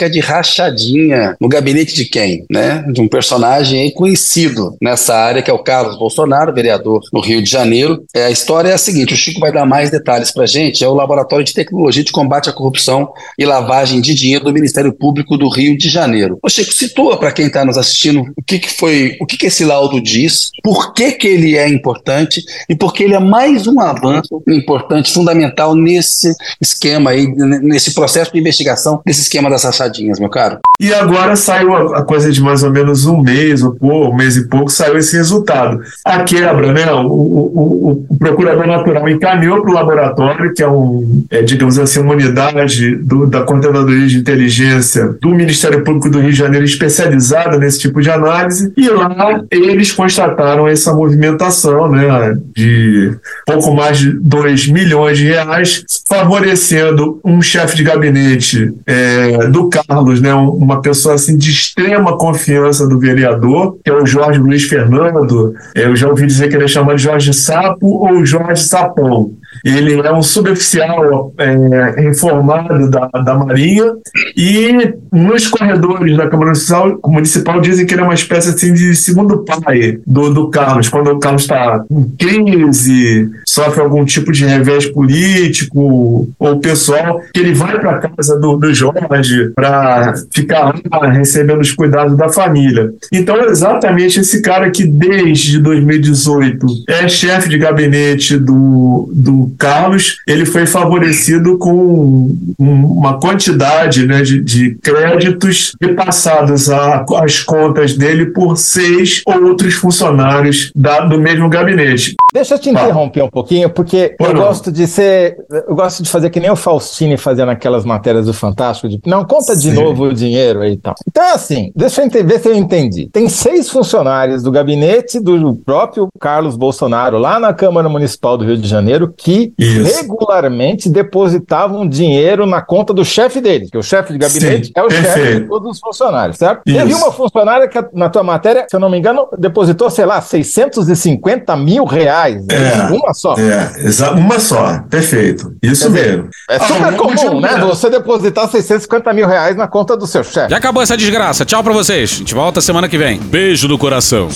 prática 0.00 0.08
de 0.08 0.20
rachadinha 0.20 1.36
no 1.38 1.48
gabinete 1.48 1.94
de 1.94 2.06
quem? 2.06 2.46
Né? 2.50 2.84
De 2.90 3.00
um 3.00 3.08
personagem 3.08 3.90
conhecido 3.92 4.76
nessa 4.80 5.14
área, 5.14 5.42
que 5.42 5.50
é 5.50 5.54
o 5.54 5.58
Carlos 5.58 5.98
Bolsonaro, 5.98 6.54
vereador 6.54 7.00
no 7.12 7.20
Rio 7.20 7.42
de 7.42 7.50
Janeiro. 7.50 8.02
É, 8.14 8.24
a 8.24 8.30
história 8.30 8.70
é 8.70 8.72
a 8.72 8.78
seguinte: 8.78 9.12
o 9.12 9.16
Chico 9.16 9.40
vai 9.40 9.52
dar 9.52 9.66
mais 9.66 9.90
detalhes 9.90 10.32
pra 10.32 10.46
gente. 10.46 10.82
É 10.82 10.88
o 10.88 10.94
Laboratório 10.94 11.44
de 11.44 11.52
Tecnologia 11.52 12.02
de 12.02 12.12
Combate 12.12 12.48
à 12.48 12.52
Corrupção 12.52 13.10
e 13.38 13.44
Lavagem 13.44 14.00
de 14.00 14.14
Dinheiro 14.14 14.44
do 14.44 14.52
Ministério 14.52 14.92
Público 14.92 15.36
do 15.36 15.48
Rio 15.48 15.76
de 15.76 15.88
Janeiro. 15.88 16.38
Ô 16.42 16.48
Chico, 16.48 16.72
situa 16.72 17.18
para 17.18 17.32
quem 17.32 17.46
está 17.46 17.64
nos 17.64 17.76
assistindo 17.76 18.24
o 18.36 18.42
que, 18.42 18.58
que 18.58 18.70
foi, 18.70 19.16
o 19.20 19.26
que, 19.26 19.36
que 19.36 19.46
esse 19.46 19.64
laudo 19.64 20.00
diz, 20.00 20.50
por 20.62 20.94
que, 20.94 21.12
que 21.12 21.26
ele 21.26 21.56
é 21.56 21.68
importante 21.68 22.42
e 22.68 22.74
por 22.74 22.94
que 22.94 23.04
ele 23.04 23.14
é 23.14 23.18
mais 23.18 23.66
um 23.66 23.80
avanço 23.80 24.42
importante, 24.48 25.12
fundamental 25.12 25.74
nesse 25.74 26.32
esquema 26.60 27.10
aí, 27.10 27.26
nesse 27.26 27.92
processo 27.92 28.32
de 28.32 28.38
investigação 28.38 29.00
desse 29.04 29.22
esquema 29.22 29.50
das 29.50 29.64
passadinhas, 29.80 30.20
meu 30.20 30.28
caro. 30.28 30.58
E 30.78 30.92
agora 30.94 31.36
saiu 31.36 31.74
a, 31.94 32.02
coisa 32.02 32.30
de 32.32 32.40
mais 32.40 32.62
ou 32.62 32.70
menos 32.70 33.06
um 33.06 33.20
mês, 33.20 33.62
ou 33.62 34.10
um 34.10 34.16
mês 34.16 34.36
e 34.36 34.48
pouco, 34.48 34.70
saiu 34.70 34.96
esse 34.96 35.16
resultado. 35.16 35.80
A 36.04 36.22
quebra, 36.22 36.72
né? 36.72 36.90
O, 36.92 37.06
o, 37.06 37.52
o, 37.54 38.06
o 38.08 38.18
procurador 38.18 38.66
natural 38.66 39.08
encaminhou 39.08 39.60
para 39.60 39.70
o 39.70 39.74
laboratório, 39.74 40.54
que 40.54 40.62
é 40.62 40.68
um, 40.68 41.24
é, 41.30 41.42
digamos 41.42 41.78
assim, 41.78 42.00
uma 42.00 42.14
unidade 42.14 42.96
do, 42.96 43.26
da 43.26 43.42
Coordenadoria 43.42 44.06
de 44.06 44.18
Inteligência 44.18 45.14
do 45.20 45.30
Ministério 45.30 45.84
Público 45.84 46.08
do 46.08 46.20
Rio 46.20 46.30
de 46.30 46.36
Janeiro 46.36 46.64
especializada 46.64 47.58
nesse 47.58 47.78
tipo 47.78 48.00
de 48.00 48.10
análise, 48.10 48.72
e 48.76 48.88
lá 48.88 49.42
eles 49.50 49.92
constataram 49.92 50.66
essa 50.66 50.94
movimentação, 50.94 51.90
né? 51.90 52.38
De 52.56 53.14
pouco 53.46 53.74
mais 53.74 53.98
de 53.98 54.12
2 54.12 54.68
milhões 54.68 55.18
de 55.18 55.26
reais, 55.26 55.84
favorecendo 56.08 57.20
um 57.22 57.42
chefe 57.42 57.76
de 57.76 57.84
gabinete 57.84 58.72
é, 58.86 59.46
do 59.48 59.68
Carlos, 59.70 60.20
né? 60.20 60.34
Um, 60.34 60.50
uma 60.50 60.82
pessoa 60.82 61.14
assim 61.14 61.36
de 61.36 61.50
extrema 61.50 62.18
confiança 62.18 62.86
do 62.86 62.98
vereador, 62.98 63.78
que 63.82 63.90
é 63.90 63.94
o 63.94 64.04
Jorge 64.04 64.38
Luiz 64.38 64.64
Fernando. 64.64 65.54
É, 65.74 65.86
eu 65.86 65.96
já 65.96 66.08
ouvi 66.08 66.26
dizer 66.26 66.48
que 66.48 66.56
ele 66.56 66.64
é 66.64 66.68
chamado 66.68 66.96
de 66.96 67.04
Jorge 67.04 67.32
Sapo 67.32 67.86
ou 67.86 68.24
Jorge 68.24 68.64
Sapão. 68.64 69.32
Ele 69.64 70.00
é 70.00 70.12
um 70.12 70.22
suboficial 70.22 71.32
é, 71.38 72.00
reformado 72.00 72.90
da, 72.90 73.06
da 73.06 73.34
Marinha 73.34 73.94
e 74.36 74.94
nos 75.12 75.46
corredores 75.48 76.16
da 76.16 76.28
Câmara 76.28 76.50
Municipal, 76.50 77.00
Municipal 77.04 77.60
dizem 77.60 77.86
que 77.86 77.94
ele 77.94 78.00
é 78.00 78.04
uma 78.04 78.14
espécie 78.14 78.50
assim, 78.50 78.72
de 78.72 78.94
segundo 78.94 79.44
pai 79.44 79.98
do, 80.06 80.32
do 80.32 80.48
Carlos. 80.48 80.88
Quando 80.88 81.10
o 81.10 81.18
Carlos 81.18 81.42
está 81.42 81.84
em 81.90 82.04
crise, 82.18 83.30
sofre 83.46 83.80
algum 83.80 84.04
tipo 84.04 84.32
de 84.32 84.44
revés 84.46 84.86
político 84.86 86.28
ou 86.38 86.60
pessoal, 86.60 87.20
que 87.32 87.40
ele 87.40 87.54
vai 87.54 87.78
para 87.78 87.98
casa 87.98 88.38
do, 88.38 88.56
do 88.56 88.72
Jorge 88.72 89.50
para 89.54 90.14
ficar 90.32 90.74
lá 90.90 91.08
recebendo 91.10 91.60
os 91.60 91.72
cuidados 91.72 92.16
da 92.16 92.28
família. 92.28 92.92
Então, 93.12 93.36
é 93.36 93.46
exatamente 93.46 94.20
esse 94.20 94.40
cara 94.42 94.70
que 94.70 94.84
desde 94.84 95.58
2018 95.58 96.66
é 96.88 97.08
chefe 97.08 97.48
de 97.48 97.58
gabinete 97.58 98.36
do, 98.36 99.10
do 99.12 99.39
Carlos, 99.58 100.18
ele 100.26 100.44
foi 100.44 100.66
favorecido 100.66 101.58
com 101.58 102.36
uma 102.58 103.18
quantidade 103.18 104.06
né, 104.06 104.22
de, 104.22 104.40
de 104.40 104.74
créditos 104.76 105.74
repassados 105.80 106.68
às 106.70 107.42
contas 107.42 107.94
dele 107.96 108.26
por 108.26 108.56
seis 108.56 109.22
outros 109.26 109.74
funcionários 109.74 110.70
da, 110.74 111.00
do 111.00 111.18
mesmo 111.18 111.48
gabinete. 111.48 112.14
Deixa 112.32 112.54
eu 112.54 112.58
te 112.58 112.70
interromper 112.70 113.22
um 113.22 113.30
pouquinho, 113.30 113.70
porque 113.70 114.14
eu 114.18 114.34
gosto 114.34 114.70
de 114.70 114.86
ser. 114.86 115.36
Eu 115.50 115.74
gosto 115.74 116.02
de 116.02 116.08
fazer 116.08 116.30
que 116.30 116.40
nem 116.40 116.50
o 116.50 116.56
Faustini 116.56 117.16
fazia 117.16 117.44
naquelas 117.44 117.84
matérias 117.84 118.26
do 118.26 118.32
Fantástico, 118.32 118.88
de 118.88 119.00
não, 119.06 119.24
conta 119.24 119.56
de 119.56 119.72
novo 119.72 120.04
o 120.04 120.14
dinheiro 120.14 120.60
aí 120.60 120.72
e 120.72 120.76
tal. 120.76 120.94
Então 121.06 121.22
é 121.22 121.32
assim, 121.32 121.72
deixa 121.74 122.02
eu 122.02 122.26
ver 122.26 122.38
se 122.40 122.48
eu 122.48 122.54
entendi. 122.54 123.08
Tem 123.12 123.28
seis 123.28 123.68
funcionários 123.68 124.42
do 124.42 124.50
gabinete 124.50 125.18
do 125.18 125.54
próprio 125.54 126.08
Carlos 126.18 126.56
Bolsonaro 126.56 127.18
lá 127.18 127.38
na 127.38 127.52
Câmara 127.52 127.88
Municipal 127.88 128.38
do 128.38 128.44
Rio 128.44 128.56
de 128.56 128.68
Janeiro 128.68 129.12
que 129.16 129.29
Isso. 129.58 129.96
regularmente 129.96 130.88
depositavam 130.88 131.88
dinheiro 131.88 132.46
na 132.46 132.60
conta 132.60 132.92
do 132.92 133.04
chefe 133.04 133.40
deles, 133.40 133.70
que 133.70 133.78
o 133.78 133.82
chefe 133.82 134.12
de 134.12 134.18
gabinete 134.18 134.66
Sim, 134.66 134.72
é 134.76 134.82
o 134.82 134.88
perfeito. 134.88 135.14
chefe 135.14 135.40
de 135.40 135.48
todos 135.48 135.70
os 135.72 135.78
funcionários, 135.80 136.36
certo? 136.36 136.62
Isso. 136.66 136.78
Teve 136.78 136.94
uma 136.94 137.12
funcionária 137.12 137.68
que, 137.68 137.78
na 137.92 138.08
tua 138.08 138.22
matéria, 138.22 138.66
se 138.68 138.76
eu 138.76 138.80
não 138.80 138.90
me 138.90 138.98
engano, 138.98 139.26
depositou, 139.38 139.90
sei 139.90 140.04
lá, 140.06 140.20
650 140.20 141.56
mil 141.56 141.84
reais. 141.84 142.44
É, 142.48 142.92
uma 142.92 143.14
só. 143.14 143.34
É, 143.34 144.10
uma 144.10 144.38
só, 144.38 144.80
perfeito. 144.88 145.54
Isso 145.62 145.90
Quer 145.90 145.90
mesmo. 145.90 146.28
É 146.48 146.58
super 146.58 146.88
ah, 146.88 146.92
comum, 146.92 147.40
né? 147.40 147.56
Você 147.60 147.90
depositar 147.90 148.48
650 148.48 149.12
mil 149.12 149.26
reais 149.26 149.56
na 149.56 149.68
conta 149.68 149.96
do 149.96 150.06
seu 150.06 150.24
chefe. 150.24 150.50
Já 150.50 150.56
acabou 150.56 150.82
essa 150.82 150.96
desgraça. 150.96 151.44
Tchau 151.44 151.62
pra 151.62 151.72
vocês. 151.72 152.12
A 152.12 152.16
gente 152.16 152.34
volta 152.34 152.60
semana 152.60 152.88
que 152.88 152.98
vem. 152.98 153.18
Beijo 153.18 153.68
do 153.68 153.78
coração. 153.78 154.28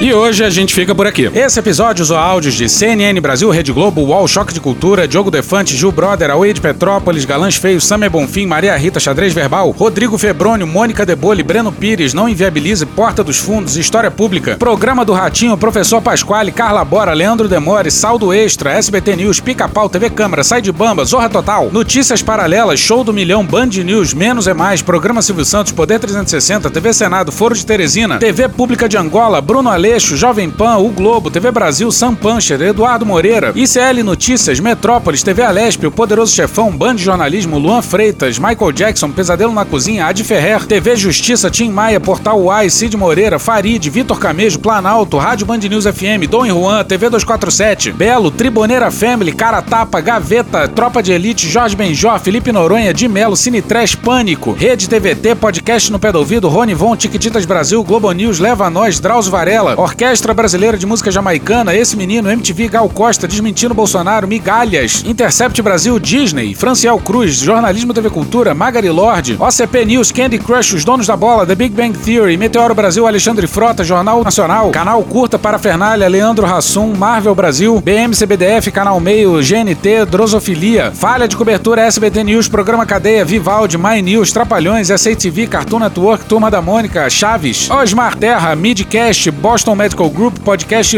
E 0.00 0.14
hoje 0.14 0.44
a 0.44 0.50
gente 0.50 0.74
fica 0.74 0.94
por 0.94 1.06
aqui. 1.06 1.30
Esse 1.48 1.60
episódio 1.60 2.02
usou 2.02 2.18
áudios 2.18 2.54
de 2.56 2.68
CNN 2.68 3.18
Brasil, 3.22 3.48
Rede 3.48 3.72
Globo, 3.72 4.02
UOL, 4.02 4.28
Choque 4.28 4.52
de 4.52 4.60
Cultura, 4.60 5.08
Diogo 5.08 5.30
Defante, 5.30 5.74
Gil 5.74 5.90
Brother, 5.90 6.30
Away 6.30 6.52
de 6.52 6.60
Petrópolis, 6.60 7.24
Galãs 7.24 7.56
Feios, 7.56 7.86
Samer 7.86 8.10
Bonfim, 8.10 8.44
Maria 8.44 8.76
Rita 8.76 9.00
Xadrez 9.00 9.32
Verbal, 9.32 9.70
Rodrigo 9.70 10.18
Febrônio, 10.18 10.66
Mônica 10.66 11.06
Debole, 11.06 11.42
Breno 11.42 11.72
Pires, 11.72 12.12
Não 12.12 12.28
Inviabilize, 12.28 12.84
Porta 12.84 13.24
dos 13.24 13.38
Fundos, 13.38 13.78
História 13.78 14.10
Pública, 14.10 14.58
Programa 14.58 15.06
do 15.06 15.14
Ratinho, 15.14 15.56
Professor 15.56 16.02
Pasquale, 16.02 16.52
Carla 16.52 16.84
Bora, 16.84 17.14
Leandro 17.14 17.48
Demore, 17.48 17.90
Saldo 17.90 18.30
Extra, 18.30 18.72
SBT 18.72 19.16
News, 19.16 19.40
Pica-Pau, 19.40 19.88
TV 19.88 20.10
Câmara, 20.10 20.44
Sai 20.44 20.60
de 20.60 20.70
Bamba, 20.70 21.06
Zorra 21.06 21.30
Total, 21.30 21.70
Notícias 21.72 22.20
Paralelas, 22.20 22.78
Show 22.78 23.02
do 23.02 23.14
Milhão, 23.14 23.42
Band 23.42 23.68
News, 23.68 24.12
Menos 24.12 24.46
é 24.46 24.52
Mais, 24.52 24.82
Programa 24.82 25.22
Silvio 25.22 25.46
Santos, 25.46 25.72
Poder 25.72 25.98
360, 25.98 26.68
TV 26.68 26.92
Senado, 26.92 27.32
Foro 27.32 27.54
de 27.54 27.64
Teresina, 27.64 28.18
TV 28.18 28.50
Pública 28.50 28.86
de 28.86 28.98
Angola, 28.98 29.40
Bruno 29.40 29.70
Aleixo, 29.70 30.14
Jovem 30.14 30.50
Pan, 30.50 30.76
O 30.76 30.90
Globo, 30.90 31.30
TV 31.38 31.52
Brasil, 31.52 31.92
Sam 31.92 32.16
Puncher, 32.16 32.60
Eduardo 32.60 33.06
Moreira, 33.06 33.52
ICL 33.54 34.02
Notícias, 34.02 34.58
Metrópolis, 34.58 35.22
TV 35.22 35.44
Alesp, 35.44 35.86
O 35.86 35.90
Poderoso 35.92 36.34
Chefão, 36.34 36.76
Band 36.76 36.96
Jornalismo, 36.96 37.60
Luan 37.60 37.80
Freitas, 37.80 38.40
Michael 38.40 38.72
Jackson, 38.72 39.12
Pesadelo 39.12 39.52
na 39.52 39.64
Cozinha, 39.64 40.06
Ad 40.06 40.24
Ferrer, 40.24 40.66
TV 40.66 40.96
Justiça, 40.96 41.48
Tim 41.48 41.70
Maia, 41.70 42.00
Portal 42.00 42.40
Uai, 42.40 42.68
Cid 42.68 42.96
Moreira, 42.96 43.38
Farid, 43.38 43.88
Vitor 43.88 44.18
Camejo, 44.18 44.58
Planalto, 44.58 45.16
Rádio 45.16 45.46
Band 45.46 45.60
News 45.60 45.86
FM, 45.86 46.26
Dom 46.28 46.44
Juan, 46.44 46.84
TV 46.84 47.08
247, 47.08 47.92
Belo, 47.92 48.32
Triboneira 48.32 48.90
Family, 48.90 49.30
Cara 49.30 49.62
Tapa, 49.62 50.00
Gaveta, 50.00 50.66
Tropa 50.66 51.00
de 51.00 51.12
Elite, 51.12 51.48
Jorge 51.48 51.76
Benjó, 51.76 52.18
Felipe 52.18 52.50
Noronha, 52.50 52.92
de 52.92 53.06
Melo, 53.06 53.36
Cine 53.36 53.62
Pânico, 54.02 54.50
Rede 54.50 54.88
TVT, 54.88 55.36
Podcast 55.36 55.92
no 55.92 56.00
Pé 56.00 56.10
do 56.10 56.18
Ouvido, 56.18 56.48
Rony 56.48 56.74
Von, 56.74 56.96
Tiquititas 56.96 57.46
Brasil, 57.46 57.80
Globo 57.84 58.10
News, 58.10 58.40
Leva 58.40 58.66
a 58.66 58.70
Nós, 58.70 58.98
Drauzio 58.98 59.30
Varela, 59.30 59.78
Orquestra 59.78 60.34
Brasileira 60.34 60.76
de 60.76 60.84
Música 60.84 61.12
Jamaicana, 61.12 61.27
Esse 61.74 61.96
Menino, 61.96 62.30
MTV, 62.30 62.68
Gal 62.68 62.88
Costa, 62.88 63.28
Desmentindo 63.28 63.74
Bolsonaro, 63.74 64.26
Migalhas, 64.26 65.02
Intercept 65.04 65.60
Brasil, 65.60 65.98
Disney, 65.98 66.54
Franciel 66.54 66.98
Cruz, 66.98 67.42
Jornalismo 67.42 67.92
TV 67.92 68.08
Cultura, 68.10 68.54
Magari 68.54 68.88
Lorde, 68.88 69.36
OCP 69.38 69.84
News, 69.84 70.10
Candy 70.10 70.38
Crush, 70.38 70.74
Os 70.74 70.84
Donos 70.84 71.06
da 71.06 71.16
Bola, 71.16 71.46
The 71.46 71.54
Big 71.54 71.74
Bang 71.74 71.96
Theory, 71.96 72.36
Meteoro 72.36 72.74
Brasil, 72.74 73.06
Alexandre 73.06 73.46
Frota, 73.46 73.84
Jornal 73.84 74.22
Nacional, 74.24 74.70
Canal 74.70 75.02
Curta 75.02 75.38
para 75.38 75.58
Fernália, 75.58 76.08
Leandro 76.08 76.46
Rassum, 76.46 76.94
Marvel 76.96 77.34
Brasil, 77.34 77.80
BMCBDF, 77.80 78.70
Canal 78.70 78.98
Meio, 79.00 79.40
GNT, 79.42 80.06
Drosofilia, 80.10 80.92
Falha 80.92 81.28
de 81.28 81.36
Cobertura 81.36 81.82
SBT 81.82 82.24
News, 82.24 82.48
Programa 82.48 82.86
Cadeia, 82.86 83.24
Vivaldi, 83.24 83.76
My 83.76 84.00
News, 84.02 84.32
Trapalhões, 84.32 84.88
SATV, 84.88 85.46
Cartoon 85.46 85.80
Network, 85.80 86.24
Turma 86.24 86.50
da 86.50 86.62
Mônica, 86.62 87.08
Chaves, 87.10 87.70
Osmar 87.70 88.16
Terra, 88.16 88.54
Midcast, 88.56 89.30
Boston 89.30 89.74
Medical 89.74 90.08
Group, 90.10 90.38
Podcast 90.40 90.96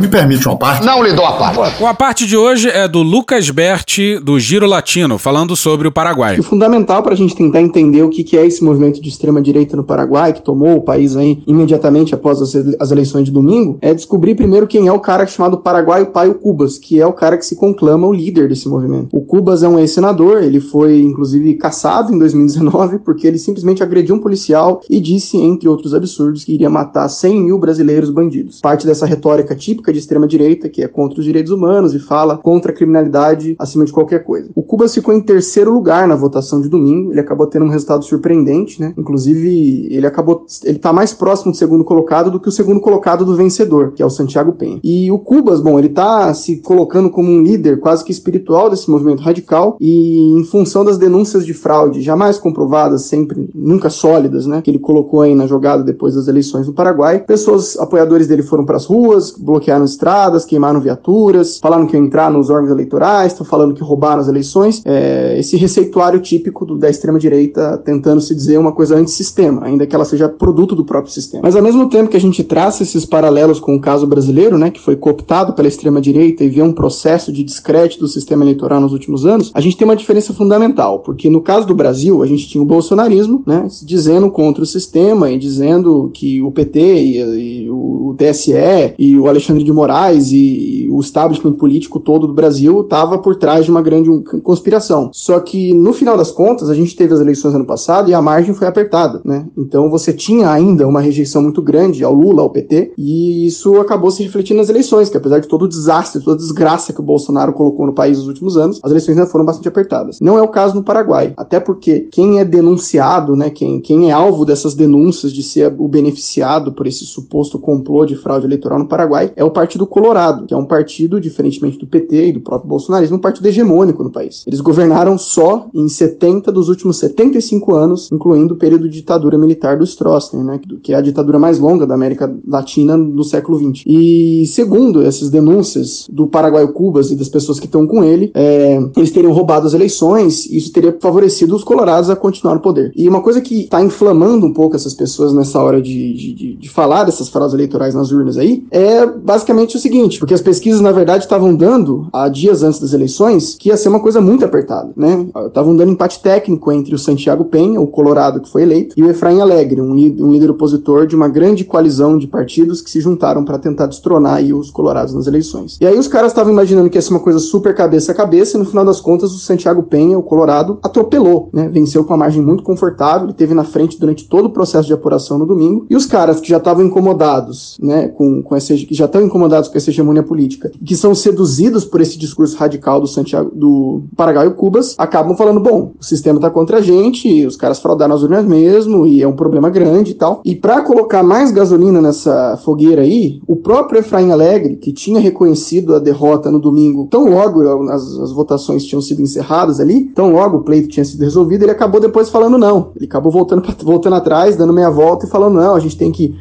Me 0.00 0.08
permite 0.08 0.46
uma 0.46 0.56
parte? 0.56 0.84
Não 0.84 1.02
lhe 1.02 1.12
dou 1.12 1.24
a 1.24 1.32
parte. 1.32 1.82
O 1.82 1.86
a 1.86 1.94
parte 1.94 2.26
de 2.26 2.36
hoje 2.36 2.68
é 2.68 2.86
do 2.86 3.02
Lucas 3.02 3.48
Berti, 3.50 4.18
do 4.18 4.38
Giro 4.38 4.66
Latino, 4.66 5.16
falando 5.18 5.56
sobre 5.56 5.88
o 5.88 5.92
Paraguai. 5.92 6.38
O 6.38 6.42
fundamental 6.42 7.02
para 7.02 7.14
a 7.14 7.16
gente 7.16 7.34
tentar 7.34 7.62
entender 7.62 8.02
o 8.02 8.10
que 8.10 8.36
é 8.36 8.44
esse 8.46 8.62
movimento 8.62 9.00
de 9.00 9.08
extrema-direita 9.08 9.76
no 9.76 9.84
Paraguai, 9.84 10.32
que 10.32 10.42
tomou 10.42 10.76
o 10.76 10.80
país 10.82 11.16
aí 11.16 11.42
imediatamente 11.46 12.14
após 12.14 12.42
as 12.42 12.54
ele- 12.54 12.76
as 12.78 12.90
eleições 12.90 13.24
de 13.24 13.30
domingo, 13.30 13.78
é 13.80 13.94
descobrir 13.94 14.34
primeiro 14.34 14.66
quem 14.66 14.86
é 14.86 14.92
o 14.92 15.00
cara 15.00 15.26
chamado 15.26 15.58
Paraguai 15.58 16.04
Paio 16.04 16.34
Cubas, 16.34 16.76
que 16.78 17.00
é 17.00 17.06
o 17.06 17.12
cara 17.12 17.38
que 17.38 17.46
se 17.46 17.56
conclama 17.56 18.06
o 18.06 18.12
líder 18.12 18.48
desse 18.48 18.68
movimento. 18.68 19.08
O 19.12 19.22
Cubas 19.22 19.62
é 19.62 19.68
um 19.68 19.78
ex-senador, 19.78 20.42
ele 20.42 20.60
foi 20.60 21.00
inclusive 21.00 21.54
caçado 21.54 22.12
em 22.12 22.18
2019 22.18 22.98
porque 22.98 23.26
ele 23.26 23.38
simplesmente 23.38 23.82
agrediu 23.82 24.14
um 24.14 24.18
policial 24.20 24.82
e 24.90 25.00
disse, 25.00 25.38
entre 25.38 25.68
outros 25.68 25.94
absurdos, 25.94 26.44
que 26.44 26.52
iria 26.52 26.68
matar 26.68 27.08
100 27.08 27.40
mil 27.42 27.58
brasileiros 27.58 28.10
bandidos. 28.10 28.60
Parte 28.60 28.86
dessa 28.86 29.06
retórica 29.06 29.54
típica 29.54 29.85
de 29.92 29.98
extrema-direita, 29.98 30.68
que 30.68 30.82
é 30.82 30.88
contra 30.88 31.18
os 31.18 31.24
direitos 31.24 31.52
humanos 31.52 31.94
e 31.94 31.98
fala 31.98 32.38
contra 32.38 32.72
a 32.72 32.74
criminalidade 32.74 33.54
acima 33.58 33.84
de 33.84 33.92
qualquer 33.92 34.24
coisa. 34.24 34.50
O 34.54 34.62
Cubas 34.62 34.94
ficou 34.94 35.14
em 35.14 35.20
terceiro 35.20 35.72
lugar 35.72 36.06
na 36.08 36.14
votação 36.14 36.60
de 36.60 36.68
domingo, 36.68 37.12
ele 37.12 37.20
acabou 37.20 37.46
tendo 37.46 37.64
um 37.64 37.70
resultado 37.70 38.04
surpreendente, 38.04 38.80
né? 38.80 38.94
Inclusive, 38.96 39.88
ele 39.90 40.06
acabou. 40.06 40.46
Ele 40.64 40.78
tá 40.78 40.92
mais 40.92 41.12
próximo 41.12 41.52
do 41.52 41.56
segundo 41.56 41.84
colocado 41.84 42.30
do 42.30 42.40
que 42.40 42.48
o 42.48 42.52
segundo 42.52 42.80
colocado 42.80 43.24
do 43.24 43.36
vencedor, 43.36 43.92
que 43.92 44.02
é 44.02 44.06
o 44.06 44.10
Santiago 44.10 44.52
Penha. 44.52 44.80
E 44.82 45.10
o 45.10 45.18
Cubas, 45.18 45.60
bom, 45.60 45.78
ele 45.78 45.88
tá 45.88 46.32
se 46.34 46.56
colocando 46.58 47.10
como 47.10 47.30
um 47.30 47.42
líder 47.42 47.80
quase 47.80 48.04
que 48.04 48.12
espiritual 48.12 48.70
desse 48.70 48.90
movimento 48.90 49.22
radical 49.22 49.76
e 49.80 50.32
em 50.32 50.44
função 50.44 50.84
das 50.84 50.98
denúncias 50.98 51.44
de 51.44 51.52
fraude 51.52 52.00
jamais 52.00 52.38
comprovadas, 52.38 53.02
sempre 53.02 53.48
nunca 53.54 53.90
sólidas, 53.90 54.46
né, 54.46 54.62
que 54.62 54.70
ele 54.70 54.78
colocou 54.78 55.20
aí 55.20 55.34
na 55.34 55.46
jogada 55.46 55.82
depois 55.82 56.14
das 56.14 56.28
eleições 56.28 56.66
no 56.66 56.72
Paraguai, 56.72 57.20
pessoas 57.20 57.78
apoiadores 57.78 58.26
dele 58.26 58.42
foram 58.42 58.64
para 58.64 58.76
as 58.76 58.86
ruas, 58.86 59.32
bloquearam 59.32 59.75
estradas, 59.84 60.44
queimaram 60.44 60.80
viaturas, 60.80 61.58
falaram 61.58 61.86
que 61.86 61.96
iam 61.96 62.04
entrar 62.04 62.30
nos 62.30 62.50
órgãos 62.50 62.70
eleitorais, 62.70 63.32
estão 63.32 63.46
falando 63.46 63.74
que 63.74 63.82
roubaram 63.82 64.20
as 64.20 64.28
eleições. 64.28 64.82
É, 64.84 65.38
esse 65.38 65.56
receituário 65.56 66.20
típico 66.20 66.64
do, 66.64 66.76
da 66.76 66.88
extrema 66.88 67.18
direita 67.18 67.78
tentando 67.78 68.20
se 68.20 68.34
dizer 68.34 68.58
uma 68.58 68.72
coisa 68.72 68.96
antissistema, 68.96 69.64
ainda 69.64 69.86
que 69.86 69.94
ela 69.94 70.04
seja 70.04 70.28
produto 70.28 70.74
do 70.74 70.84
próprio 70.84 71.12
sistema. 71.12 71.42
Mas 71.42 71.56
ao 71.56 71.62
mesmo 71.62 71.88
tempo 71.88 72.10
que 72.10 72.16
a 72.16 72.20
gente 72.20 72.42
traça 72.42 72.82
esses 72.82 73.04
paralelos 73.04 73.60
com 73.60 73.74
o 73.74 73.80
caso 73.80 74.06
brasileiro, 74.06 74.58
né, 74.58 74.70
que 74.70 74.80
foi 74.80 74.96
cooptado 74.96 75.52
pela 75.52 75.68
extrema 75.68 76.00
direita 76.00 76.44
e 76.44 76.48
vê 76.48 76.62
um 76.62 76.72
processo 76.72 77.32
de 77.32 77.42
descrédito 77.42 78.00
do 78.00 78.08
sistema 78.08 78.44
eleitoral 78.44 78.80
nos 78.80 78.92
últimos 78.92 79.26
anos, 79.26 79.50
a 79.54 79.60
gente 79.60 79.76
tem 79.76 79.86
uma 79.86 79.96
diferença 79.96 80.32
fundamental, 80.32 81.00
porque 81.00 81.28
no 81.28 81.40
caso 81.40 81.66
do 81.66 81.74
Brasil, 81.74 82.22
a 82.22 82.26
gente 82.26 82.48
tinha 82.48 82.62
o 82.62 82.66
bolsonarismo, 82.66 83.42
né, 83.46 83.66
dizendo 83.82 84.30
contra 84.30 84.62
o 84.62 84.66
sistema 84.66 85.30
e 85.30 85.38
dizendo 85.38 86.10
que 86.12 86.42
o 86.42 86.50
PT 86.50 86.80
e, 86.80 87.64
e 87.64 87.70
o 87.70 88.14
TSE 88.16 88.94
e 88.98 89.16
o 89.16 89.28
Alexandre 89.28 89.62
de 89.66 89.72
Moraes 89.72 90.32
e, 90.32 90.88
o 90.90 91.00
establishment 91.00 91.52
político 91.54 92.00
todo 92.00 92.26
do 92.26 92.32
Brasil 92.32 92.80
estava 92.80 93.18
por 93.18 93.36
trás 93.36 93.64
de 93.64 93.70
uma 93.70 93.82
grande 93.82 94.08
conspiração. 94.42 95.10
Só 95.12 95.38
que 95.40 95.74
no 95.74 95.92
final 95.92 96.16
das 96.16 96.30
contas, 96.30 96.70
a 96.70 96.74
gente 96.74 96.96
teve 96.96 97.12
as 97.12 97.20
eleições 97.20 97.54
ano 97.54 97.66
passado 97.66 98.10
e 98.10 98.14
a 98.14 98.22
margem 98.22 98.54
foi 98.54 98.66
apertada, 98.66 99.20
né? 99.24 99.46
Então 99.56 99.90
você 99.90 100.12
tinha 100.12 100.50
ainda 100.50 100.86
uma 100.86 101.00
rejeição 101.00 101.42
muito 101.42 101.60
grande 101.60 102.02
ao 102.02 102.14
Lula, 102.14 102.42
ao 102.42 102.50
PT, 102.50 102.92
e 102.96 103.46
isso 103.46 103.78
acabou 103.78 104.10
se 104.10 104.22
refletindo 104.22 104.58
nas 104.58 104.68
eleições, 104.68 105.10
que 105.10 105.16
apesar 105.16 105.38
de 105.40 105.48
todo 105.48 105.62
o 105.66 105.68
desastre, 105.68 106.22
toda 106.22 106.36
a 106.36 106.38
desgraça 106.38 106.92
que 106.92 107.00
o 107.00 107.04
Bolsonaro 107.04 107.52
colocou 107.52 107.86
no 107.86 107.92
país 107.92 108.18
nos 108.18 108.28
últimos 108.28 108.56
anos, 108.56 108.80
as 108.82 108.90
eleições 108.90 109.18
ainda 109.18 109.30
foram 109.30 109.44
bastante 109.44 109.68
apertadas. 109.68 110.18
Não 110.20 110.38
é 110.38 110.42
o 110.42 110.48
caso 110.48 110.74
no 110.74 110.82
Paraguai, 110.82 111.34
até 111.36 111.60
porque 111.60 112.08
quem 112.10 112.38
é 112.40 112.44
denunciado, 112.44 113.36
né, 113.36 113.50
quem, 113.50 113.80
quem 113.80 114.10
é 114.10 114.12
alvo 114.12 114.44
dessas 114.44 114.74
denúncias 114.74 115.32
de 115.32 115.42
ser 115.42 115.74
o 115.78 115.88
beneficiado 115.88 116.72
por 116.72 116.86
esse 116.86 117.04
suposto 117.04 117.58
complô 117.58 118.04
de 118.06 118.16
fraude 118.16 118.46
eleitoral 118.46 118.78
no 118.78 118.88
Paraguai 118.88 119.32
é 119.36 119.44
o 119.44 119.50
Partido 119.56 119.86
Colorado, 119.86 120.44
que 120.44 120.52
é 120.52 120.56
um 120.56 120.66
partido, 120.66 121.18
diferentemente 121.18 121.78
do 121.78 121.86
PT 121.86 122.28
e 122.28 122.32
do 122.32 122.40
próprio 122.40 122.68
bolsonarismo, 122.68 123.16
um 123.16 123.20
partido 123.20 123.48
hegemônico 123.48 124.04
no 124.04 124.10
país. 124.10 124.44
Eles 124.46 124.60
governaram 124.60 125.16
só 125.16 125.68
em 125.72 125.88
70 125.88 126.52
dos 126.52 126.68
últimos 126.68 126.98
75 126.98 127.74
anos, 127.74 128.12
incluindo 128.12 128.52
o 128.52 128.58
período 128.58 128.86
de 128.86 128.96
ditadura 128.96 129.38
militar 129.38 129.78
do 129.78 129.84
Stroessner, 129.84 130.44
né, 130.44 130.60
que 130.82 130.92
é 130.92 130.96
a 130.96 131.00
ditadura 131.00 131.38
mais 131.38 131.58
longa 131.58 131.86
da 131.86 131.94
América 131.94 132.30
Latina 132.46 132.98
no 132.98 133.24
século 133.24 133.58
XX. 133.58 133.82
E 133.86 134.44
segundo 134.46 135.00
essas 135.00 135.30
denúncias 135.30 136.06
do 136.12 136.26
Paraguai 136.26 136.66
Cubas 136.68 137.10
e 137.10 137.16
das 137.16 137.30
pessoas 137.30 137.58
que 137.58 137.64
estão 137.64 137.86
com 137.86 138.04
ele, 138.04 138.30
é, 138.34 138.78
eles 138.94 139.10
teriam 139.10 139.32
roubado 139.32 139.66
as 139.66 139.72
eleições 139.72 140.44
e 140.44 140.58
isso 140.58 140.70
teria 140.70 140.94
favorecido 141.00 141.56
os 141.56 141.64
colorados 141.64 142.10
a 142.10 142.16
continuar 142.16 142.56
no 142.56 142.60
poder. 142.60 142.92
E 142.94 143.08
uma 143.08 143.22
coisa 143.22 143.40
que 143.40 143.62
está 143.62 143.82
inflamando 143.82 144.44
um 144.44 144.52
pouco 144.52 144.76
essas 144.76 144.92
pessoas 144.92 145.32
nessa 145.32 145.58
hora 145.62 145.80
de, 145.80 146.12
de, 146.12 146.56
de, 146.56 146.68
falar 146.68 147.04
dessas 147.04 147.30
fraudes 147.30 147.54
eleitorais 147.54 147.94
nas 147.94 148.10
urnas 148.10 148.36
aí 148.36 148.66
é 148.70 149.06
basicamente 149.06 149.45
o 149.52 149.78
seguinte, 149.78 150.18
porque 150.18 150.34
as 150.34 150.40
pesquisas 150.40 150.80
na 150.80 150.92
verdade 150.92 151.24
estavam 151.24 151.54
dando 151.54 152.08
há 152.12 152.28
dias 152.28 152.62
antes 152.62 152.80
das 152.80 152.92
eleições 152.92 153.56
que 153.58 153.68
ia 153.68 153.76
ser 153.76 153.88
uma 153.88 154.00
coisa 154.00 154.20
muito 154.20 154.44
apertada, 154.44 154.90
né? 154.96 155.26
Estavam 155.46 155.76
dando 155.76 155.92
empate 155.92 156.20
técnico 156.20 156.72
entre 156.72 156.94
o 156.94 156.98
Santiago 156.98 157.44
Penha, 157.44 157.80
o 157.80 157.86
Colorado 157.86 158.40
que 158.40 158.48
foi 158.48 158.62
eleito, 158.62 158.94
e 158.96 159.02
o 159.02 159.10
Efraim 159.10 159.40
Alegre, 159.40 159.80
um, 159.80 159.92
um 159.92 160.32
líder 160.32 160.50
opositor 160.50 161.06
de 161.06 161.14
uma 161.14 161.28
grande 161.28 161.64
coalizão 161.64 162.18
de 162.18 162.26
partidos 162.26 162.80
que 162.80 162.90
se 162.90 163.00
juntaram 163.00 163.44
para 163.44 163.58
tentar 163.58 163.86
destronar 163.86 164.34
aí 164.34 164.52
os 164.52 164.70
colorados 164.70 165.14
nas 165.14 165.26
eleições. 165.26 165.76
E 165.80 165.86
aí 165.86 165.98
os 165.98 166.08
caras 166.08 166.32
estavam 166.32 166.52
imaginando 166.52 166.90
que 166.90 166.98
ia 166.98 167.02
ser 167.02 167.12
uma 167.12 167.20
coisa 167.20 167.38
super 167.38 167.74
cabeça 167.74 168.12
a 168.12 168.14
cabeça, 168.14 168.56
e 168.56 168.60
no 168.60 168.66
final 168.66 168.84
das 168.84 169.00
contas 169.00 169.32
o 169.32 169.38
Santiago 169.38 169.82
Penha, 169.82 170.18
o 170.18 170.22
Colorado, 170.22 170.78
atropelou, 170.82 171.48
né? 171.52 171.68
Venceu 171.68 172.04
com 172.04 172.12
uma 172.12 172.18
margem 172.18 172.42
muito 172.42 172.62
confortável, 172.62 173.26
ele 173.26 173.34
teve 173.34 173.54
na 173.54 173.64
frente 173.64 173.98
durante 173.98 174.28
todo 174.28 174.46
o 174.46 174.50
processo 174.50 174.86
de 174.86 174.92
apuração 174.92 175.38
no 175.38 175.46
domingo, 175.46 175.86
e 175.88 175.96
os 175.96 176.06
caras 176.06 176.40
que 176.40 176.48
já 176.48 176.56
estavam 176.56 176.84
incomodados, 176.84 177.76
né, 177.80 178.08
com, 178.08 178.42
com 178.42 178.54
essa, 178.54 178.74
que 178.74 178.94
já 178.94 179.06
estão 179.06 179.22
com 179.38 179.78
essa 179.78 179.90
hegemonia 179.90 180.22
política, 180.22 180.70
que 180.84 180.96
são 180.96 181.14
seduzidos 181.14 181.84
por 181.84 182.00
esse 182.00 182.18
discurso 182.18 182.56
radical 182.56 183.00
do 183.00 183.06
Santiago, 183.06 183.50
do 183.54 184.02
Paraguai 184.16 184.46
e 184.46 184.50
Cubas, 184.50 184.94
acabam 184.98 185.36
falando, 185.36 185.60
bom, 185.60 185.92
o 186.00 186.04
sistema 186.04 186.40
tá 186.40 186.50
contra 186.50 186.78
a 186.78 186.80
gente, 186.80 187.46
os 187.46 187.56
caras 187.56 187.78
fraudaram 187.78 188.14
as 188.14 188.22
urnas 188.22 188.44
mesmo, 188.44 189.06
e 189.06 189.22
é 189.22 189.28
um 189.28 189.36
problema 189.36 189.70
grande 189.70 190.12
e 190.12 190.14
tal. 190.14 190.40
E 190.44 190.54
para 190.54 190.82
colocar 190.82 191.22
mais 191.22 191.50
gasolina 191.50 192.00
nessa 192.00 192.56
fogueira 192.64 193.02
aí, 193.02 193.40
o 193.46 193.56
próprio 193.56 194.00
Efraim 194.00 194.30
Alegre, 194.30 194.76
que 194.76 194.92
tinha 194.92 195.20
reconhecido 195.20 195.94
a 195.94 195.98
derrota 195.98 196.50
no 196.50 196.58
domingo, 196.58 197.08
tão 197.10 197.30
logo 197.30 197.62
as, 197.90 198.02
as 198.18 198.32
votações 198.32 198.84
tinham 198.84 199.00
sido 199.00 199.22
encerradas 199.22 199.80
ali, 199.80 200.04
tão 200.14 200.32
logo 200.32 200.58
o 200.58 200.62
pleito 200.62 200.88
tinha 200.88 201.04
sido 201.04 201.20
resolvido, 201.22 201.62
ele 201.62 201.72
acabou 201.72 202.00
depois 202.00 202.28
falando 202.28 202.58
não. 202.58 202.90
Ele 202.96 203.06
acabou 203.06 203.30
voltando, 203.30 203.62
voltando 203.82 204.16
atrás, 204.16 204.56
dando 204.56 204.72
meia 204.72 204.90
volta 204.90 205.26
e 205.26 205.28
falando 205.28 205.54
não, 205.54 205.74
a 205.74 205.80
gente 205.80 205.96
tem 205.96 206.10
que 206.10 206.34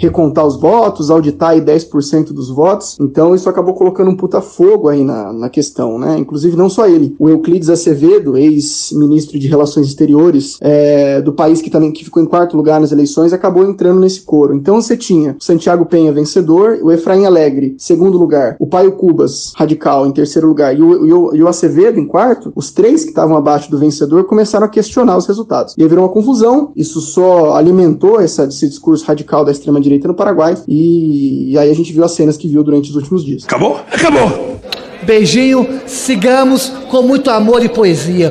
recontar 0.00 0.46
os 0.46 0.56
votos, 0.56 1.10
auditar 1.10 1.50
aí 1.50 1.60
10% 1.60 2.32
dos 2.32 2.48
votos. 2.48 2.96
Então 2.98 3.34
isso 3.34 3.48
acabou 3.48 3.74
colocando 3.74 4.10
um 4.10 4.16
puta 4.16 4.40
fogo 4.40 4.88
aí 4.88 5.04
na, 5.04 5.32
na 5.32 5.48
questão, 5.48 5.98
né? 5.98 6.18
Inclusive 6.18 6.56
não 6.56 6.70
só 6.70 6.88
ele, 6.88 7.14
o 7.18 7.28
Euclides 7.28 7.68
Acevedo, 7.68 8.36
ex-ministro 8.36 9.38
de 9.38 9.46
Relações 9.46 9.86
Exteriores 9.86 10.56
é, 10.60 11.20
do 11.20 11.32
país 11.32 11.60
que 11.60 11.70
também 11.70 11.92
que 11.92 12.04
ficou 12.04 12.22
em 12.22 12.26
quarto 12.26 12.56
lugar 12.56 12.80
nas 12.80 12.92
eleições, 12.92 13.32
acabou 13.32 13.64
entrando 13.64 14.00
nesse 14.00 14.22
coro. 14.22 14.54
Então 14.54 14.80
você 14.80 14.96
tinha 14.96 15.36
o 15.38 15.44
Santiago 15.44 15.84
Penha 15.84 16.12
vencedor, 16.12 16.78
o 16.82 16.90
Efraim 16.90 17.26
Alegre 17.26 17.74
segundo 17.78 18.16
lugar, 18.16 18.56
o 18.58 18.66
Paio 18.66 18.92
Cubas 18.92 19.52
radical 19.54 20.06
em 20.06 20.12
terceiro 20.12 20.48
lugar 20.48 20.76
e 20.76 20.82
o, 20.82 21.06
e 21.06 21.12
o, 21.12 21.36
e 21.36 21.42
o 21.42 21.48
Acevedo 21.48 21.98
em 21.98 22.06
quarto. 22.06 22.52
Os 22.54 22.70
três 22.70 23.02
que 23.02 23.10
estavam 23.10 23.36
abaixo 23.36 23.70
do 23.70 23.78
vencedor 23.78 24.24
começaram 24.24 24.64
a 24.64 24.68
questionar 24.68 25.16
os 25.16 25.26
resultados. 25.26 25.74
E 25.76 25.82
aí 25.82 25.88
virou 25.88 26.04
uma 26.04 26.12
confusão. 26.12 26.72
Isso 26.74 27.00
só 27.00 27.54
alimentou 27.54 28.20
essa, 28.20 28.44
esse 28.44 28.68
discurso 28.68 29.04
radical 29.04 29.44
da 29.44 29.52
extrema 29.52 29.80
direita 29.90 30.06
no 30.06 30.14
Paraguai. 30.14 30.56
E, 30.68 31.52
e 31.52 31.58
aí 31.58 31.70
a 31.70 31.74
gente 31.74 31.92
viu 31.92 32.04
as 32.04 32.12
cenas 32.12 32.36
que 32.36 32.48
viu 32.48 32.62
durante 32.62 32.90
os 32.90 32.96
últimos 32.96 33.24
dias. 33.24 33.44
Acabou? 33.44 33.76
Acabou! 33.76 34.60
Beijinho, 35.02 35.88
sigamos 35.88 36.68
com 36.90 37.02
muito 37.02 37.30
amor 37.30 37.64
e 37.64 37.68
poesia. 37.68 38.30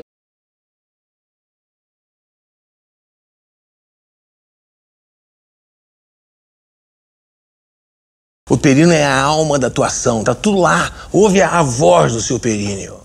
O 8.50 8.58
períneo 8.58 8.92
é 8.92 9.06
a 9.06 9.22
alma 9.22 9.60
da 9.60 9.68
atuação, 9.68 10.24
tá 10.24 10.34
tudo 10.34 10.60
lá. 10.60 11.08
Ouve 11.14 11.40
a 11.40 11.62
voz 11.62 12.14
do 12.14 12.22
seu 12.22 12.40
períneo. 12.40 12.99